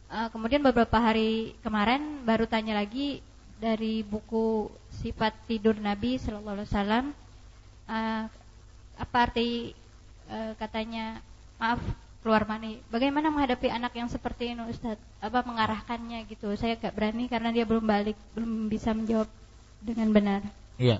Uh, 0.09 0.29
kemudian 0.29 0.61
beberapa 0.61 1.01
hari 1.01 1.57
kemarin 1.65 2.21
baru 2.21 2.45
tanya 2.45 2.77
lagi 2.77 3.25
dari 3.57 4.05
buku 4.05 4.69
sifat 5.01 5.33
tidur 5.49 5.73
Nabi 5.77 6.21
Shallallahu 6.21 6.61
Alaihi 6.61 6.69
Wasallam. 6.69 7.05
Uh, 7.89 8.23
apa 8.99 9.17
arti 9.25 9.73
uh, 10.29 10.53
katanya 10.61 11.17
maaf 11.57 11.81
keluar 12.19 12.43
mani. 12.43 12.83
Bagaimana 12.91 13.31
menghadapi 13.31 13.71
anak 13.71 13.95
yang 13.95 14.11
seperti 14.11 14.51
ini 14.51 14.63
Ustaz? 14.67 14.99
Apa 15.23 15.43
mengarahkannya 15.47 16.27
gitu? 16.27 16.51
Saya 16.59 16.75
gak 16.75 16.95
berani 16.95 17.31
karena 17.31 17.49
dia 17.55 17.63
belum 17.63 17.85
balik, 17.87 18.17
belum 18.35 18.67
bisa 18.67 18.91
menjawab 18.91 19.27
dengan 19.79 20.11
benar. 20.11 20.41
Iya. 20.75 20.99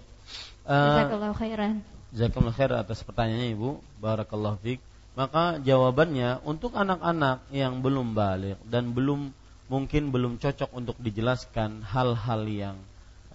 Uh, 0.64 0.96
Jazakallahu 0.96 1.36
khairan. 1.36 1.84
Jazakallahu 2.16 2.56
khair 2.56 2.72
atas 2.74 3.00
pertanyaannya 3.04 3.50
Ibu. 3.54 3.70
Barakallahu 4.00 4.58
fiik. 4.64 4.80
Maka 5.20 5.60
jawabannya 5.60 6.40
untuk 6.48 6.72
anak-anak 6.80 7.44
yang 7.52 7.84
belum 7.84 8.16
balik 8.16 8.56
dan 8.64 8.96
belum 8.96 9.36
mungkin 9.68 10.16
belum 10.16 10.40
cocok 10.40 10.72
untuk 10.72 10.96
dijelaskan 10.98 11.84
hal-hal 11.84 12.42
yang 12.48 12.78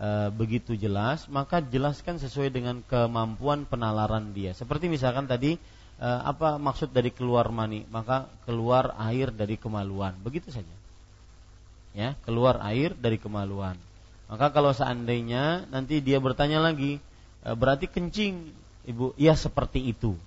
e, 0.00 0.32
begitu 0.32 0.74
jelas, 0.74 1.28
maka 1.28 1.60
jelaskan 1.60 2.16
sesuai 2.16 2.50
dengan 2.50 2.80
kemampuan 2.88 3.68
penalaran 3.68 4.32
dia. 4.32 4.56
Seperti 4.56 4.88
misalkan 4.88 5.28
tadi 5.28 5.60
uh, 6.00 6.20
apa 6.24 6.56
maksud 6.58 6.90
dari 6.90 7.10
keluar 7.14 7.50
mani? 7.50 7.86
Maka 7.90 8.30
keluar 8.48 8.94
air 8.98 9.30
dari 9.30 9.58
kemaluan. 9.58 10.14
Begitu 10.22 10.50
saja. 10.50 10.74
Ya, 11.94 12.18
keluar 12.26 12.58
air 12.66 12.94
dari 12.98 13.20
kemaluan. 13.20 13.78
Maka 14.26 14.50
kalau 14.50 14.74
seandainya 14.74 15.68
nanti 15.70 16.02
dia 16.02 16.18
bertanya 16.18 16.58
lagi, 16.58 16.98
uh, 17.46 17.54
berarti 17.54 17.86
kencing, 17.86 18.50
Ibu? 18.88 19.14
Ya 19.14 19.38
seperti 19.38 19.80
itu. 19.80 20.18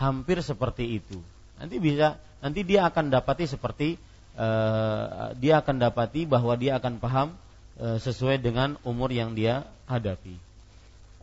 Hampir 0.00 0.40
seperti 0.40 0.98
itu. 0.98 1.20
Nanti 1.60 1.76
bisa 1.76 2.16
nanti 2.40 2.64
dia 2.64 2.88
akan 2.88 3.12
dapati 3.12 3.44
seperti 3.44 4.00
uh, 4.40 5.36
dia 5.36 5.60
akan 5.60 5.76
dapati 5.76 6.24
bahwa 6.24 6.56
dia 6.56 6.80
akan 6.80 6.96
paham 6.96 7.28
uh, 7.76 8.00
sesuai 8.00 8.40
dengan 8.40 8.80
umur 8.82 9.12
yang 9.12 9.36
dia 9.36 9.68
hadapi. 9.84 10.49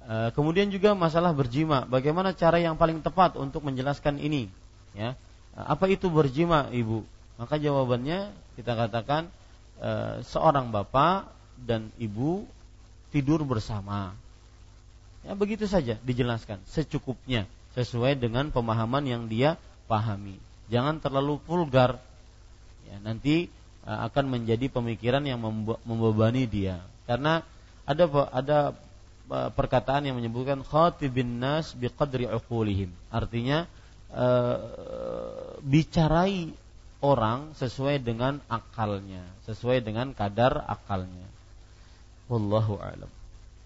Uh, 0.08 0.32
kemudian 0.32 0.72
juga 0.72 0.96
masalah 0.96 1.36
berjima, 1.36 1.84
bagaimana 1.84 2.32
cara 2.32 2.64
yang 2.64 2.80
paling 2.80 3.04
tepat 3.04 3.36
untuk 3.36 3.60
menjelaskan 3.68 4.24
ini? 4.24 4.48
Ya, 4.96 5.20
apa 5.52 5.92
itu 5.92 6.08
berjima, 6.08 6.72
ibu? 6.72 7.04
Maka 7.36 7.60
jawabannya 7.60 8.32
kita 8.56 8.72
katakan 8.72 9.28
uh, 9.84 10.24
seorang 10.24 10.72
bapak 10.72 11.28
dan 11.60 11.92
ibu 12.00 12.48
tidur 13.12 13.44
bersama. 13.44 14.16
Ya 15.28 15.36
begitu 15.36 15.68
saja 15.68 16.00
dijelaskan 16.08 16.64
secukupnya 16.72 17.44
sesuai 17.76 18.16
dengan 18.16 18.48
pemahaman 18.48 19.04
yang 19.04 19.28
dia 19.28 19.60
pahami. 19.92 20.40
Jangan 20.72 21.04
terlalu 21.04 21.44
vulgar. 21.44 22.00
Ya, 22.88 22.96
nanti 23.04 23.52
akan 23.84 24.32
menjadi 24.32 24.72
pemikiran 24.72 25.24
yang 25.28 25.40
membebani 25.84 26.48
dia. 26.48 26.80
Karena 27.08 27.44
ada 27.84 28.08
ada 28.32 28.58
perkataan 29.28 30.08
yang 30.08 30.16
menyebutkan 30.16 30.64
khatibin 30.64 31.44
nas 31.44 31.76
biqadri 31.76 32.28
uqulihim. 32.28 32.92
Artinya 33.12 33.68
uh, 34.12 34.58
bicarai 35.62 36.56
orang 37.04 37.54
sesuai 37.60 38.02
dengan 38.02 38.40
akalnya, 38.48 39.22
sesuai 39.46 39.84
dengan 39.84 40.16
kadar 40.16 40.66
akalnya. 40.66 41.28
Wallahu 42.28 42.80
a'lam. 42.80 43.12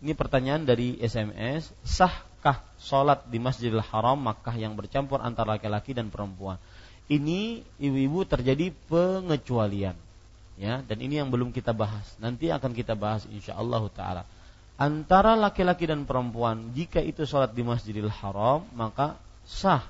Ini 0.01 0.17
pertanyaan 0.17 0.65
dari 0.65 0.97
SMS, 0.97 1.69
sahkah 1.85 2.65
sholat 2.81 3.29
di 3.29 3.37
Masjidil 3.37 3.85
Haram 3.85 4.17
Makkah 4.17 4.57
yang 4.57 4.73
bercampur 4.73 5.21
antara 5.21 5.57
laki-laki 5.57 5.93
dan 5.93 6.09
perempuan? 6.09 6.57
Ini 7.05 7.61
ibu-ibu 7.77 8.25
terjadi 8.25 8.73
pengecualian. 8.89 9.93
Ya, 10.59 10.85
dan 10.85 10.97
ini 11.01 11.17
yang 11.17 11.33
belum 11.33 11.49
kita 11.53 11.73
bahas. 11.73 12.05
Nanti 12.21 12.53
akan 12.53 12.73
kita 12.77 12.93
bahas 12.93 13.25
insyaallah 13.25 13.81
taala. 13.93 14.23
Antara 14.79 15.37
laki-laki 15.37 15.85
dan 15.85 16.07
perempuan 16.09 16.73
jika 16.73 17.03
itu 17.03 17.27
sholat 17.27 17.53
di 17.53 17.61
Masjidil 17.61 18.09
Haram 18.09 18.65
maka 18.73 19.19
sah. 19.45 19.85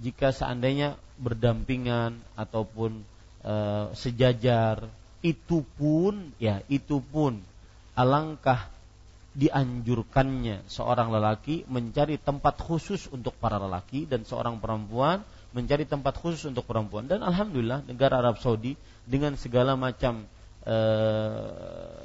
Jika 0.00 0.32
seandainya 0.32 0.96
berdampingan 1.20 2.16
ataupun 2.32 3.04
e, 3.44 3.54
sejajar 3.92 4.88
itu 5.20 5.60
pun 5.76 6.32
ya 6.40 6.64
itu 6.72 7.04
pun 7.04 7.36
alangkah 7.92 8.72
dianjurkannya 9.36 10.66
seorang 10.66 11.12
lelaki 11.14 11.62
mencari 11.70 12.18
tempat 12.18 12.58
khusus 12.58 13.06
untuk 13.12 13.36
para 13.38 13.60
lelaki 13.60 14.08
dan 14.08 14.26
seorang 14.26 14.58
perempuan 14.58 15.22
mencari 15.54 15.86
tempat 15.86 16.18
khusus 16.18 16.50
untuk 16.50 16.66
perempuan. 16.66 17.06
Dan 17.06 17.22
alhamdulillah 17.22 17.86
negara 17.86 18.22
Arab 18.22 18.38
Saudi 18.42 18.74
dengan 19.06 19.34
segala 19.38 19.74
macam 19.78 20.26
eh, 20.66 21.99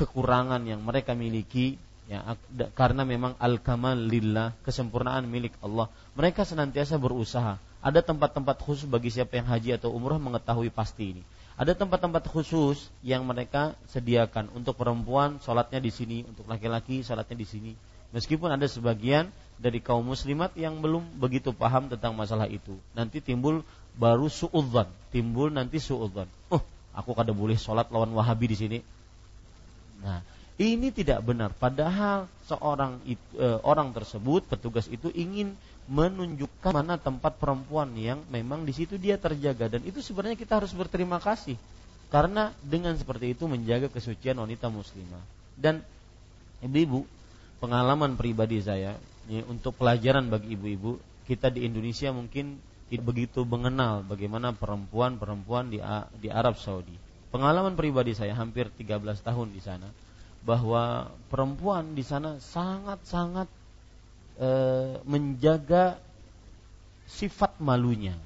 kekurangan 0.00 0.64
yang 0.64 0.80
mereka 0.80 1.12
miliki 1.12 1.76
ya 2.08 2.24
karena 2.72 3.04
memang 3.04 3.36
al 3.36 3.60
kamal 3.60 3.94
lillah 3.94 4.56
kesempurnaan 4.64 5.28
milik 5.28 5.54
Allah 5.60 5.92
mereka 6.16 6.48
senantiasa 6.48 6.96
berusaha 6.96 7.60
ada 7.80 8.00
tempat-tempat 8.00 8.56
khusus 8.64 8.88
bagi 8.88 9.12
siapa 9.12 9.38
yang 9.38 9.46
haji 9.46 9.76
atau 9.76 9.92
umrah 9.92 10.18
mengetahui 10.18 10.72
pasti 10.72 11.14
ini 11.14 11.22
ada 11.60 11.76
tempat-tempat 11.76 12.24
khusus 12.32 12.88
yang 13.04 13.28
mereka 13.28 13.76
sediakan 13.92 14.48
untuk 14.56 14.80
perempuan 14.80 15.36
sholatnya 15.44 15.76
di 15.76 15.92
sini, 15.92 16.24
untuk 16.24 16.48
laki-laki 16.48 17.04
sholatnya 17.04 17.36
di 17.36 17.44
sini. 17.44 17.72
Meskipun 18.16 18.48
ada 18.48 18.64
sebagian 18.64 19.28
dari 19.60 19.84
kaum 19.84 20.08
muslimat 20.08 20.56
yang 20.56 20.80
belum 20.80 21.20
begitu 21.20 21.52
paham 21.52 21.92
tentang 21.92 22.16
masalah 22.16 22.48
itu. 22.48 22.80
Nanti 22.96 23.20
timbul 23.20 23.60
baru 23.92 24.32
suudzon, 24.32 24.88
timbul 25.12 25.52
nanti 25.52 25.76
suudzon. 25.76 26.32
Oh, 26.48 26.64
aku 26.96 27.12
kada 27.12 27.36
boleh 27.36 27.60
sholat 27.60 27.92
lawan 27.92 28.08
wahabi 28.16 28.48
di 28.48 28.56
sini. 28.56 28.78
Nah, 30.00 30.20
ini 30.60 30.92
tidak 30.92 31.24
benar. 31.24 31.56
Padahal 31.56 32.28
seorang 32.44 33.00
e, 33.08 33.16
orang 33.64 33.96
tersebut, 33.96 34.44
petugas 34.44 34.84
itu 34.92 35.08
ingin 35.16 35.56
menunjukkan 35.88 36.76
mana 36.76 37.00
tempat 37.00 37.40
perempuan 37.40 37.96
yang 37.96 38.20
memang 38.28 38.68
di 38.68 38.76
situ 38.76 39.00
dia 39.00 39.16
terjaga. 39.16 39.72
Dan 39.72 39.88
itu 39.88 40.04
sebenarnya 40.04 40.36
kita 40.36 40.60
harus 40.60 40.76
berterima 40.76 41.16
kasih. 41.16 41.56
Karena 42.12 42.52
dengan 42.60 42.92
seperti 42.98 43.32
itu 43.32 43.48
menjaga 43.48 43.88
kesucian 43.88 44.36
wanita 44.36 44.68
muslimah. 44.68 45.24
Dan 45.56 45.80
ibu-ibu 46.60 47.08
pengalaman 47.62 48.20
pribadi 48.20 48.60
saya 48.60 49.00
ya, 49.32 49.40
untuk 49.48 49.76
pelajaran 49.80 50.28
bagi 50.28 50.56
ibu-ibu 50.56 51.00
kita 51.24 51.48
di 51.48 51.64
Indonesia 51.64 52.10
mungkin 52.10 52.58
begitu 52.90 53.46
mengenal 53.46 54.02
bagaimana 54.02 54.50
perempuan-perempuan 54.50 55.70
di 55.70 56.28
Arab 56.28 56.58
Saudi 56.58 57.09
pengalaman 57.30 57.78
pribadi 57.78 58.14
saya 58.14 58.34
hampir 58.34 58.68
13 58.74 59.00
tahun 59.22 59.48
di 59.54 59.62
sana 59.62 59.88
bahwa 60.42 61.12
perempuan 61.28 61.92
di 61.92 62.04
sana 62.04 62.40
sangat-sangat 62.40 63.48
e, 64.40 64.50
menjaga 65.04 66.00
sifat 67.10 67.58
malunya. 67.60 68.16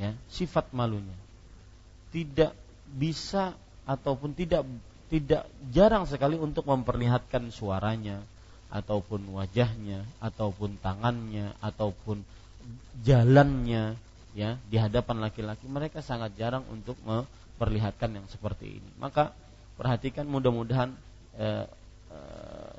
Ya, 0.00 0.16
sifat 0.32 0.72
malunya. 0.72 1.14
Tidak 2.10 2.52
bisa 2.90 3.54
ataupun 3.86 4.34
tidak 4.34 4.66
tidak 5.10 5.46
jarang 5.74 6.06
sekali 6.06 6.38
untuk 6.38 6.66
memperlihatkan 6.66 7.50
suaranya 7.50 8.22
ataupun 8.70 9.34
wajahnya 9.34 10.06
ataupun 10.22 10.78
tangannya 10.78 11.58
ataupun 11.58 12.22
jalannya 13.02 13.98
ya 14.38 14.54
di 14.70 14.76
hadapan 14.78 15.18
laki-laki 15.18 15.66
mereka 15.66 15.98
sangat 16.06 16.38
jarang 16.38 16.62
untuk 16.70 16.94
memperlihatkan 17.60 18.16
yang 18.16 18.24
seperti 18.32 18.80
ini 18.80 18.90
maka 18.96 19.36
perhatikan 19.76 20.24
mudah-mudahan 20.24 20.96
eh, 21.36 21.68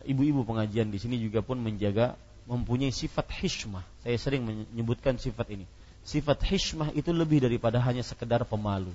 ibu-ibu 0.06 0.41
pengajian 0.44 0.90
di 0.90 0.98
sini 0.98 1.22
juga 1.22 1.45
pun 1.45 1.62
menjaga 1.62 2.18
mempunyai 2.49 2.91
sifat 2.91 3.30
hishmah. 3.41 3.86
Saya 4.02 4.18
sering 4.18 4.44
menyebutkan 4.44 5.16
sifat 5.16 5.53
ini. 5.53 5.66
Sifat 6.02 6.41
hishmah 6.41 6.90
itu 6.98 7.14
lebih 7.14 7.45
daripada 7.45 7.78
hanya 7.80 8.02
sekedar 8.02 8.41
pemalu. 8.44 8.91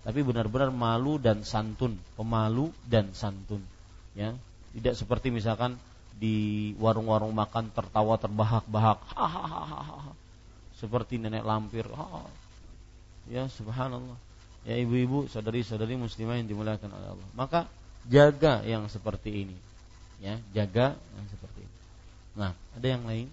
Tapi 0.00 0.20
benar-benar 0.24 0.72
malu 0.72 1.20
dan 1.20 1.44
santun, 1.44 1.96
pemalu 2.16 2.72
dan 2.88 3.12
santun. 3.12 3.60
Ya, 4.16 4.32
tidak 4.76 4.96
seperti 4.96 5.28
misalkan 5.28 5.76
di 6.16 6.72
warung-warung 6.76 7.32
makan 7.32 7.72
tertawa 7.72 8.16
terbahak-bahak, 8.20 9.00
seperti 10.80 11.20
nenek 11.20 11.44
lampir. 11.44 11.84
Ya, 13.28 13.48
subhanallah. 13.48 14.29
Ya 14.68 14.76
ibu-ibu, 14.76 15.24
saudari-saudari 15.26 15.96
muslimah 15.96 16.36
yang 16.36 16.48
dimuliakan 16.48 16.90
oleh 16.92 17.08
Allah. 17.16 17.28
Maka 17.32 17.60
jaga 18.08 18.60
yang 18.64 18.84
seperti 18.92 19.48
ini. 19.48 19.56
Ya 20.20 20.36
jaga 20.52 21.00
yang 21.16 21.26
seperti 21.32 21.64
itu 21.64 21.80
nah 22.38 22.54
ada 22.78 22.86
yang 22.86 23.02
lain? 23.04 23.26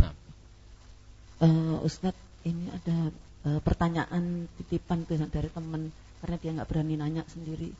Nah. 0.00 0.12
uh, 1.44 1.76
Ustadz 1.84 2.18
ini 2.48 2.66
ada 2.72 3.12
uh, 3.46 3.60
pertanyaan 3.60 4.48
titipan 4.58 5.04
dari 5.06 5.46
teman 5.52 5.92
karena 6.22 6.36
dia 6.38 6.50
nggak 6.58 6.68
berani 6.70 6.94
nanya 6.98 7.22
sendiri. 7.28 7.70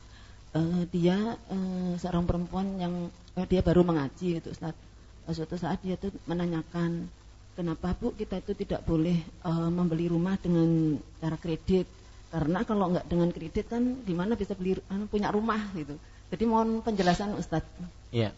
Uh, 0.53 0.85
dia 0.93 1.17
uh, 1.49 1.93
seorang 1.97 2.29
perempuan 2.29 2.77
yang 2.77 3.09
uh, 3.33 3.45
dia 3.49 3.65
baru 3.65 3.81
mengaji 3.81 4.39
itu 4.39 4.53
Ustadz. 4.53 4.79
Uh, 5.25 5.33
suatu 5.33 5.57
saat 5.57 5.81
dia 5.81 5.97
tuh 5.97 6.13
menanyakan 6.29 7.09
kenapa 7.53 7.93
bu 7.97 8.13
kita 8.13 8.41
itu 8.41 8.53
tidak 8.57 8.85
boleh 8.85 9.17
uh, 9.45 9.69
membeli 9.69 10.09
rumah 10.09 10.37
dengan 10.41 10.97
cara 11.21 11.37
kredit 11.37 11.85
karena 12.33 12.65
kalau 12.65 12.89
nggak 12.89 13.05
dengan 13.05 13.29
kredit 13.29 13.69
kan 13.69 14.01
gimana 14.03 14.33
bisa 14.33 14.57
beli 14.57 14.73
anu, 14.89 15.05
punya 15.05 15.29
rumah 15.29 15.69
gitu. 15.77 15.93
Jadi 16.33 16.43
mohon 16.49 16.81
penjelasan 16.81 17.37
Ustadz. 17.37 17.69
Iya. 18.09 18.33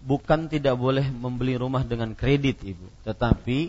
Bukan 0.00 0.48
tidak 0.48 0.80
boleh 0.80 1.04
membeli 1.12 1.60
rumah 1.60 1.84
dengan 1.84 2.16
kredit 2.16 2.64
Ibu, 2.64 3.04
tetapi 3.04 3.68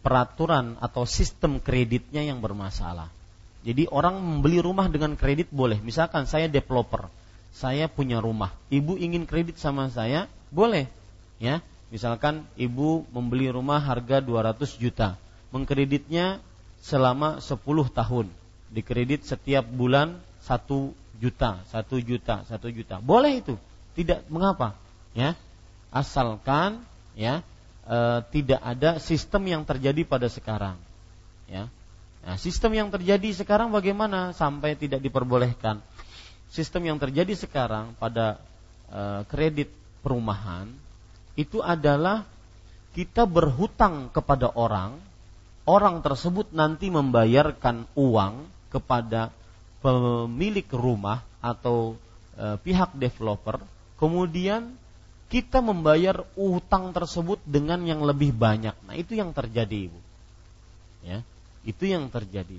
peraturan 0.00 0.80
atau 0.80 1.04
sistem 1.04 1.60
kreditnya 1.60 2.24
yang 2.24 2.40
bermasalah. 2.40 3.12
Jadi 3.60 3.84
orang 3.92 4.16
membeli 4.16 4.64
rumah 4.64 4.88
dengan 4.88 5.12
kredit 5.20 5.52
boleh. 5.52 5.76
Misalkan 5.84 6.24
saya 6.24 6.48
developer, 6.48 7.12
saya 7.52 7.90
punya 7.92 8.22
rumah, 8.22 8.54
ibu 8.72 8.96
ingin 8.96 9.28
kredit 9.28 9.60
sama 9.60 9.92
saya, 9.92 10.30
boleh. 10.48 10.88
Ya, 11.36 11.60
misalkan 11.88 12.44
ibu 12.60 13.04
membeli 13.12 13.48
rumah 13.48 13.80
harga 13.80 14.20
200 14.20 14.76
juta, 14.76 15.16
mengkreditnya 15.52 16.40
selama 16.84 17.40
10 17.40 17.58
tahun. 17.90 18.26
Dikredit 18.68 19.24
setiap 19.24 19.64
bulan 19.64 20.20
satu 20.44 20.92
juta, 21.16 21.64
satu 21.72 21.98
juta, 21.98 22.44
satu 22.44 22.68
juta. 22.68 23.00
Boleh 23.00 23.40
itu, 23.40 23.56
tidak 23.96 24.22
mengapa, 24.28 24.76
ya. 25.16 25.32
asalkan 25.88 26.84
ya 27.16 27.40
e, 27.88 27.98
tidak 28.36 28.60
ada 28.60 29.00
sistem 29.00 29.48
yang 29.48 29.62
terjadi 29.64 30.04
pada 30.04 30.28
sekarang. 30.28 30.76
Ya 31.48 31.72
nah 32.18 32.36
sistem 32.36 32.76
yang 32.76 32.88
terjadi 32.92 33.32
sekarang 33.32 33.72
bagaimana? 33.72 34.36
Sampai 34.36 34.76
tidak 34.76 35.00
diperbolehkan. 35.00 35.80
Sistem 36.52 36.92
yang 36.92 37.00
terjadi 37.00 37.32
sekarang 37.32 37.96
pada 37.96 38.36
e, 38.92 39.24
kredit 39.32 39.72
perumahan 40.04 40.68
itu 41.38 41.62
adalah 41.62 42.26
kita 42.98 43.22
berhutang 43.22 44.10
kepada 44.10 44.50
orang 44.58 44.98
orang 45.70 46.02
tersebut 46.02 46.50
nanti 46.50 46.90
membayarkan 46.90 47.86
uang 47.94 48.50
kepada 48.74 49.30
pemilik 49.78 50.66
rumah 50.74 51.22
atau 51.38 51.94
e, 52.34 52.58
pihak 52.58 52.98
developer 52.98 53.62
kemudian 54.02 54.74
kita 55.28 55.60
membayar 55.60 56.24
utang 56.40 56.88
tersebut 56.96 57.36
dengan 57.44 57.84
yang 57.84 58.00
lebih 58.00 58.32
banyak. 58.32 58.72
Nah, 58.88 58.96
itu 58.96 59.12
yang 59.12 59.36
terjadi, 59.36 59.92
Ibu. 59.92 60.00
Ya, 61.04 61.20
itu 61.68 61.84
yang 61.84 62.08
terjadi. 62.08 62.56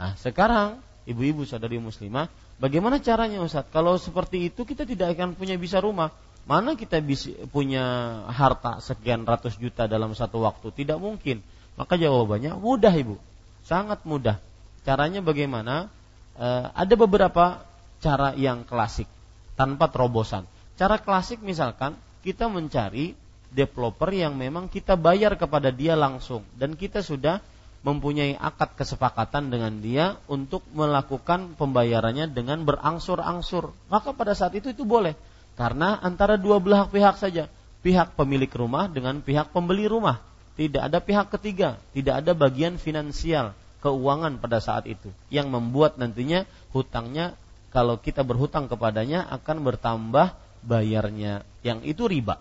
Nah, 0.00 0.16
sekarang 0.16 0.80
ibu-ibu 1.04 1.44
saudari 1.44 1.76
muslimah, 1.76 2.32
bagaimana 2.56 2.98
caranya 3.04 3.44
Ustaz? 3.44 3.68
Kalau 3.68 4.00
seperti 4.00 4.48
itu 4.48 4.64
kita 4.64 4.88
tidak 4.88 5.12
akan 5.14 5.36
punya 5.36 5.54
bisa 5.60 5.78
rumah. 5.78 6.10
Mana 6.44 6.76
kita 6.76 7.00
bisa 7.00 7.32
punya 7.48 7.84
harta 8.28 8.76
sekian 8.84 9.24
ratus 9.24 9.56
juta 9.56 9.88
dalam 9.88 10.12
satu 10.12 10.44
waktu? 10.44 10.68
Tidak 10.84 11.00
mungkin. 11.00 11.40
Maka 11.80 11.96
jawabannya 11.96 12.60
mudah, 12.60 12.92
Ibu. 12.92 13.16
Sangat 13.64 14.04
mudah. 14.04 14.36
Caranya 14.84 15.24
bagaimana? 15.24 15.88
E, 16.36 16.46
ada 16.68 16.94
beberapa 17.00 17.64
cara 18.04 18.36
yang 18.36 18.68
klasik 18.68 19.08
tanpa 19.56 19.88
terobosan. 19.88 20.44
Cara 20.76 21.00
klasik 21.00 21.40
misalkan 21.40 21.96
kita 22.20 22.52
mencari 22.52 23.16
developer 23.48 24.12
yang 24.12 24.36
memang 24.36 24.68
kita 24.68 25.00
bayar 25.00 25.40
kepada 25.40 25.72
dia 25.72 25.96
langsung 25.96 26.44
dan 26.58 26.76
kita 26.76 27.00
sudah 27.00 27.40
mempunyai 27.84 28.36
akad 28.36 28.76
kesepakatan 28.76 29.48
dengan 29.48 29.80
dia 29.80 30.20
untuk 30.28 30.64
melakukan 30.76 31.56
pembayarannya 31.56 32.28
dengan 32.32 32.64
berangsur-angsur. 32.68 33.72
Maka 33.88 34.12
pada 34.12 34.36
saat 34.36 34.52
itu 34.56 34.72
itu 34.72 34.84
boleh 34.84 35.16
karena 35.54 35.98
antara 36.02 36.34
dua 36.34 36.58
belah 36.58 36.90
pihak 36.90 37.18
saja, 37.18 37.46
pihak 37.84 38.18
pemilik 38.18 38.50
rumah 38.50 38.90
dengan 38.90 39.22
pihak 39.22 39.54
pembeli 39.54 39.86
rumah. 39.86 40.18
Tidak 40.54 40.82
ada 40.86 41.02
pihak 41.02 41.34
ketiga, 41.34 41.82
tidak 41.90 42.22
ada 42.22 42.30
bagian 42.30 42.78
finansial, 42.78 43.54
keuangan 43.84 44.40
pada 44.40 44.64
saat 44.64 44.88
itu 44.88 45.12
yang 45.28 45.52
membuat 45.52 46.00
nantinya 46.00 46.48
hutangnya 46.72 47.36
kalau 47.68 48.00
kita 48.00 48.24
berhutang 48.24 48.64
kepadanya 48.70 49.28
akan 49.28 49.60
bertambah 49.60 50.32
bayarnya 50.64 51.44
yang 51.60 51.84
itu 51.84 52.08
riba. 52.08 52.40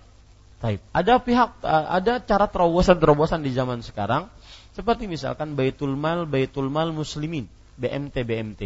Taib. 0.63 0.79
Ada 0.95 1.19
pihak 1.19 1.59
ada 1.67 2.23
cara 2.23 2.47
terobosan-terobosan 2.47 3.43
di 3.43 3.51
zaman 3.51 3.83
sekarang 3.83 4.31
seperti 4.71 5.11
misalkan 5.11 5.59
Baitul 5.59 5.99
Mal 5.99 6.23
Baitul 6.23 6.71
Mal 6.71 6.95
Muslimin, 6.95 7.51
BMT 7.75 8.15
BMT. 8.23 8.61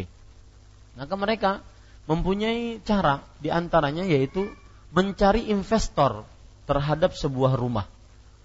Maka 1.01 1.13
mereka 1.17 1.51
mempunyai 2.07 2.79
cara 2.81 3.21
di 3.43 3.51
antaranya 3.51 4.07
yaitu 4.07 4.47
mencari 4.95 5.51
investor 5.51 6.23
terhadap 6.65 7.13
sebuah 7.13 7.59
rumah. 7.59 7.87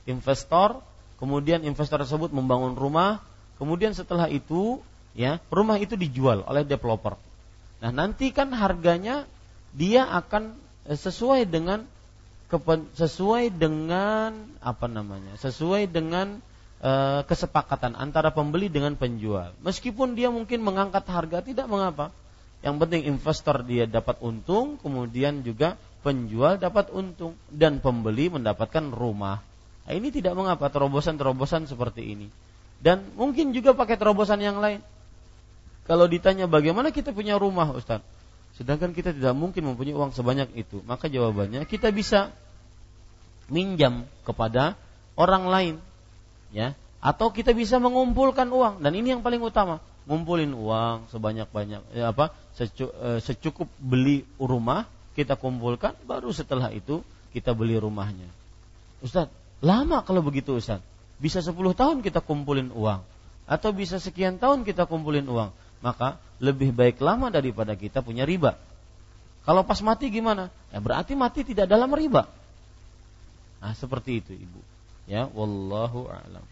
Investor, 0.04 0.82
kemudian 1.22 1.62
investor 1.62 2.02
tersebut 2.02 2.34
membangun 2.34 2.74
rumah, 2.74 3.22
kemudian 3.56 3.94
setelah 3.94 4.26
itu 4.26 4.82
ya, 5.14 5.38
rumah 5.48 5.78
itu 5.78 5.94
dijual 5.94 6.42
oleh 6.44 6.66
developer. 6.66 7.14
Nah, 7.78 7.90
nanti 7.94 8.34
kan 8.34 8.50
harganya 8.50 9.26
dia 9.74 10.06
akan 10.06 10.58
Eh, 10.82 10.98
sesuai 10.98 11.46
dengan 11.46 11.86
sesuai 12.92 13.48
dengan 13.54 14.36
apa 14.60 14.84
namanya 14.84 15.40
sesuai 15.40 15.88
dengan 15.88 16.36
e, 16.84 16.92
kesepakatan 17.24 17.96
antara 17.96 18.28
pembeli 18.28 18.68
dengan 18.68 18.92
penjual 18.92 19.56
meskipun 19.64 20.12
dia 20.12 20.28
mungkin 20.28 20.60
mengangkat 20.60 21.00
harga 21.08 21.40
tidak 21.40 21.64
mengapa 21.64 22.12
yang 22.62 22.78
penting 22.78 23.04
investor 23.10 23.66
dia 23.66 23.90
dapat 23.90 24.22
untung 24.22 24.78
kemudian 24.78 25.42
juga 25.42 25.74
penjual 26.06 26.58
dapat 26.58 26.90
untung 26.94 27.34
dan 27.50 27.78
pembeli 27.82 28.30
mendapatkan 28.30 28.90
rumah. 28.90 29.42
Nah, 29.82 29.92
ini 29.94 30.14
tidak 30.14 30.38
mengapa 30.38 30.70
terobosan-terobosan 30.70 31.66
seperti 31.66 32.14
ini. 32.14 32.30
Dan 32.82 33.14
mungkin 33.18 33.50
juga 33.54 33.74
pakai 33.74 33.98
terobosan 33.98 34.42
yang 34.42 34.62
lain. 34.62 34.82
Kalau 35.86 36.06
ditanya 36.06 36.46
bagaimana 36.46 36.94
kita 36.94 37.10
punya 37.10 37.34
rumah 37.38 37.70
Ustaz 37.74 38.02
Sedangkan 38.52 38.92
kita 38.92 39.16
tidak 39.16 39.32
mungkin 39.32 39.64
mempunyai 39.64 39.96
uang 39.96 40.12
sebanyak 40.12 40.52
itu. 40.52 40.84
Maka 40.84 41.08
jawabannya 41.08 41.64
kita 41.64 41.88
bisa 41.88 42.30
minjam 43.48 44.04
kepada 44.28 44.76
orang 45.16 45.48
lain, 45.48 45.74
ya. 46.52 46.76
Atau 47.02 47.32
kita 47.32 47.56
bisa 47.56 47.80
mengumpulkan 47.80 48.46
uang. 48.52 48.84
Dan 48.84 48.92
ini 48.94 49.16
yang 49.16 49.24
paling 49.24 49.40
utama, 49.40 49.80
ngumpulin 50.06 50.50
uang 50.50 51.06
sebanyak-banyak 51.14 51.94
ya 51.94 52.10
apa 52.10 52.34
e, 52.58 52.68
secukup 53.22 53.70
beli 53.78 54.26
rumah 54.36 54.86
kita 55.14 55.38
kumpulkan 55.38 55.94
baru 56.08 56.34
setelah 56.34 56.72
itu 56.74 57.04
kita 57.30 57.54
beli 57.54 57.78
rumahnya. 57.78 58.28
Ustaz, 59.00 59.30
lama 59.62 60.02
kalau 60.02 60.20
begitu 60.24 60.58
Ustaz. 60.58 60.82
Bisa 61.22 61.38
10 61.38 61.54
tahun 61.54 62.02
kita 62.02 62.18
kumpulin 62.18 62.74
uang 62.74 63.00
atau 63.46 63.70
bisa 63.70 64.02
sekian 64.02 64.42
tahun 64.42 64.66
kita 64.66 64.90
kumpulin 64.90 65.26
uang 65.30 65.54
maka 65.82 66.18
lebih 66.38 66.70
baik 66.70 67.02
lama 67.02 67.28
daripada 67.28 67.74
kita 67.74 68.00
punya 68.02 68.22
riba. 68.22 68.58
Kalau 69.42 69.66
pas 69.66 69.82
mati 69.82 70.06
gimana? 70.10 70.54
Ya 70.70 70.78
berarti 70.78 71.18
mati 71.18 71.42
tidak 71.42 71.66
dalam 71.66 71.90
riba. 71.90 72.30
Nah, 73.58 73.74
seperti 73.74 74.22
itu, 74.22 74.34
Ibu. 74.34 74.60
Ya, 75.10 75.26
wallahu 75.26 76.06
a'lam. 76.06 76.46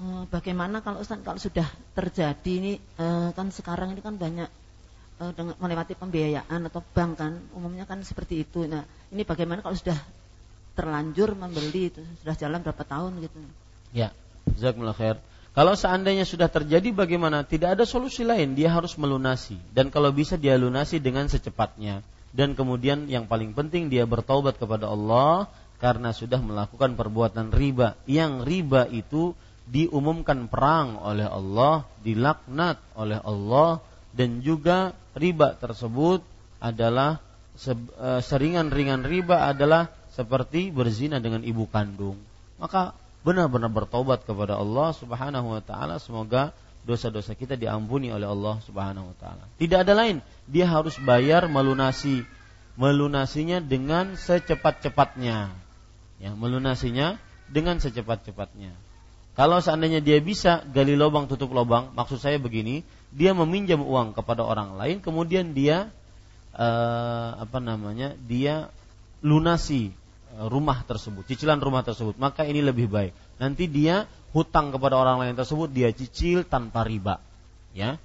Eh, 0.00 0.24
bagaimana 0.32 0.80
kalau 0.80 1.04
Ustaz 1.04 1.20
kalau 1.20 1.36
sudah 1.36 1.68
terjadi 1.92 2.52
ini 2.56 2.72
eh, 2.80 3.28
kan 3.36 3.52
sekarang 3.52 3.92
ini 3.92 4.00
kan 4.00 4.16
banyak 4.16 4.48
eh, 5.20 5.32
dengan 5.36 5.52
melewati 5.60 5.92
pembiayaan 5.92 6.72
atau 6.72 6.80
bank 6.80 7.20
kan 7.20 7.36
umumnya 7.52 7.84
kan 7.84 8.00
seperti 8.00 8.48
itu. 8.48 8.64
Nah, 8.64 8.88
ini 9.12 9.28
bagaimana 9.28 9.60
kalau 9.60 9.76
sudah 9.76 10.00
terlanjur 10.72 11.36
membeli 11.36 11.92
itu 11.92 12.00
sudah 12.24 12.32
jalan 12.32 12.64
berapa 12.64 12.80
tahun 12.80 13.20
gitu? 13.20 13.36
Ya, 13.92 14.16
jazakumullah 14.56 14.96
khair. 14.96 15.20
Kalau 15.52 15.76
seandainya 15.76 16.24
sudah 16.24 16.48
terjadi 16.48 16.96
bagaimana? 16.96 17.44
Tidak 17.44 17.76
ada 17.76 17.84
solusi 17.84 18.24
lain, 18.24 18.56
dia 18.56 18.72
harus 18.72 18.96
melunasi. 18.96 19.60
Dan 19.74 19.92
kalau 19.92 20.14
bisa 20.16 20.40
dia 20.40 20.56
lunasi 20.56 20.96
dengan 20.96 21.28
secepatnya. 21.28 22.00
Dan 22.32 22.56
kemudian 22.56 23.10
yang 23.10 23.28
paling 23.28 23.52
penting 23.52 23.92
dia 23.92 24.06
bertaubat 24.08 24.56
kepada 24.56 24.88
Allah 24.88 25.50
karena 25.82 26.14
sudah 26.14 26.38
melakukan 26.40 26.94
perbuatan 26.94 27.52
riba. 27.52 27.98
Yang 28.06 28.32
riba 28.46 28.86
itu 28.88 29.34
diumumkan 29.70 30.50
perang 30.50 30.98
oleh 30.98 31.24
Allah, 31.24 31.86
dilaknat 32.02 32.82
oleh 32.98 33.22
Allah 33.22 33.78
dan 34.10 34.42
juga 34.42 34.98
riba 35.14 35.54
tersebut 35.54 36.26
adalah 36.58 37.22
e, 37.54 37.70
seringan-ringan 38.18 39.06
riba 39.06 39.46
adalah 39.46 39.94
seperti 40.10 40.74
berzina 40.74 41.22
dengan 41.22 41.46
ibu 41.46 41.70
kandung. 41.70 42.18
Maka 42.58 42.98
benar-benar 43.22 43.70
bertobat 43.70 44.26
kepada 44.26 44.58
Allah 44.58 44.90
Subhanahu 44.90 45.54
wa 45.54 45.62
taala 45.62 46.02
semoga 46.02 46.50
dosa-dosa 46.82 47.38
kita 47.38 47.54
diampuni 47.54 48.10
oleh 48.10 48.26
Allah 48.26 48.58
Subhanahu 48.66 49.14
wa 49.14 49.16
taala. 49.22 49.46
Tidak 49.54 49.86
ada 49.86 49.94
lain, 49.94 50.18
dia 50.50 50.66
harus 50.66 50.98
bayar 50.98 51.46
melunasi 51.46 52.26
melunasinya 52.74 53.62
dengan 53.62 54.18
secepat-cepatnya. 54.18 55.52
Ya, 56.20 56.30
melunasinya 56.36 57.20
dengan 57.48 57.78
secepat-cepatnya. 57.78 58.89
Kalau 59.40 59.56
seandainya 59.64 60.04
dia 60.04 60.20
bisa 60.20 60.60
gali 60.68 61.00
lubang 61.00 61.24
tutup 61.24 61.56
lubang, 61.56 61.96
maksud 61.96 62.20
saya 62.20 62.36
begini, 62.36 62.84
dia 63.08 63.32
meminjam 63.32 63.80
uang 63.80 64.12
kepada 64.12 64.44
orang 64.44 64.76
lain 64.76 65.00
kemudian 65.00 65.56
dia 65.56 65.88
uh, 66.52 67.40
apa 67.40 67.56
namanya? 67.56 68.12
dia 68.28 68.68
lunasi 69.24 69.96
rumah 70.52 70.84
tersebut, 70.84 71.24
cicilan 71.24 71.56
rumah 71.56 71.80
tersebut, 71.80 72.20
maka 72.20 72.44
ini 72.44 72.60
lebih 72.60 72.92
baik. 72.92 73.16
Nanti 73.40 73.64
dia 73.64 74.04
hutang 74.36 74.76
kepada 74.76 75.00
orang 75.00 75.24
lain 75.24 75.32
tersebut 75.32 75.72
dia 75.72 75.88
cicil 75.88 76.44
tanpa 76.44 76.84
riba. 76.84 77.24
Ya. 77.72 77.96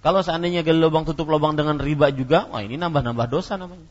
Kalau 0.00 0.24
seandainya 0.24 0.64
gali 0.64 0.80
lubang 0.80 1.04
tutup 1.04 1.28
lubang 1.28 1.52
dengan 1.52 1.76
riba 1.76 2.08
juga, 2.16 2.48
wah 2.48 2.64
ini 2.64 2.80
nambah-nambah 2.80 3.28
dosa 3.28 3.60
namanya. 3.60 3.84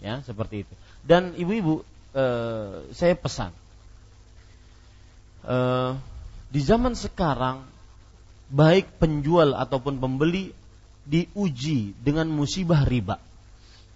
Ya, 0.00 0.24
seperti 0.24 0.64
itu. 0.64 0.74
Dan 1.04 1.36
ibu-ibu, 1.36 1.84
eh, 2.16 2.88
saya 2.96 3.12
pesan 3.12 3.52
eh, 5.46 5.90
di 6.52 6.60
zaman 6.60 6.92
sekarang 6.94 7.64
baik 8.52 9.00
penjual 9.00 9.56
ataupun 9.56 9.96
pembeli 9.98 10.52
diuji 11.08 11.98
dengan 11.98 12.30
musibah 12.30 12.84
riba 12.84 13.18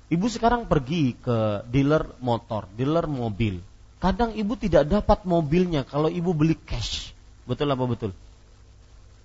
Ibu 0.07 0.27
sekarang 0.31 0.71
pergi 0.71 1.19
ke 1.19 1.67
dealer 1.67 2.07
motor, 2.23 2.71
dealer 2.79 3.11
mobil. 3.11 3.59
Kadang 3.99 4.39
ibu 4.39 4.55
tidak 4.55 4.87
dapat 4.87 5.27
mobilnya 5.27 5.83
kalau 5.83 6.07
ibu 6.07 6.31
beli 6.31 6.55
cash. 6.55 7.11
Betul 7.43 7.75
apa 7.75 7.85
betul? 7.91 8.11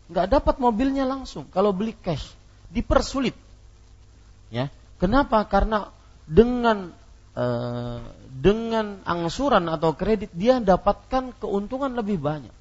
Nggak 0.10 0.28
dapat 0.42 0.56
mobilnya 0.58 1.06
langsung 1.06 1.46
kalau 1.54 1.70
beli 1.70 1.94
cash. 1.94 2.34
Dipersulit. 2.74 3.38
Ya. 4.50 4.74
Kenapa? 4.98 5.46
Karena 5.46 5.94
dengan 6.26 6.90
e, 7.36 7.46
dengan 8.32 9.00
angsuran 9.04 9.68
atau 9.72 9.94
kredit 9.96 10.32
dia 10.34 10.58
dapatkan 10.60 11.36
keuntungan 11.40 11.92
lebih 11.96 12.20
banyak. 12.20 12.54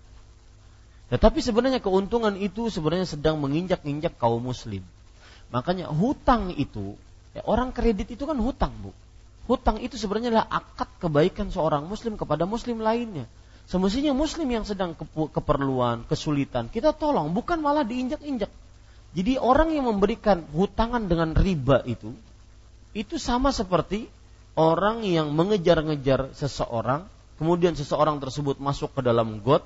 Tetapi 1.11 1.43
sebenarnya 1.43 1.83
keuntungan 1.83 2.39
itu 2.39 2.71
sebenarnya 2.71 3.07
sedang 3.07 3.43
menginjak-injak 3.43 4.15
kaum 4.15 4.47
muslim. 4.47 4.87
Makanya 5.51 5.91
hutang 5.91 6.55
itu, 6.55 6.95
ya 7.35 7.43
orang 7.51 7.75
kredit 7.75 8.15
itu 8.15 8.23
kan 8.23 8.39
hutang, 8.39 8.71
Bu. 8.79 8.95
Hutang 9.51 9.83
itu 9.83 9.99
sebenarnya 9.99 10.31
adalah 10.31 10.47
akad 10.47 10.87
kebaikan 11.03 11.51
seorang 11.51 11.91
muslim 11.91 12.15
kepada 12.15 12.47
muslim 12.47 12.79
lainnya. 12.79 13.27
Semestinya 13.67 14.15
muslim 14.15 14.47
yang 14.47 14.63
sedang 14.63 14.95
keperluan, 15.11 16.07
kesulitan, 16.07 16.71
kita 16.71 16.95
tolong, 16.95 17.35
bukan 17.35 17.59
malah 17.59 17.83
diinjak-injak. 17.83 18.51
Jadi 19.11 19.43
orang 19.43 19.75
yang 19.75 19.91
memberikan 19.91 20.47
hutangan 20.55 21.11
dengan 21.11 21.35
riba 21.35 21.83
itu, 21.83 22.15
itu 22.95 23.19
sama 23.19 23.51
seperti 23.51 24.07
orang 24.59 25.07
yang 25.07 25.31
mengejar-ngejar 25.35 26.35
seseorang, 26.35 27.07
kemudian 27.39 27.77
seseorang 27.79 28.19
tersebut 28.19 28.59
masuk 28.59 28.95
ke 28.99 29.01
dalam 29.05 29.43
got, 29.45 29.63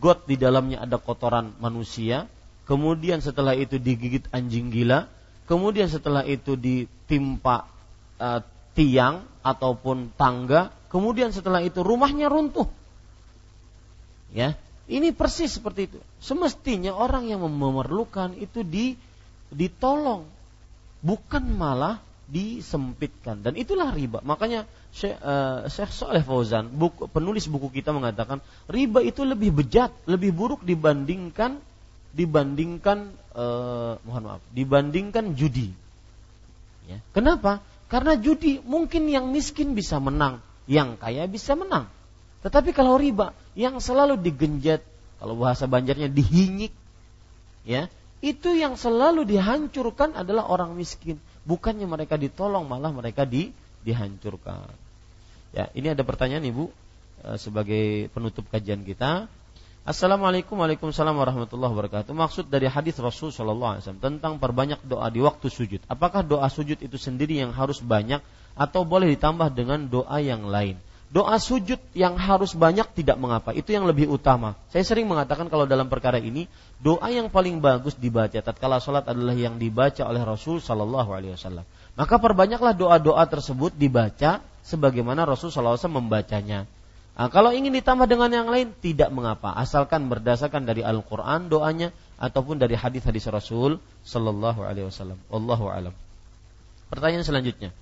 got 0.00 0.24
di 0.24 0.40
dalamnya 0.40 0.84
ada 0.84 0.96
kotoran 0.96 1.52
manusia, 1.60 2.30
kemudian 2.64 3.20
setelah 3.20 3.52
itu 3.52 3.76
digigit 3.76 4.24
anjing 4.32 4.72
gila, 4.72 5.10
kemudian 5.44 5.90
setelah 5.90 6.24
itu 6.24 6.56
ditimpa 6.56 7.68
uh, 8.16 8.40
tiang 8.72 9.26
ataupun 9.44 10.14
tangga, 10.16 10.72
kemudian 10.88 11.34
setelah 11.34 11.60
itu 11.60 11.84
rumahnya 11.84 12.32
runtuh. 12.32 12.68
Ya, 14.32 14.56
ini 14.88 15.12
persis 15.12 15.60
seperti 15.60 15.92
itu. 15.92 15.98
Semestinya 16.24 16.96
orang 16.96 17.28
yang 17.28 17.44
memerlukan 17.44 18.32
itu 18.40 18.64
di 18.64 18.96
ditolong, 19.52 20.24
bukan 21.04 21.44
malah 21.52 22.00
disempitkan. 22.32 23.44
Dan 23.44 23.60
itulah 23.60 23.92
riba. 23.92 24.24
Makanya 24.24 24.64
Syekh, 24.96 25.20
uh, 25.20 25.68
Saleh 25.68 26.24
Fauzan, 26.24 26.72
buku, 26.72 27.04
penulis 27.12 27.44
buku 27.44 27.68
kita 27.68 27.92
mengatakan 27.92 28.40
riba 28.72 29.04
itu 29.04 29.20
lebih 29.28 29.52
bejat, 29.52 29.92
lebih 30.08 30.32
buruk 30.32 30.64
dibandingkan 30.64 31.60
dibandingkan 32.12 33.12
uh, 33.32 33.96
mohon 34.04 34.22
maaf, 34.28 34.42
dibandingkan 34.52 35.32
judi. 35.32 35.72
Ya. 36.88 37.00
Kenapa? 37.16 37.64
Karena 37.88 38.16
judi 38.16 38.60
mungkin 38.60 39.08
yang 39.08 39.32
miskin 39.32 39.72
bisa 39.72 39.96
menang, 40.00 40.44
yang 40.68 41.00
kaya 41.00 41.24
bisa 41.28 41.56
menang. 41.56 41.88
Tetapi 42.44 42.76
kalau 42.76 43.00
riba 43.00 43.32
yang 43.56 43.80
selalu 43.80 44.20
digenjat, 44.20 44.84
kalau 45.20 45.40
bahasa 45.40 45.64
Banjarnya 45.64 46.12
dihinyik, 46.12 46.72
ya, 47.64 47.88
itu 48.20 48.54
yang 48.54 48.76
selalu 48.76 49.24
dihancurkan 49.24 50.12
adalah 50.16 50.48
orang 50.48 50.76
miskin. 50.76 51.16
Bukannya 51.42 51.86
mereka 51.90 52.14
ditolong, 52.14 52.66
malah 52.66 52.94
mereka 52.94 53.26
di, 53.26 53.50
dihancurkan. 53.82 54.70
Ya, 55.52 55.68
ini 55.74 55.92
ada 55.92 56.00
pertanyaan 56.06 56.46
Ibu 56.46 56.64
eh, 57.26 57.38
sebagai 57.38 58.08
penutup 58.14 58.46
kajian 58.48 58.86
kita. 58.86 59.26
Assalamualaikum 59.82 60.62
Waalaikumsalam 60.62 61.10
warahmatullahi 61.10 61.74
wabarakatuh. 61.74 62.14
Maksud 62.14 62.46
dari 62.46 62.70
hadis 62.70 62.94
Rasul 63.02 63.34
Shallallahu 63.34 63.74
Alaihi 63.74 63.82
Wasallam 63.82 64.04
tentang 64.14 64.38
perbanyak 64.38 64.78
doa 64.86 65.10
di 65.10 65.18
waktu 65.18 65.50
sujud. 65.50 65.82
Apakah 65.90 66.22
doa 66.22 66.46
sujud 66.46 66.78
itu 66.78 66.94
sendiri 66.94 67.42
yang 67.42 67.50
harus 67.50 67.82
banyak 67.82 68.22
atau 68.54 68.86
boleh 68.86 69.10
ditambah 69.18 69.50
dengan 69.50 69.90
doa 69.90 70.22
yang 70.22 70.46
lain? 70.46 70.78
Doa 71.12 71.36
sujud 71.36 71.76
yang 71.92 72.16
harus 72.16 72.56
banyak 72.56 72.88
tidak 72.96 73.20
mengapa. 73.20 73.52
Itu 73.52 73.76
yang 73.76 73.84
lebih 73.84 74.08
utama. 74.08 74.56
Saya 74.72 74.80
sering 74.80 75.04
mengatakan 75.04 75.52
kalau 75.52 75.68
dalam 75.68 75.92
perkara 75.92 76.16
ini 76.16 76.48
doa 76.80 77.04
yang 77.12 77.28
paling 77.28 77.60
bagus 77.60 77.92
dibaca 78.00 78.40
tatkala 78.40 78.80
salat 78.80 79.04
adalah 79.04 79.36
yang 79.36 79.60
dibaca 79.60 80.08
oleh 80.08 80.24
Rasul 80.24 80.64
Shallallahu 80.64 81.12
Alaihi 81.12 81.36
Wasallam. 81.36 81.68
Maka 82.00 82.16
perbanyaklah 82.16 82.72
doa-doa 82.72 83.28
tersebut 83.28 83.76
dibaca 83.76 84.40
sebagaimana 84.64 85.28
Rasul 85.28 85.52
Shallallahu 85.52 85.76
Alaihi 85.76 85.84
Wasallam 85.84 86.00
membacanya. 86.00 86.60
Nah, 87.12 87.28
kalau 87.28 87.52
ingin 87.52 87.76
ditambah 87.76 88.08
dengan 88.08 88.32
yang 88.32 88.48
lain 88.48 88.72
tidak 88.80 89.12
mengapa, 89.12 89.52
asalkan 89.52 90.08
berdasarkan 90.08 90.64
dari 90.64 90.80
Al-Qur'an 90.80 91.52
doanya 91.52 91.92
ataupun 92.16 92.56
dari 92.56 92.72
hadis-hadis 92.72 93.28
Rasul 93.28 93.82
sallallahu 94.06 94.64
alaihi 94.64 94.88
wasallam. 94.88 95.18
Wallahu 95.28 95.68
alam. 95.68 95.94
Pertanyaan 96.88 97.26
selanjutnya. 97.26 97.74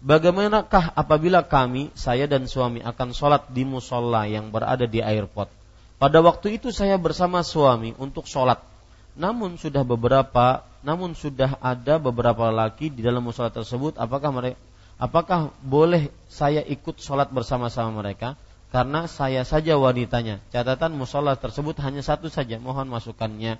Bagaimanakah 0.00 0.96
apabila 0.96 1.44
kami, 1.44 1.92
saya 1.92 2.24
dan 2.24 2.48
suami 2.48 2.80
akan 2.80 3.12
sholat 3.12 3.52
di 3.52 3.68
musola 3.68 4.24
yang 4.24 4.48
berada 4.48 4.88
di 4.88 5.04
airport? 5.04 5.52
Pada 6.00 6.24
waktu 6.24 6.56
itu 6.56 6.72
saya 6.72 6.96
bersama 6.96 7.44
suami 7.44 7.92
untuk 8.00 8.24
sholat. 8.24 8.64
Namun 9.12 9.60
sudah 9.60 9.84
beberapa, 9.84 10.64
namun 10.80 11.12
sudah 11.12 11.60
ada 11.60 12.00
beberapa 12.00 12.48
laki 12.48 12.88
di 12.88 13.04
dalam 13.04 13.20
musola 13.20 13.52
tersebut. 13.52 14.00
Apakah 14.00 14.32
mereka, 14.32 14.58
apakah 14.96 15.52
boleh 15.60 16.08
saya 16.32 16.64
ikut 16.64 16.96
sholat 16.96 17.28
bersama-sama 17.28 18.00
mereka? 18.00 18.40
karena 18.70 19.10
saya 19.10 19.42
saja 19.42 19.74
wanitanya. 19.76 20.38
Catatan 20.54 20.94
musola 20.94 21.34
tersebut 21.34 21.74
hanya 21.82 22.00
satu 22.06 22.30
saja, 22.30 22.56
mohon 22.62 22.86
masukannya. 22.86 23.58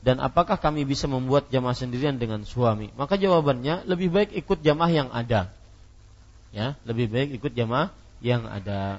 Dan 0.00 0.16
apakah 0.20 0.56
kami 0.56 0.88
bisa 0.88 1.04
membuat 1.04 1.52
jamaah 1.52 1.76
sendirian 1.76 2.16
dengan 2.16 2.44
suami? 2.44 2.88
Maka 2.96 3.20
jawabannya 3.20 3.84
lebih 3.84 4.08
baik 4.08 4.30
ikut 4.32 4.64
jamaah 4.64 4.92
yang 4.92 5.08
ada. 5.12 5.52
Ya, 6.50 6.74
lebih 6.82 7.06
baik 7.10 7.38
ikut 7.38 7.52
jamaah 7.54 7.94
yang 8.18 8.46
ada. 8.46 8.98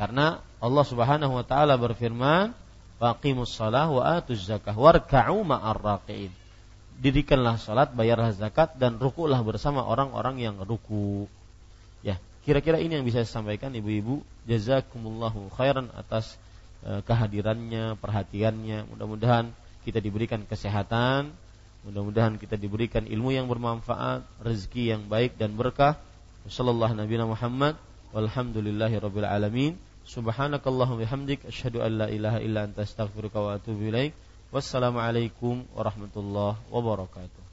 Karena 0.00 0.40
Allah 0.60 0.84
Subhanahu 0.88 1.36
wa 1.36 1.44
taala 1.44 1.76
berfirman, 1.76 2.56
"Waqimus 2.96 3.52
shalah 3.52 3.92
wa 3.92 4.02
atuz 4.16 4.44
zakah 4.44 4.72
warka'u 4.72 5.44
ma'ar 5.44 5.76
raqiin." 5.76 6.32
Dirikanlah 6.96 7.60
salat, 7.60 7.92
bayarlah 7.92 8.32
zakat 8.32 8.80
dan 8.80 8.96
rukulah 8.96 9.44
bersama 9.44 9.84
orang-orang 9.84 10.40
yang 10.40 10.56
ruku. 10.64 11.28
Ya, 12.00 12.16
Kira-kira 12.46 12.78
ini 12.78 12.94
yang 12.94 13.02
bisa 13.02 13.26
saya 13.26 13.42
sampaikan 13.42 13.74
ibu-ibu. 13.74 14.22
Jazakumullahu 14.46 15.50
khairan 15.58 15.90
atas 15.98 16.38
e, 16.86 17.02
kehadirannya, 17.02 17.98
perhatiannya. 17.98 18.86
Mudah-mudahan 18.86 19.50
kita 19.82 19.98
diberikan 19.98 20.46
kesehatan, 20.46 21.34
mudah-mudahan 21.82 22.38
kita 22.38 22.54
diberikan 22.54 23.02
ilmu 23.02 23.34
yang 23.34 23.50
bermanfaat, 23.50 24.22
rezeki 24.38 24.94
yang 24.94 25.02
baik 25.10 25.34
dan 25.34 25.58
berkah. 25.58 25.98
Sallallahu 26.46 26.94
Nabi 26.94 27.18
Muhammad 27.22 27.74
walhamdulillahi 28.14 29.02
rabbil 29.02 29.26
alamin. 29.26 29.72
Subhanakallahumma 30.06 31.02
bihamdik 31.02 31.42
asyhadu 31.46 31.82
an 31.82 31.98
la 31.98 32.06
ilaha 32.06 32.38
illa 32.38 32.66
anta 32.66 32.86
astaghfiruka 32.86 33.42
wa 33.42 33.58
atubu 33.58 33.90
ilaik. 33.90 34.14
Wassalamualaikum 34.54 35.66
warahmatullahi 35.74 36.62
wabarakatuh. 36.70 37.45